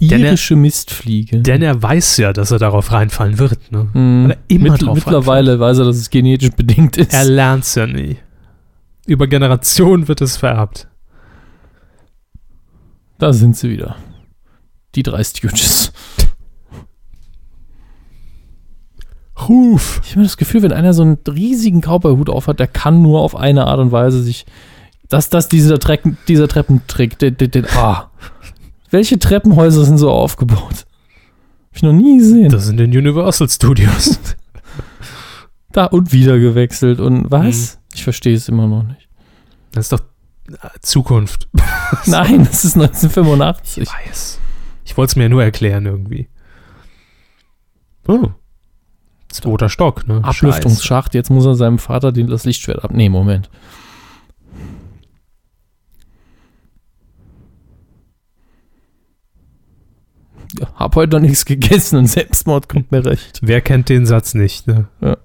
Denn 0.00 0.22
er- 0.22 0.28
Irische 0.30 0.56
Mistfliege. 0.56 1.40
Denn 1.42 1.60
er 1.62 1.82
weiß 1.82 2.16
ja, 2.16 2.32
dass 2.32 2.50
er 2.50 2.58
darauf 2.58 2.90
reinfallen 2.90 3.38
wird. 3.38 3.70
Ne? 3.70 3.88
Weil 3.92 4.30
er 4.30 4.38
immer 4.48 4.74
Mittl- 4.74 4.84
drauf 4.86 4.94
mittlerweile 4.96 5.60
weiß 5.60 5.78
er, 5.78 5.84
dass 5.84 5.96
es 5.96 6.08
genetisch 6.10 6.50
bedingt 6.50 6.96
ist. 6.96 7.12
Er 7.12 7.24
lernt's 7.24 7.74
ja 7.74 7.86
nie. 7.86 8.16
Über 9.06 9.26
Generationen 9.26 10.08
wird 10.08 10.20
es 10.22 10.36
vererbt. 10.38 10.88
Da 13.18 13.32
sind 13.34 13.56
sie 13.56 13.70
wieder. 13.70 13.96
Die 14.94 15.02
drei 15.02 15.22
Stooges. 15.22 15.92
Ruf. 19.48 20.00
Ich 20.04 20.12
habe 20.12 20.22
das 20.22 20.36
Gefühl, 20.36 20.62
wenn 20.62 20.72
einer 20.72 20.92
so 20.92 21.02
einen 21.02 21.18
riesigen 21.28 21.80
Cowboy-Hut 21.80 22.28
aufhat, 22.28 22.60
der 22.60 22.66
kann 22.66 23.00
nur 23.02 23.20
auf 23.20 23.34
eine 23.36 23.66
Art 23.66 23.78
und 23.80 23.92
Weise 23.92 24.22
sich. 24.22 24.44
Dass 25.08 25.28
das 25.28 25.48
dieser, 25.48 25.78
Trecken, 25.78 26.18
dieser 26.28 26.46
Treppentrick, 26.46 27.18
den, 27.18 27.36
den, 27.36 27.50
den, 27.50 27.66
ah. 27.74 28.09
Welche 28.90 29.18
Treppenhäuser 29.18 29.84
sind 29.84 29.98
so 29.98 30.10
aufgebaut? 30.10 30.84
Hab 31.68 31.76
ich 31.76 31.82
noch 31.82 31.92
nie 31.92 32.18
gesehen. 32.18 32.50
Das 32.50 32.66
sind 32.66 32.78
den 32.78 32.90
Universal 32.90 33.48
Studios. 33.48 34.18
da 35.72 35.86
und 35.86 36.12
wieder 36.12 36.38
gewechselt 36.38 37.00
und 37.00 37.30
was? 37.30 37.78
Ich 37.94 38.02
verstehe 38.02 38.34
es 38.34 38.48
immer 38.48 38.66
noch 38.66 38.82
nicht. 38.82 39.08
Das 39.72 39.86
ist 39.86 39.92
doch 39.92 40.00
äh, 40.48 40.68
Zukunft. 40.80 41.48
Nein, 42.06 42.44
das 42.44 42.64
ist 42.64 42.74
1985. 42.76 43.84
Ich 43.84 43.88
weiß. 43.88 44.40
Ich 44.84 44.96
wollte 44.96 45.12
es 45.12 45.16
mir 45.16 45.28
nur 45.28 45.42
erklären 45.42 45.86
irgendwie. 45.86 46.28
Oh. 48.08 48.30
Zweiter 49.28 49.68
Stock, 49.68 50.08
ne? 50.08 50.24
Ablüftungsschacht, 50.24 51.14
jetzt 51.14 51.30
muss 51.30 51.46
er 51.46 51.54
seinem 51.54 51.78
Vater 51.78 52.10
den, 52.10 52.26
das 52.26 52.44
Lichtschwert 52.44 52.82
ab. 52.82 52.90
Nee, 52.92 53.08
Moment. 53.08 53.48
Ja, 60.60 60.70
hab 60.74 60.94
heute 60.94 61.16
noch 61.16 61.22
nichts 61.22 61.46
gegessen 61.46 61.96
und 61.96 62.06
Selbstmord 62.06 62.68
kommt 62.68 62.92
mir 62.92 63.02
recht. 63.02 63.38
Wer 63.40 63.62
kennt 63.62 63.88
den 63.88 64.04
Satz 64.04 64.34
nicht, 64.34 64.66
ne? 64.66 64.88
Ja. 65.00 65.16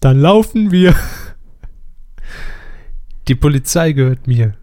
Dann 0.00 0.18
laufen 0.18 0.72
wir. 0.72 0.96
Die 3.28 3.36
Polizei 3.36 3.92
gehört 3.92 4.26
mir. 4.26 4.54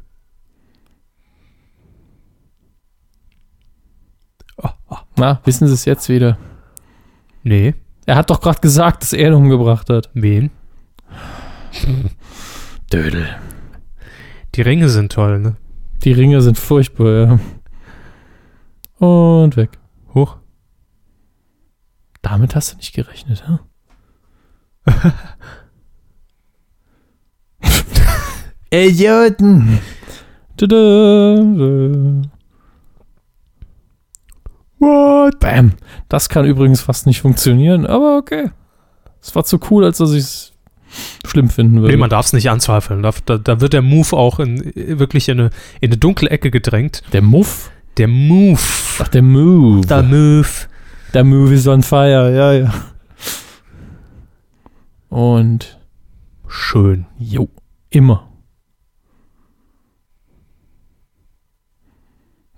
Na, 5.15 5.39
wissen 5.45 5.67
Sie 5.67 5.74
es 5.74 5.86
jetzt 5.86 6.09
wieder? 6.09 6.38
Nee. 7.43 7.74
Er 8.05 8.15
hat 8.17 8.30
doch 8.32 8.41
gerade 8.41 8.59
gesagt, 8.59 9.03
dass 9.03 9.13
er 9.13 9.30
ihn 9.30 9.34
umgebracht 9.34 9.89
hat. 9.89 10.09
Wen? 10.13 10.51
Dödel. 12.91 13.30
Die 14.55 14.61
Ringe 14.61 14.89
sind 14.89 15.13
toll, 15.13 15.39
ne? 15.39 15.55
Die 16.04 16.12
Ringe 16.12 16.41
sind 16.41 16.58
furchtbar, 16.58 17.14
ja. 17.14 17.39
Und 19.06 19.56
weg. 19.56 19.80
Hoch. 20.14 20.38
Damit 22.22 22.56
hast 22.56 22.74
du 22.74 22.78
nicht 22.78 22.93
gerechnet, 22.93 23.47
ha? 23.47 23.60
Idioten! 28.70 29.80
What? 34.80 35.39
Bam. 35.39 35.74
Das 36.10 36.28
kann 36.28 36.45
übrigens 36.45 36.82
fast 36.82 37.06
nicht 37.06 37.22
funktionieren, 37.22 37.86
aber 37.86 38.18
okay. 38.18 38.51
Es 39.22 39.36
war 39.36 39.45
zu 39.45 39.60
cool, 39.70 39.86
als 39.86 39.99
dass 39.99 40.12
ich 40.12 40.24
es 40.24 40.53
schlimm 41.26 41.50
finden 41.50 41.82
würde. 41.82 41.94
Nee, 41.94 42.00
man 42.00 42.10
darf 42.10 42.26
es 42.28 42.34
nicht 42.34 42.50
anzweifeln. 42.50 43.04
Da, 43.04 43.12
da, 43.26 43.38
da 43.38 43.62
wird 43.62 43.74
der 43.74 43.82
Move 43.82 44.14
auch 44.14 44.39
in, 44.39 44.72
wirklich 44.76 45.30
in 45.30 45.39
eine, 45.39 45.50
in 45.82 45.89
eine 45.89 45.98
dunkle 45.98 46.30
Ecke 46.30 46.52
gedrängt. 46.52 47.04
der 47.14 47.22
Muff? 47.22 47.72
Der 47.98 48.08
Move. 48.08 48.60
Ach, 49.00 49.08
der 49.08 49.22
Move. 49.22 49.86
Der 49.88 50.04
Move. 50.04 50.48
Der 51.14 51.24
Move 51.24 51.54
is 51.54 51.68
on 51.68 51.84
fire, 51.84 52.34
ja, 52.36 52.54
ja. 52.54 52.74
Und 55.10 55.80
Schön. 56.48 57.06
jo, 57.20 57.50
immer. 57.91 58.33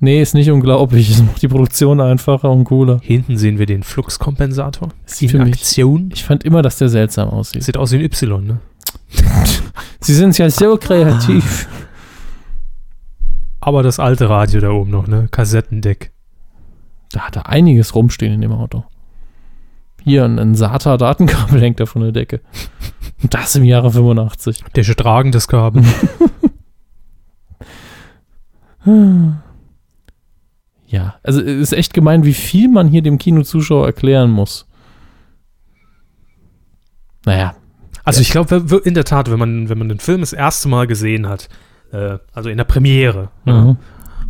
Nee, 0.06 0.22
ist 0.22 0.36
nicht 0.36 0.51
unglaublich. 0.51 1.10
Es 1.16 1.24
macht 1.24 1.41
die 1.41 1.47
Produktion 1.47 1.99
einfacher 1.99 2.51
und 2.51 2.66
cooler. 2.66 2.99
Hinten 3.01 3.38
sehen 3.39 3.58
wir 3.58 3.66
den 3.66 3.82
Fluxkompensator. 3.82 4.89
Sieht 5.08 5.34
in 5.34 5.43
mich- 5.45 5.56
Aktion. 5.56 6.12
Ich 6.14 6.24
fand 6.24 6.43
immer, 6.43 6.62
dass 6.62 6.78
der 6.78 6.89
seltsam 6.89 7.30
aussieht. 7.30 7.64
Sieht 7.64 7.76
aus 7.76 7.91
wie 7.91 7.95
ein 7.95 8.01
Y, 8.03 8.45
ne? 8.45 8.60
Sie 9.99 10.14
sind 10.14 10.38
ja 10.38 10.47
so 10.51 10.78
kreativ. 10.78 11.68
Aber 13.60 13.82
das 13.82 13.99
alte 13.99 14.30
Radio 14.30 14.62
da 14.62 14.70
oben 14.70 14.91
noch, 14.91 15.08
ne? 15.08 15.28
Kassettendeck. 15.32 16.12
Da 17.12 17.22
hat 17.22 17.36
er 17.36 17.49
einiges 17.49 17.95
rumstehen 17.95 18.34
in 18.34 18.41
dem 18.41 18.51
Auto. 18.51 18.84
Hier 20.03 20.24
ein, 20.24 20.38
ein 20.38 20.53
SATA-Datenkabel 20.53 21.60
hängt 21.62 21.80
da 21.80 21.88
von 21.88 22.03
der 22.03 22.12
Decke. 22.12 22.41
Und 23.24 23.34
das 23.34 23.56
im 23.56 23.64
Jahre 23.64 23.91
85. 23.91 24.64
Der 24.76 24.84
tragendes 24.84 25.47
Kabel. 25.47 25.84
Ja, 30.88 31.16
also 31.24 31.42
es 31.42 31.48
ist 31.48 31.74
echt 31.74 31.94
gemein, 31.94 32.24
wie 32.26 32.34
viel 32.34 32.70
man 32.70 32.88
hier 32.88 33.02
dem 33.02 33.18
Kinozuschauer 33.18 33.86
erklären 33.88 34.30
muss. 34.32 34.68
Naja, 37.26 37.56
Also 38.04 38.22
ich 38.22 38.30
glaube 38.30 38.82
in 38.84 38.94
der 38.94 39.04
Tat, 39.06 39.32
wenn 39.32 39.40
man, 39.40 39.68
wenn 39.70 39.80
man 39.80 39.90
den 39.90 40.00
Film 40.00 40.20
das 40.22 40.32
erste 40.34 40.68
Mal 40.68 40.86
gesehen 40.86 41.28
hat, 41.28 41.50
äh, 41.92 42.20
also 42.34 42.50
in 42.50 42.58
der 42.58 42.64
Premiere, 42.66 43.30
ja, 43.46 43.64
Mhm. 43.64 43.78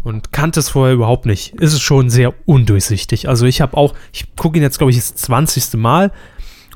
und 0.03 0.32
kannte 0.32 0.62
es 0.62 0.70
vorher 0.70 0.93
überhaupt 0.95 1.26
nicht, 1.26 1.56
ist 1.56 1.74
es 1.74 1.82
schon 1.82 2.10
sehr 2.10 2.34
undurchsichtig. 2.45 3.28
Also 3.28 3.45
ich 3.45 3.60
habe 3.60 3.76
auch, 3.76 3.93
ich 4.14 4.34
gucke 4.38 4.58
ihn 4.58 4.64
jetzt, 4.64 4.78
glaube 4.78 4.91
ich, 4.91 4.97
das 4.97 5.14
20. 5.16 5.78
Mal 5.78 6.14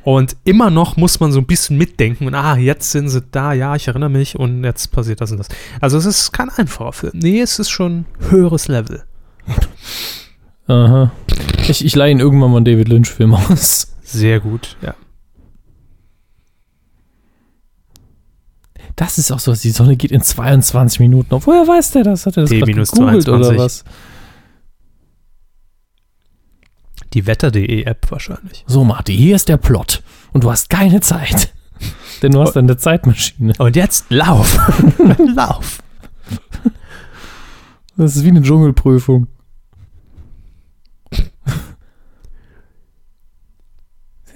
und 0.03 0.35
immer 0.43 0.69
noch 0.71 0.97
muss 0.97 1.21
man 1.21 1.31
so 1.31 1.39
ein 1.39 1.45
bisschen 1.45 1.77
mitdenken 1.77 2.27
und 2.27 2.35
ah, 2.35 2.57
jetzt 2.57 2.91
sind 2.91 3.07
sie 3.07 3.21
da, 3.31 3.53
ja, 3.53 3.75
ich 3.77 3.87
erinnere 3.87 4.09
mich 4.09 4.37
und 4.37 4.65
jetzt 4.65 4.91
passiert 4.91 5.21
das 5.21 5.31
und 5.31 5.37
das. 5.37 5.47
Also 5.79 5.97
es 5.97 6.05
ist 6.05 6.33
kein 6.33 6.49
einfacher 6.49 6.91
Film. 6.91 7.13
Nee, 7.15 7.39
es 7.39 7.59
ist 7.59 7.69
schon 7.69 8.05
höheres 8.29 8.67
Level. 8.67 9.03
aha. 10.67 11.11
Ich, 11.67 11.85
ich 11.85 11.95
leihe 11.95 12.11
ihn 12.11 12.19
irgendwann 12.19 12.51
mal 12.51 12.57
einen 12.57 12.65
David 12.65 12.87
Lynch-Film 12.87 13.33
aus. 13.33 13.95
Sehr 14.01 14.39
gut, 14.39 14.77
ja. 14.81 14.95
Das 18.95 19.17
ist 19.17 19.31
auch 19.31 19.39
so, 19.39 19.53
die 19.53 19.69
Sonne 19.69 19.95
geht 19.95 20.11
in 20.11 20.21
22 20.21 20.99
Minuten 20.99 21.33
auf. 21.33 21.47
Woher 21.47 21.65
weiß 21.65 21.91
der 21.91 22.03
das? 22.03 22.25
Hat 22.25 22.35
er 22.35 22.43
das 22.43 22.51
minus 22.51 22.91
gegoogelt 22.91 23.29
oder 23.29 23.53
22. 23.53 23.57
was? 23.57 23.83
Die 27.13 27.25
Wetter.de 27.25 27.83
App 27.83 28.11
wahrscheinlich. 28.11 28.65
So, 28.67 28.83
Marty, 28.83 29.15
hier 29.15 29.37
ist 29.37 29.47
der 29.47 29.55
Plot. 29.55 30.03
Und 30.33 30.43
du 30.43 30.51
hast 30.51 30.69
keine 30.69 30.99
Zeit. 30.99 31.53
Denn 32.21 32.33
du 32.33 32.41
hast 32.41 32.57
eine 32.57 32.75
Zeitmaschine. 32.75 33.53
Und 33.57 33.75
jetzt 33.77 34.05
lauf. 34.09 34.59
lauf. 35.33 35.79
Das 37.99 38.15
ist 38.15 38.23
wie 38.23 38.29
eine 38.29 38.41
Dschungelprüfung. 38.41 39.27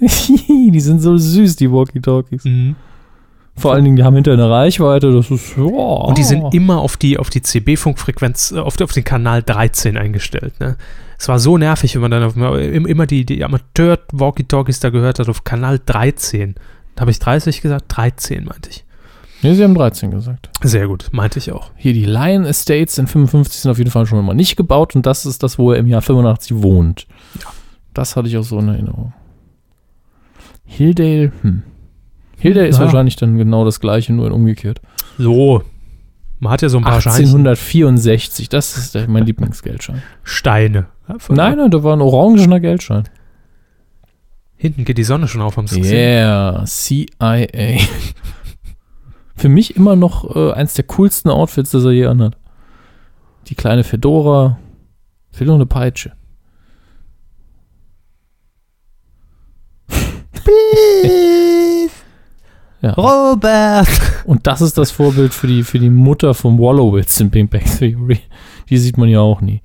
die 0.00 0.80
sind 0.80 1.00
so 1.00 1.16
süß, 1.16 1.56
die 1.56 1.70
Walkie-Talkies. 1.70 2.44
Mhm. 2.44 2.76
Vor 3.56 3.72
allen 3.72 3.84
Dingen, 3.84 3.96
die 3.96 4.02
haben 4.02 4.14
hinterher 4.16 4.42
eine 4.44 4.52
Reichweite, 4.52 5.12
das 5.12 5.30
ist, 5.30 5.56
ja. 5.56 5.62
Und 5.62 6.18
die 6.18 6.24
sind 6.24 6.52
immer 6.52 6.78
auf 6.80 6.96
die, 6.96 7.18
auf 7.18 7.30
die 7.30 7.40
CB-Funkfrequenz, 7.40 8.52
auf, 8.52 8.80
auf 8.80 8.92
den 8.92 9.04
Kanal 9.04 9.44
13 9.44 9.96
eingestellt. 9.96 10.58
Ne? 10.58 10.76
Es 11.18 11.28
war 11.28 11.38
so 11.38 11.56
nervig, 11.56 11.94
wenn 11.94 12.02
man 12.02 12.10
dann 12.10 12.24
auf, 12.24 12.36
im- 12.36 12.86
immer 12.86 13.06
die, 13.06 13.24
die 13.24 13.44
Amateur-Walkie-Talkies 13.44 14.80
da 14.80 14.90
gehört 14.90 15.20
hat, 15.20 15.28
auf 15.28 15.44
Kanal 15.44 15.80
13. 15.86 16.56
Habe 16.98 17.12
ich 17.12 17.20
30 17.20 17.60
gesagt? 17.62 17.84
13 17.88 18.44
meinte 18.44 18.70
ich. 18.70 18.83
Nee, 19.42 19.54
sie 19.54 19.62
haben 19.64 19.74
13 19.74 20.10
gesagt. 20.10 20.48
Sehr 20.62 20.86
gut, 20.88 21.08
meinte 21.12 21.38
ich 21.38 21.52
auch. 21.52 21.70
Hier 21.76 21.92
die 21.92 22.06
Lion 22.06 22.44
Estates 22.46 22.96
in 22.98 23.06
55 23.06 23.60
sind 23.60 23.70
auf 23.70 23.78
jeden 23.78 23.90
Fall 23.90 24.06
schon 24.06 24.24
mal 24.24 24.32
nicht 24.34 24.56
gebaut 24.56 24.96
und 24.96 25.04
das 25.04 25.26
ist 25.26 25.42
das, 25.42 25.58
wo 25.58 25.72
er 25.72 25.78
im 25.78 25.86
Jahr 25.86 26.00
85 26.02 26.62
wohnt. 26.62 27.06
Ja. 27.40 27.46
Das 27.92 28.16
hatte 28.16 28.28
ich 28.28 28.36
auch 28.38 28.42
so 28.44 28.58
in 28.58 28.68
Erinnerung. 28.68 29.12
Hildale, 30.64 31.32
hm. 31.42 31.62
Hildale 32.38 32.68
ist 32.68 32.78
Ja. 32.78 32.84
wahrscheinlich 32.84 33.16
dann 33.16 33.36
genau 33.36 33.64
das 33.64 33.80
gleiche, 33.80 34.12
nur 34.12 34.26
in 34.26 34.32
umgekehrt. 34.32 34.80
So. 35.18 35.62
Man 36.40 36.52
hat 36.52 36.62
ja 36.62 36.68
so 36.68 36.78
ein 36.78 36.84
paar 36.84 37.00
Scheinchen- 37.00 37.40
1864, 37.46 38.48
das 38.48 38.76
ist 38.76 38.94
der, 38.94 39.08
mein 39.08 39.24
Lieblingsgeldschein. 39.24 40.02
Steine. 40.22 40.86
Nein, 41.28 41.58
nein, 41.58 41.70
da 41.70 41.82
war 41.82 41.94
ein 41.94 42.00
orangener 42.00 42.60
Geldschein. 42.60 43.04
Hinten 44.56 44.84
geht 44.84 44.98
die 44.98 45.04
Sonne 45.04 45.28
schon 45.28 45.42
auf, 45.42 45.56
haben 45.56 45.66
sie 45.66 45.80
gesehen. 45.80 45.96
Yeah, 45.98 46.64
CIA. 46.66 47.78
Für 49.36 49.48
mich 49.48 49.76
immer 49.76 49.96
noch 49.96 50.36
äh, 50.36 50.52
eins 50.52 50.74
der 50.74 50.84
coolsten 50.84 51.30
Outfits, 51.30 51.70
das 51.70 51.84
er 51.84 51.90
je 51.90 52.06
anhat. 52.06 52.36
Die 53.48 53.54
kleine 53.54 53.84
Fedora. 53.84 54.58
Fehlt 55.32 55.48
noch 55.48 55.56
eine 55.56 55.66
Peitsche. 55.66 56.12
ja. 62.80 62.92
Robert! 62.92 63.88
Und 64.24 64.46
das 64.46 64.60
ist 64.60 64.78
das 64.78 64.92
Vorbild 64.92 65.34
für 65.34 65.46
die, 65.46 65.62
für 65.62 65.78
die 65.78 65.90
Mutter 65.90 66.34
von 66.34 66.58
Wallowitz 66.58 67.20
in 67.20 67.30
Pink 67.30 67.50
Bang 67.50 67.64
Theory. 67.64 68.20
Die 68.68 68.78
sieht 68.78 68.96
man 68.96 69.08
ja 69.08 69.20
auch 69.20 69.40
nie. 69.40 69.62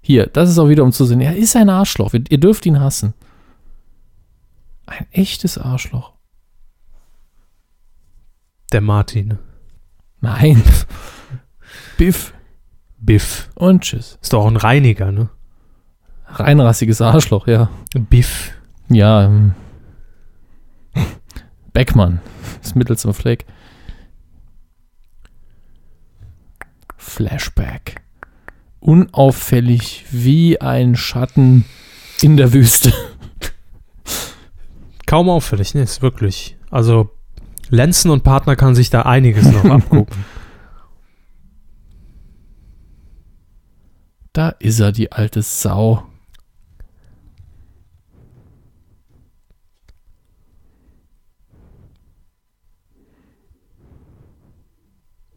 Hier, 0.00 0.26
das 0.26 0.50
ist 0.50 0.58
auch 0.58 0.68
wieder 0.68 0.82
um 0.82 0.92
zu 0.92 1.04
sehen. 1.04 1.20
Er 1.20 1.36
ist 1.36 1.54
ein 1.54 1.68
Arschloch. 1.68 2.12
Ihr 2.14 2.24
ihr 2.28 2.40
dürft 2.40 2.66
ihn 2.66 2.80
hassen. 2.80 3.14
Ein 4.86 5.06
echtes 5.12 5.58
Arschloch. 5.58 6.12
Der 8.72 8.80
Martin. 8.80 9.38
Nein. 10.20 10.62
Biff 11.98 12.32
Biff. 12.98 13.50
und 13.54 13.82
tschüss. 13.82 14.18
Ist 14.22 14.32
doch 14.32 14.44
auch 14.44 14.46
ein 14.46 14.56
Reiniger, 14.56 15.12
ne? 15.12 15.28
Reinrassiges 16.26 17.02
Arschloch, 17.02 17.46
ja. 17.46 17.68
Biff. 17.94 18.52
Ja. 18.88 19.24
Ähm. 19.26 19.54
Beckmann. 21.72 22.20
Das 22.62 22.74
Mittel 22.74 22.96
zum 22.96 23.12
Fleck. 23.12 23.44
Flashback. 26.96 28.00
Unauffällig 28.80 30.06
wie 30.10 30.60
ein 30.60 30.96
Schatten 30.96 31.66
in 32.22 32.36
der 32.36 32.52
Wüste. 32.52 32.92
Kaum 35.06 35.28
auffällig, 35.28 35.74
ne? 35.74 35.82
Ist 35.82 36.00
wirklich. 36.00 36.56
Also, 36.70 37.10
Lenzen 37.72 38.10
und 38.10 38.22
Partner 38.22 38.54
kann 38.54 38.74
sich 38.74 38.90
da 38.90 39.02
einiges 39.02 39.50
noch 39.50 39.64
abgucken. 39.70 40.24
Da 44.34 44.50
ist 44.50 44.78
er, 44.78 44.92
die 44.92 45.10
alte 45.10 45.40
Sau. 45.40 46.02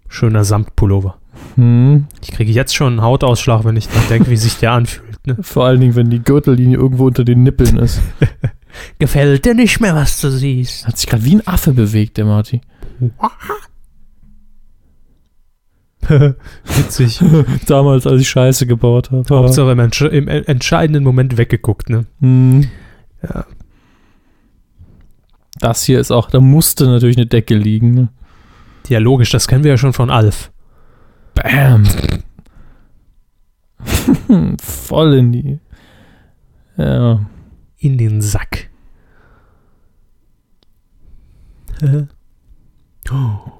Schöner 0.09 0.43
Samtpullover. 0.43 1.17
Hm. 1.55 2.07
Ich 2.21 2.31
kriege 2.31 2.51
jetzt 2.51 2.75
schon 2.75 2.87
einen 2.87 3.01
Hautausschlag, 3.01 3.63
wenn 3.63 3.77
ich 3.77 3.87
dran 3.87 4.03
denke, 4.09 4.29
wie 4.29 4.37
sich 4.37 4.57
der 4.57 4.73
anfühlt. 4.73 5.25
Ne? 5.25 5.37
Vor 5.39 5.65
allen 5.65 5.79
Dingen, 5.79 5.95
wenn 5.95 6.09
die 6.09 6.21
Gürtellinie 6.21 6.77
irgendwo 6.77 7.07
unter 7.07 7.23
den 7.23 7.43
Nippeln 7.43 7.77
ist. 7.77 8.01
Gefällt 8.99 9.45
dir 9.45 9.53
nicht 9.53 9.79
mehr, 9.79 9.95
was 9.95 10.21
du 10.21 10.29
siehst. 10.29 10.87
Hat 10.87 10.97
sich 10.97 11.07
gerade 11.07 11.23
wie 11.23 11.35
ein 11.35 11.47
Affe 11.47 11.73
bewegt, 11.73 12.17
der 12.17 12.25
Marty. 12.25 12.61
Witzig. 16.07 17.19
Damals, 17.67 18.05
als 18.05 18.21
ich 18.21 18.29
Scheiße 18.29 18.67
gebaut 18.67 19.11
habe. 19.11 19.23
Hauptsache 19.29 19.71
im, 19.71 19.79
entsch 19.79 20.01
im 20.01 20.27
entscheidenden 20.27 21.03
Moment 21.03 21.37
weggeguckt, 21.37 21.89
ne? 21.89 22.05
Hm. 22.21 22.67
Ja. 23.23 23.45
Das 25.59 25.83
hier 25.83 25.99
ist 25.99 26.11
auch, 26.11 26.29
da 26.29 26.39
musste 26.41 26.85
natürlich 26.85 27.17
eine 27.17 27.27
Decke 27.27 27.55
liegen. 27.55 27.93
Ne? 27.93 28.09
Ja, 28.87 28.99
logisch, 28.99 29.31
das 29.31 29.47
kennen 29.47 29.63
wir 29.63 29.71
ja 29.71 29.77
schon 29.77 29.93
von 29.93 30.09
Alf. 30.09 30.51
Bam. 31.33 31.85
Voll 34.61 35.13
in 35.15 35.31
die. 35.31 35.59
Ja. 36.77 37.25
In 37.85 37.99
den 37.99 38.19
Sack. 38.19 38.71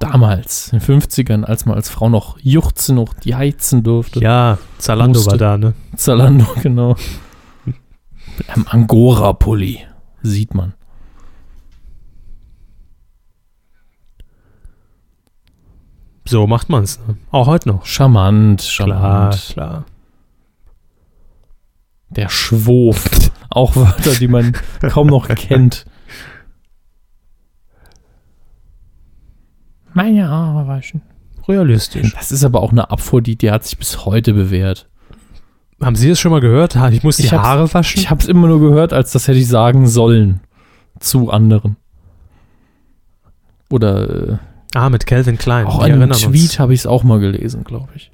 Damals, 0.00 0.72
in 0.72 0.80
den 0.80 1.00
50ern, 1.00 1.44
als 1.44 1.64
man 1.66 1.76
als 1.76 1.88
Frau 1.88 2.08
noch 2.08 2.36
juchzen, 2.40 2.96
noch 2.96 3.14
die 3.14 3.36
heizen 3.36 3.84
durfte. 3.84 4.18
Ja, 4.18 4.58
Zalando 4.78 5.20
Musste. 5.20 5.30
war 5.30 5.38
da, 5.38 5.56
ne? 5.58 5.74
Zalando, 5.94 6.44
genau. 6.62 6.96
Mit 7.64 8.50
einem 8.50 8.66
Angora-Pulli. 8.68 9.86
Sieht 10.22 10.54
man. 10.54 10.74
So 16.24 16.46
macht 16.48 16.68
man's, 16.68 16.98
ne? 17.06 17.16
Auch 17.30 17.46
heute 17.46 17.68
noch. 17.68 17.86
Charmant, 17.86 18.60
Klar, 18.60 18.88
charmant. 19.32 19.46
klar. 19.52 19.84
Der 22.10 22.28
Schwof. 22.28 23.25
Auch 23.50 23.76
Wörter, 23.76 24.14
die 24.14 24.28
man 24.28 24.52
kaum 24.88 25.08
noch 25.08 25.28
kennt. 25.34 25.86
Meine 29.92 30.28
Arme 30.28 30.66
waschen. 30.68 31.02
Realistisch. 31.48 32.12
Das 32.14 32.32
ist 32.32 32.44
aber 32.44 32.60
auch 32.62 32.72
eine 32.72 32.90
Abfuhr, 32.90 33.22
die, 33.22 33.36
die 33.36 33.50
hat 33.50 33.64
sich 33.64 33.78
bis 33.78 34.04
heute 34.04 34.34
bewährt. 34.34 34.88
Haben 35.80 35.96
Sie 35.96 36.08
das 36.08 36.18
schon 36.18 36.32
mal 36.32 36.40
gehört? 36.40 36.76
Ich 36.90 37.02
muss 37.02 37.18
die 37.18 37.24
Ich 37.24 37.32
Haare 37.32 37.72
waschen? 37.72 38.00
Ich 38.00 38.10
habe 38.10 38.20
es 38.20 38.28
immer 38.28 38.48
nur 38.48 38.60
gehört, 38.60 38.92
als 38.92 39.12
das 39.12 39.28
hätte 39.28 39.38
ich 39.38 39.48
sagen 39.48 39.86
sollen. 39.86 40.40
Zu 40.98 41.30
anderen. 41.30 41.76
Oder 43.70 44.30
äh, 44.32 44.38
ah, 44.74 44.88
mit 44.88 45.06
Calvin 45.06 45.38
Klein. 45.38 45.66
auch 45.66 45.80
an 45.80 45.92
einem 45.92 46.12
Tweet 46.12 46.58
habe 46.58 46.72
ich 46.72 46.80
es 46.80 46.86
auch 46.86 47.02
mal 47.02 47.20
gelesen, 47.20 47.64
glaube 47.64 47.88
ich. 47.94 48.10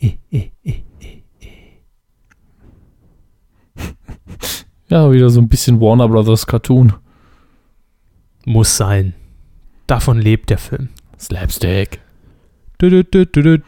Ja, 4.88 5.10
wieder 5.10 5.30
so 5.30 5.40
ein 5.40 5.48
bisschen 5.48 5.80
Warner 5.80 6.08
Brothers 6.08 6.46
Cartoon. 6.46 6.92
Muss 8.44 8.76
sein. 8.76 9.14
Davon 9.88 10.20
lebt 10.20 10.48
der 10.50 10.58
Film. 10.58 10.90
Slapstick. 11.18 12.00
Dü, 12.80 13.02
dü, 13.02 13.26
dü. 13.26 13.58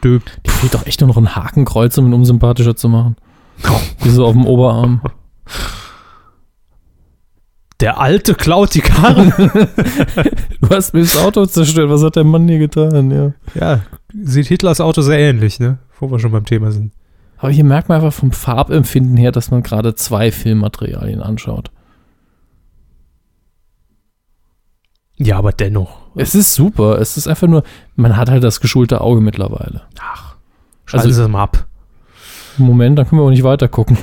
Die 0.45 0.49
fehlt 0.49 0.73
doch 0.73 0.85
echt 0.85 1.01
nur 1.01 1.09
noch 1.09 1.17
ein 1.17 1.35
Hakenkreuz, 1.35 1.97
um 1.97 2.07
ihn 2.07 2.13
unsympathischer 2.13 2.75
zu 2.75 2.87
machen. 2.87 3.17
Wie 4.01 4.09
so 4.09 4.25
auf 4.25 4.33
dem 4.33 4.45
Oberarm. 4.45 5.01
Der 7.79 7.99
Alte 7.99 8.33
klaut 8.35 8.73
die 8.73 8.81
Karre. 8.81 9.31
Du 10.61 10.69
hast 10.75 10.93
mir 10.93 10.99
das 11.01 11.17
Auto 11.17 11.45
zerstört. 11.45 11.89
Was 11.89 12.03
hat 12.03 12.15
der 12.17 12.23
Mann 12.25 12.47
hier 12.47 12.59
getan? 12.59 13.09
Ja. 13.11 13.33
ja, 13.59 13.81
sieht 14.13 14.47
Hitlers 14.47 14.81
Auto 14.81 15.01
sehr 15.01 15.17
ähnlich, 15.19 15.59
ne? 15.59 15.79
Wo 15.99 16.11
wir 16.11 16.19
schon 16.19 16.31
beim 16.31 16.45
Thema 16.45 16.71
sind. 16.71 16.91
Aber 17.37 17.49
hier 17.51 17.63
merkt 17.63 17.87
man 17.89 17.95
einfach 18.01 18.13
vom 18.13 18.31
Farbempfinden 18.33 19.15
her, 19.17 19.31
dass 19.31 19.49
man 19.49 19.63
gerade 19.63 19.95
zwei 19.95 20.31
Filmmaterialien 20.31 21.21
anschaut. 21.21 21.71
Ja, 25.15 25.37
aber 25.37 25.51
dennoch. 25.53 26.01
Es 26.15 26.35
ist 26.35 26.53
super. 26.53 26.99
Es 26.99 27.17
ist 27.17 27.27
einfach 27.27 27.47
nur, 27.47 27.63
man 27.95 28.15
hat 28.17 28.29
halt 28.29 28.43
das 28.43 28.59
geschulte 28.61 29.01
Auge 29.01 29.21
mittlerweile. 29.21 29.83
Ach, 29.99 30.35
schalten 30.85 31.07
Also- 31.07 31.15
Sie 31.17 31.23
es 31.23 31.27
mal 31.29 31.43
ab. 31.43 31.65
Moment, 32.57 32.99
dann 32.99 33.07
können 33.07 33.21
wir 33.21 33.25
auch 33.25 33.29
nicht 33.29 33.43
weiter 33.43 33.69
gucken. 33.69 33.97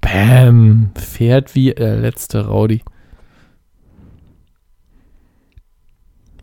Bam. 0.00 0.90
Fährt 0.96 1.54
wie 1.54 1.72
der 1.74 1.96
letzte 1.96 2.46
Rowdy. 2.46 2.82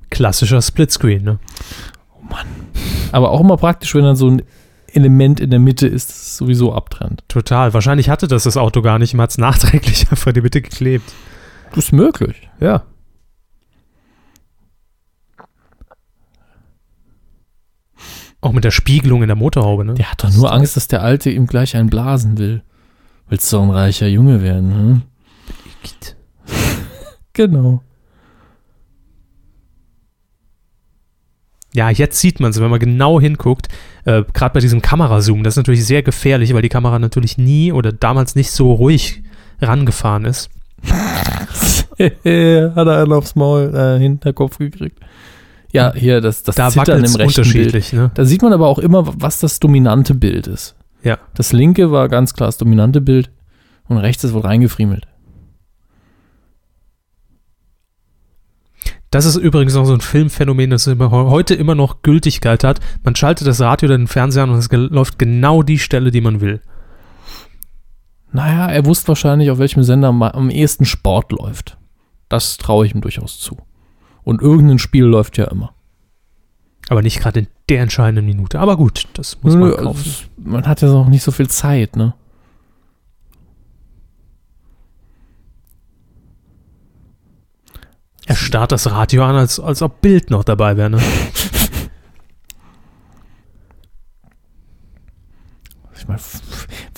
Klassischer 0.09 0.61
Splitscreen, 0.61 1.23
ne? 1.23 1.39
Aber 3.11 3.31
auch 3.31 3.41
immer 3.41 3.57
praktisch, 3.57 3.95
wenn 3.95 4.03
dann 4.03 4.15
so 4.15 4.29
ein 4.29 4.43
Element 4.93 5.39
in 5.39 5.49
der 5.49 5.59
Mitte 5.59 5.87
ist, 5.87 6.09
das 6.09 6.17
es 6.17 6.37
sowieso 6.37 6.73
abtrennt. 6.73 7.23
Total. 7.27 7.73
Wahrscheinlich 7.73 8.09
hatte 8.09 8.27
das 8.27 8.43
das 8.43 8.57
Auto 8.57 8.81
gar 8.81 8.99
nicht, 8.99 9.13
man 9.13 9.23
hat 9.23 9.31
es 9.31 9.37
nachträglich 9.37 10.09
einfach 10.11 10.27
in 10.27 10.33
die 10.35 10.41
Mitte 10.41 10.61
geklebt. 10.61 11.11
Das 11.69 11.85
ist 11.85 11.91
möglich. 11.91 12.49
Ja. 12.59 12.83
Auch 18.41 18.53
mit 18.53 18.63
der 18.63 18.71
Spiegelung 18.71 19.21
in 19.21 19.27
der 19.27 19.35
Motorhaube, 19.35 19.83
ne? 19.83 19.95
Der 19.95 20.11
hat 20.11 20.23
doch 20.23 20.33
nur 20.33 20.51
Angst, 20.51 20.77
dass 20.77 20.87
der 20.87 21.03
Alte 21.03 21.29
ihm 21.29 21.45
gleich 21.45 21.75
einen 21.75 21.89
blasen 21.89 22.37
will. 22.37 22.63
Willst 23.29 23.53
du 23.53 23.59
ein 23.59 23.69
reicher 23.69 24.07
Junge 24.07 24.41
werden, 24.41 24.73
hm? 24.73 25.01
Genau. 27.33 27.81
Ja, 31.73 31.91
jetzt 31.91 32.19
sieht 32.19 32.39
man 32.39 32.49
es, 32.49 32.59
wenn 32.59 32.69
man 32.69 32.79
genau 32.79 33.21
hinguckt, 33.21 33.67
äh, 34.05 34.23
gerade 34.33 34.53
bei 34.53 34.59
diesem 34.59 34.81
Kamerazoom, 34.81 35.43
das 35.43 35.53
ist 35.53 35.57
natürlich 35.57 35.85
sehr 35.85 36.01
gefährlich, 36.01 36.53
weil 36.53 36.63
die 36.63 36.69
Kamera 36.69 36.97
natürlich 36.97 37.37
nie 37.37 37.71
oder 37.71 37.93
damals 37.93 38.35
nicht 38.35 38.51
so 38.51 38.73
ruhig 38.73 39.21
rangefahren 39.61 40.25
ist. 40.25 40.49
hat 41.99 42.25
er 42.25 42.75
einen 42.75 43.13
aufs 43.13 43.35
Maul, 43.35 43.73
äh, 43.75 43.99
Hinterkopf 43.99 44.57
gekriegt. 44.57 44.99
Ja, 45.71 45.93
hier, 45.93 46.21
das, 46.21 46.41
das 46.41 46.55
Da 46.55 46.69
Zittern 46.69 47.03
im 47.03 47.05
rechten 47.05 47.17
Bild. 47.17 47.37
unterschiedlich, 47.37 47.93
ne? 47.93 48.09
Da 48.15 48.25
sieht 48.25 48.41
man 48.41 48.53
aber 48.53 48.67
auch 48.67 48.79
immer, 48.79 49.03
was 49.21 49.39
das 49.39 49.59
dominante 49.59 50.15
Bild 50.15 50.47
ist. 50.47 50.75
Ja. 51.03 51.17
Das 51.33 51.53
linke 51.53 51.91
war 51.91 52.09
ganz 52.09 52.33
klar 52.33 52.47
das 52.47 52.57
dominante 52.57 53.01
Bild 53.01 53.31
und 53.87 53.97
rechts 53.97 54.23
ist 54.23 54.33
wohl 54.33 54.41
reingefriemelt. 54.41 55.07
Das 59.11 59.25
ist 59.25 59.37
übrigens 59.37 59.73
noch 59.73 59.85
so 59.85 59.93
ein 59.93 60.01
Filmphänomen, 60.01 60.69
das 60.69 60.85
immer, 60.85 61.09
heute 61.09 61.55
immer 61.55 61.73
noch 61.73 62.03
Gültigkeit 62.03 62.63
hat. 62.63 62.79
Man 63.03 63.15
schaltet 63.15 63.47
das 63.47 63.59
Radio 63.59 63.87
oder 63.87 63.97
den 63.97 64.07
Fernseher 64.07 64.43
an 64.43 64.51
und 64.51 64.57
es 64.57 64.69
ge 64.69 64.77
läuft 64.77 65.17
genau 65.17 65.63
die 65.63 65.79
Stelle, 65.79 66.11
die 66.11 66.21
man 66.21 66.41
will. 66.41 66.61
Naja, 68.31 68.67
er 68.67 68.85
wusste 68.85 69.07
wahrscheinlich, 69.07 69.49
auf 69.49 69.57
welchem 69.57 69.81
Sender 69.81 70.09
am 70.09 70.49
ehesten 70.51 70.85
Sport 70.85 71.31
läuft. 71.31 71.77
Das 72.27 72.57
traue 72.57 72.85
ich 72.85 72.93
ihm 72.93 73.01
durchaus 73.01 73.39
zu. 73.39 73.57
Und 74.23 74.43
irgendein 74.43 74.77
Spiel 74.77 75.05
läuft 75.05 75.37
ja 75.39 75.45
immer. 75.45 75.73
Aber 76.89 77.01
nicht 77.03 77.19
gerade 77.19 77.39
in 77.41 77.47
der 77.69 77.81
entscheidenden 77.83 78.25
Minute. 78.25 78.59
Aber 78.59 78.75
gut, 78.75 79.07
das 79.13 79.41
muss 79.43 79.55
man 79.55 79.71
kaufen. 79.77 80.11
man 80.37 80.65
hat 80.67 80.81
ja 80.81 80.87
noch 80.89 81.07
nicht 81.07 81.23
so 81.23 81.31
viel 81.31 81.47
Zeit, 81.47 81.95
ne? 81.95 82.13
Er 88.25 88.35
starrt 88.35 88.71
das 88.71 88.89
Radio 88.91 89.23
an, 89.23 89.35
als, 89.35 89.59
als 89.59 89.81
ob 89.81 90.01
Bild 90.01 90.29
noch 90.29 90.43
dabei 90.43 90.77
wäre, 90.77 90.89
ne? 90.89 91.01
Ich 95.95 96.07
mein, 96.07 96.17
f- 96.17 96.41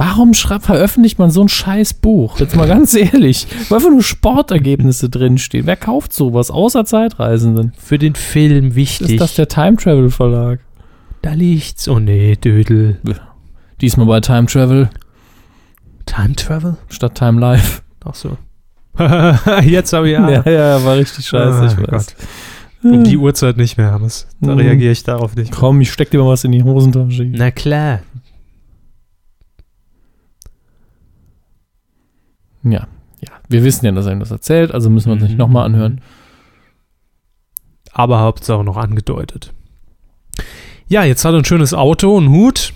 warum 0.03 0.34
schreibt, 0.34 0.65
veröffentlicht 0.65 1.19
man 1.19 1.30
so 1.30 1.41
ein 1.41 1.49
scheiß 1.49 1.94
Buch? 1.95 2.40
Jetzt 2.40 2.56
mal 2.56 2.68
ganz 2.68 2.94
ehrlich, 2.95 3.45
wo 3.69 3.76
einfach 3.76 3.90
nur 3.91 4.02
Sportergebnisse 4.02 5.10
drinstehen. 5.10 5.65
Wer 5.68 5.76
kauft 5.78 6.11
sowas, 6.14 6.49
außer 6.49 6.86
Zeitreisenden? 6.86 7.73
Für 7.78 7.99
den 7.99 8.15
Film 8.15 8.73
wichtig. 8.76 9.11
Ist 9.11 9.22
das 9.22 9.36
der 9.36 9.48
Time 9.48 9.78
Travel 9.78 10.10
Verlag? 10.10 10.60
da 11.22 11.34
liegt's. 11.34 11.88
Oh 11.88 11.99
nee, 11.99 12.36
Dödel. 12.36 12.99
Diesmal 13.80 14.07
bei 14.07 14.22
Time 14.22 14.48
Travel 14.48 14.90
Time 16.07 16.34
Travel? 16.36 16.78
statt 16.90 17.14
Time 17.15 17.40
Life. 17.40 17.82
Ach 18.03 18.15
so. 18.15 18.38
Jetzt 19.64 19.94
habe 19.94 20.07
ich 20.07 20.14
ja. 20.14 20.30
ja, 20.30 20.49
ja, 20.49 20.84
war 20.84 20.98
richtig 20.98 21.26
scheiße, 21.28 21.65
ich 21.68 21.88
Ah, 21.88 21.91
weiß. 21.94 22.07
Gott. 22.07 22.15
Um 22.84 23.03
die 23.03 23.15
Uhrzeit 23.18 23.57
nicht 23.57 23.78
mehr, 23.78 23.91
Hammes. 23.91 24.28
Da 24.41 24.53
Mhm. 24.53 24.57
reagiere 24.60 24.91
ich 24.91 25.03
darauf 25.03 25.36
nicht. 25.36 25.52
Komm, 25.52 25.80
ich 25.82 25.91
steck 25.91 26.10
dir 26.10 26.18
mal 26.19 26.30
was 26.30 26.44
in 26.44 26.52
die 26.52 26.64
Hosentasche. 26.64 27.26
Na 27.26 27.52
klar. 27.52 27.99
Ja, 32.64 32.88
ja. 33.20 33.30
Wir 33.50 33.64
wissen 33.64 33.86
ja, 33.86 33.92
dass 33.92 34.06
er 34.06 34.14
ihm 34.14 34.20
das 34.20 34.32
erzählt, 34.32 34.72
also 34.72 34.90
müssen 34.90 35.08
wir 35.08 35.14
uns 35.14 35.24
nicht 35.24 35.32
Mhm. 35.34 35.38
nochmal 35.38 35.66
anhören. 35.66 36.02
Aber 37.94 38.20
Hauptsache 38.22 38.64
noch 38.64 38.78
angedeutet. 38.78 39.54
Ja, 40.88 41.04
jetzt 41.04 41.24
hat 41.26 41.34
er 41.34 41.40
ein 41.40 41.46
schönes 41.46 41.74
Auto, 41.74 42.18
einen 42.18 42.30
Hut, 42.30 42.74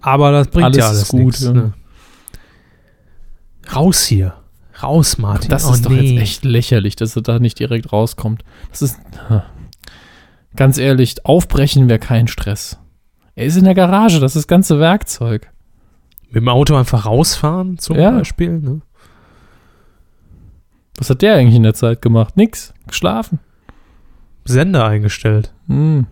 aber 0.00 0.30
das 0.32 0.48
bringt 0.48 0.66
Alles 0.66 0.76
ja 0.78 0.88
alles 0.88 1.08
gut, 1.08 1.20
nichts, 1.24 1.42
ja. 1.42 1.52
Ne? 1.52 1.72
Raus 3.74 4.04
hier. 4.04 4.34
Raus, 4.82 5.18
Martin. 5.18 5.50
Das 5.50 5.66
Oh, 5.68 5.72
ist 5.74 5.84
doch 5.86 5.90
nee. 5.90 6.00
jetzt 6.00 6.22
echt 6.22 6.44
lächerlich, 6.44 6.96
dass 6.96 7.14
er 7.14 7.22
da 7.22 7.38
nicht 7.38 7.58
direkt 7.58 7.92
rauskommt. 7.92 8.42
Das 8.70 8.82
ist. 8.82 8.98
Ganz 10.56 10.76
ehrlich, 10.76 11.24
aufbrechen 11.24 11.88
wäre 11.88 11.98
kein 11.98 12.26
Stress. 12.28 12.78
Er 13.34 13.46
ist 13.46 13.56
in 13.56 13.64
der 13.64 13.74
Garage, 13.74 14.18
das 14.20 14.32
ist 14.36 14.42
das 14.44 14.48
ganze 14.48 14.78
Werkzeug. 14.80 15.50
Mit 16.26 16.36
dem 16.36 16.48
Auto 16.48 16.74
einfach 16.74 17.06
rausfahren, 17.06 17.78
zum 17.78 17.96
Ja. 17.96 18.10
Beispiel. 18.10 18.58
Ne? 18.58 18.80
Was 20.96 21.10
hat 21.10 21.22
der 21.22 21.36
eigentlich 21.36 21.56
in 21.56 21.62
der 21.62 21.74
Zeit 21.74 22.02
gemacht? 22.02 22.36
Nix. 22.36 22.74
Geschlafen. 22.86 23.38
Sender 24.44 24.84
eingestellt. 24.86 25.52
Hm. 25.68 26.06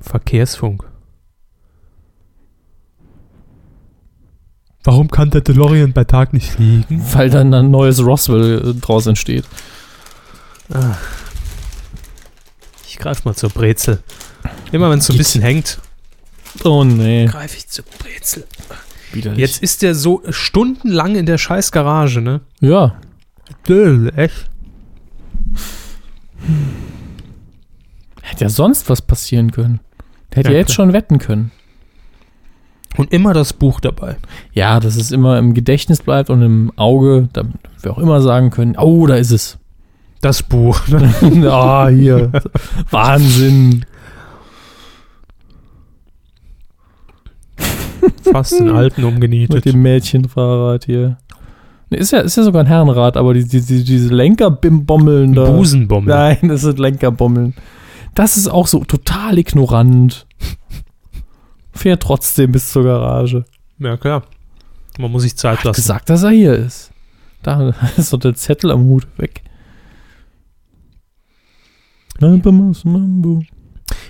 Verkehrsfunk. 0.00 0.84
Warum 4.82 5.10
kann 5.10 5.30
der 5.30 5.42
DeLorean 5.42 5.92
bei 5.92 6.04
Tag 6.04 6.32
nicht 6.32 6.52
fliegen? 6.52 7.02
Weil 7.12 7.28
dann 7.28 7.52
ein 7.52 7.70
neues 7.70 8.02
Roswell 8.04 8.70
äh, 8.70 8.74
draus 8.80 9.06
entsteht. 9.06 9.44
Ich 12.86 12.98
greife 12.98 13.22
mal 13.26 13.34
zur 13.34 13.50
Brezel. 13.50 14.02
Immer 14.72 14.90
wenn 14.90 15.00
es 15.00 15.06
so 15.06 15.12
ein 15.12 15.18
bisschen 15.18 15.42
hängt, 15.42 15.80
Oh 16.64 16.82
nee. 16.84 17.26
greife 17.26 17.56
ich 17.58 17.68
zur 17.68 17.84
Brezel. 17.98 18.46
Widerlich. 19.12 19.38
Jetzt 19.40 19.62
ist 19.62 19.82
der 19.82 19.94
so 19.94 20.22
stundenlang 20.30 21.16
in 21.16 21.26
der 21.26 21.38
scheiß 21.38 21.72
Garage, 21.72 22.20
ne? 22.20 22.40
Ja. 22.60 22.96
Döll, 23.66 24.12
echt? 24.16 24.48
Hätte 28.22 28.44
ja 28.44 28.50
sonst 28.50 28.88
was 28.88 29.02
passieren 29.02 29.50
können. 29.50 29.80
Der 30.30 30.38
hätte 30.38 30.48
Ja, 30.50 30.54
ja, 30.54 30.58
jetzt 30.60 30.74
klar. 30.74 30.86
schon 30.86 30.92
wetten 30.92 31.18
können. 31.18 31.50
Und 32.96 33.12
immer 33.12 33.32
das 33.34 33.52
Buch 33.52 33.80
dabei. 33.80 34.16
Ja, 34.52 34.80
dass 34.80 34.96
es 34.96 35.10
immer 35.10 35.38
im 35.38 35.54
Gedächtnis 35.54 36.02
bleibt 36.02 36.28
und 36.28 36.42
im 36.42 36.72
Auge, 36.76 37.28
damit 37.32 37.54
wir 37.82 37.92
auch 37.92 37.98
immer 37.98 38.20
sagen 38.20 38.50
können, 38.50 38.76
oh, 38.76 39.06
da 39.06 39.14
ist 39.14 39.30
es. 39.30 39.58
Das 40.20 40.42
Buch. 40.42 40.80
ah, 41.44 41.88
hier. 41.88 42.30
Wahnsinn. 42.90 43.84
Fast 48.32 48.58
den 48.58 48.68
alten 48.70 49.02
Mit 49.02 49.12
umgenietet. 49.12 49.64
dem 49.64 49.82
Mädchenfahrrad 49.82 50.84
hier. 50.84 51.18
Ist 51.90 52.12
ja, 52.12 52.20
ist 52.20 52.36
ja 52.36 52.44
sogar 52.44 52.62
ein 52.62 52.66
Herrenrad, 52.66 53.16
aber 53.16 53.34
die, 53.34 53.44
die, 53.44 53.60
die, 53.60 53.82
diese 53.82 54.14
Lenkerbommeln 54.14 55.34
da. 55.34 55.50
Busenbommel. 55.50 56.14
Nein, 56.14 56.48
das 56.48 56.60
sind 56.60 56.78
Lenkerbommeln. 56.78 57.54
Das 58.14 58.36
ist 58.36 58.48
auch 58.48 58.66
so 58.68 58.84
total 58.84 59.38
ignorant. 59.38 60.26
Fährt 61.72 62.02
trotzdem 62.02 62.52
bis 62.52 62.70
zur 62.72 62.84
Garage. 62.84 63.44
Ja, 63.78 63.96
klar. 63.96 64.22
Man 64.98 65.10
muss 65.10 65.22
sich 65.22 65.36
Zeit 65.36 65.58
Hat 65.58 65.64
lassen. 65.64 65.76
gesagt, 65.76 66.10
dass 66.10 66.22
er 66.22 66.30
hier 66.30 66.54
ist. 66.54 66.92
Da 67.42 67.74
ist 67.96 68.12
doch 68.12 68.18
der 68.18 68.34
Zettel 68.34 68.70
am 68.70 68.84
Hut 68.84 69.06
weg. 69.16 69.42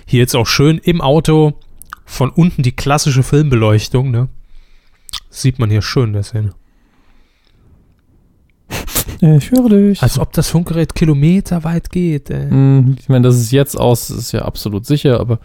Hier 0.05 0.19
jetzt 0.19 0.35
auch 0.35 0.47
schön 0.47 0.77
im 0.79 0.99
Auto 1.01 1.53
von 2.11 2.29
unten 2.29 2.61
die 2.61 2.73
klassische 2.73 3.23
Filmbeleuchtung, 3.23 4.11
ne? 4.11 4.27
Sieht 5.29 5.59
man 5.59 5.69
hier 5.69 5.81
schön 5.81 6.07
in 6.09 6.13
der 6.13 6.23
Szene. 6.23 6.51
Ich 9.21 9.51
höre 9.51 9.69
dich. 9.69 10.01
Als 10.01 10.17
ob 10.19 10.33
das 10.33 10.49
Funkgerät 10.49 10.95
kilometerweit 10.95 11.89
geht. 11.91 12.29
Ey. 12.31 12.49
Hm, 12.49 12.95
Ich 12.99 13.07
meine, 13.07 13.27
das 13.27 13.35
ist 13.37 13.51
jetzt 13.51 13.77
aus, 13.79 14.07
das 14.07 14.17
ist 14.17 14.31
ja 14.31 14.41
absolut 14.43 14.85
sicher, 14.85 15.19
aber 15.19 15.39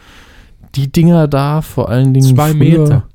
die 0.74 0.90
Dinger 0.90 1.28
da 1.28 1.60
vor 1.62 1.88
allen 1.88 2.14
Dingen. 2.14 2.34
Zwei 2.34 2.51
früher- 2.52 2.59
Meter. 2.59 3.09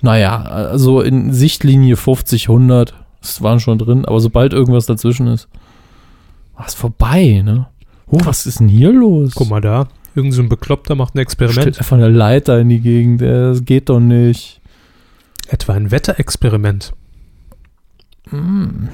Naja, 0.00 0.40
also 0.42 1.00
in 1.00 1.32
Sichtlinie 1.32 1.96
50, 1.96 2.48
100, 2.48 2.94
das 3.20 3.42
waren 3.42 3.60
schon 3.60 3.78
drin, 3.78 4.04
aber 4.04 4.20
sobald 4.20 4.52
irgendwas 4.52 4.86
dazwischen 4.86 5.26
ist, 5.26 5.48
war 6.56 6.66
es 6.66 6.74
vorbei, 6.74 7.42
ne? 7.44 7.66
Oh, 8.06 8.18
was 8.24 8.46
ist 8.46 8.60
denn 8.60 8.68
hier 8.68 8.92
los? 8.92 9.34
Guck 9.34 9.50
mal 9.50 9.60
da. 9.60 9.88
Irgend 10.16 10.32
so 10.32 10.40
ein 10.40 10.48
Bekloppter 10.48 10.94
macht 10.94 11.14
ein 11.14 11.18
Experiment. 11.18 11.78
einfach 11.78 11.96
eine 11.96 12.08
Leiter 12.08 12.58
in 12.58 12.70
die 12.70 12.80
Gegend, 12.80 13.20
das 13.20 13.66
geht 13.66 13.90
doch 13.90 14.00
nicht. 14.00 14.62
Etwa 15.46 15.74
ein 15.74 15.90
Wetterexperiment. 15.90 16.94
Hm. 18.30 18.88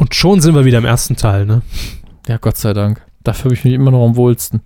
Und 0.00 0.14
schon 0.16 0.40
sind 0.40 0.56
wir 0.56 0.64
wieder 0.64 0.78
im 0.78 0.84
ersten 0.84 1.14
Teil, 1.14 1.46
ne? 1.46 1.62
Ja, 2.26 2.38
Gott 2.38 2.56
sei 2.56 2.72
Dank. 2.72 3.06
Dafür 3.22 3.44
habe 3.44 3.54
ich 3.54 3.64
mich 3.64 3.74
immer 3.74 3.92
noch 3.92 4.04
am 4.04 4.16
wohlsten. 4.16 4.60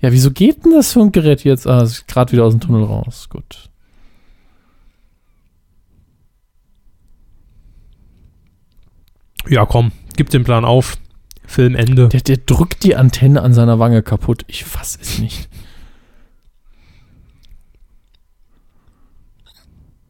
Ja, 0.00 0.10
wieso 0.10 0.30
geht 0.30 0.64
denn 0.64 0.72
das 0.72 0.94
Funkgerät 0.94 1.44
jetzt? 1.44 1.66
Ah, 1.66 1.82
es 1.82 1.92
ist 1.92 2.08
gerade 2.08 2.32
wieder 2.32 2.44
aus 2.44 2.54
dem 2.54 2.60
Tunnel 2.60 2.84
raus. 2.84 3.28
Gut. 3.28 3.68
Ja, 9.48 9.66
komm, 9.66 9.92
gib 10.16 10.30
den 10.30 10.44
Plan 10.44 10.64
auf. 10.64 10.96
Filmende. 11.52 12.08
Der, 12.08 12.22
der 12.22 12.38
drückt 12.38 12.82
die 12.82 12.96
Antenne 12.96 13.42
an 13.42 13.52
seiner 13.52 13.78
Wange 13.78 14.02
kaputt. 14.02 14.42
Ich 14.46 14.64
fass 14.64 14.98
es 15.00 15.18
nicht. 15.18 15.50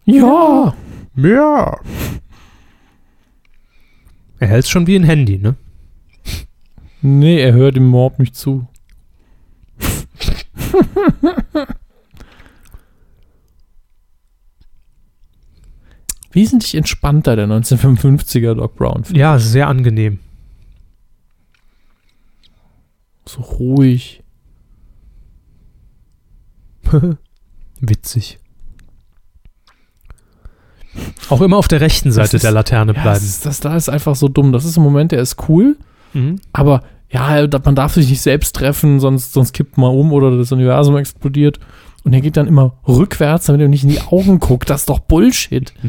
Ja. 0.04 0.74
Ja. 1.16 1.80
Er 4.38 4.48
hält 4.48 4.68
schon 4.68 4.86
wie 4.86 4.94
ein 4.94 5.02
Handy, 5.02 5.38
ne? 5.38 5.56
Nee, 7.00 7.40
er 7.40 7.52
hört 7.54 7.76
ihm 7.76 7.88
überhaupt 7.88 8.20
nicht 8.20 8.36
zu. 8.36 8.68
Wesentlich 16.30 16.76
entspannter 16.76 17.34
der 17.34 17.46
1955er 17.48 18.54
Doc 18.54 18.76
Brown. 18.76 19.02
Ja, 19.12 19.40
sehr 19.40 19.66
angenehm. 19.66 20.20
So 23.26 23.40
ruhig. 23.42 24.22
Witzig. 27.80 28.38
Auch 31.30 31.40
immer 31.40 31.56
auf 31.56 31.68
der 31.68 31.80
rechten 31.80 32.12
Seite 32.12 32.36
ist- 32.36 32.42
der 32.42 32.50
Laterne 32.52 32.92
Ja, 32.94 33.02
bleiben. 33.02 33.14
das, 33.14 33.22
ist, 33.24 33.46
das 33.46 33.60
da 33.60 33.76
ist 33.76 33.88
einfach 33.88 34.14
so 34.14 34.28
dumm. 34.28 34.52
Das 34.52 34.64
ist 34.64 34.76
ein 34.76 34.82
Moment, 34.82 35.12
der 35.12 35.20
ist 35.22 35.36
cool, 35.48 35.76
Mhm. 36.12 36.40
aber 36.52 36.82
ja, 37.10 37.46
man 37.64 37.74
darf 37.74 37.94
sich 37.94 38.08
nicht 38.10 38.20
selbst 38.22 38.54
treffen, 38.56 38.98
sonst, 39.00 39.32
sonst 39.32 39.52
kippt 39.52 39.76
man 39.78 39.90
um 39.94 40.12
oder 40.12 40.36
das 40.36 40.50
Universum 40.52 40.96
explodiert. 40.96 41.58
Und 42.04 42.12
er 42.14 42.20
geht 42.20 42.36
dann 42.36 42.48
immer 42.48 42.78
rückwärts, 42.88 43.46
damit 43.46 43.60
er 43.62 43.68
nicht 43.68 43.84
in 43.84 43.90
die 43.90 44.00
Augen 44.00 44.40
guckt. 44.40 44.68
Das 44.70 44.80
ist 44.82 44.88
doch 44.90 44.98
Bullshit. 44.98 45.72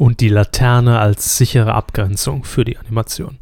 Und 0.00 0.20
die 0.20 0.30
Laterne 0.30 0.98
als 0.98 1.36
sichere 1.36 1.74
Abgrenzung 1.74 2.44
für 2.44 2.64
die 2.64 2.78
Animation. 2.78 3.36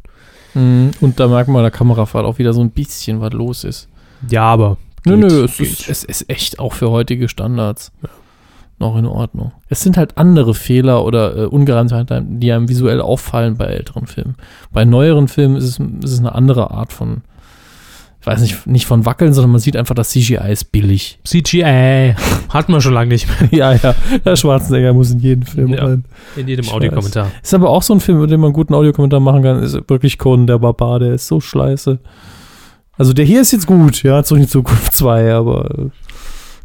Mhm. 0.53 0.91
Und 0.99 1.17
da 1.17 1.29
merkt 1.29 1.47
man, 1.47 1.61
der 1.61 1.71
Kamerafahrt 1.71 2.25
auch 2.25 2.37
wieder 2.37 2.51
so 2.51 2.59
ein 2.59 2.71
bisschen, 2.71 3.21
was 3.21 3.31
los 3.31 3.63
ist. 3.63 3.87
Ja, 4.29 4.43
aber. 4.43 4.75
Nö, 5.05 5.15
geht, 5.15 5.31
nö, 5.31 5.45
es 5.45 5.57
geht. 5.57 5.67
ist, 5.69 5.89
es 5.89 6.03
ist 6.03 6.29
echt 6.29 6.59
auch 6.59 6.73
für 6.73 6.91
heutige 6.91 7.29
Standards 7.29 7.93
noch 8.77 8.97
in 8.97 9.05
Ordnung. 9.05 9.53
Es 9.69 9.79
sind 9.79 9.95
halt 9.95 10.17
andere 10.17 10.53
Fehler 10.53 11.05
oder 11.05 11.37
äh, 11.37 11.45
Ungereimtheiten, 11.45 12.41
die 12.41 12.51
einem 12.51 12.67
visuell 12.67 12.99
auffallen 12.99 13.55
bei 13.55 13.67
älteren 13.67 14.05
Filmen. 14.05 14.35
Bei 14.73 14.83
neueren 14.83 15.29
Filmen 15.29 15.55
ist 15.55 15.63
es, 15.63 15.79
ist 15.79 16.11
es 16.11 16.19
eine 16.19 16.35
andere 16.35 16.71
Art 16.71 16.91
von, 16.91 17.21
weiß 18.29 18.41
nicht, 18.41 18.67
nicht 18.67 18.85
von 18.85 19.05
Wackeln, 19.05 19.33
sondern 19.33 19.51
man 19.51 19.59
sieht 19.59 19.75
einfach, 19.75 19.95
das 19.95 20.09
CGI 20.11 20.51
ist 20.51 20.71
billig. 20.71 21.19
CGI. 21.25 22.13
Hatten 22.49 22.71
wir 22.73 22.79
schon 22.81 22.93
lange 22.93 23.09
nicht 23.09 23.27
mehr. 23.27 23.49
ja, 23.51 23.73
ja, 23.73 23.95
der 24.23 24.35
Schwarzenegger 24.35 24.93
muss 24.93 25.11
in 25.11 25.19
jeden 25.19 25.43
Film 25.43 25.73
Ja. 25.73 25.83
rein. 25.85 26.05
In 26.35 26.47
jedem 26.47 26.65
Ich 26.65 26.71
Audiokommentar. 26.71 27.31
Ist 27.41 27.53
aber 27.53 27.69
auch 27.69 27.81
so 27.83 27.93
ein 27.93 27.99
Film, 27.99 28.17
über 28.19 28.27
den 28.27 28.39
man 28.39 28.49
einen 28.49 28.53
guten 28.53 28.73
Audiokommentar 28.73 29.19
machen 29.19 29.41
kann, 29.43 29.63
ist 29.63 29.73
wirklich 29.89 30.17
Conan 30.17 30.47
der 30.47 30.59
Barbar, 30.59 30.99
der 30.99 31.13
ist 31.13 31.27
so 31.27 31.39
scheiße. 31.41 31.99
Also 32.97 33.13
der 33.13 33.25
hier 33.25 33.41
ist 33.41 33.51
jetzt 33.51 33.65
gut, 33.65 34.03
ja, 34.03 34.23
zurück 34.23 34.41
in 34.43 34.47
Zukunft 34.49 34.93
2, 34.95 35.33
aber 35.33 35.69
äh, 35.71 35.89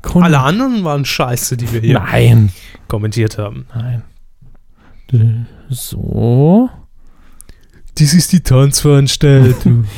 Conan- 0.03 0.25
Alle 0.27 0.41
anderen 0.41 0.85
waren 0.85 1.05
scheiße, 1.05 1.57
die 1.57 1.73
wir 1.73 1.81
hier 1.81 1.95
Nein. 2.01 2.51
kommentiert 2.89 3.39
haben. 3.39 3.67
Nein. 3.75 4.03
So. 5.71 6.69
Dies 7.99 8.13
ist 8.15 8.33
die 8.33 8.41
Tanzveranstaltung. 8.41 9.85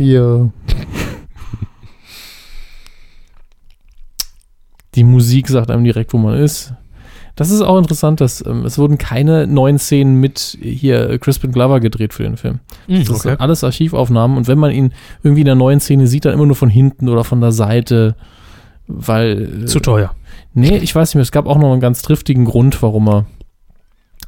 Ja. 0.00 0.48
Die 4.98 5.04
Musik 5.04 5.46
sagt 5.48 5.70
einem 5.70 5.84
direkt, 5.84 6.12
wo 6.12 6.18
man 6.18 6.34
ist. 6.38 6.72
Das 7.36 7.50
ist 7.52 7.60
auch 7.60 7.78
interessant, 7.78 8.20
dass 8.20 8.44
ähm, 8.44 8.64
es 8.64 8.78
wurden 8.78 8.98
keine 8.98 9.46
neuen 9.46 9.78
Szenen 9.78 10.16
mit 10.18 10.58
hier 10.60 11.18
Crispin 11.20 11.52
Glover 11.52 11.78
gedreht 11.78 12.12
für 12.12 12.24
den 12.24 12.36
Film. 12.36 12.58
Mhm, 12.88 13.04
Das 13.04 13.20
sind 13.22 13.40
alles 13.40 13.62
Archivaufnahmen 13.62 14.36
und 14.36 14.48
wenn 14.48 14.58
man 14.58 14.72
ihn 14.72 14.92
irgendwie 15.22 15.42
in 15.42 15.46
der 15.46 15.54
neuen 15.54 15.78
Szene 15.78 16.08
sieht, 16.08 16.24
dann 16.24 16.32
immer 16.32 16.46
nur 16.46 16.56
von 16.56 16.68
hinten 16.68 17.08
oder 17.08 17.22
von 17.22 17.40
der 17.40 17.52
Seite, 17.52 18.16
weil. 18.88 19.62
äh, 19.62 19.66
Zu 19.66 19.78
teuer. 19.78 20.16
Nee, 20.52 20.78
ich 20.78 20.92
weiß 20.96 21.10
nicht 21.10 21.14
mehr. 21.14 21.22
Es 21.22 21.30
gab 21.30 21.46
auch 21.46 21.58
noch 21.58 21.70
einen 21.70 21.80
ganz 21.80 22.02
triftigen 22.02 22.44
Grund, 22.44 22.82
warum 22.82 23.08
er 23.08 23.26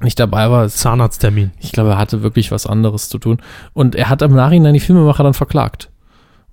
nicht 0.01 0.20
dabei 0.20 0.48
war. 0.48 0.64
Es, 0.66 0.76
Zahnarzttermin. 0.76 1.51
ich 1.59 1.72
glaube, 1.72 1.90
er 1.90 1.98
hatte 1.98 2.22
wirklich 2.22 2.52
was 2.52 2.64
anderes 2.64 3.09
zu 3.09 3.18
tun. 3.18 3.38
Und 3.72 3.97
er 3.97 4.09
hat 4.09 4.22
im 4.22 4.34
Nachhinein 4.36 4.74
die 4.74 4.80
Filmemacher 4.80 5.24
dann 5.24 5.34
verklagt. 5.34 5.90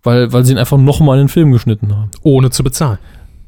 Weil, 0.03 0.33
weil 0.33 0.43
sie 0.45 0.53
ihn 0.53 0.57
einfach 0.57 0.77
nochmal 0.77 1.17
in 1.17 1.25
den 1.25 1.29
Film 1.29 1.51
geschnitten 1.51 1.95
haben. 1.95 2.09
Ohne 2.23 2.49
zu 2.49 2.63
bezahlen. 2.63 2.97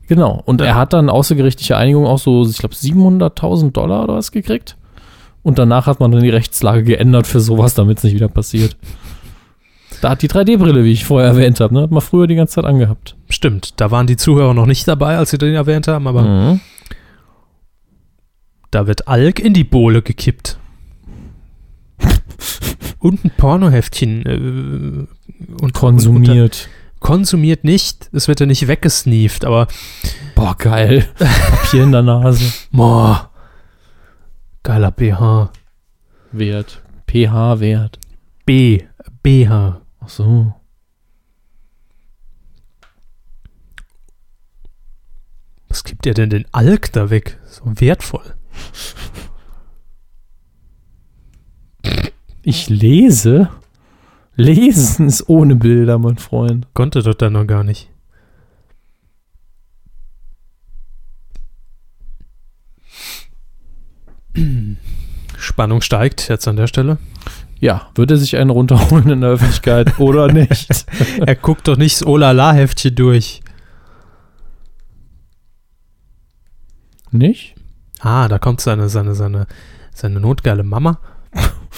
Genau. 0.10 0.41
Und 0.45 0.60
Ja. 0.60 0.68
er 0.68 0.76
hat 0.76 0.91
dann 0.91 1.10
außergerichtliche 1.10 1.77
Einigung 1.77 2.06
auch 2.06 2.19
so, 2.19 2.45
ich 2.45 2.57
glaube, 2.57 2.76
700.000 2.76 3.72
Dollar 3.72 4.03
oder 4.03 4.15
was 4.15 4.31
gekriegt. 4.34 4.76
Und 5.44 5.57
danach 5.60 5.86
hat 5.86 5.99
man 6.02 6.11
dann 6.11 6.22
die 6.22 6.30
Rechtslage 6.30 6.84
geändert 6.84 7.26
für 7.27 7.40
sowas, 7.40 7.76
damit 7.76 7.99
es 7.99 8.03
nicht 8.03 8.15
wieder 8.15 8.27
passiert. 8.27 8.76
Da 10.02 10.10
hat 10.11 10.22
die 10.22 10.27
3D-Brille, 10.30 10.84
wie 10.84 10.91
ich 10.91 11.06
vorher 11.06 11.30
erwähnt 11.30 11.60
habe, 11.60 11.73
ne, 11.73 11.81
hat 11.84 11.91
man 11.91 12.02
früher 12.02 12.26
die 12.27 12.36
ganze 12.36 12.56
Zeit 12.56 12.65
angehabt. 12.65 13.15
Stimmt. 13.30 13.80
Da 13.80 13.91
waren 13.91 14.07
die 14.07 14.18
Zuhörer 14.18 14.53
noch 14.53 14.65
nicht 14.65 14.88
dabei, 14.88 15.18
als 15.18 15.30
sie 15.30 15.38
den 15.38 15.53
erwähnt 15.53 15.88
haben, 15.88 16.07
aber 16.07 16.22
Mhm. 16.23 16.60
da 18.72 18.88
wird 18.88 19.07
Alk 19.07 19.40
in 19.40 19.53
die 19.53 19.64
Bohle 19.64 20.02
gekippt. 20.02 20.57
Und 22.99 23.23
ein 23.26 23.31
Pornoheftchen 23.38 24.26
äh, 24.26 24.34
und 25.52 25.61
Und, 25.61 25.73
Konsumiert. 25.73 26.68
Konsumiert 27.00 27.64
nicht. 27.64 28.10
Es 28.14 28.28
wird 28.28 28.40
ja 28.40 28.46
nicht 28.46 28.68
weggesneeft, 28.68 29.46
aber 29.46 29.68
Boah, 30.36 30.56
geil. 30.58 31.08
Papier 31.18 31.84
in 31.84 31.92
der 31.92 32.02
Nase. 32.02 32.54
boah, 32.72 33.30
geiler 34.64 34.92
BH. 34.92 35.52
Wert. 36.32 36.82
pH-Wert. 37.08 38.00
B, 38.46 38.84
BH. 39.24 39.82
Ach 40.00 40.10
so. 40.10 40.54
Was 45.68 45.84
gibt 45.84 46.06
ihr 46.06 46.14
denn 46.14 46.30
den 46.30 46.46
Alk 46.52 46.92
da 46.94 47.10
weg? 47.10 47.38
So 47.48 47.64
wertvoll. 47.80 48.36
Ich 52.42 52.70
lese? 52.70 53.50
Lesen 54.40 55.07
ist 55.07 55.28
ohne 55.28 55.57
Bilder, 55.57 55.98
mein 55.98 56.18
Freund. 56.18 56.66
Konnte 56.74 57.03
doch 57.03 57.14
dann 57.14 57.34
noch 57.34 57.45
gar 57.45 57.66
nicht. 57.66 57.90
Spannung 65.38 65.82
steigt 65.82 66.30
jetzt 66.30 66.48
an 66.48 66.56
der 66.56 66.68
Stelle. 66.68 66.99
Ja, 67.60 67.90
würde 67.95 68.16
sich 68.16 68.38
einen 68.38 68.49
runterholen 68.49 69.10
in 69.10 69.20
der 69.20 69.32
Öffentlichkeit 69.32 69.99
oder 69.99 70.32
nicht? 70.32 70.86
Er 71.20 71.36
guckt 71.36 71.68
doch 71.68 71.76
nicht 71.76 71.99
das 71.99 72.07
Olala-Heftchen 72.07 72.95
durch. 72.95 73.41
nicht? 77.11 77.56
Ah, 77.99 78.30
da 78.30 78.40
kommt 78.40 78.61
seine, 78.61 78.88
seine, 78.88 79.16
seine, 79.16 79.48
seine 79.94 80.22
notgeile 80.22 80.64
Mama. 80.64 81.02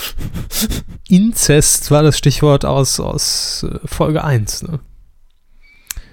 Inzest 1.09 1.91
war 1.91 2.03
das 2.03 2.17
Stichwort 2.17 2.65
aus, 2.65 2.99
aus 2.99 3.63
äh, 3.69 3.79
Folge 3.85 4.23
1. 4.23 4.63
Ne? 4.63 4.79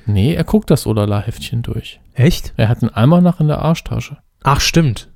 Nee, 0.07 0.35
er 0.35 0.45
guckt 0.45 0.71
das 0.71 0.87
Olala-Heftchen 0.87 1.63
durch. 1.63 2.01
Echt? 2.15 2.55
Er 2.57 2.69
hat 2.69 2.83
einen 2.83 2.91
Almanach 2.91 3.41
in 3.41 3.49
der 3.49 3.61
Arschtasche. 3.61 4.19
Ach, 4.43 4.61
stimmt. 4.61 5.11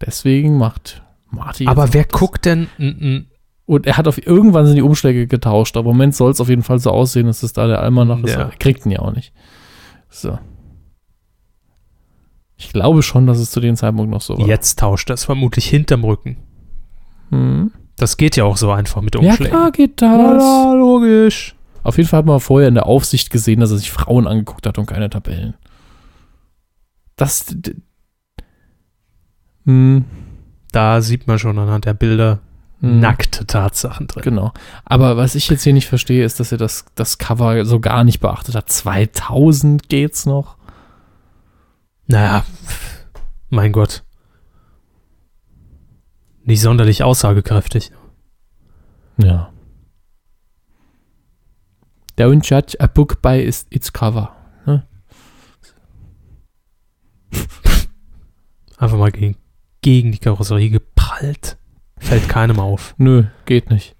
Deswegen 0.00 0.58
macht 0.58 1.02
Marty. 1.30 1.66
Aber 1.66 1.92
wer 1.92 2.04
guckt 2.04 2.44
denn 2.44 2.68
n, 2.78 3.30
Und 3.66 3.86
er 3.86 3.96
hat 3.96 4.06
auf 4.06 4.24
irgendwann 4.24 4.66
sind 4.66 4.76
die 4.76 4.82
Umschläge 4.82 5.26
getauscht. 5.26 5.76
Aber 5.76 5.90
im 5.90 5.96
Moment 5.96 6.14
soll 6.14 6.30
es 6.30 6.40
auf 6.40 6.48
jeden 6.48 6.62
Fall 6.62 6.78
so 6.78 6.90
aussehen, 6.90 7.26
dass 7.26 7.42
es 7.42 7.52
da 7.52 7.66
der 7.66 7.80
Almanach 7.80 8.22
ist. 8.22 8.34
Ja. 8.34 8.42
Er 8.42 8.50
kriegt 8.50 8.84
ihn 8.84 8.92
ja 8.92 9.00
auch 9.00 9.12
nicht. 9.12 9.32
So. 10.08 10.38
Ich 12.56 12.72
glaube 12.72 13.02
schon, 13.02 13.26
dass 13.26 13.38
es 13.38 13.50
zu 13.50 13.60
dem 13.60 13.76
Zeitpunkt 13.76 14.10
noch 14.10 14.20
so 14.20 14.36
war. 14.36 14.46
Jetzt 14.46 14.78
tauscht 14.78 15.08
das 15.08 15.24
vermutlich 15.24 15.66
hinterm 15.66 16.04
Rücken. 16.04 16.36
Hm. 17.30 17.72
Das 17.96 18.16
geht 18.16 18.36
ja 18.36 18.44
auch 18.44 18.56
so 18.56 18.70
einfach 18.70 19.02
mit 19.02 19.14
Ja, 19.14 19.20
Umschlägen. 19.20 19.50
klar 19.56 19.70
geht 19.72 20.00
Ja, 20.00 20.34
das. 20.34 20.42
ja, 20.42 20.72
logisch. 20.74 21.54
Auf 21.82 21.96
jeden 21.96 22.08
Fall 22.08 22.18
hat 22.18 22.26
man 22.26 22.40
vorher 22.40 22.68
in 22.68 22.74
der 22.74 22.86
Aufsicht 22.86 23.30
gesehen, 23.30 23.60
dass 23.60 23.70
er 23.70 23.78
sich 23.78 23.90
Frauen 23.90 24.26
angeguckt 24.26 24.66
hat 24.66 24.78
und 24.78 24.86
keine 24.86 25.08
Tabellen. 25.10 25.54
Das. 27.16 27.46
d- 27.48 27.74
Hm, 29.66 30.04
Da 30.72 31.00
sieht 31.02 31.26
man 31.26 31.38
schon 31.38 31.58
anhand 31.58 31.84
der 31.84 31.94
Bilder 31.94 32.38
hm, 32.80 33.00
nackte 33.00 33.46
Tatsachen 33.46 34.06
drin. 34.06 34.22
Genau. 34.22 34.52
Aber 34.84 35.16
was 35.16 35.34
ich 35.34 35.48
jetzt 35.50 35.64
hier 35.64 35.72
nicht 35.74 35.88
verstehe, 35.88 36.24
ist, 36.24 36.40
dass 36.40 36.52
er 36.52 36.58
das, 36.58 36.86
das 36.94 37.18
Cover 37.18 37.64
so 37.66 37.80
gar 37.80 38.04
nicht 38.04 38.20
beachtet 38.20 38.54
hat. 38.54 38.70
2000 38.70 39.88
geht's 39.88 40.24
noch. 40.26 40.56
Naja, 42.06 42.44
mein 43.50 43.72
Gott. 43.72 44.02
Nicht 46.50 46.62
sonderlich 46.62 47.04
aussagekräftig. 47.04 47.92
Ja. 49.18 49.52
Don't 52.18 52.44
judge 52.44 52.74
a 52.80 52.88
book 52.88 53.22
by 53.22 53.40
its, 53.40 53.66
its 53.70 53.92
cover. 53.92 54.34
Einfach 58.78 58.98
mal 58.98 59.12
gegen, 59.12 59.36
gegen 59.80 60.10
die 60.10 60.18
Karosserie 60.18 60.70
geprallt. 60.70 61.56
Fällt 61.98 62.28
keinem 62.28 62.58
auf. 62.58 62.96
Nö, 62.98 63.26
geht 63.44 63.70
nicht. 63.70 63.94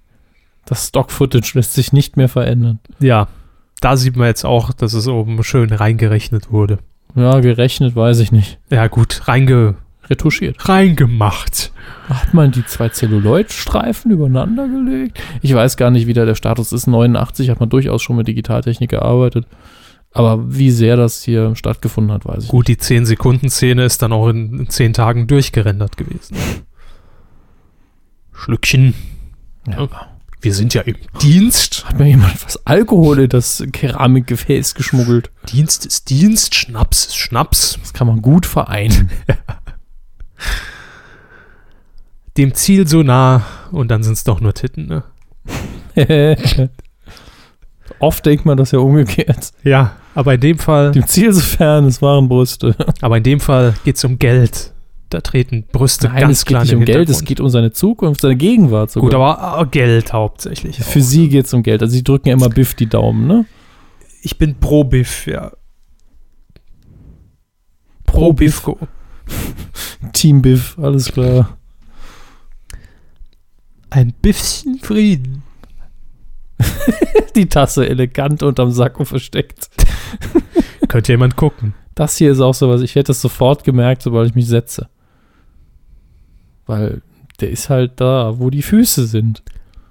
Das 0.65 0.89
Stock-Footage 0.89 1.53
lässt 1.55 1.75
sich 1.75 1.93
nicht 1.93 2.17
mehr 2.17 2.29
verändern. 2.29 2.81
Ja, 2.99 3.29
da 3.81 3.97
sieht 3.97 4.17
man 4.17 4.27
jetzt 4.27 4.45
auch, 4.45 4.73
dass 4.73 4.95
es 4.95 5.07
oben 5.07 5.41
schön 5.45 5.73
reingerechnet 5.73 6.51
wurde. 6.51 6.81
Ja, 7.15 7.39
gerechnet 7.39 7.95
weiß 7.95 8.19
ich 8.19 8.33
nicht. 8.33 8.59
Ja, 8.71 8.89
gut, 8.89 9.29
reinge, 9.29 9.77
Retuschiert. 10.11 10.69
reingemacht. 10.69 11.73
Hat 12.09 12.35
man 12.35 12.51
die 12.51 12.67
zwei 12.67 12.89
Zelluloidstreifen 12.89 14.11
übereinander 14.11 14.67
gelegt? 14.67 15.21
Ich 15.43 15.55
weiß 15.55 15.77
gar 15.77 15.91
nicht, 15.91 16.07
wie 16.09 16.13
da 16.13 16.25
der 16.25 16.35
Status 16.35 16.73
ist. 16.73 16.89
89 16.89 17.49
hat 17.51 17.61
man 17.61 17.69
durchaus 17.69 18.03
schon 18.03 18.17
mit 18.17 18.27
Digitaltechnik 18.27 18.91
gearbeitet. 18.91 19.47
Aber 20.13 20.53
wie 20.53 20.73
sehr 20.73 20.97
das 20.97 21.23
hier 21.23 21.55
stattgefunden 21.55 22.13
hat, 22.13 22.27
weiß 22.27 22.45
ich 22.45 22.51
Gut, 22.51 22.67
die 22.67 22.77
10-Sekunden-Szene 22.77 23.85
ist 23.85 24.03
dann 24.03 24.13
auch 24.13 24.29
in, 24.29 24.59
in 24.59 24.69
10 24.69 24.93
Tagen 24.93 25.29
durchgerendert 25.29 25.97
gewesen. 25.97 26.37
Schlückchen. 28.33 28.95
nicht. 29.67 29.79
Ja. 29.79 29.89
Wir 30.43 30.55
sind 30.55 30.73
ja 30.73 30.81
im 30.83 30.97
Dienst. 31.21 31.85
Hat 31.87 31.99
mir 31.99 32.09
jemand 32.09 32.43
was 32.45 32.67
Alkohol 32.67 33.21
in 33.21 33.29
das 33.29 33.63
Keramikgefäß 33.73 34.75
geschmuggelt? 34.75 35.31
Dienst 35.53 35.85
ist 35.85 36.09
Dienst, 36.09 36.55
Schnaps 36.55 37.07
ist 37.07 37.17
Schnaps. 37.17 37.79
Das 37.81 37.93
kann 37.93 38.07
man 38.07 38.23
gut 38.23 38.47
vereinen. 38.47 39.11
Dem 42.37 42.55
Ziel 42.55 42.87
so 42.87 43.03
nah 43.03 43.45
und 43.73 43.91
dann 43.91 44.03
sind 44.03 44.15
es 44.15 44.25
doch 44.25 44.41
nur 44.41 44.55
Titten, 44.55 44.87
ne? 44.87 45.05
Oft 47.99 48.25
denkt 48.25 48.47
man 48.47 48.57
das 48.57 48.71
ja 48.71 48.79
umgekehrt. 48.79 49.53
Ja, 49.65 49.97
aber 50.15 50.35
in 50.35 50.41
dem 50.41 50.59
Fall, 50.59 50.93
Dem 50.93 51.07
Ziel 51.07 51.33
so 51.33 51.41
fern, 51.41 51.85
es 51.85 52.01
waren 52.01 52.29
Brüste. 52.29 52.75
aber 53.01 53.17
in 53.17 53.23
dem 53.25 53.41
Fall 53.41 53.75
geht 53.85 53.97
es 53.97 54.05
um 54.05 54.19
Geld. 54.19 54.73
Da 55.11 55.21
treten 55.21 55.65
Brüste 55.73 56.07
Nein, 56.07 56.21
ganz 56.21 56.45
klar 56.45 56.63
nicht 56.63 56.73
um 56.73 56.85
Geld, 56.85 57.09
es 57.09 57.25
geht 57.25 57.41
um 57.41 57.49
seine 57.49 57.73
Zukunft, 57.73 58.21
seine 58.21 58.37
Gegenwart 58.37 58.93
sogar. 58.93 59.11
Gut, 59.11 59.15
aber 59.17 59.61
äh, 59.61 59.67
Geld 59.67 60.13
hauptsächlich. 60.13 60.77
Für 60.77 61.01
auch. 61.01 61.03
sie 61.03 61.29
geht 61.29 61.47
es 61.47 61.53
um 61.53 61.65
Geld. 61.65 61.83
Also 61.83 61.95
sie 61.95 62.05
drücken 62.05 62.29
ja 62.29 62.35
immer 62.35 62.49
Biff 62.49 62.75
die 62.75 62.87
Daumen, 62.87 63.27
ne? 63.27 63.45
Ich 64.23 64.39
bin 64.39 64.55
pro 64.55 64.85
Biff, 64.85 65.27
ja. 65.27 65.51
Pro 68.05 68.33
Biffko. 68.33 68.79
Team 70.13 70.43
Biff, 70.43 70.79
alles 70.79 71.13
klar. 71.13 71.57
Ein 73.91 74.13
Biffchen 74.23 74.79
Frieden. 74.79 75.43
Die 77.35 77.49
Tasse 77.49 77.89
elegant 77.89 78.43
unterm 78.43 78.71
Sakko 78.71 79.05
versteckt. 79.05 79.69
Könnte 80.89 81.13
jemand 81.13 81.37
gucken. 81.37 81.75
Das 81.95 82.17
hier 82.17 82.33
ist 82.33 82.41
auch 82.41 82.55
sowas, 82.55 82.83
ich 82.83 82.95
hätte 82.95 83.09
das 83.09 83.21
sofort 83.21 83.65
gemerkt, 83.65 84.03
sobald 84.03 84.29
ich 84.29 84.35
mich 84.35 84.47
setze. 84.47 84.89
Weil 86.67 87.03
der 87.41 87.51
ist 87.51 87.71
halt 87.71 88.01
da, 88.01 88.39
wo 88.39 88.51
die 88.51 88.63
Füße 88.63 89.07
sind. 89.07 89.43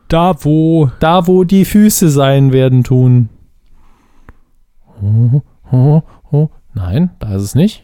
Da, 0.08 0.44
wo 0.44 0.90
Da, 1.00 1.28
wo 1.28 1.44
die 1.44 1.66
Füße 1.66 2.10
sein 2.10 2.52
werden 2.52 2.84
tun. 2.84 3.30
Oh, 5.02 5.42
oh, 5.72 6.02
oh. 6.32 6.50
Nein, 6.74 7.12
da 7.20 7.36
ist 7.36 7.44
es 7.44 7.56
nicht. 7.56 7.84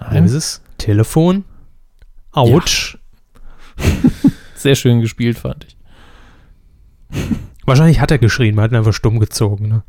Nein, 0.00 0.24
ist 0.24 0.32
es? 0.32 0.62
Telefon. 0.78 1.44
Autsch. 2.32 2.98
sehr 4.54 4.74
schön 4.74 5.00
gespielt, 5.00 5.38
fand 5.38 5.66
ich. 5.66 5.76
Wahrscheinlich 7.66 8.00
hat 8.00 8.10
er 8.10 8.18
geschrien, 8.18 8.54
man 8.54 8.64
hat 8.64 8.72
ihn 8.72 8.76
einfach 8.76 8.92
stumm 8.94 9.18
gezogen. 9.20 9.68
Ne? 9.68 9.82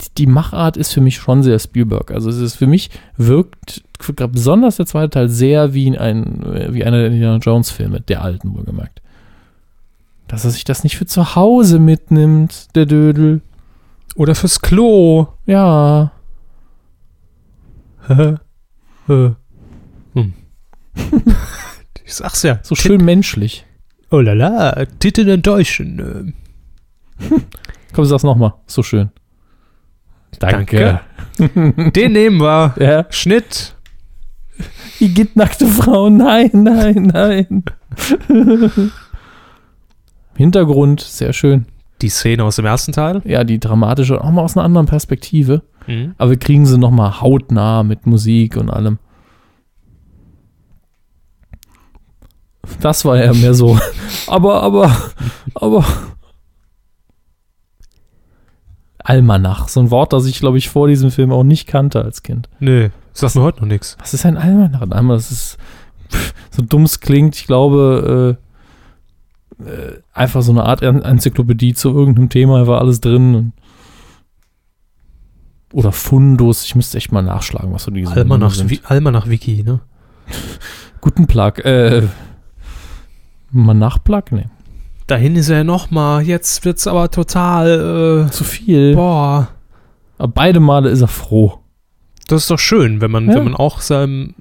Die- 0.00 0.14
Die 0.16 0.26
Machart 0.26 0.76
ist 0.76 0.92
für 0.92 1.00
mich 1.00 1.16
schon 1.16 1.42
sehr 1.42 1.58
Spielberg. 1.58 2.10
Also 2.10 2.30
es 2.30 2.36
ist 2.38 2.56
für 2.56 2.66
mich 2.66 2.90
wirkt 3.16 3.82
gerade 3.98 4.32
besonders 4.32 4.76
der 4.76 4.86
zweite 4.86 5.10
Teil 5.10 5.28
sehr 5.28 5.74
wie 5.74 5.96
ein 5.98 6.42
wie 6.72 6.84
einer 6.84 6.98
der 6.98 7.06
Indiana 7.08 7.36
Jones 7.38 7.70
Filme, 7.70 8.00
der 8.00 8.22
alten 8.22 8.54
wohlgemerkt. 8.54 9.00
Dass 10.28 10.44
er 10.44 10.50
sich 10.50 10.64
das 10.64 10.84
nicht 10.84 10.96
für 10.96 11.06
zu 11.06 11.34
Hause 11.36 11.78
mitnimmt, 11.78 12.74
der 12.74 12.86
Dödel. 12.86 13.40
Oder 14.18 14.34
fürs 14.34 14.60
Klo. 14.60 15.28
Ja, 15.46 16.10
Hä? 18.08 18.34
Hä? 19.06 19.34
hm. 20.14 20.32
ich 22.04 22.14
sag's 22.14 22.42
ja. 22.42 22.58
so 22.64 22.74
schön 22.74 23.04
menschlich. 23.04 23.64
Oh 24.10 24.20
la 24.20 24.32
la, 24.32 24.86
Titten 24.98 25.28
enttäuschen. 25.28 26.34
Komm, 27.92 28.04
sag's 28.06 28.24
nochmal. 28.24 28.54
So 28.66 28.82
schön. 28.82 29.10
Danke. 30.40 31.00
Den 31.38 32.12
nehmen 32.12 32.40
wir. 32.40 32.74
Ja. 32.80 33.06
Schnitt. 33.10 33.76
Igitt 34.98 35.36
nackte 35.36 35.66
Frau. 35.68 36.10
Nein, 36.10 36.50
nein, 36.54 37.12
nein. 37.14 37.62
Hintergrund, 40.36 41.02
sehr 41.02 41.32
schön. 41.32 41.66
Die 42.00 42.08
Szene 42.08 42.44
aus 42.44 42.56
dem 42.56 42.64
ersten 42.64 42.92
Teil. 42.92 43.22
Ja, 43.24 43.44
die 43.44 43.58
dramatische, 43.58 44.22
auch 44.22 44.30
mal 44.30 44.42
aus 44.42 44.56
einer 44.56 44.64
anderen 44.64 44.86
Perspektive. 44.86 45.62
Mhm. 45.86 46.14
Aber 46.18 46.30
wir 46.30 46.38
kriegen 46.38 46.66
sie 46.66 46.78
nochmal 46.78 47.20
hautnah 47.20 47.82
mit 47.82 48.06
Musik 48.06 48.56
und 48.56 48.70
allem. 48.70 48.98
Das 52.80 53.04
war 53.04 53.16
ja 53.16 53.32
mehr 53.32 53.54
so. 53.54 53.78
Aber, 54.26 54.62
aber, 54.62 54.94
aber. 55.54 55.86
Almanach, 58.98 59.68
so 59.68 59.80
ein 59.80 59.90
Wort, 59.90 60.12
das 60.12 60.26
ich, 60.26 60.38
glaube 60.38 60.58
ich, 60.58 60.68
vor 60.68 60.86
diesem 60.86 61.10
Film 61.10 61.32
auch 61.32 61.44
nicht 61.44 61.66
kannte 61.66 62.04
als 62.04 62.22
Kind. 62.22 62.50
Nö, 62.60 62.90
sagt 63.14 63.36
mir 63.36 63.42
heute 63.42 63.60
noch 63.60 63.68
nichts. 63.68 63.96
Was 63.98 64.12
ist 64.12 64.26
ein 64.26 64.36
Almanach? 64.36 64.82
Ein 64.82 64.92
Almanach, 64.92 65.16
das 65.16 65.30
ist 65.30 65.58
so 66.50 66.62
dumm 66.62 66.82
es 66.82 67.00
klingt. 67.00 67.36
Ich 67.36 67.46
glaube, 67.46 68.36
äh, 68.38 68.47
äh, 69.64 69.98
einfach 70.12 70.42
so 70.42 70.52
eine 70.52 70.64
Art 70.64 70.82
En- 70.82 71.02
Enzyklopädie 71.02 71.74
zu 71.74 71.90
irgendeinem 71.90 72.28
Thema, 72.28 72.66
war 72.66 72.80
alles 72.80 73.00
drin. 73.00 73.52
Oder 75.72 75.92
Fundus, 75.92 76.64
ich 76.64 76.74
müsste 76.74 76.96
echt 76.96 77.12
mal 77.12 77.22
nachschlagen, 77.22 77.72
was 77.72 77.84
so 77.84 77.90
diese 77.90 78.12
Almanach, 78.12 78.52
sind. 78.54 78.80
Almanach 78.90 79.28
Wiki, 79.28 79.62
ne? 79.62 79.80
Guten 81.00 81.26
Plug. 81.26 81.58
Äh, 81.64 82.06
mal 83.50 83.74
Nachplug? 83.74 84.32
Nee. 84.32 84.46
Dahin 85.06 85.36
ist 85.36 85.48
er 85.48 85.64
noch 85.64 85.90
mal. 85.90 86.22
Jetzt 86.22 86.64
wird's 86.64 86.86
aber 86.86 87.10
total. 87.10 88.26
Äh, 88.28 88.30
Zu 88.30 88.44
viel. 88.44 88.94
boah, 88.94 89.48
Aber 90.18 90.28
beide 90.32 90.60
Male 90.60 90.88
ist 90.90 91.00
er 91.02 91.08
froh. 91.08 91.58
das 92.28 92.42
ist 92.42 92.50
doch 92.50 92.58
schön, 92.58 93.00
wenn 93.00 93.10
man, 93.10 93.28
Ja. 93.28 93.34
wenn 93.36 93.44
man 93.44 93.54
auch 93.54 93.80
seinem 93.80 94.34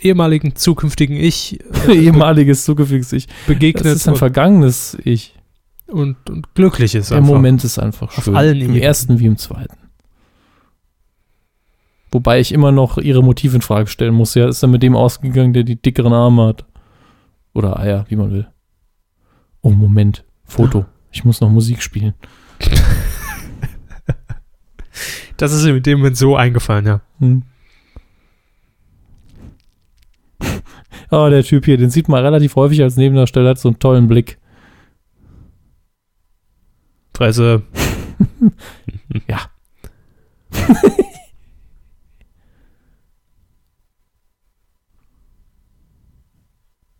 ehemaligen 0.00 0.56
zukünftigen 0.56 1.16
Ich 1.16 1.58
äh, 1.88 1.92
Ehemaliges 1.94 2.64
zukünftiges 2.64 3.12
Ich. 3.12 3.26
Das 3.26 3.36
begegnet 3.46 3.86
ist 3.86 4.08
ein 4.08 4.16
vergangenes 4.16 4.96
Ich. 5.04 5.34
und, 5.86 6.28
und 6.30 6.54
glücklich 6.54 6.94
ist. 6.94 7.10
Der 7.10 7.18
einfach. 7.18 7.32
Moment 7.32 7.64
ist 7.64 7.78
einfach 7.78 8.16
Auf 8.18 8.24
schön. 8.24 8.36
allen 8.36 8.56
Im 8.56 8.62
Ebenen. 8.70 8.82
ersten 8.82 9.18
wie 9.20 9.26
im 9.26 9.36
zweiten. 9.36 9.76
Wobei 12.12 12.40
ich 12.40 12.52
immer 12.52 12.72
noch 12.72 12.98
ihre 12.98 13.22
Motive 13.22 13.56
in 13.56 13.62
Frage 13.62 13.86
stellen 13.88 14.14
muss. 14.14 14.34
Ja, 14.34 14.48
ist 14.48 14.62
er 14.62 14.68
mit 14.68 14.82
dem 14.82 14.96
ausgegangen, 14.96 15.52
der 15.52 15.62
die 15.62 15.80
dickeren 15.80 16.12
Arme 16.12 16.46
hat? 16.48 16.64
Oder 17.54 17.78
Eier, 17.78 18.04
wie 18.08 18.16
man 18.16 18.32
will. 18.32 18.48
Oh, 19.62 19.70
Moment. 19.70 20.24
Foto. 20.44 20.86
Ich 21.12 21.24
muss 21.24 21.40
noch 21.40 21.50
Musik 21.50 21.82
spielen. 21.82 22.14
Das 25.36 25.52
ist 25.52 25.64
ihm 25.66 25.76
in 25.76 25.82
dem 25.82 25.98
Moment 25.98 26.16
so 26.16 26.36
eingefallen, 26.36 26.86
ja. 26.86 27.00
Hm. 27.18 27.42
Oh, 31.10 31.28
der 31.28 31.42
Typ 31.42 31.64
hier, 31.64 31.76
den 31.76 31.90
sieht 31.90 32.08
man 32.08 32.22
relativ 32.24 32.54
häufig 32.56 32.82
als 32.82 32.96
Nebendarsteller, 32.96 33.50
hat 33.50 33.58
so 33.58 33.68
einen 33.68 33.78
tollen 33.78 34.06
Blick. 34.08 34.38
Fresse. 37.14 37.62
Ja. 39.26 39.40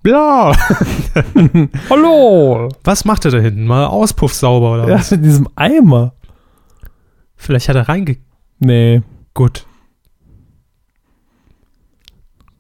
Bla. 0.03 0.53
Hallo! 1.91 2.69
Was 2.85 3.05
macht 3.05 3.25
er 3.27 3.31
da 3.33 3.39
hinten? 3.39 3.67
Mal 3.67 3.87
Auspuff 3.87 4.33
sauber 4.33 4.73
oder 4.75 4.89
Ja, 4.89 4.95
was? 4.95 5.13
in 5.13 5.23
diesem 5.23 5.49
Eimer. 5.57 6.15
Vielleicht 7.37 7.69
hat 7.69 7.77
er 7.77 7.89
reinge... 7.89 8.17
Nee. 8.61 9.03
Gut. 9.35 9.67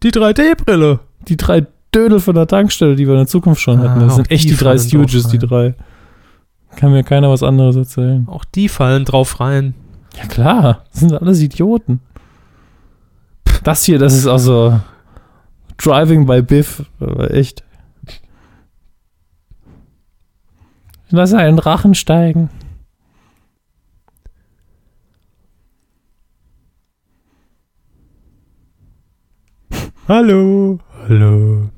Die 0.02 0.10
3D-Brille. 0.10 1.00
Die 1.28 1.36
drei 1.36 1.66
Dödel 1.94 2.20
von 2.20 2.34
der 2.34 2.46
Tankstelle, 2.46 2.96
die 2.96 3.06
wir 3.06 3.14
in 3.14 3.20
der 3.20 3.26
Zukunft 3.26 3.60
schon 3.60 3.78
hatten. 3.80 4.00
Ah, 4.00 4.04
Das 4.04 4.12
auch 4.12 4.16
sind 4.16 4.30
echt 4.30 4.44
die 4.44 4.48
die 4.50 4.56
drei 4.56 4.78
Stooges, 4.78 5.28
die 5.28 5.38
drei. 5.38 5.74
Kann 6.76 6.92
mir 6.92 7.02
keiner 7.02 7.30
was 7.30 7.42
anderes 7.42 7.76
erzählen. 7.76 8.26
Auch 8.28 8.44
die 8.44 8.68
fallen 8.68 9.04
drauf 9.04 9.40
rein. 9.40 9.74
Ja 10.16 10.26
klar, 10.26 10.84
das 10.90 11.00
sind 11.00 11.12
alles 11.12 11.40
Idioten. 11.40 12.00
Das 13.64 13.84
hier, 13.84 13.98
das 13.98 14.14
ist 14.14 14.26
also 14.26 14.80
Driving 15.76 16.26
by 16.26 16.42
Biff, 16.42 16.84
aber 17.00 17.32
echt. 17.32 17.64
Lass 21.10 21.34
einen 21.34 21.56
Drachen 21.56 21.94
steigen. 21.94 22.50
Hallo. 30.08 30.78
Hallo. 31.10 31.68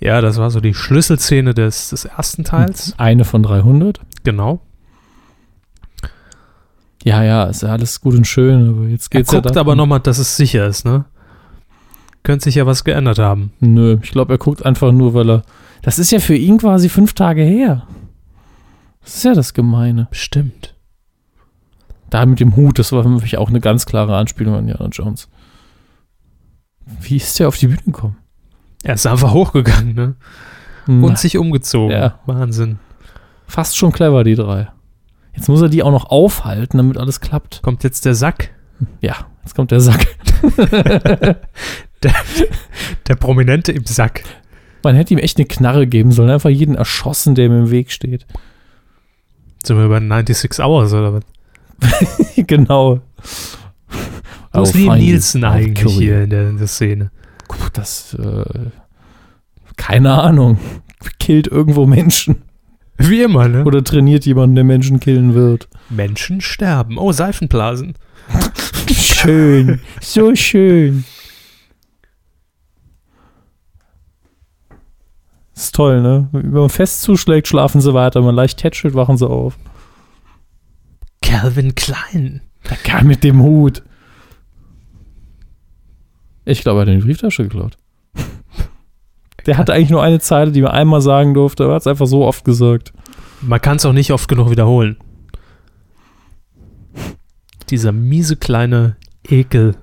Ja, 0.00 0.22
das 0.22 0.38
war 0.38 0.50
so 0.50 0.60
die 0.60 0.72
Schlüsselszene 0.72 1.52
des, 1.52 1.90
des 1.90 2.06
ersten 2.06 2.44
Teils. 2.44 2.94
Eine 2.98 3.26
von 3.26 3.42
300. 3.42 4.00
Genau. 4.22 4.62
Ja, 7.02 7.22
ja, 7.22 7.44
ist 7.44 7.60
ja 7.60 7.68
alles 7.68 8.00
gut 8.00 8.14
und 8.14 8.26
schön, 8.26 8.70
aber 8.70 8.86
jetzt 8.88 9.12
Er 9.14 9.18
geht's 9.20 9.32
ja 9.32 9.40
guckt 9.40 9.54
darum- 9.54 9.58
aber 9.68 9.76
nochmal, 9.76 10.00
dass 10.00 10.16
es 10.16 10.38
sicher 10.38 10.66
ist, 10.66 10.86
ne? 10.86 11.04
Könnte 12.22 12.44
sich 12.44 12.54
ja 12.54 12.64
was 12.64 12.84
geändert 12.84 13.18
haben. 13.18 13.52
Nö, 13.60 13.98
ich 14.02 14.10
glaube, 14.10 14.32
er 14.32 14.38
guckt 14.38 14.64
einfach 14.64 14.92
nur, 14.92 15.12
weil 15.12 15.28
er. 15.30 15.42
Das 15.82 15.98
ist 15.98 16.10
ja 16.10 16.20
für 16.20 16.34
ihn 16.34 16.56
quasi 16.56 16.88
fünf 16.88 17.12
Tage 17.12 17.42
her. 17.42 17.86
Das 19.02 19.16
ist 19.16 19.24
ja 19.24 19.34
das 19.34 19.52
Gemeine. 19.52 20.06
Bestimmt. 20.08 20.74
Da 22.08 22.24
mit 22.24 22.40
dem 22.40 22.56
Hut, 22.56 22.78
das 22.78 22.92
war 22.92 23.02
für 23.02 23.10
mich 23.10 23.36
auch 23.36 23.50
eine 23.50 23.60
ganz 23.60 23.84
klare 23.84 24.16
Anspielung 24.16 24.54
an 24.54 24.60
Indiana 24.66 24.88
Jones. 24.90 25.28
Wie 27.00 27.16
ist 27.16 27.38
der 27.38 27.48
auf 27.48 27.56
die 27.56 27.68
Bühne 27.68 27.82
gekommen? 27.84 28.16
Er 28.82 28.94
ist 28.94 29.06
einfach 29.06 29.32
hochgegangen, 29.32 29.94
ne? 29.94 30.14
Und 30.86 31.18
sich 31.18 31.38
umgezogen. 31.38 31.90
Ja. 31.90 32.18
Wahnsinn. 32.26 32.78
Fast 33.46 33.76
schon 33.76 33.92
clever, 33.92 34.22
die 34.24 34.34
drei. 34.34 34.68
Jetzt 35.34 35.48
muss 35.48 35.62
er 35.62 35.70
die 35.70 35.82
auch 35.82 35.90
noch 35.90 36.10
aufhalten, 36.10 36.76
damit 36.76 36.98
alles 36.98 37.20
klappt. 37.20 37.62
Kommt 37.62 37.82
jetzt 37.84 38.04
der 38.04 38.14
Sack. 38.14 38.50
Ja, 39.00 39.26
jetzt 39.42 39.54
kommt 39.54 39.70
der 39.70 39.80
Sack. 39.80 40.06
Der 43.08 43.16
Prominente 43.16 43.72
im 43.72 43.86
Sack. 43.86 44.24
Man 44.82 44.94
hätte 44.94 45.14
ihm 45.14 45.18
echt 45.18 45.38
eine 45.38 45.46
Knarre 45.46 45.86
geben 45.86 46.12
sollen, 46.12 46.28
einfach 46.28 46.50
jeden 46.50 46.74
erschossen, 46.74 47.34
der 47.34 47.46
ihm 47.46 47.58
im 47.58 47.70
Weg 47.70 47.90
steht. 47.90 48.26
Sind 49.64 49.78
wir 49.78 49.88
bei 49.88 50.00
96 50.00 50.62
Hours 50.62 50.92
oder 50.92 51.14
was? 51.14 51.22
genau. 52.36 53.00
Wo 54.54 54.62
ist 54.62 54.74
Liam. 54.74 54.98
Nielsen 54.98 55.44
eigentlich 55.44 55.94
you. 55.94 56.00
hier 56.00 56.22
in 56.22 56.30
der, 56.30 56.48
in 56.48 56.58
der 56.58 56.66
Szene? 56.66 57.10
Das, 57.72 58.14
äh, 58.14 58.70
keine 59.76 60.20
Ahnung. 60.20 60.58
Killt 61.18 61.46
irgendwo 61.48 61.86
Menschen. 61.86 62.42
Wie 62.96 63.22
immer, 63.22 63.48
ne? 63.48 63.64
Oder 63.64 63.82
trainiert 63.82 64.24
jemanden, 64.24 64.54
der 64.54 64.64
Menschen 64.64 65.00
killen 65.00 65.34
wird. 65.34 65.68
Menschen 65.90 66.40
sterben. 66.40 66.96
Oh, 66.96 67.12
Seifenblasen. 67.12 67.94
Schön. 68.92 69.80
so 70.00 70.34
schön. 70.34 71.04
Ist 75.54 75.74
toll, 75.74 76.02
ne? 76.02 76.28
Wenn 76.32 76.50
man 76.50 76.68
fest 76.68 77.02
zuschlägt, 77.02 77.48
schlafen 77.48 77.80
sie 77.80 77.94
weiter. 77.94 78.20
Wenn 78.20 78.26
man 78.26 78.34
leicht 78.34 78.58
tätschelt, 78.58 78.94
wachen 78.94 79.16
sie 79.16 79.28
auf. 79.28 79.56
Calvin 81.22 81.74
Klein. 81.74 82.42
Der 82.68 82.76
kam 82.76 83.06
mit 83.06 83.24
dem 83.24 83.42
Hut. 83.42 83.82
Ich 86.44 86.62
glaube, 86.62 86.80
er 86.80 86.82
hat 86.82 86.88
in 86.88 86.98
die 87.00 87.04
Brieftasche 87.06 87.42
geklaut. 87.44 87.76
Der 89.46 89.58
hatte 89.58 89.72
eigentlich 89.72 89.90
nur 89.90 90.02
eine 90.02 90.20
Zeile, 90.20 90.52
die 90.52 90.62
man 90.62 90.72
einmal 90.72 91.00
sagen 91.02 91.34
durfte, 91.34 91.64
aber 91.64 91.72
er 91.72 91.76
hat 91.76 91.82
es 91.82 91.86
einfach 91.86 92.06
so 92.06 92.24
oft 92.24 92.44
gesagt. 92.44 92.92
Man 93.42 93.60
kann 93.60 93.76
es 93.76 93.84
auch 93.84 93.92
nicht 93.92 94.10
oft 94.12 94.28
genug 94.28 94.50
wiederholen. 94.50 94.96
Dieser 97.70 97.92
miese 97.92 98.36
kleine 98.36 98.96
Ekel. 99.28 99.76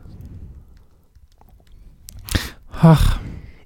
Ach, 2.72 3.20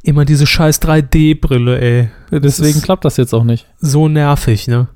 Immer 0.04 0.24
diese 0.24 0.46
scheiß 0.46 0.82
3D-Brille, 0.84 1.82
ey. 1.82 2.10
deswegen 2.32 2.78
ist- 2.78 2.84
klappt 2.84 3.06
das 3.06 3.18
jetzt 3.18 3.34
auch 3.34 3.44
nicht. 3.44 3.66
So 3.80 4.08
nervig, 4.08 4.68
ne? 4.68 4.88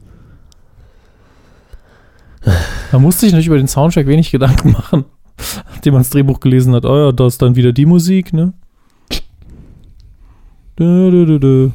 Man 2.92 3.02
musste 3.02 3.22
sich 3.26 3.34
nicht 3.34 3.48
über 3.48 3.58
den 3.58 3.68
Soundtrack 3.68 4.06
wenig 4.06 4.30
Gedanken 4.30 4.72
machen, 4.72 5.06
nachdem 5.74 5.94
man 5.94 6.02
das 6.02 6.10
Drehbuch 6.10 6.40
gelesen 6.40 6.74
hat. 6.74 6.86
Oh 6.86 6.96
ja, 6.98 7.12
da 7.12 7.28
ist 7.28 7.42
dann 7.42 7.56
wieder 7.56 7.72
die 7.74 7.86
Musik, 7.86 8.34
ne? 8.34 8.54
Dö, 10.78 11.12
dö, 11.12 11.40
dö. 11.40 11.70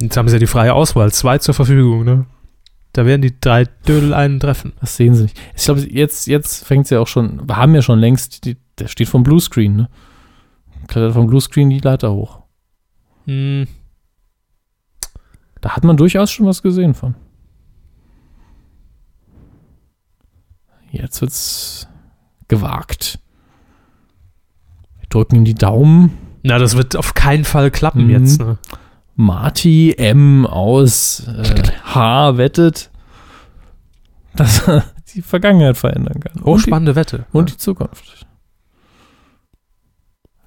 Jetzt 0.00 0.16
haben 0.16 0.28
sie 0.28 0.34
ja 0.34 0.38
die 0.38 0.46
freie 0.46 0.74
Auswahl. 0.74 1.12
Zwei 1.12 1.38
zur 1.38 1.54
Verfügung, 1.54 2.04
ne? 2.04 2.26
Da 2.92 3.06
werden 3.06 3.22
die 3.22 3.38
drei 3.38 3.64
Dödel 3.64 4.14
einen 4.14 4.40
treffen. 4.40 4.72
Das 4.80 4.96
sehen 4.96 5.14
sie 5.14 5.24
nicht. 5.24 5.40
Ich 5.56 5.64
glaube, 5.64 5.80
jetzt, 5.80 6.26
jetzt 6.26 6.64
fängt 6.64 6.84
es 6.84 6.90
ja 6.90 7.00
auch 7.00 7.08
schon. 7.08 7.46
Wir 7.46 7.56
haben 7.56 7.74
ja 7.74 7.82
schon 7.82 7.98
längst, 7.98 8.44
die, 8.44 8.56
der 8.78 8.88
steht 8.88 9.08
vom 9.08 9.22
Bluescreen, 9.22 9.76
ne? 9.76 9.88
Klettert 10.86 11.14
vom 11.14 11.26
Bluescreen 11.26 11.70
die 11.70 11.80
Leiter 11.80 12.12
hoch. 12.12 12.42
Hm, 13.26 13.66
Da 15.60 15.70
hat 15.76 15.84
man 15.84 15.96
durchaus 15.96 16.30
schon 16.30 16.46
was 16.46 16.62
gesehen 16.62 16.94
von. 16.94 17.14
Jetzt 20.90 21.20
wird's 21.20 21.88
gewagt. 22.48 23.18
Wir 25.00 25.08
drücken 25.08 25.36
ihm 25.36 25.44
die 25.44 25.54
Daumen. 25.54 26.16
na, 26.42 26.58
das 26.58 26.76
wird 26.76 26.96
auf 26.96 27.14
keinen 27.14 27.44
Fall 27.44 27.70
klappen 27.70 28.04
Mhm. 28.04 28.10
jetzt, 28.10 28.40
ne? 28.40 28.58
Marty 29.16 29.94
M 29.96 30.44
aus 30.46 31.20
äh, 31.28 31.62
H 31.84 32.36
wettet, 32.36 32.90
dass 34.34 34.66
er 34.66 34.84
die 35.14 35.22
Vergangenheit 35.22 35.76
verändern 35.76 36.18
kann. 36.20 36.42
Oh, 36.42 36.52
und, 36.54 36.58
die, 36.58 36.62
spannende 36.68 36.96
Wette. 36.96 37.26
und 37.32 37.50
die 37.52 37.56
Zukunft. 37.56 38.26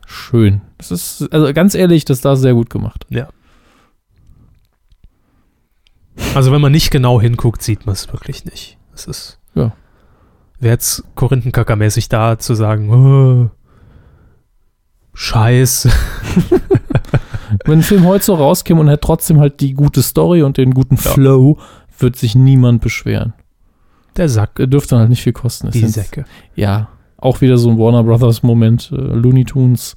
Schön. 0.05 0.61
Das 0.77 0.91
ist, 0.91 1.31
also 1.33 1.53
ganz 1.53 1.75
ehrlich, 1.75 2.03
das 2.05 2.17
ist 2.17 2.25
da 2.25 2.35
sehr 2.35 2.53
gut 2.53 2.69
gemacht. 2.69 3.05
Also 6.35 6.51
wenn 6.51 6.61
man 6.61 6.71
nicht 6.71 6.91
genau 6.91 7.21
hinguckt, 7.21 7.61
sieht 7.61 7.85
man 7.85 7.93
es 7.93 8.11
wirklich 8.11 8.43
nicht. 8.45 8.77
Es 8.93 9.05
ist. 9.05 9.39
Ja. 9.55 9.71
Wäre 10.59 10.73
jetzt 10.73 11.03
Korinthenkackermäßig 11.15 12.09
da 12.09 12.39
zu 12.39 12.55
sagen, 12.55 12.89
oh, 12.89 13.49
Scheiß. 15.13 15.87
Wenn 17.65 17.79
ein 17.79 17.83
Film 17.83 18.05
heute 18.05 18.23
so 18.25 18.35
rauskäme 18.35 18.79
und 18.79 18.87
hätte 18.87 19.01
trotzdem 19.01 19.39
halt 19.39 19.61
die 19.61 19.73
gute 19.73 20.03
Story 20.03 20.43
und 20.43 20.57
den 20.57 20.73
guten 20.73 20.95
Ja. 20.95 21.11
Flow, 21.11 21.57
wird 21.97 22.15
sich 22.15 22.35
niemand 22.35 22.81
beschweren. 22.81 23.33
Der 24.15 24.29
Sack. 24.29 24.55
Dürfte 24.55 24.91
dann 24.91 24.99
halt 24.99 25.09
nicht 25.09 25.23
viel 25.23 25.33
kosten. 25.33 25.71
Die 25.71 25.87
Säcke. 25.87 26.25
Ja, 26.55 26.89
auch 27.17 27.41
wieder 27.41 27.57
so 27.57 27.69
ein 27.69 27.77
Warner 27.77 28.03
Brothers 28.03 28.43
Moment. 28.43 28.91
Äh, 28.91 28.95
Looney 28.95 29.45
Tunes. 29.45 29.95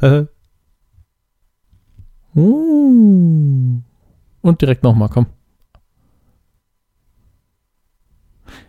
Uh. 2.36 3.80
Und 4.42 4.60
direkt 4.60 4.84
nochmal, 4.84 5.08
komm. 5.08 5.26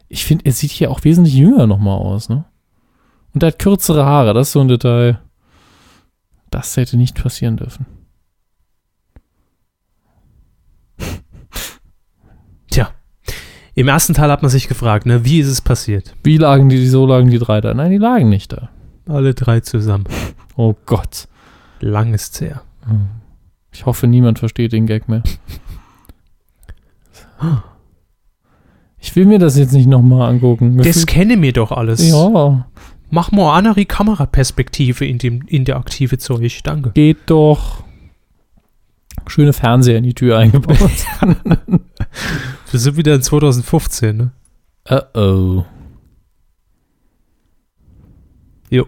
Ich 0.10 0.26
finde, 0.26 0.46
er 0.46 0.52
sieht 0.52 0.72
hier 0.72 0.90
auch 0.92 1.04
wesentlich 1.04 1.36
jünger 1.36 1.68
nochmal 1.68 1.98
aus, 1.98 2.30
ne? 2.30 2.46
Und 3.34 3.44
er 3.44 3.48
hat 3.48 3.60
kürzere 3.60 4.06
Haare, 4.06 4.34
das 4.34 4.48
ist 4.48 4.54
so 4.54 4.62
ein 4.62 4.68
Detail. 4.68 5.20
Das 6.50 6.76
hätte 6.78 6.98
nicht 6.98 7.22
passieren 7.22 7.58
dürfen. 7.58 7.86
Tja. 12.72 12.90
Im 13.76 13.88
ersten 13.88 14.16
Teil 14.16 14.32
hat 14.32 14.42
man 14.42 14.50
sich 14.50 14.68
gefragt, 14.68 15.06
ne, 15.06 15.24
wie 15.26 15.40
ist 15.40 15.48
es 15.48 15.62
passiert? 15.62 16.16
Wie 16.24 16.38
lagen 16.38 16.70
die, 16.70 16.88
so 16.88 17.06
lagen 17.06 17.30
die 17.30 17.38
drei 17.38 17.62
da? 17.62 17.76
Nein, 17.76 17.92
die 17.92 17.98
lagen 17.98 18.30
nicht 18.30 18.52
da. 18.52 18.70
Alle 19.08 19.34
drei 19.34 19.60
zusammen. 19.62 20.06
Oh 20.56 20.76
Gott. 20.86 21.30
Lang 21.80 22.14
ist's 22.14 22.42
her. 22.42 22.64
Ich 23.72 23.86
hoffe, 23.86 24.08
niemand 24.08 24.40
versteht 24.40 24.74
den 24.74 24.88
Gag 24.88 25.08
mehr. 25.08 25.24
Ich 29.02 29.16
will 29.16 29.26
mir 29.26 29.40
das 29.40 29.58
jetzt 29.58 29.74
nicht 29.74 29.88
nochmal 29.88 30.30
angucken. 30.30 30.78
Das 30.78 30.88
fühlt- 30.98 31.08
kenne 31.08 31.38
mir 31.38 31.54
doch 31.54 31.72
alles. 31.72 32.08
ja, 32.08 32.66
Mach 33.12 33.32
mal 33.32 33.44
eine 33.50 33.70
andere 33.70 33.86
Kameraperspektive 33.86 35.06
in 35.06 35.18
dem 35.18 35.42
interaktive 35.48 36.18
Zeug. 36.20 36.62
Danke. 36.64 36.92
geht 36.92 37.18
doch. 37.28 37.84
Schöne 39.28 39.54
Fernseher 39.54 39.98
in 39.98 40.04
die 40.04 40.14
Tür 40.14 40.38
eingebaut. 40.38 40.78
Wir 42.72 42.80
sind 42.80 42.98
wieder 42.98 43.16
in 43.16 43.22
2015, 43.22 44.18
ne? 44.18 44.32
uh 44.90 45.18
oh. 45.20 45.66
Jo. 48.70 48.86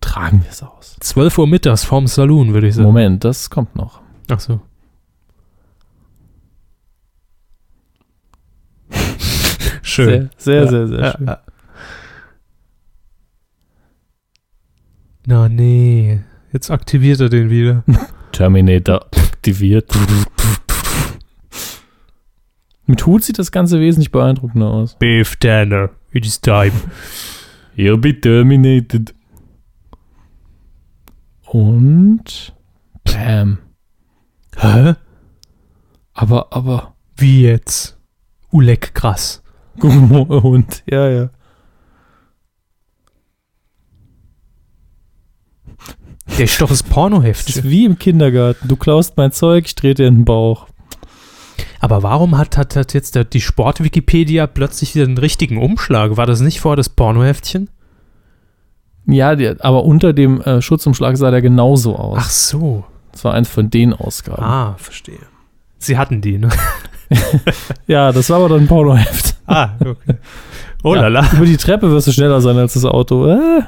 Tragen 0.00 0.42
wir 0.42 0.50
es 0.50 0.62
aus. 0.62 0.96
12 1.00 1.38
Uhr 1.38 1.46
mittags 1.46 1.84
vorm 1.84 2.06
Saloon, 2.06 2.52
würde 2.54 2.68
ich 2.68 2.74
sagen. 2.74 2.86
Moment, 2.86 3.24
das 3.24 3.50
kommt 3.50 3.74
noch. 3.76 4.00
Ach 4.30 4.40
so. 4.40 4.60
Schön. 9.94 10.30
Sehr, 10.36 10.66
sehr, 10.68 10.80
Ja, 10.80 10.86
sehr, 10.86 10.86
sehr 10.88 11.12
schön. 11.12 11.26
ja. 11.26 11.40
Na 15.26 15.48
nee, 15.48 16.20
jetzt 16.52 16.70
aktiviert 16.70 17.20
er 17.20 17.28
den 17.30 17.48
wieder. 17.48 17.82
Terminator 18.32 19.06
aktiviert. 19.16 19.90
Mit 22.86 23.06
Hut 23.06 23.24
sieht 23.24 23.38
das 23.38 23.50
Ganze 23.52 23.80
wesentlich 23.80 24.10
beeindruckender 24.10 24.66
aus. 24.66 24.98
Beef 24.98 25.36
Tanner, 25.36 25.90
it 26.12 26.26
is 26.26 26.40
time. 26.40 26.72
He'll 27.76 27.96
be 27.96 28.20
terminated. 28.20 29.14
Und 31.46 32.52
Bam. 33.04 33.58
Hä? 34.56 34.94
Aber, 36.12 36.52
aber. 36.52 36.94
Wie 37.16 37.42
jetzt? 37.42 37.96
Uleck 38.50 38.92
krass. 38.94 39.43
Hund. 39.82 40.82
Ja, 40.86 41.08
ja. 41.08 41.30
Der 46.38 46.44
ist 46.44 46.60
doch 46.60 46.68
das 46.68 46.82
Pornoheft. 46.82 47.48
ist 47.48 47.64
wie 47.64 47.84
im 47.84 47.98
Kindergarten. 47.98 48.66
Du 48.66 48.76
klaust 48.76 49.16
mein 49.16 49.30
Zeug, 49.32 49.66
ich 49.66 49.74
trete 49.74 50.02
dir 50.02 50.08
in 50.08 50.16
den 50.16 50.24
Bauch. 50.24 50.66
Aber 51.80 52.02
warum 52.02 52.38
hat, 52.38 52.56
hat, 52.56 52.76
hat 52.76 52.94
jetzt 52.94 53.14
der, 53.14 53.24
die 53.24 53.40
Sport-Wikipedia 53.40 54.46
plötzlich 54.46 54.94
wieder 54.94 55.04
einen 55.04 55.18
richtigen 55.18 55.58
Umschlag? 55.58 56.16
War 56.16 56.26
das 56.26 56.40
nicht 56.40 56.60
vorher 56.60 56.76
das 56.76 56.88
Pornoheftchen? 56.88 57.68
Ja, 59.06 59.36
der, 59.36 59.62
aber 59.62 59.84
unter 59.84 60.12
dem 60.12 60.40
äh, 60.40 60.62
Schutzumschlag 60.62 61.16
sah 61.16 61.30
der 61.30 61.42
genauso 61.42 61.96
aus. 61.96 62.18
Ach 62.20 62.30
so. 62.30 62.84
Das 63.12 63.22
war 63.24 63.34
eins 63.34 63.48
von 63.48 63.70
den 63.70 63.92
Ausgaben. 63.92 64.42
Ah, 64.42 64.74
verstehe. 64.78 65.20
Sie 65.78 65.98
hatten 65.98 66.20
die, 66.20 66.38
ne? 66.38 66.48
Ja, 67.86 68.12
das 68.12 68.30
war 68.30 68.38
aber 68.38 68.48
dann 68.50 68.62
ein 68.62 68.68
Pornoheft. 68.68 69.36
Ah, 69.46 69.70
okay. 69.80 70.18
Oh 70.82 70.94
ja, 70.94 71.08
lala. 71.08 71.32
Über 71.32 71.46
die 71.46 71.56
Treppe 71.56 71.90
wirst 71.90 72.06
du 72.06 72.12
schneller 72.12 72.40
sein 72.40 72.56
als 72.56 72.74
das 72.74 72.84
Auto. 72.84 73.26
Äh. 73.28 73.62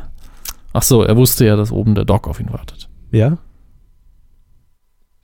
Ach 0.73 0.83
so, 0.83 1.03
er 1.03 1.17
wusste 1.17 1.47
ja, 1.47 1.57
dass 1.57 1.73
oben 1.73 1.95
der 1.95 2.05
Doc 2.05 2.29
auf 2.29 2.41
ihn 2.41 2.53
wartet. 2.53 2.89
Ja? 3.11 3.39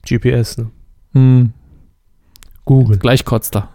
GPS, 0.07 0.57
ne? 0.57 0.71
Hm, 1.13 1.53
Google. 2.65 2.97
gleich 2.97 3.23
kotzt 3.23 3.55
er. 3.55 3.69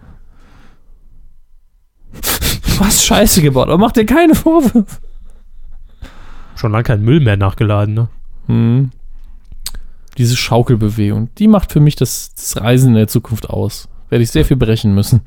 Du 2.12 2.84
hast 2.84 3.04
Scheiße 3.04 3.42
gebaut, 3.42 3.68
aber 3.68 3.78
mach 3.78 3.92
dir 3.92 4.06
keine 4.06 4.34
Vorwürfe. 4.34 4.86
Schon 6.56 6.72
lange 6.72 6.84
kein 6.84 7.02
Müll 7.02 7.20
mehr 7.20 7.36
nachgeladen, 7.36 7.94
ne? 7.94 8.08
Hm. 8.46 8.90
Diese 10.16 10.36
Schaukelbewegung, 10.36 11.32
die 11.36 11.46
macht 11.46 11.72
für 11.72 11.80
mich 11.80 11.94
das, 11.94 12.34
das 12.34 12.56
Reisen 12.60 12.88
in 12.88 12.94
der 12.94 13.08
Zukunft 13.08 13.48
aus. 13.48 13.88
Werde 14.08 14.22
ich 14.22 14.30
sehr 14.30 14.44
viel 14.44 14.56
brechen 14.56 14.94
müssen. 14.94 15.22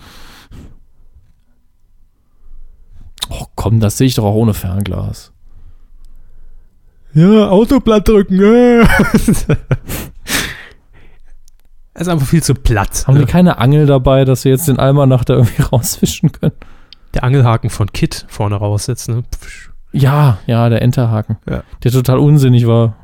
Oh 3.30 3.45
komm, 3.56 3.80
das 3.80 3.98
sehe 3.98 4.08
ich 4.08 4.16
doch 4.16 4.26
auch 4.26 4.36
ohne 4.36 4.53
Fernglas. 4.53 5.32
Ja, 7.14 7.49
Autoblatt 7.49 8.08
drücken. 8.08 8.40
Äh. 8.41 8.86
Er 11.94 12.02
ist 12.02 12.08
einfach 12.08 12.28
viel 12.28 12.41
zu 12.41 12.56
platt. 12.56 13.03
Haben 13.06 13.16
ne? 13.16 13.20
wir 13.22 13.28
keine 13.28 13.58
Angel 13.58 13.86
dabei, 13.86 14.24
dass 14.24 14.45
wir 14.45 14.52
jetzt 14.52 14.68
den 14.68 14.80
Almanach 14.80 15.26
da 15.26 15.34
irgendwie 15.34 15.62
rausfischen 15.72 16.32
können? 16.32 16.53
Der 17.14 17.24
Angelhaken 17.26 17.70
von 17.70 17.91
Kit 17.91 18.26
vorne 18.30 18.56
raussetzt, 18.56 19.10
ne? 19.10 19.24
Ja, 19.91 20.38
ja, 20.48 20.70
der 20.70 20.82
Enterhaken. 20.82 21.38
Ja. 21.49 21.64
Der 21.84 21.91
total 21.91 22.20
unsinnig 22.20 22.66
war. 22.66 22.95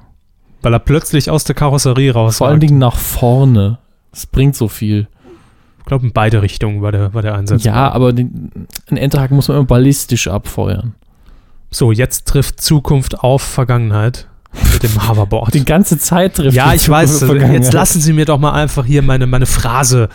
Weil 0.61 0.73
er 0.73 0.79
plötzlich 0.79 1.29
aus 1.29 1.43
der 1.43 1.53
Karosserie 1.53 2.13
raus 2.13 2.37
Vor 2.37 2.47
allen 2.47 2.61
Dingen 2.61 2.79
nach 2.79 2.95
vorne. 2.95 3.77
Das 4.11 4.25
bringt 4.25 4.55
so 4.55 4.69
viel. 4.69 5.07
Ich 5.87 5.89
glaube, 5.89 6.05
in 6.05 6.11
beide 6.11 6.41
Richtungen 6.41 6.81
war 6.81 6.91
der, 6.91 7.13
war 7.13 7.21
der 7.21 7.35
Einsatz. 7.35 7.63
Ja, 7.63 7.89
aber 7.93 8.11
den, 8.11 8.67
einen 8.87 8.97
Enterhaken 8.97 9.37
muss 9.37 9.47
man 9.47 9.55
immer 9.55 9.67
ballistisch 9.67 10.27
abfeuern. 10.27 10.95
So, 11.71 11.93
jetzt 11.93 12.27
trifft 12.27 12.59
Zukunft 12.59 13.19
auf 13.21 13.41
Vergangenheit 13.41 14.27
mit 14.73 14.83
dem 14.83 15.07
Hoverboard. 15.07 15.53
Die 15.53 15.63
ganze 15.63 15.97
Zeit 15.97 16.35
trifft 16.35 16.57
ja, 16.57 16.73
ich 16.73 16.89
weiß. 16.89 17.19
Vergangenheit. 17.19 17.63
Jetzt 17.63 17.71
lassen 17.71 18.01
Sie 18.01 18.11
mir 18.11 18.25
doch 18.25 18.37
mal 18.37 18.51
einfach 18.51 18.85
hier 18.85 19.01
meine, 19.01 19.27
meine 19.27 19.45
Phrase. 19.45 20.09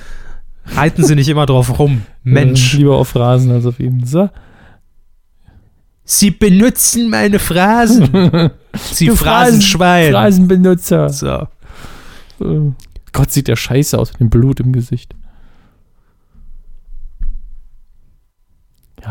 Reiten 0.66 1.06
Sie 1.06 1.14
nicht 1.14 1.30
immer 1.30 1.46
drauf 1.46 1.78
rum. 1.78 2.02
Mensch. 2.22 2.74
Äh, 2.74 2.76
lieber 2.76 2.98
auf 2.98 3.16
Rasen 3.16 3.50
als 3.50 3.64
auf 3.64 3.80
ihn. 3.80 4.04
So. 4.04 4.28
Sie 6.04 6.32
benutzen 6.32 7.08
meine 7.08 7.38
Phrasen. 7.38 8.10
Sie 8.74 9.08
Phrasenschwein. 9.08 10.12
Phrasenbenutzer. 10.12 11.08
So. 11.08 11.48
Äh, 12.42 12.72
Gott, 13.12 13.32
sieht 13.32 13.48
der 13.48 13.56
scheiße 13.56 13.98
aus 13.98 14.12
mit 14.12 14.20
dem 14.20 14.28
Blut 14.28 14.60
im 14.60 14.74
Gesicht. 14.74 15.14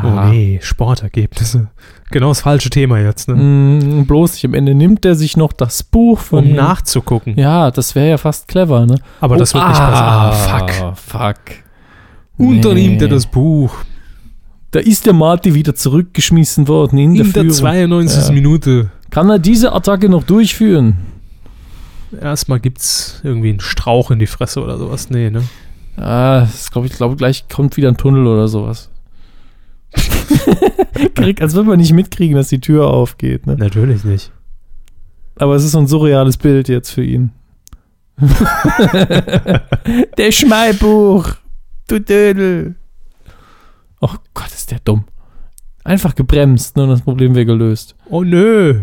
Oh 0.04 0.30
nee, 0.30 0.60
Sportergebnisse. 0.62 1.68
Genau 2.12 2.30
das 2.30 2.42
falsche 2.42 2.70
Thema 2.70 3.00
jetzt, 3.00 3.28
ne? 3.28 3.36
Mm, 3.36 4.06
bloß 4.06 4.34
nicht. 4.34 4.46
Am 4.46 4.54
Ende 4.54 4.74
nimmt 4.76 5.06
er 5.06 5.16
sich 5.16 5.36
noch 5.38 5.54
das 5.54 5.84
Buch 5.84 6.20
von. 6.20 6.46
Um 6.46 6.54
nachzugucken. 6.56 7.38
ja, 7.38 7.72
das 7.72 7.94
wäre 7.96 8.10
ja 8.10 8.18
fast 8.18 8.48
clever, 8.48 8.86
ne? 8.86 8.96
Aber 9.20 9.38
das 9.38 9.54
Oh, 9.54 9.58
wird 9.60 9.68
nicht 9.68 9.78
passen. 9.80 10.04
Ah, 10.04 10.32
fuck. 10.32 10.98
Fuck. 10.98 11.38
Unternimmt 12.38 13.02
er 13.02 13.08
Nee. 13.08 13.14
das 13.14 13.26
Buch. 13.28 13.74
Da 14.72 14.80
ist 14.80 15.06
der 15.06 15.14
Marty 15.14 15.54
wieder 15.54 15.76
zurückgeschmissen 15.76 16.68
worden 16.70 16.98
in, 16.98 17.14
der 17.16 17.26
In 17.26 17.34
der 17.34 17.42
Führung. 17.44 17.58
92. 17.58 18.28
Ja. 18.28 18.32
Minute. 18.32 18.90
Kann 19.10 19.30
er 19.30 19.40
diese 19.40 19.74
Attacke 19.74 20.08
noch 20.08 20.24
durchführen? 20.24 20.96
Erstmal 22.20 22.60
gibt's 22.60 23.20
irgendwie 23.24 23.50
einen 23.50 23.60
Strauch 23.60 24.12
in 24.12 24.20
die 24.20 24.28
Fresse 24.28 24.62
oder 24.64 24.78
sowas. 24.78 25.10
Nee, 25.10 25.30
ne? 25.30 25.44
Ah, 25.98 26.42
das 26.42 26.72
glaub 26.72 26.86
ich 26.86 26.94
glaube, 26.94 27.16
gleich 27.18 27.48
kommt 27.50 27.76
wieder 27.78 27.90
ein 27.90 27.98
Tunnel 27.98 28.26
oder 28.28 28.48
sowas. 28.48 28.90
Krieg, 31.16 31.42
als 31.42 31.54
würde 31.54 31.70
man 31.70 31.80
nicht 31.80 31.94
mitkriegen, 31.94 32.36
dass 32.36 32.50
die 32.50 32.60
Tür 32.60 32.88
aufgeht. 32.88 33.48
Ne? 33.48 33.56
Natürlich 33.56 34.04
nicht. 34.04 34.32
Aber 35.36 35.56
es 35.56 35.64
ist 35.64 35.72
so 35.72 35.80
ein 35.80 35.88
surreales 35.88 36.38
Bild 36.38 36.70
jetzt 36.70 36.92
für 36.92 37.04
ihn. 37.04 37.32
der 40.18 40.32
Schmalbuch, 40.32 41.34
du 41.88 42.00
Dödel. 42.00 42.76
Oh 44.00 44.14
Gott, 44.34 44.52
ist 44.52 44.72
der 44.72 44.80
dumm. 44.80 45.06
Einfach 45.84 46.14
gebremst 46.14 46.76
ne, 46.76 46.84
und 46.84 46.90
das 46.90 47.02
Problem 47.02 47.34
wäre 47.34 47.46
gelöst. 47.46 47.96
Oh 48.10 48.24
nö. 48.24 48.82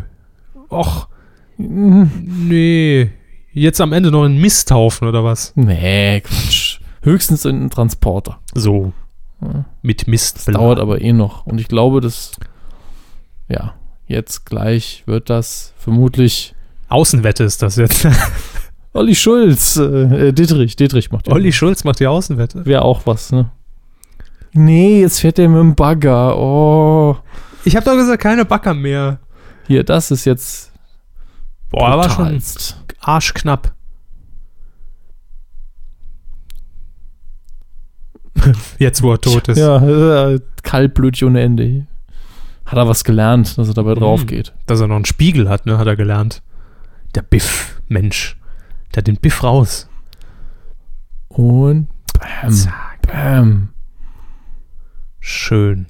Och, 0.71 1.09
nee. 1.57 3.11
Jetzt 3.53 3.81
am 3.81 3.93
Ende 3.93 4.11
noch 4.11 4.25
ein 4.25 4.39
Misthaufen 4.39 5.09
oder 5.09 5.25
was? 5.25 5.53
Nee, 5.57 6.21
Quatsch. 6.21 6.81
Höchstens 7.03 7.45
in 7.45 7.57
einen 7.57 7.71
Transporter. 7.71 8.41
So. 8.55 8.93
Ja. 9.41 9.65
Mit 9.83 10.09
Mist. 10.09 10.37
Das 10.37 10.55
dauert 10.55 10.79
aber 10.79 11.01
eh 11.01 11.13
noch. 11.13 11.47
Und 11.47 11.61
ich 11.61 11.69
glaube, 11.69 12.01
dass, 12.01 12.33
ja, 13.49 13.75
jetzt 14.07 14.47
gleich 14.47 15.05
wird 15.07 15.31
das 15.31 15.73
vermutlich 15.79 16.55
Außenwette 16.89 17.45
ist 17.45 17.63
das 17.63 17.77
jetzt. 17.77 18.07
Olli 18.95 19.15
Schulz, 19.15 19.77
äh, 19.77 20.29
äh, 20.29 20.33
Dittrich, 20.33 20.77
Dittrich 20.77 21.11
macht 21.11 21.29
ja. 21.29 21.35
Olli 21.35 21.53
Schulz 21.53 21.85
macht 21.85 22.01
die 22.01 22.07
Außenwette. 22.07 22.65
Wäre 22.65 22.83
auch 22.83 23.03
was, 23.05 23.31
ne? 23.31 23.51
Nee, 24.53 25.03
jetzt 25.03 25.21
fährt 25.21 25.39
er 25.39 25.49
mit 25.49 25.61
dem 25.61 25.75
Bagger. 25.75 26.37
Oh. 26.39 27.17
Ich 27.65 27.77
habe 27.77 27.85
doch 27.85 27.97
gesagt, 27.97 28.23
keine 28.23 28.45
Backer 28.45 28.75
mehr. 28.75 29.21
Hier, 29.67 29.85
das 29.85 30.11
ist 30.11 30.25
jetzt. 30.25 30.73
Boah, 31.71 31.89
aber 31.89 32.09
schon 32.09 32.43
arschknapp. 33.01 33.75
Jetzt, 38.79 39.03
wo 39.03 39.13
er 39.13 39.21
tot 39.21 39.49
ist. 39.49 39.59
Ja, 39.59 39.77
äh, 40.31 40.41
kaltblütig 40.63 41.25
ohne 41.25 41.41
Ende. 41.43 41.87
Hat 42.67 42.77
er 42.79 42.87
was 42.89 43.05
gelernt, 43.05 43.57
dass 43.57 43.69
er 43.69 43.75
dabei 43.75 43.95
drauf 43.95 44.23
Mhm. 44.23 44.27
geht. 44.27 44.53
Dass 44.67 44.81
er 44.81 44.87
noch 44.89 44.97
einen 44.97 45.05
Spiegel 45.07 45.49
hat, 45.49 45.65
ne, 45.67 45.79
hat 45.79 45.87
er 45.87 45.97
gelernt. 45.97 46.43
Der 47.15 47.23
Biff, 47.23 47.81
Mensch. 47.89 48.37
Der 48.95 48.99
hat 49.01 49.07
den 49.07 49.17
Biff 49.17 49.43
raus. 49.43 49.89
Und 51.29 51.89
bam, 52.19 52.51
Zack. 52.53 53.03
bam. 53.11 53.69
Schön. 55.21 55.87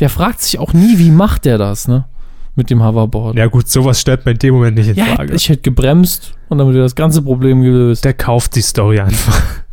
Der 0.00 0.08
fragt 0.10 0.40
sich 0.40 0.58
auch 0.58 0.72
nie, 0.72 0.98
wie 0.98 1.10
macht 1.10 1.44
der 1.44 1.58
das, 1.58 1.86
ne? 1.88 2.06
Mit 2.54 2.68
dem 2.68 2.82
Hoverboard. 2.82 3.36
Ja 3.38 3.46
gut, 3.46 3.68
sowas 3.68 3.98
stellt 4.00 4.26
man 4.26 4.34
in 4.34 4.38
dem 4.38 4.54
Moment 4.54 4.76
nicht 4.76 4.88
in 4.88 4.96
Ja, 4.96 5.06
Frage. 5.16 5.34
ich 5.34 5.48
hätte 5.48 5.62
gebremst 5.62 6.34
und 6.50 6.58
damit 6.58 6.74
wäre 6.74 6.84
das 6.84 6.94
ganze 6.94 7.22
Problem 7.22 7.62
gelöst. 7.62 8.04
Der 8.04 8.12
kauft 8.12 8.54
die 8.56 8.60
Story 8.62 9.00
einfach. 9.00 9.40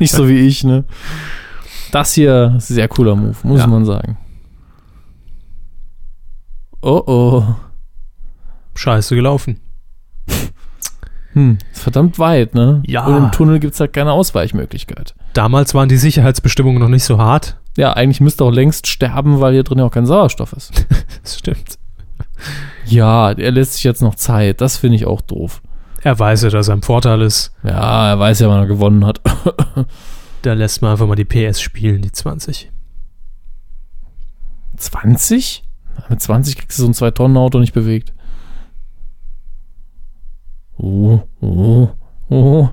Nicht 0.00 0.12
so 0.12 0.28
wie 0.28 0.38
ich, 0.40 0.62
ne? 0.64 0.84
Das 1.92 2.12
hier 2.12 2.54
ist 2.58 2.70
ein 2.70 2.74
sehr 2.74 2.88
cooler 2.88 3.16
Move, 3.16 3.36
muss 3.42 3.60
Ja. 3.60 3.66
man 3.66 3.86
sagen. 3.86 4.18
Oh 6.82 7.02
oh. 7.06 7.44
Scheiße 8.74 9.14
gelaufen. 9.14 9.60
Hm, 11.32 11.58
ist 11.72 11.82
verdammt 11.82 12.18
weit, 12.18 12.54
ne? 12.54 12.82
Ja. 12.86 13.06
Und 13.06 13.16
im 13.16 13.32
Tunnel 13.32 13.60
gibt 13.60 13.74
es 13.74 13.80
halt 13.80 13.92
keine 13.92 14.12
Ausweichmöglichkeit. 14.12 15.14
Damals 15.32 15.74
waren 15.74 15.88
die 15.88 15.96
Sicherheitsbestimmungen 15.96 16.80
noch 16.82 16.88
nicht 16.88 17.04
so 17.04 17.18
hart. 17.18 17.56
Ja, 17.76 17.92
eigentlich 17.92 18.20
müsste 18.20 18.44
auch 18.44 18.50
längst 18.50 18.88
sterben, 18.88 19.40
weil 19.40 19.52
hier 19.52 19.62
drin 19.62 19.78
ja 19.78 19.84
auch 19.86 19.90
kein 19.92 20.06
Sauerstoff 20.06 20.52
ist. 20.52 20.86
Das 21.22 21.38
stimmt. 21.38 21.78
Ja, 22.86 23.32
er 23.32 23.50
lässt 23.50 23.74
sich 23.74 23.84
jetzt 23.84 24.02
noch 24.02 24.14
Zeit. 24.14 24.60
Das 24.60 24.76
finde 24.76 24.96
ich 24.96 25.06
auch 25.06 25.20
doof. 25.20 25.62
Er 26.02 26.18
weiß 26.18 26.42
ja, 26.42 26.50
dass 26.50 26.68
er 26.68 26.74
im 26.74 26.82
Vorteil 26.82 27.20
ist. 27.22 27.52
Ja, 27.62 28.10
er 28.10 28.18
weiß 28.18 28.40
ja, 28.40 28.48
wann 28.48 28.60
er 28.60 28.66
gewonnen 28.66 29.04
hat. 29.04 29.20
Da 30.42 30.54
lässt 30.54 30.80
man 30.80 30.92
einfach 30.92 31.06
mal 31.06 31.16
die 31.16 31.26
PS 31.26 31.60
spielen, 31.60 32.00
die 32.00 32.12
20. 32.12 32.72
20? 34.76 35.64
Mit 36.08 36.22
20 36.22 36.56
kriegst 36.56 36.78
du 36.78 36.82
so 36.82 36.88
ein 36.88 36.94
2-Tonnen-Auto 36.94 37.58
nicht 37.58 37.74
bewegt. 37.74 38.14
Oh, 40.78 41.20
oh, 41.40 41.90
oh. 42.30 42.68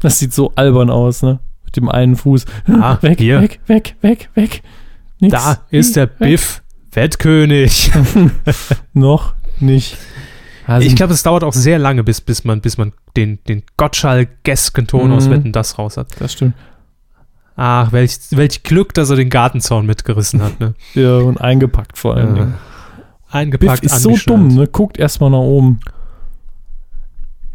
Das 0.00 0.18
sieht 0.18 0.34
so 0.34 0.52
albern 0.56 0.90
aus, 0.90 1.22
ne? 1.22 1.38
Mit 1.64 1.76
dem 1.76 1.88
einen 1.88 2.16
Fuß. 2.16 2.44
Ah, 2.66 2.98
weg, 3.02 3.20
hier. 3.20 3.40
weg, 3.40 3.60
weg, 3.66 3.96
weg, 4.00 4.30
weg. 4.34 4.62
Nix. 5.20 5.32
Da 5.32 5.64
ist 5.70 5.94
der. 5.94 6.06
Biff, 6.06 6.61
Wettkönig. 6.92 7.90
Noch 8.92 9.34
nicht. 9.60 9.96
Also, 10.66 10.86
Ich 10.86 10.94
glaube, 10.96 11.12
es 11.12 11.22
dauert 11.22 11.42
auch 11.44 11.52
sehr 11.52 11.78
lange, 11.78 12.04
bis, 12.04 12.20
bis 12.20 12.44
man, 12.44 12.60
bis 12.60 12.78
man 12.78 12.92
den, 13.16 13.38
den 13.48 13.62
Gottschalk-gesken 13.76 14.86
Ton 14.86 15.12
aus 15.12 15.26
Mhm. 15.26 15.30
Wetten 15.30 15.52
das 15.52 15.78
raus 15.78 15.96
hat. 15.96 16.08
das 16.20 16.32
stimmt. 16.34 16.54
Ach, 17.56 17.92
welch, 17.92 18.16
welch 18.30 18.62
Glück, 18.62 18.94
dass 18.94 19.10
er 19.10 19.16
den 19.16 19.28
Gartenzaun 19.28 19.84
mitgerissen 19.86 20.42
hat. 20.42 20.58
Ne? 20.60 20.74
Ja, 20.94 21.16
und 21.18 21.40
eingepackt 21.40 21.98
vor 21.98 22.16
allen 22.16 22.34
Dingen. 22.34 22.50
Biff 22.52 22.60
Eingepackt, 23.34 23.84
ist 23.84 24.00
so 24.00 24.16
dumm, 24.26 24.48
ne? 24.48 24.66
Guckt 24.66 24.98
erstmal 24.98 25.30
nach 25.30 25.38
oben. 25.38 25.80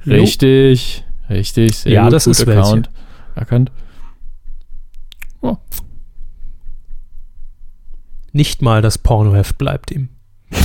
Richtig, 0.05 1.03
richtig. 1.29 1.85
Ja, 1.85 2.03
gut, 2.05 2.13
das 2.13 2.27
ist 2.27 2.45
welche. 2.47 2.61
Account. 2.61 2.89
Erkannt. 3.35 3.71
Nicht 8.31 8.61
mal 8.61 8.81
das 8.81 8.97
Pornoheft 8.97 9.57
bleibt 9.57 9.91
ihm. 9.91 10.09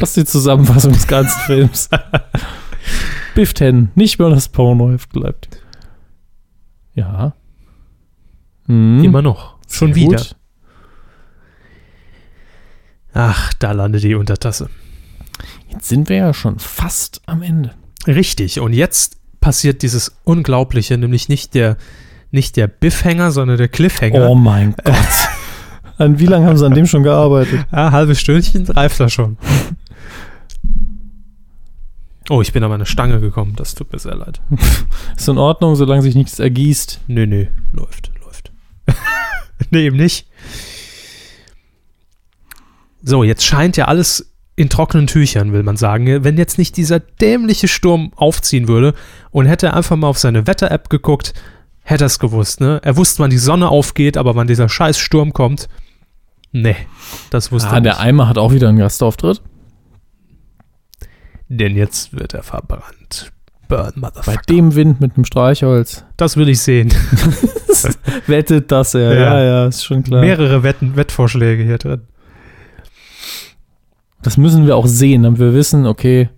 Das 0.00 0.10
ist 0.10 0.16
die 0.16 0.24
Zusammenfassung 0.24 0.92
des 0.92 1.06
ganzen 1.06 1.38
Films. 1.42 1.88
Biff 3.36 3.54
10, 3.54 3.92
nicht 3.94 4.18
mehr 4.18 4.30
das 4.30 4.48
Pornoheft 4.48 5.12
bleibt. 5.12 5.48
Ja. 6.94 7.34
Hm. 8.66 9.04
Immer 9.04 9.22
noch. 9.22 9.54
Schon 9.68 9.94
Sehr 9.94 10.02
wieder. 10.02 10.16
gut. 10.16 10.36
Ach, 13.14 13.54
da 13.54 13.72
landet 13.72 14.02
die 14.02 14.14
Untertasse. 14.14 14.68
Jetzt 15.68 15.88
sind 15.88 16.08
wir 16.08 16.16
ja 16.16 16.34
schon 16.34 16.58
fast 16.58 17.22
am 17.26 17.42
Ende. 17.42 17.72
Richtig. 18.06 18.60
Und 18.60 18.72
jetzt 18.72 19.16
passiert 19.40 19.82
dieses 19.82 20.16
Unglaubliche, 20.24 20.98
nämlich 20.98 21.28
nicht 21.28 21.54
der, 21.54 21.76
nicht 22.30 22.56
der 22.56 22.66
Biffhänger, 22.66 23.30
sondern 23.30 23.56
der 23.58 23.68
Cliffhanger. 23.68 24.28
Oh 24.28 24.34
mein 24.34 24.74
Gott. 24.82 24.94
An 25.98 26.18
wie 26.18 26.26
lange 26.26 26.46
haben 26.46 26.58
sie 26.58 26.66
an 26.66 26.74
dem 26.74 26.86
schon 26.86 27.02
gearbeitet? 27.02 27.66
Ah, 27.70 27.90
halbes 27.90 28.20
Stündchen 28.20 28.66
reift 28.66 29.00
er 29.00 29.08
schon. 29.08 29.38
Oh, 32.28 32.42
ich 32.42 32.52
bin 32.52 32.62
an 32.64 32.70
meine 32.70 32.86
Stange 32.86 33.20
gekommen. 33.20 33.54
Das 33.56 33.74
tut 33.74 33.92
mir 33.92 33.98
sehr 33.98 34.16
leid. 34.16 34.40
Ist 35.16 35.28
in 35.28 35.38
Ordnung, 35.38 35.76
solange 35.76 36.02
sich 36.02 36.14
nichts 36.14 36.38
ergießt. 36.38 37.00
Nö, 37.06 37.26
nö. 37.26 37.46
Läuft, 37.72 38.10
läuft. 38.22 38.52
nee, 39.70 39.86
eben 39.86 39.96
nicht. 39.96 40.26
So, 43.02 43.22
jetzt 43.22 43.44
scheint 43.44 43.76
ja 43.76 43.84
alles 43.86 44.32
in 44.56 44.68
trockenen 44.68 45.06
Tüchern, 45.06 45.52
will 45.52 45.62
man 45.62 45.76
sagen. 45.76 46.24
Wenn 46.24 46.36
jetzt 46.36 46.58
nicht 46.58 46.76
dieser 46.76 46.98
dämliche 46.98 47.68
Sturm 47.68 48.12
aufziehen 48.16 48.68
würde 48.68 48.94
und 49.30 49.46
hätte 49.46 49.68
er 49.68 49.76
einfach 49.76 49.96
mal 49.96 50.08
auf 50.08 50.18
seine 50.18 50.46
Wetter-App 50.46 50.90
geguckt, 50.90 51.32
hätte 51.82 52.04
er 52.04 52.06
es 52.06 52.18
gewusst, 52.18 52.60
ne? 52.60 52.80
Er 52.82 52.96
wusste, 52.96 53.22
wann 53.22 53.30
die 53.30 53.38
Sonne 53.38 53.68
aufgeht, 53.68 54.16
aber 54.16 54.34
wann 54.34 54.48
dieser 54.48 54.68
scheiß 54.68 54.98
Sturm 54.98 55.32
kommt, 55.32 55.68
nee, 56.62 56.76
das 57.30 57.52
wusste 57.52 57.70
Ah, 57.70 57.74
er 57.76 57.80
der 57.80 57.92
nicht. 57.94 58.02
Eimer 58.02 58.28
hat 58.28 58.38
auch 58.38 58.52
wieder 58.52 58.68
einen 58.68 58.78
Gastauftritt. 58.78 59.40
Denn 61.48 61.76
jetzt 61.76 62.12
wird 62.18 62.34
er 62.34 62.42
verbrannt. 62.42 63.32
Burn, 63.68 63.92
Bei 63.96 64.00
Motherfucker. 64.00 64.42
dem 64.48 64.74
Wind 64.74 65.00
mit 65.00 65.16
dem 65.16 65.24
Streichholz. 65.24 66.04
Das 66.16 66.36
will 66.36 66.48
ich 66.48 66.60
sehen. 66.60 66.92
Wettet 68.26 68.70
das 68.70 68.94
er. 68.94 69.14
Ja. 69.14 69.20
Ja, 69.20 69.42
ja, 69.44 69.66
ist 69.66 69.84
schon 69.84 70.02
klar. 70.04 70.20
Mehrere 70.20 70.62
Wetten, 70.62 70.96
Wettvorschläge 70.96 71.62
hier 71.64 71.78
drin. 71.78 72.02
Das 74.22 74.36
müssen 74.36 74.66
wir 74.66 74.76
auch 74.76 74.86
sehen, 74.86 75.22
damit 75.22 75.38
wir 75.40 75.52
wissen, 75.54 75.86
okay, 75.86 76.28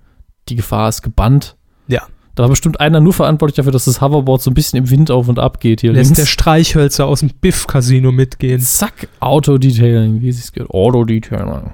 die 0.48 0.56
Gefahr 0.56 0.88
ist 0.88 1.02
gebannt. 1.02 1.56
Ja. 1.86 2.02
Da 2.38 2.44
war 2.44 2.50
bestimmt 2.50 2.78
einer 2.78 3.00
nur 3.00 3.12
verantwortlich 3.12 3.56
dafür, 3.56 3.72
dass 3.72 3.86
das 3.86 4.00
Hoverboard 4.00 4.40
so 4.40 4.52
ein 4.52 4.54
bisschen 4.54 4.78
im 4.78 4.88
Wind 4.90 5.10
auf 5.10 5.26
und 5.26 5.40
ab 5.40 5.58
geht 5.58 5.80
hier 5.80 5.92
Lässt 5.92 6.12
der 6.12 6.18
links. 6.18 6.30
Streichhölzer 6.30 7.04
aus 7.04 7.18
dem 7.18 7.30
Biff-Casino 7.30 8.12
mitgehen. 8.12 8.60
Zack, 8.60 9.08
Auto-Detailing, 9.18 10.20
wie 10.20 10.28
es 10.28 10.52
geht. 10.52 10.70
Auto-Detailing. 10.70 11.72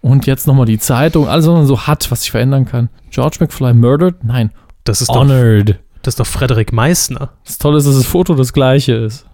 Und 0.00 0.26
jetzt 0.26 0.48
nochmal 0.48 0.66
die 0.66 0.80
Zeitung, 0.80 1.28
alles, 1.28 1.46
was 1.46 1.54
man 1.54 1.66
so 1.68 1.86
hat, 1.86 2.10
was 2.10 2.22
sich 2.22 2.32
verändern 2.32 2.64
kann. 2.64 2.88
George 3.10 3.36
McFly 3.38 3.72
murdered? 3.72 4.24
Nein, 4.24 4.50
Das 4.82 5.00
ist, 5.00 5.10
doch, 5.10 5.20
honored. 5.20 5.78
das 6.02 6.14
ist 6.14 6.18
doch 6.18 6.26
Frederik 6.26 6.72
Meissner. 6.72 7.30
Das 7.44 7.58
Tolle 7.58 7.78
ist, 7.78 7.86
dass 7.86 7.94
das 7.94 8.06
Foto 8.06 8.34
das 8.34 8.52
gleiche 8.52 8.94
ist. 8.94 9.26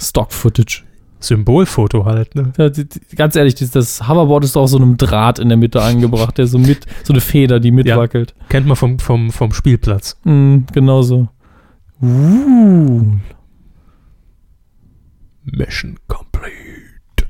Stock-Footage. 0.00 0.84
Symbolfoto 1.26 2.04
halt, 2.04 2.34
ne? 2.34 2.52
Ja, 2.58 2.68
die, 2.68 2.88
die, 2.88 3.16
ganz 3.16 3.36
ehrlich, 3.36 3.54
das, 3.54 3.70
das 3.70 4.08
Hoverboard 4.08 4.44
ist 4.44 4.56
doch 4.56 4.62
auf 4.62 4.70
so 4.70 4.76
einem 4.76 4.96
Draht 4.96 5.38
in 5.38 5.48
der 5.48 5.58
Mitte 5.58 5.82
angebracht, 5.82 6.38
der 6.38 6.46
so 6.46 6.58
mit, 6.58 6.86
so 7.02 7.12
eine 7.12 7.20
Feder, 7.20 7.60
die 7.60 7.70
mitwackelt. 7.70 8.34
Kennt 8.48 8.66
man 8.66 8.76
vom, 8.76 8.98
vom, 8.98 9.30
vom 9.30 9.52
Spielplatz. 9.52 10.16
Mm, 10.24 10.58
genau 10.72 11.02
so. 11.02 11.28
Uh. 12.02 13.16
Mission 15.44 15.98
complete. 16.06 17.26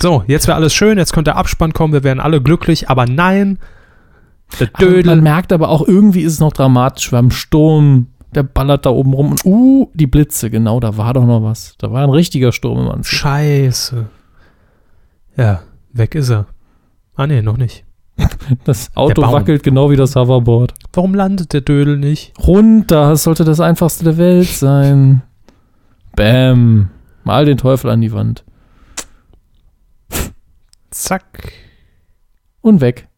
So, 0.00 0.22
jetzt 0.26 0.46
wäre 0.46 0.56
alles 0.56 0.74
schön, 0.74 0.98
jetzt 0.98 1.12
könnte 1.12 1.30
der 1.30 1.36
Abspann 1.36 1.72
kommen, 1.72 1.92
wir 1.92 2.04
wären 2.04 2.20
alle 2.20 2.42
glücklich, 2.42 2.90
aber 2.90 3.06
nein. 3.06 3.58
Der 4.60 4.68
Aber 4.72 4.84
Man 4.84 4.92
Dödel. 4.94 5.20
merkt 5.22 5.52
aber 5.52 5.68
auch, 5.68 5.86
irgendwie 5.86 6.22
ist 6.22 6.34
es 6.34 6.40
noch 6.40 6.52
dramatisch. 6.52 7.10
Haben 7.12 7.30
Sturm, 7.30 8.08
der 8.34 8.42
ballert 8.42 8.86
da 8.86 8.90
oben 8.90 9.12
rum 9.12 9.30
und 9.30 9.44
uh, 9.44 9.90
die 9.94 10.06
Blitze, 10.06 10.50
genau, 10.50 10.80
da 10.80 10.96
war 10.96 11.14
doch 11.14 11.24
noch 11.24 11.42
was. 11.42 11.74
Da 11.78 11.90
war 11.90 12.02
ein 12.02 12.10
richtiger 12.10 12.52
Sturm 12.52 12.78
im 12.78 12.88
Anzug. 12.88 13.18
Scheiße. 13.18 14.06
Ja, 15.36 15.62
weg 15.92 16.14
ist 16.14 16.30
er. 16.30 16.46
Ah, 17.14 17.26
nee, 17.26 17.42
noch 17.42 17.56
nicht. 17.56 17.84
Das 18.64 18.94
Auto 18.94 19.22
wackelt 19.22 19.62
genau 19.62 19.90
wie 19.90 19.96
das 19.96 20.14
Hoverboard. 20.14 20.74
Warum 20.92 21.14
landet 21.14 21.52
der 21.52 21.62
Dödel 21.62 21.96
nicht? 21.96 22.32
Runter, 22.46 23.10
das 23.10 23.24
sollte 23.24 23.44
das 23.44 23.58
einfachste 23.58 24.04
der 24.04 24.18
Welt 24.18 24.48
sein. 24.48 25.22
Bam. 26.14 26.90
Mal 27.24 27.46
den 27.46 27.56
Teufel 27.56 27.90
an 27.90 28.00
die 28.00 28.12
Wand. 28.12 28.44
Zack. 30.90 31.52
Und 32.60 32.80
weg. 32.80 33.08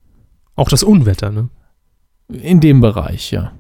Auch 0.55 0.69
das 0.69 0.83
Unwetter, 0.83 1.31
ne? 1.31 1.49
In 2.29 2.61
dem 2.61 2.81
Bereich, 2.81 3.31
ja. 3.31 3.53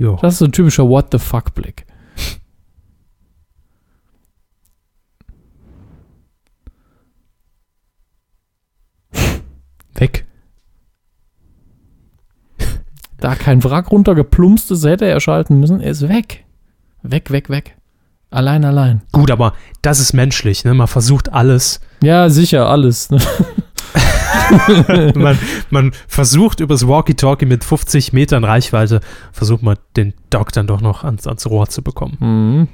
Jo. 0.00 0.18
Das 0.22 0.32
ist 0.32 0.38
so 0.38 0.46
ein 0.46 0.52
typischer 0.52 0.88
What 0.88 1.08
the 1.12 1.18
fuck 1.18 1.54
Blick. 1.54 1.84
Weg. 9.94 10.24
Da 13.18 13.34
kein 13.34 13.62
Wrack 13.62 13.90
runtergeplumpst 13.90 14.70
ist, 14.70 14.86
hätte 14.86 15.04
er 15.04 15.20
schalten 15.20 15.60
müssen. 15.60 15.82
Er 15.82 15.90
ist 15.90 16.08
weg. 16.08 16.46
Weg, 17.02 17.30
weg, 17.30 17.50
weg. 17.50 17.76
Allein, 18.30 18.64
allein. 18.64 19.02
Gut, 19.12 19.30
aber 19.30 19.52
das 19.82 20.00
ist 20.00 20.14
menschlich, 20.14 20.64
ne? 20.64 20.72
Man 20.72 20.88
versucht 20.88 21.30
alles. 21.30 21.80
Ja, 22.02 22.30
sicher, 22.30 22.70
alles. 22.70 23.10
Ne? 23.10 23.20
man, 25.14 25.38
man 25.70 25.92
versucht 26.08 26.60
übers 26.60 26.86
Walkie-Talkie 26.86 27.46
mit 27.46 27.64
50 27.64 28.12
Metern 28.12 28.44
Reichweite, 28.44 29.00
versucht 29.32 29.62
man 29.62 29.76
den 29.96 30.14
Doc 30.30 30.52
dann 30.52 30.66
doch 30.66 30.80
noch 30.80 31.04
ans, 31.04 31.26
ans 31.26 31.46
Rohr 31.46 31.68
zu 31.68 31.82
bekommen. 31.82 32.16
Mhm. 32.20 32.68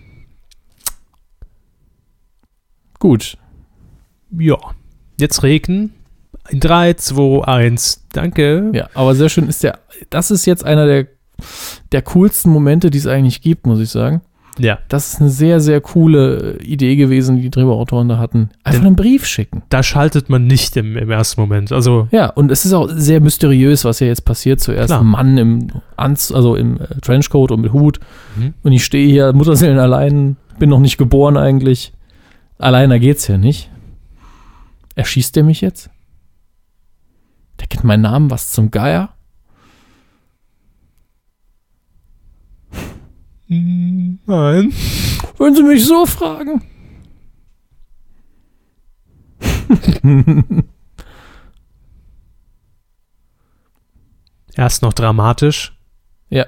Gut. 2.99 3.37
Ja. 4.31 4.57
Jetzt 5.19 5.43
regnen. 5.43 5.93
In 6.49 6.61
3, 6.61 6.95
2, 6.95 7.45
1. 7.45 8.07
Danke. 8.13 8.71
Ja, 8.73 8.89
aber 8.95 9.15
sehr 9.15 9.29
schön 9.29 9.49
ist 9.49 9.63
der. 9.63 9.79
Das 10.11 10.31
ist 10.31 10.47
jetzt 10.47 10.65
einer 10.65 10.87
der, 10.87 11.09
der 11.93 12.03
coolsten 12.03 12.51
Momente, 12.51 12.91
die 12.91 12.99
es 12.99 13.07
eigentlich 13.07 13.41
gibt, 13.41 13.67
muss 13.67 13.81
ich 13.81 13.91
sagen. 13.91 14.23
Ja. 14.59 14.79
Das 14.89 15.13
ist 15.13 15.21
eine 15.21 15.29
sehr, 15.31 15.61
sehr 15.61 15.81
coole 15.81 16.59
Idee 16.61 16.97
gewesen, 16.97 17.37
die 17.37 17.43
die 17.43 17.51
Drehbuchautoren 17.51 18.09
da 18.09 18.19
hatten. 18.19 18.51
Einfach 18.65 18.81
Denn- 18.81 18.87
einen 18.87 18.97
Brief 18.97 19.27
schicken. 19.27 19.63
Da 19.69 19.83
schaltet 19.83 20.29
man 20.31 20.47
nicht 20.47 20.77
im, 20.77 20.97
im 20.97 21.11
ersten 21.11 21.41
Moment. 21.41 21.73
Also, 21.73 22.09
Ja, 22.11 22.27
und 22.31 22.51
es 22.51 22.65
ist 22.65 22.73
auch 22.73 22.89
sehr 22.91 23.21
mysteriös, 23.21 23.85
was 23.85 23.99
hier 23.99 24.09
jetzt 24.09 24.25
passiert. 24.25 24.61
Zuerst 24.61 24.89
Klar. 24.89 25.01
ein 25.01 25.07
Mann 25.07 25.37
im 25.39 25.69
Anz 25.97 26.33
also 26.33 26.57
im 26.57 26.81
äh, 26.81 26.87
Trenchcoat 27.03 27.51
und 27.53 27.61
mit 27.61 27.73
Hut. 27.73 28.01
Mhm. 28.37 28.55
Und 28.63 28.73
ich 28.73 28.85
stehe 28.85 29.07
hier, 29.09 29.33
Mutterseelen 29.33 29.79
allein, 29.79 30.37
bin 30.59 30.71
noch 30.71 30.81
nicht 30.81 30.97
geboren 30.97 31.37
eigentlich. 31.37 31.93
Alleiner 32.59 32.99
geht's 32.99 33.29
ja 33.29 33.37
nicht. 33.37 33.71
Erschießt 34.95 35.37
er 35.37 35.43
mich 35.43 35.61
jetzt? 35.61 35.91
Der 37.61 37.67
kennt 37.67 37.85
meinen 37.85 38.03
Namen, 38.03 38.31
was 38.31 38.51
zum 38.53 38.71
Geier? 38.71 39.11
Hm, 43.49 44.06
Nein. 44.27 44.73
Wenn 45.39 45.55
Sie 45.55 45.63
mich 45.63 45.85
so 45.85 46.05
fragen. 46.07 46.63
Erst 54.55 54.83
noch 54.83 54.93
dramatisch 54.93 55.77
Ja. 56.31 56.47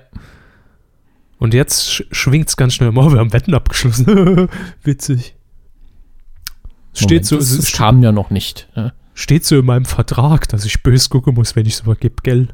und 1.39 1.55
jetzt 1.55 1.93
sch 1.93 2.05
schwingt's 2.11 2.57
ganz 2.57 2.75
schnell. 2.75 2.91
Oh, 2.97 3.13
wir 3.13 3.19
haben 3.19 3.33
Wetten 3.33 3.55
abgeschlossen. 3.55 4.49
Witzig. 4.83 5.35
Steht 6.95 7.11
Moment, 7.11 7.27
so, 7.27 7.37
das, 7.37 7.57
das 7.57 7.73
kam 7.73 8.03
ja 8.03 8.13
noch 8.13 8.31
nicht. 8.31 8.69
Ja. 8.75 8.93
steht 9.15 9.45
so 9.45 9.59
in 9.59 9.67
meinem 9.67 9.85
Vertrag, 9.85 10.49
dass 10.49 10.65
ich 10.65 10.83
böse 10.83 11.09
gucken 11.11 11.35
muss, 11.35 11.55
wenn 11.55 11.67
ich 11.67 11.77
so 11.77 11.85
vergib, 11.85 12.23
gell? 12.23 12.49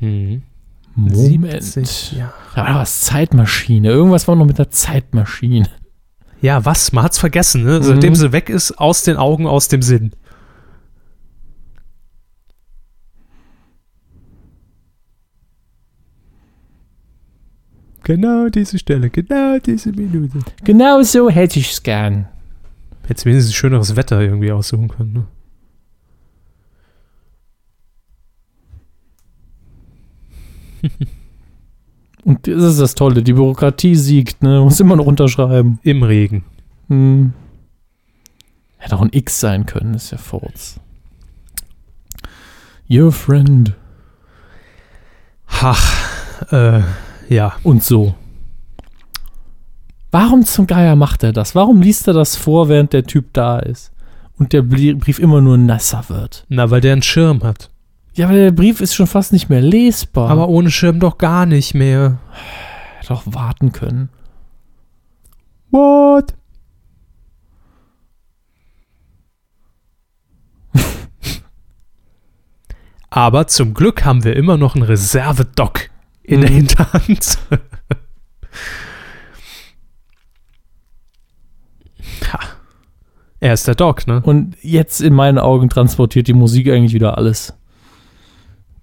Mhm. 0.00 0.42
Moment. 0.96 1.62
70, 1.62 2.12
ja. 2.18 2.32
Da 2.54 2.64
war 2.66 2.74
was 2.80 3.02
Zeitmaschine. 3.02 3.88
Irgendwas 3.88 4.26
war 4.28 4.34
noch 4.36 4.44
mit 4.46 4.58
der 4.58 4.70
Zeitmaschine. 4.70 5.68
ja, 6.42 6.64
was? 6.64 6.92
Man 6.92 7.04
hat's 7.04 7.18
vergessen, 7.18 7.64
ne? 7.64 7.82
Seitdem 7.82 8.10
Mhm. 8.10 8.16
sie 8.16 8.32
weg 8.32 8.48
ist, 8.48 8.72
aus 8.78 9.02
den 9.04 9.16
Augen, 9.16 9.46
aus 9.46 9.68
dem 9.68 9.82
Sinn. 9.82 10.12
Genau 18.02 18.48
diese 18.48 18.78
Stelle, 18.78 19.10
genau 19.10 19.58
diese 19.58 19.92
Minute. 19.92 20.38
Genau 20.64 21.02
so 21.02 21.28
hätte 21.28 21.58
ich 21.58 21.72
es 21.72 21.82
gern. 21.82 22.26
Jetzt 23.08 23.26
wenigstens 23.26 23.54
schöneres 23.54 23.94
Wetter 23.96 24.20
irgendwie 24.20 24.52
aussuchen 24.52 24.88
können. 24.88 25.12
Ne? 25.12 25.26
Und 32.24 32.46
das 32.46 32.62
ist 32.62 32.80
das 32.80 32.94
Tolle. 32.94 33.22
Die 33.22 33.32
Bürokratie 33.32 33.94
siegt, 33.94 34.42
ne? 34.42 34.60
Muss 34.60 34.80
immer 34.80 34.96
noch 34.96 35.06
unterschreiben. 35.06 35.78
Im 35.82 36.02
Regen. 36.02 36.44
Hm. 36.88 37.32
Hätte 38.76 38.96
auch 38.96 39.02
ein 39.02 39.10
X 39.12 39.40
sein 39.40 39.66
können, 39.66 39.94
ist 39.94 40.10
ja 40.10 40.18
Furz. 40.18 40.80
Your 42.90 43.12
friend. 43.12 43.74
Ach, 45.46 46.52
äh, 46.52 46.80
ja. 47.28 47.56
Und 47.62 47.84
so. 47.84 48.14
Warum 50.10 50.44
zum 50.44 50.66
Geier 50.66 50.96
macht 50.96 51.22
er 51.22 51.32
das? 51.32 51.54
Warum 51.54 51.82
liest 51.82 52.08
er 52.08 52.14
das 52.14 52.36
vor, 52.36 52.68
während 52.68 52.92
der 52.92 53.04
Typ 53.04 53.32
da 53.32 53.60
ist? 53.60 53.92
Und 54.38 54.52
der 54.52 54.62
Brief 54.62 55.18
immer 55.18 55.40
nur 55.40 55.58
nasser 55.58 56.04
wird. 56.08 56.46
Na, 56.48 56.70
weil 56.70 56.80
der 56.80 56.94
einen 56.94 57.02
Schirm 57.02 57.42
hat. 57.42 57.69
Ja, 58.20 58.26
aber 58.26 58.36
der 58.36 58.50
Brief 58.50 58.82
ist 58.82 58.94
schon 58.94 59.06
fast 59.06 59.32
nicht 59.32 59.48
mehr 59.48 59.62
lesbar. 59.62 60.28
Aber 60.28 60.48
ohne 60.50 60.70
Schirm 60.70 61.00
doch 61.00 61.16
gar 61.16 61.46
nicht 61.46 61.72
mehr. 61.72 62.18
hätte 62.98 63.14
auch 63.14 63.22
warten 63.24 63.72
können. 63.72 64.10
What? 65.70 66.34
Aber 73.08 73.46
zum 73.46 73.72
Glück 73.74 74.04
haben 74.04 74.22
wir 74.24 74.36
immer 74.36 74.56
noch 74.58 74.74
einen 74.74 74.84
Reserve-Doc 74.84 75.88
in 76.22 76.42
der 76.42 76.50
Mhm. 76.50 76.54
Hinterhand. 76.56 77.38
ha. 82.32 82.38
Er 83.40 83.54
ist 83.54 83.66
der 83.66 83.74
Doc, 83.74 84.06
ne? 84.06 84.20
Und 84.22 84.56
jetzt 84.62 85.00
in 85.00 85.14
meinen 85.14 85.38
Augen 85.38 85.70
transportiert 85.70 86.28
die 86.28 86.34
Musik 86.34 86.68
eigentlich 86.68 86.92
wieder 86.92 87.16
alles. 87.16 87.54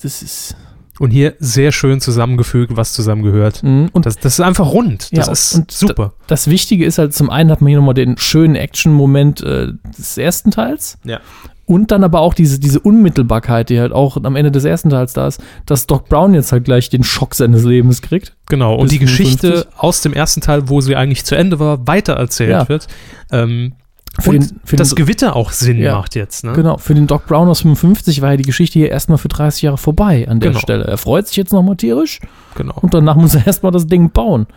Das 0.02 0.22
ist. 0.22 0.56
Und 1.00 1.12
hier 1.12 1.36
sehr 1.40 1.72
schön 1.72 2.02
zusammengefügt, 2.02 2.76
was 2.76 2.94
zusammengehört. 2.94 3.62
Mhm. 3.62 3.90
Und 3.94 4.06
Das, 4.08 4.18
das 4.18 4.34
ist 4.34 4.40
einfach 4.40 4.72
rund. 4.72 5.10
Das 5.16 5.28
Ja, 5.28 5.32
ist 5.32 5.54
und 5.56 5.72
super. 5.72 6.14
das 6.26 6.48
Wichtige 6.50 6.86
ist 6.86 6.98
halt, 6.98 7.14
zum 7.14 7.30
einen 7.30 7.52
hat 7.52 7.62
man 7.62 7.70
hier 7.70 7.78
nochmal 7.78 7.94
den 7.94 8.18
schönen 8.18 8.56
Action-Moment 8.56 9.42
äh, 9.42 9.74
des 9.98 10.18
ersten 10.18 10.50
Teils. 10.50 10.98
Ja. 11.04 11.20
Und 11.68 11.92
dann 11.92 12.04
aber 12.04 12.22
auch 12.22 12.34
diese, 12.34 12.60
diese 12.60 12.80
Unmittelbarkeit, 12.80 13.70
die 13.70 13.80
halt 13.80 13.92
auch 13.92 14.18
am 14.24 14.36
Ende 14.38 14.52
des 14.52 14.64
ersten 14.64 14.90
Teils 14.90 15.14
da 15.14 15.28
ist, 15.28 15.40
dass 15.66 15.86
Doc 15.86 16.08
Brown 16.10 16.34
jetzt 16.34 16.52
halt 16.54 16.64
gleich 16.64 16.90
den 16.90 17.04
Schock 17.04 17.36
seines 17.36 17.64
Lebens 17.64 18.02
kriegt. 18.02 18.36
Genau, 18.48 18.74
und 18.76 18.90
die 18.92 19.00
Geschichte 19.00 19.48
55. 19.50 19.80
aus 19.80 20.02
dem 20.02 20.14
ersten 20.14 20.42
Teil, 20.42 20.70
wo 20.70 20.80
sie 20.82 20.96
eigentlich 20.96 21.26
zu 21.26 21.36
Ende 21.36 21.60
war, 21.60 21.86
weitererzählt 21.86 22.50
Ja. 22.52 22.70
wird. 22.70 22.88
Ähm, 23.32 23.74
Für 24.20 24.32
und 24.32 24.40
den- 24.52 24.60
für 24.64 24.76
das 24.76 24.90
den- 24.90 24.96
Gewitter 24.96 25.36
auch 25.36 25.52
Sinn 25.52 25.78
Ja. 25.80 25.96
macht 25.98 26.16
jetzt. 26.16 26.44
Ne? 26.44 26.54
Genau, 26.54 26.78
für 26.78 26.94
den 26.96 27.06
Doc 27.08 27.26
Brown 27.28 27.48
aus 27.48 27.62
55 27.62 28.22
war 28.22 28.32
ja 28.32 28.38
die 28.38 28.44
Geschichte 28.44 28.80
hier 28.80 28.90
erstmal 28.90 29.18
für 29.18 29.28
30 29.28 29.62
Jahre 29.64 29.78
vorbei 29.78 30.28
an 30.28 30.40
der 30.40 30.50
Genau. 30.52 30.60
Stelle. 30.60 30.84
Er 30.86 30.98
freut 30.98 31.28
sich 31.28 31.38
jetzt 31.38 31.54
nochmal 31.54 31.76
tierisch 31.78 32.20
genau. 32.56 32.76
und 32.82 32.94
danach 32.94 33.16
muss 33.16 33.36
er 33.36 33.46
erstmal 33.48 33.72
das 33.72 33.86
Ding 33.88 34.10
bauen. 34.12 34.48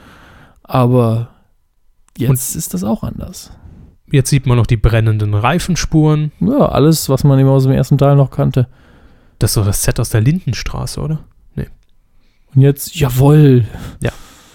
Aber 0.62 1.28
jetzt 2.16 2.54
ist 2.56 2.74
das 2.74 2.84
auch 2.84 3.02
anders. 3.02 3.50
Jetzt 4.12 4.30
sieht 4.30 4.46
man 4.46 4.56
noch 4.56 4.66
die 4.66 4.76
brennenden 4.76 5.34
Reifenspuren. 5.34 6.32
Ja, 6.40 6.68
alles, 6.70 7.08
was 7.08 7.22
man 7.22 7.38
eben 7.38 7.48
aus 7.48 7.62
dem 7.64 7.72
ersten 7.72 7.96
Teil 7.98 8.16
noch 8.16 8.30
kannte. 8.30 8.66
Das 9.38 9.50
ist 9.52 9.56
doch 9.56 9.64
das 9.64 9.82
Set 9.82 10.00
aus 10.00 10.10
der 10.10 10.20
Lindenstraße, 10.20 11.00
oder? 11.00 11.20
Und 12.52 12.62
jetzt, 12.62 12.96
jawohl, 12.96 13.64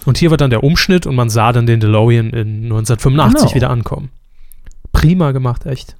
Und 0.04 0.18
hier 0.18 0.30
war 0.30 0.36
dann 0.36 0.50
der 0.50 0.62
Umschnitt 0.62 1.06
und 1.06 1.14
man 1.16 1.30
sah 1.30 1.50
dann 1.52 1.64
den 1.66 1.80
DeLorean 1.80 2.28
in 2.30 2.64
1985 2.64 3.40
Genau. 3.48 3.54
wieder 3.54 3.70
ankommen. 3.70 4.10
Prima 5.00 5.32
gemacht, 5.32 5.66
echt. 5.66 5.96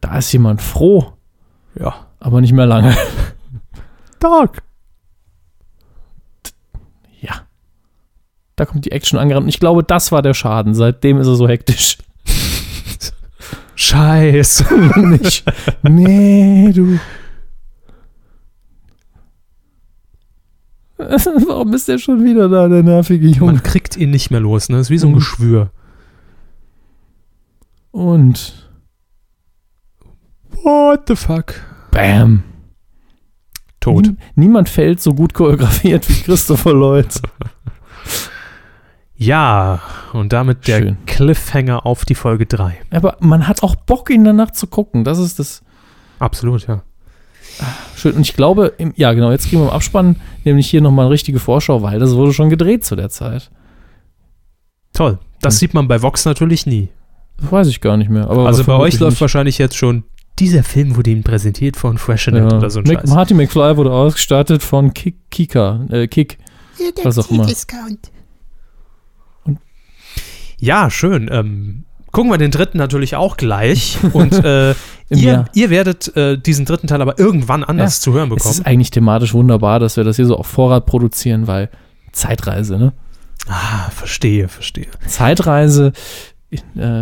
da 0.00 0.18
ist 0.18 0.32
jemand 0.32 0.60
froh, 0.62 1.12
Ja. 1.78 2.06
aber 2.20 2.40
nicht 2.40 2.52
mehr 2.52 2.66
lange. 2.66 2.96
Doc. 4.20 4.58
Ja. 7.20 7.42
Da 8.56 8.64
kommt 8.66 8.84
die 8.84 8.92
Action 8.92 9.18
angerannt. 9.18 9.44
Und 9.44 9.48
ich 9.48 9.60
glaube, 9.60 9.82
das 9.84 10.10
war 10.12 10.22
der 10.22 10.34
Schaden. 10.34 10.74
Seitdem 10.74 11.18
ist 11.18 11.26
er 11.28 11.36
so 11.36 11.48
hektisch. 11.48 11.98
Scheiße. 13.76 14.64
nicht. 15.06 15.44
Nee, 15.82 16.72
du. 16.72 16.98
Warum 20.96 21.72
ist 21.74 21.86
der 21.86 21.98
schon 21.98 22.24
wieder 22.24 22.48
da, 22.48 22.66
der 22.68 22.82
nervige 22.82 23.28
Junge? 23.28 23.52
Man 23.52 23.62
kriegt 23.62 23.96
ihn 23.96 24.10
nicht 24.10 24.30
mehr 24.32 24.40
los, 24.40 24.68
ne? 24.68 24.76
Das 24.78 24.86
ist 24.86 24.90
wie 24.90 24.98
so 24.98 25.06
ein 25.06 25.12
Mhm. 25.12 25.16
Geschwür. 25.18 25.70
Und 27.90 28.68
What 30.62 31.02
the 31.08 31.16
fuck? 31.16 31.54
bam. 31.90 32.42
Tot. 33.80 34.06
Nie, 34.06 34.16
niemand 34.34 34.68
fällt 34.68 35.00
so 35.00 35.14
gut 35.14 35.32
choreografiert 35.34 36.08
wie 36.08 36.20
Christopher 36.22 36.72
Lloyd. 36.74 37.08
Ja, 39.20 39.80
und 40.12 40.32
damit 40.32 40.68
der 40.68 40.78
Schön. 40.78 40.96
Cliffhanger 41.06 41.84
auf 41.84 42.04
die 42.04 42.14
Folge 42.14 42.46
3. 42.46 42.78
Aber 42.92 43.16
man 43.18 43.48
hat 43.48 43.64
auch 43.64 43.74
Bock, 43.74 44.10
ihn 44.10 44.22
danach 44.22 44.52
zu 44.52 44.68
gucken. 44.68 45.02
Das 45.02 45.18
ist 45.18 45.40
das 45.40 45.62
Absolut, 46.20 46.68
ja. 46.68 46.82
schön. 47.96 48.14
Und 48.14 48.20
ich 48.22 48.34
glaube, 48.34 48.74
im, 48.78 48.92
ja 48.96 49.12
genau, 49.14 49.32
jetzt 49.32 49.48
kriegen 49.48 49.60
wir 49.62 49.68
im 49.70 49.74
Abspann 49.74 50.16
nämlich 50.44 50.70
hier 50.70 50.80
nochmal 50.80 51.06
eine 51.06 51.12
richtige 51.12 51.40
Vorschau, 51.40 51.82
weil 51.82 51.98
das 51.98 52.14
wurde 52.14 52.32
schon 52.32 52.48
gedreht 52.48 52.84
zu 52.84 52.94
der 52.94 53.08
Zeit. 53.10 53.50
Toll. 54.92 55.18
Das 55.40 55.54
Hm. 55.54 55.58
sieht 55.58 55.74
man 55.74 55.88
bei 55.88 56.00
Vox 56.00 56.24
natürlich 56.24 56.66
nie. 56.66 56.88
Das 57.40 57.52
weiß 57.52 57.68
ich 57.68 57.80
gar 57.80 57.96
nicht 57.96 58.10
mehr. 58.10 58.28
Aber 58.28 58.46
also 58.46 58.64
bei 58.64 58.74
euch 58.74 58.98
läuft 58.98 59.12
nicht. 59.12 59.20
wahrscheinlich 59.20 59.58
jetzt 59.58 59.76
schon, 59.76 60.04
dieser 60.38 60.62
Film 60.64 60.96
wurde 60.96 61.10
ihm 61.10 61.22
präsentiert 61.22 61.76
von 61.76 61.98
Freshenet 61.98 62.50
ja. 62.50 62.58
oder 62.58 62.70
so 62.70 62.80
ein 62.80 62.84
Mick, 62.86 63.00
Scheiß. 63.00 63.10
Marty 63.10 63.34
McFly 63.34 63.76
wurde 63.76 63.92
ausgestattet 63.92 64.62
von 64.62 64.92
Kick, 64.94 65.16
Kika, 65.30 65.86
äh, 65.90 66.06
Kick. 66.08 66.38
Was 67.02 67.18
auch 67.18 67.30
immer. 67.30 67.46
Discount. 67.46 68.10
Ja, 70.60 70.90
schön. 70.90 71.28
Ähm, 71.32 71.84
gucken 72.12 72.30
wir 72.30 72.38
den 72.38 72.50
dritten 72.50 72.78
natürlich 72.78 73.16
auch 73.16 73.36
gleich. 73.36 73.98
Und 74.12 74.32
äh, 74.44 74.74
ihr, 75.10 75.44
ihr 75.54 75.70
werdet 75.70 76.14
äh, 76.16 76.36
diesen 76.38 76.64
dritten 76.64 76.86
Teil 76.88 77.00
aber 77.00 77.18
irgendwann 77.18 77.62
anders 77.64 77.98
Ja. 77.98 78.02
zu 78.02 78.12
hören 78.12 78.30
Es 78.32 78.36
bekommen. 78.36 78.54
ist 78.54 78.66
eigentlich 78.66 78.90
thematisch 78.90 79.34
wunderbar, 79.34 79.78
dass 79.80 79.96
wir 79.96 80.04
das 80.04 80.16
hier 80.16 80.26
so 80.26 80.36
auf 80.36 80.46
Vorrat 80.46 80.86
produzieren, 80.86 81.46
weil 81.46 81.70
Zeitreise, 82.12 82.78
ne? 82.78 82.92
Ah, 83.48 83.90
verstehe, 83.90 84.48
verstehe. 84.48 84.88
Zeitreise 85.06 85.92
äh, 86.50 86.60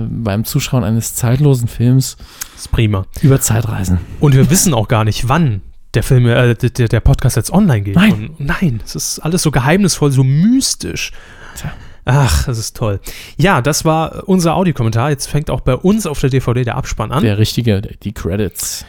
beim 0.08 0.44
Zuschauen 0.44 0.84
eines 0.84 1.14
zeitlosen 1.14 1.68
Films 1.68 2.16
ist 2.56 2.70
prima. 2.70 3.06
über 3.22 3.40
Zeitreisen. 3.40 3.98
Und 4.20 4.34
wir 4.34 4.50
wissen 4.50 4.74
auch 4.74 4.88
gar 4.88 5.04
nicht, 5.04 5.28
wann 5.28 5.62
der 5.94 6.02
Film, 6.02 6.26
äh, 6.26 6.54
der, 6.54 6.88
der 6.88 7.00
Podcast 7.00 7.36
jetzt 7.36 7.52
online 7.52 7.82
geht. 7.82 7.96
Nein. 7.96 8.12
Und, 8.12 8.40
nein, 8.40 8.80
es 8.84 8.94
ist 8.94 9.18
alles 9.20 9.42
so 9.42 9.50
geheimnisvoll, 9.50 10.10
so 10.12 10.24
mystisch. 10.24 11.12
Tja. 11.56 11.72
Ach, 12.04 12.44
das 12.44 12.58
ist 12.58 12.76
toll. 12.76 13.00
Ja, 13.36 13.60
das 13.60 13.84
war 13.84 14.28
unser 14.28 14.54
Audiokommentar. 14.54 15.10
Jetzt 15.10 15.26
fängt 15.26 15.50
auch 15.50 15.60
bei 15.60 15.74
uns 15.74 16.06
auf 16.06 16.20
der 16.20 16.30
DVD 16.30 16.62
der 16.62 16.76
Abspann 16.76 17.10
an. 17.10 17.22
Der 17.24 17.38
richtige, 17.38 17.80
die 17.80 18.12
Credits. 18.12 18.84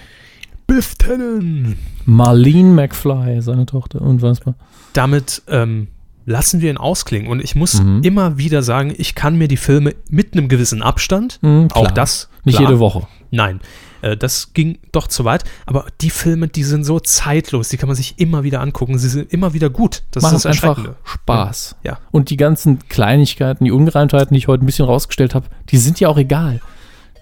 Biff 0.67 0.95
Tannen. 0.95 1.79
Marlene 2.05 2.73
McFly, 2.73 3.41
seine 3.41 3.65
Tochter, 3.65 4.01
unfassbar. 4.01 4.55
Damit 4.93 5.41
ähm, 5.47 5.87
lassen 6.27 6.59
wir 6.61 6.69
ihn 6.69 6.77
ausklingen. 6.77 7.29
Und 7.31 7.41
ich 7.43 7.55
muss 7.55 7.81
Mhm. 7.81 8.01
immer 8.03 8.37
wieder 8.37 8.61
sagen, 8.61 8.93
ich 8.95 9.15
kann 9.15 9.37
mir 9.37 9.47
die 9.47 9.57
Filme 9.57 9.95
mit 10.09 10.33
einem 10.33 10.49
gewissen 10.49 10.83
Abstand, 10.83 11.39
Mhm, 11.41 11.69
auch 11.71 11.83
klar. 11.85 11.93
das, 11.93 12.29
Nicht 12.43 12.57
klar. 12.57 12.69
jede 12.69 12.79
Woche. 12.79 13.07
Nein, 13.31 13.61
äh, 14.01 14.15
das 14.17 14.53
ging 14.53 14.77
doch 14.91 15.07
zu 15.07 15.23
weit. 15.25 15.45
Aber 15.65 15.85
die 16.01 16.09
Filme, 16.09 16.49
die 16.49 16.63
sind 16.63 16.83
so 16.83 16.99
zeitlos, 16.99 17.69
die 17.69 17.77
kann 17.77 17.87
man 17.87 17.95
sich 17.95 18.15
immer 18.19 18.43
wieder 18.43 18.59
angucken. 18.61 18.97
Sie 18.99 19.07
sind 19.09 19.31
immer 19.31 19.53
wieder 19.53 19.69
gut. 19.69 20.03
Das 20.11 20.23
Macht 20.23 20.35
ist 20.35 20.43
das 20.45 20.51
einfach. 20.63 20.85
Spaß. 21.05 21.77
Ja. 21.83 21.97
Und 22.11 22.29
die 22.29 22.37
ganzen 22.37 22.87
Kleinigkeiten, 22.89 23.63
die 23.65 23.71
Ungereimtheiten, 23.71 24.33
die 24.33 24.39
ich 24.39 24.47
heute 24.49 24.63
ein 24.63 24.67
bisschen 24.67 24.85
rausgestellt 24.85 25.33
habe, 25.33 25.47
die 25.69 25.77
sind 25.77 25.99
ja 26.01 26.09
auch 26.09 26.17
egal. 26.17 26.59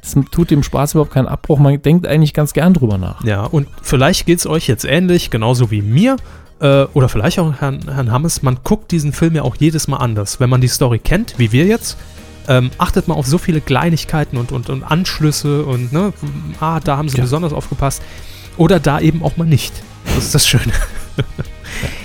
Das 0.01 0.15
tut 0.31 0.51
dem 0.51 0.61
Spaß 0.63 0.93
überhaupt 0.93 1.11
keinen 1.13 1.27
Abbruch. 1.27 1.57
Man 1.59 1.79
denkt 1.81 2.05
eigentlich 2.07 2.33
ganz 2.33 2.53
gern 2.53 2.73
drüber 2.75 2.97
nach. 2.99 3.23
Ja, 3.23 3.43
und 3.43 3.67
vielleicht 3.81 4.25
geht 4.27 4.37
es 4.39 4.45
euch 4.47 4.67
jetzt 4.67 4.85
ähnlich, 4.85 5.29
genauso 5.31 5.69
wie 5.71 5.81
mir. 5.81 6.17
Äh, 6.61 6.83
oder 6.93 7.09
vielleicht 7.09 7.39
auch 7.39 7.53
Herrn, 7.59 7.79
Herrn 7.93 8.11
Hammes. 8.11 8.41
Man 8.41 8.57
guckt 8.63 8.91
diesen 8.91 9.11
Film 9.13 9.35
ja 9.35 9.41
auch 9.43 9.55
jedes 9.57 9.87
Mal 9.87 9.97
anders. 9.97 10.39
Wenn 10.39 10.49
man 10.49 10.61
die 10.61 10.67
Story 10.69 10.99
kennt, 10.99 11.35
wie 11.37 11.51
wir 11.51 11.65
jetzt, 11.65 11.97
ähm, 12.47 12.71
achtet 12.77 13.07
man 13.07 13.17
auf 13.17 13.27
so 13.27 13.37
viele 13.37 13.59
Kleinigkeiten 13.61 14.37
und, 14.37 14.51
und, 14.51 14.69
und 14.69 14.83
Anschlüsse 14.83 15.65
und, 15.65 15.91
ne, 15.91 16.13
ah, 16.59 16.79
da 16.79 16.97
haben 16.97 17.09
sie 17.09 17.17
Ja. 17.17 17.23
besonders 17.23 17.51
aufgepasst. 17.53 18.01
Oder 18.57 18.79
da 18.79 18.99
eben 19.01 19.21
auch 19.23 19.35
mal 19.35 19.45
nicht. 19.45 19.73
Das 20.15 20.25
ist 20.25 20.35
das 20.35 20.47
Schöne. 20.47 20.71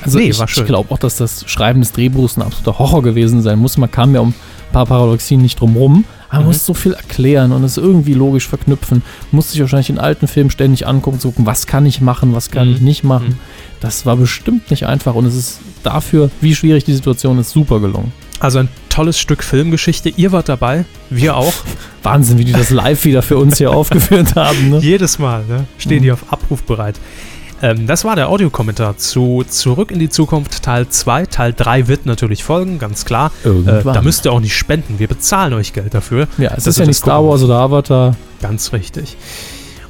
Also 0.03 0.19
Nee, 0.19 0.31
ich, 0.31 0.41
ich 0.41 0.65
glaube 0.67 0.91
auch, 0.93 0.99
dass 0.99 1.17
das 1.17 1.49
Schreiben 1.49 1.81
des 1.81 1.93
Drehbuchs 1.93 2.37
ein 2.37 2.43
absoluter 2.43 2.79
Horror 2.81 3.03
gewesen 3.03 3.41
sein 3.43 3.59
muss. 3.59 3.77
Man 3.79 3.91
kam 3.91 4.15
ja 4.15 4.21
um 4.21 4.31
ein 4.31 4.35
paar 4.73 4.87
Paradoxien 4.87 5.41
nicht 5.43 5.61
drum 5.61 5.77
rum. 5.77 6.05
Man 6.33 6.43
Mhm. 6.43 6.47
muss 6.49 6.65
so 6.67 6.75
viel 6.75 6.93
erklären 6.93 7.53
und 7.53 7.65
es 7.65 7.77
irgendwie 7.77 8.15
logisch 8.15 8.47
verknüpfen. 8.49 9.03
Muss 9.33 9.51
sich 9.53 9.61
wahrscheinlich 9.61 9.91
in 9.91 9.99
alten 9.99 10.29
Filmen 10.29 10.51
ständig 10.51 10.87
angucken, 10.87 11.19
zu 11.21 11.29
gucken, 11.31 11.47
was 11.47 11.67
kann 11.67 11.87
ich 11.87 12.01
machen, 12.01 12.35
was 12.35 12.51
kann 12.51 12.69
Mhm. 12.69 12.75
ich 12.77 12.81
nicht 12.81 13.05
machen. 13.05 13.29
Mhm. 13.31 13.39
Das 13.81 14.07
war 14.07 14.17
bestimmt 14.17 14.71
nicht 14.71 14.87
einfach 14.87 15.15
und 15.15 15.25
es 15.27 15.35
ist 15.35 15.61
dafür, 15.83 16.31
wie 16.41 16.55
schwierig 16.55 16.85
die 16.85 16.93
Situation 16.95 17.39
ist, 17.39 17.51
super 17.51 17.81
gelungen. 17.81 18.13
Also 18.39 18.59
ein 18.61 18.69
tolles 18.89 19.19
Stück 19.19 19.43
Filmgeschichte. 19.43 20.09
Ihr 20.09 20.33
wart 20.33 20.49
dabei, 20.49 20.85
wir 21.11 21.37
auch. 21.37 21.53
Wahnsinn, 22.03 22.39
wie 22.39 22.45
die 22.45 22.53
das 22.53 22.71
live 22.71 23.05
wieder 23.05 23.23
für 23.23 23.37
uns 23.37 23.59
hier 23.59 23.71
aufgeführt 23.77 24.35
haben. 24.35 24.71
Ne? 24.71 24.79
Jedes 24.79 25.19
Mal 25.19 25.45
ne, 25.47 25.65
stehen 25.79 25.99
Mhm. 25.99 26.03
die 26.05 26.13
auf 26.13 26.33
Abruf 26.33 26.63
bereit. 26.63 26.95
Ähm, 27.63 27.87
das 27.87 28.05
war 28.05 28.17
der 28.17 28.29
Audiokommentar 28.29 28.97
zu 28.97 29.45
Zurück 29.47 29.91
in 29.91 29.99
die 29.99 30.09
Zukunft 30.09 30.63
Teil 30.63 30.89
2. 30.89 31.27
Teil 31.27 31.53
3 31.53 31.89
wird 31.89 32.07
natürlich 32.07 32.45
folgen, 32.45 32.79
ganz 32.79 33.05
klar. 33.05 33.33
Äh, 33.45 33.83
da 33.83 34.03
müsst 34.03 34.25
ihr 34.25 34.33
auch 34.33 34.41
nicht 34.41 34.57
spenden. 34.57 34.99
Wir 34.99 35.09
bezahlen 35.09 35.53
euch 35.53 35.73
Geld 35.73 35.95
dafür. 35.95 36.27
ja, 36.39 36.53
es 36.57 36.67
ist 36.67 36.79
ja 36.79 36.87
nicht 36.87 36.97
Star 36.97 37.25
Wars 37.25 37.43
oder 37.43 37.57
Avatar. 37.57 38.17
Ganz 38.41 38.73
richtig. 38.73 39.17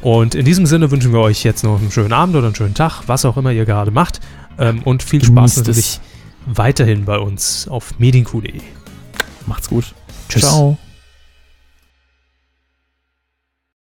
Und 0.03 0.35
in 0.35 0.45
diesem 0.45 0.67
Sinne 0.67 0.91
wünschen 0.91 1.13
wir 1.13 1.21
euch 1.21 1.45
jetzt 1.45 1.63
noch 1.63 1.79
einen 1.79 1.91
schönen 1.91 2.13
Abend 2.13 2.35
oder 2.35 2.47
einen 2.47 2.55
schönen 2.55 2.75
Tag, 2.75 3.03
was 3.07 3.25
auch 3.25 3.37
immer 3.37 3.53
ihr 3.53 3.67
gerade 3.67 3.91
macht. 3.91 4.21
Ähm, 4.59 4.83
und 4.85 5.03
viel 5.03 5.25
Spaß 5.25 5.59
natürlich 5.59 6.01
weiterhin 6.47 7.05
bei 7.05 7.19
uns 7.19 7.69
auf 7.69 7.99
medienq.de. 7.99 8.61
Macht's 9.47 9.69
gut. 9.69 9.95
Tschüss. 10.29 10.43
Ciao. 10.43 10.79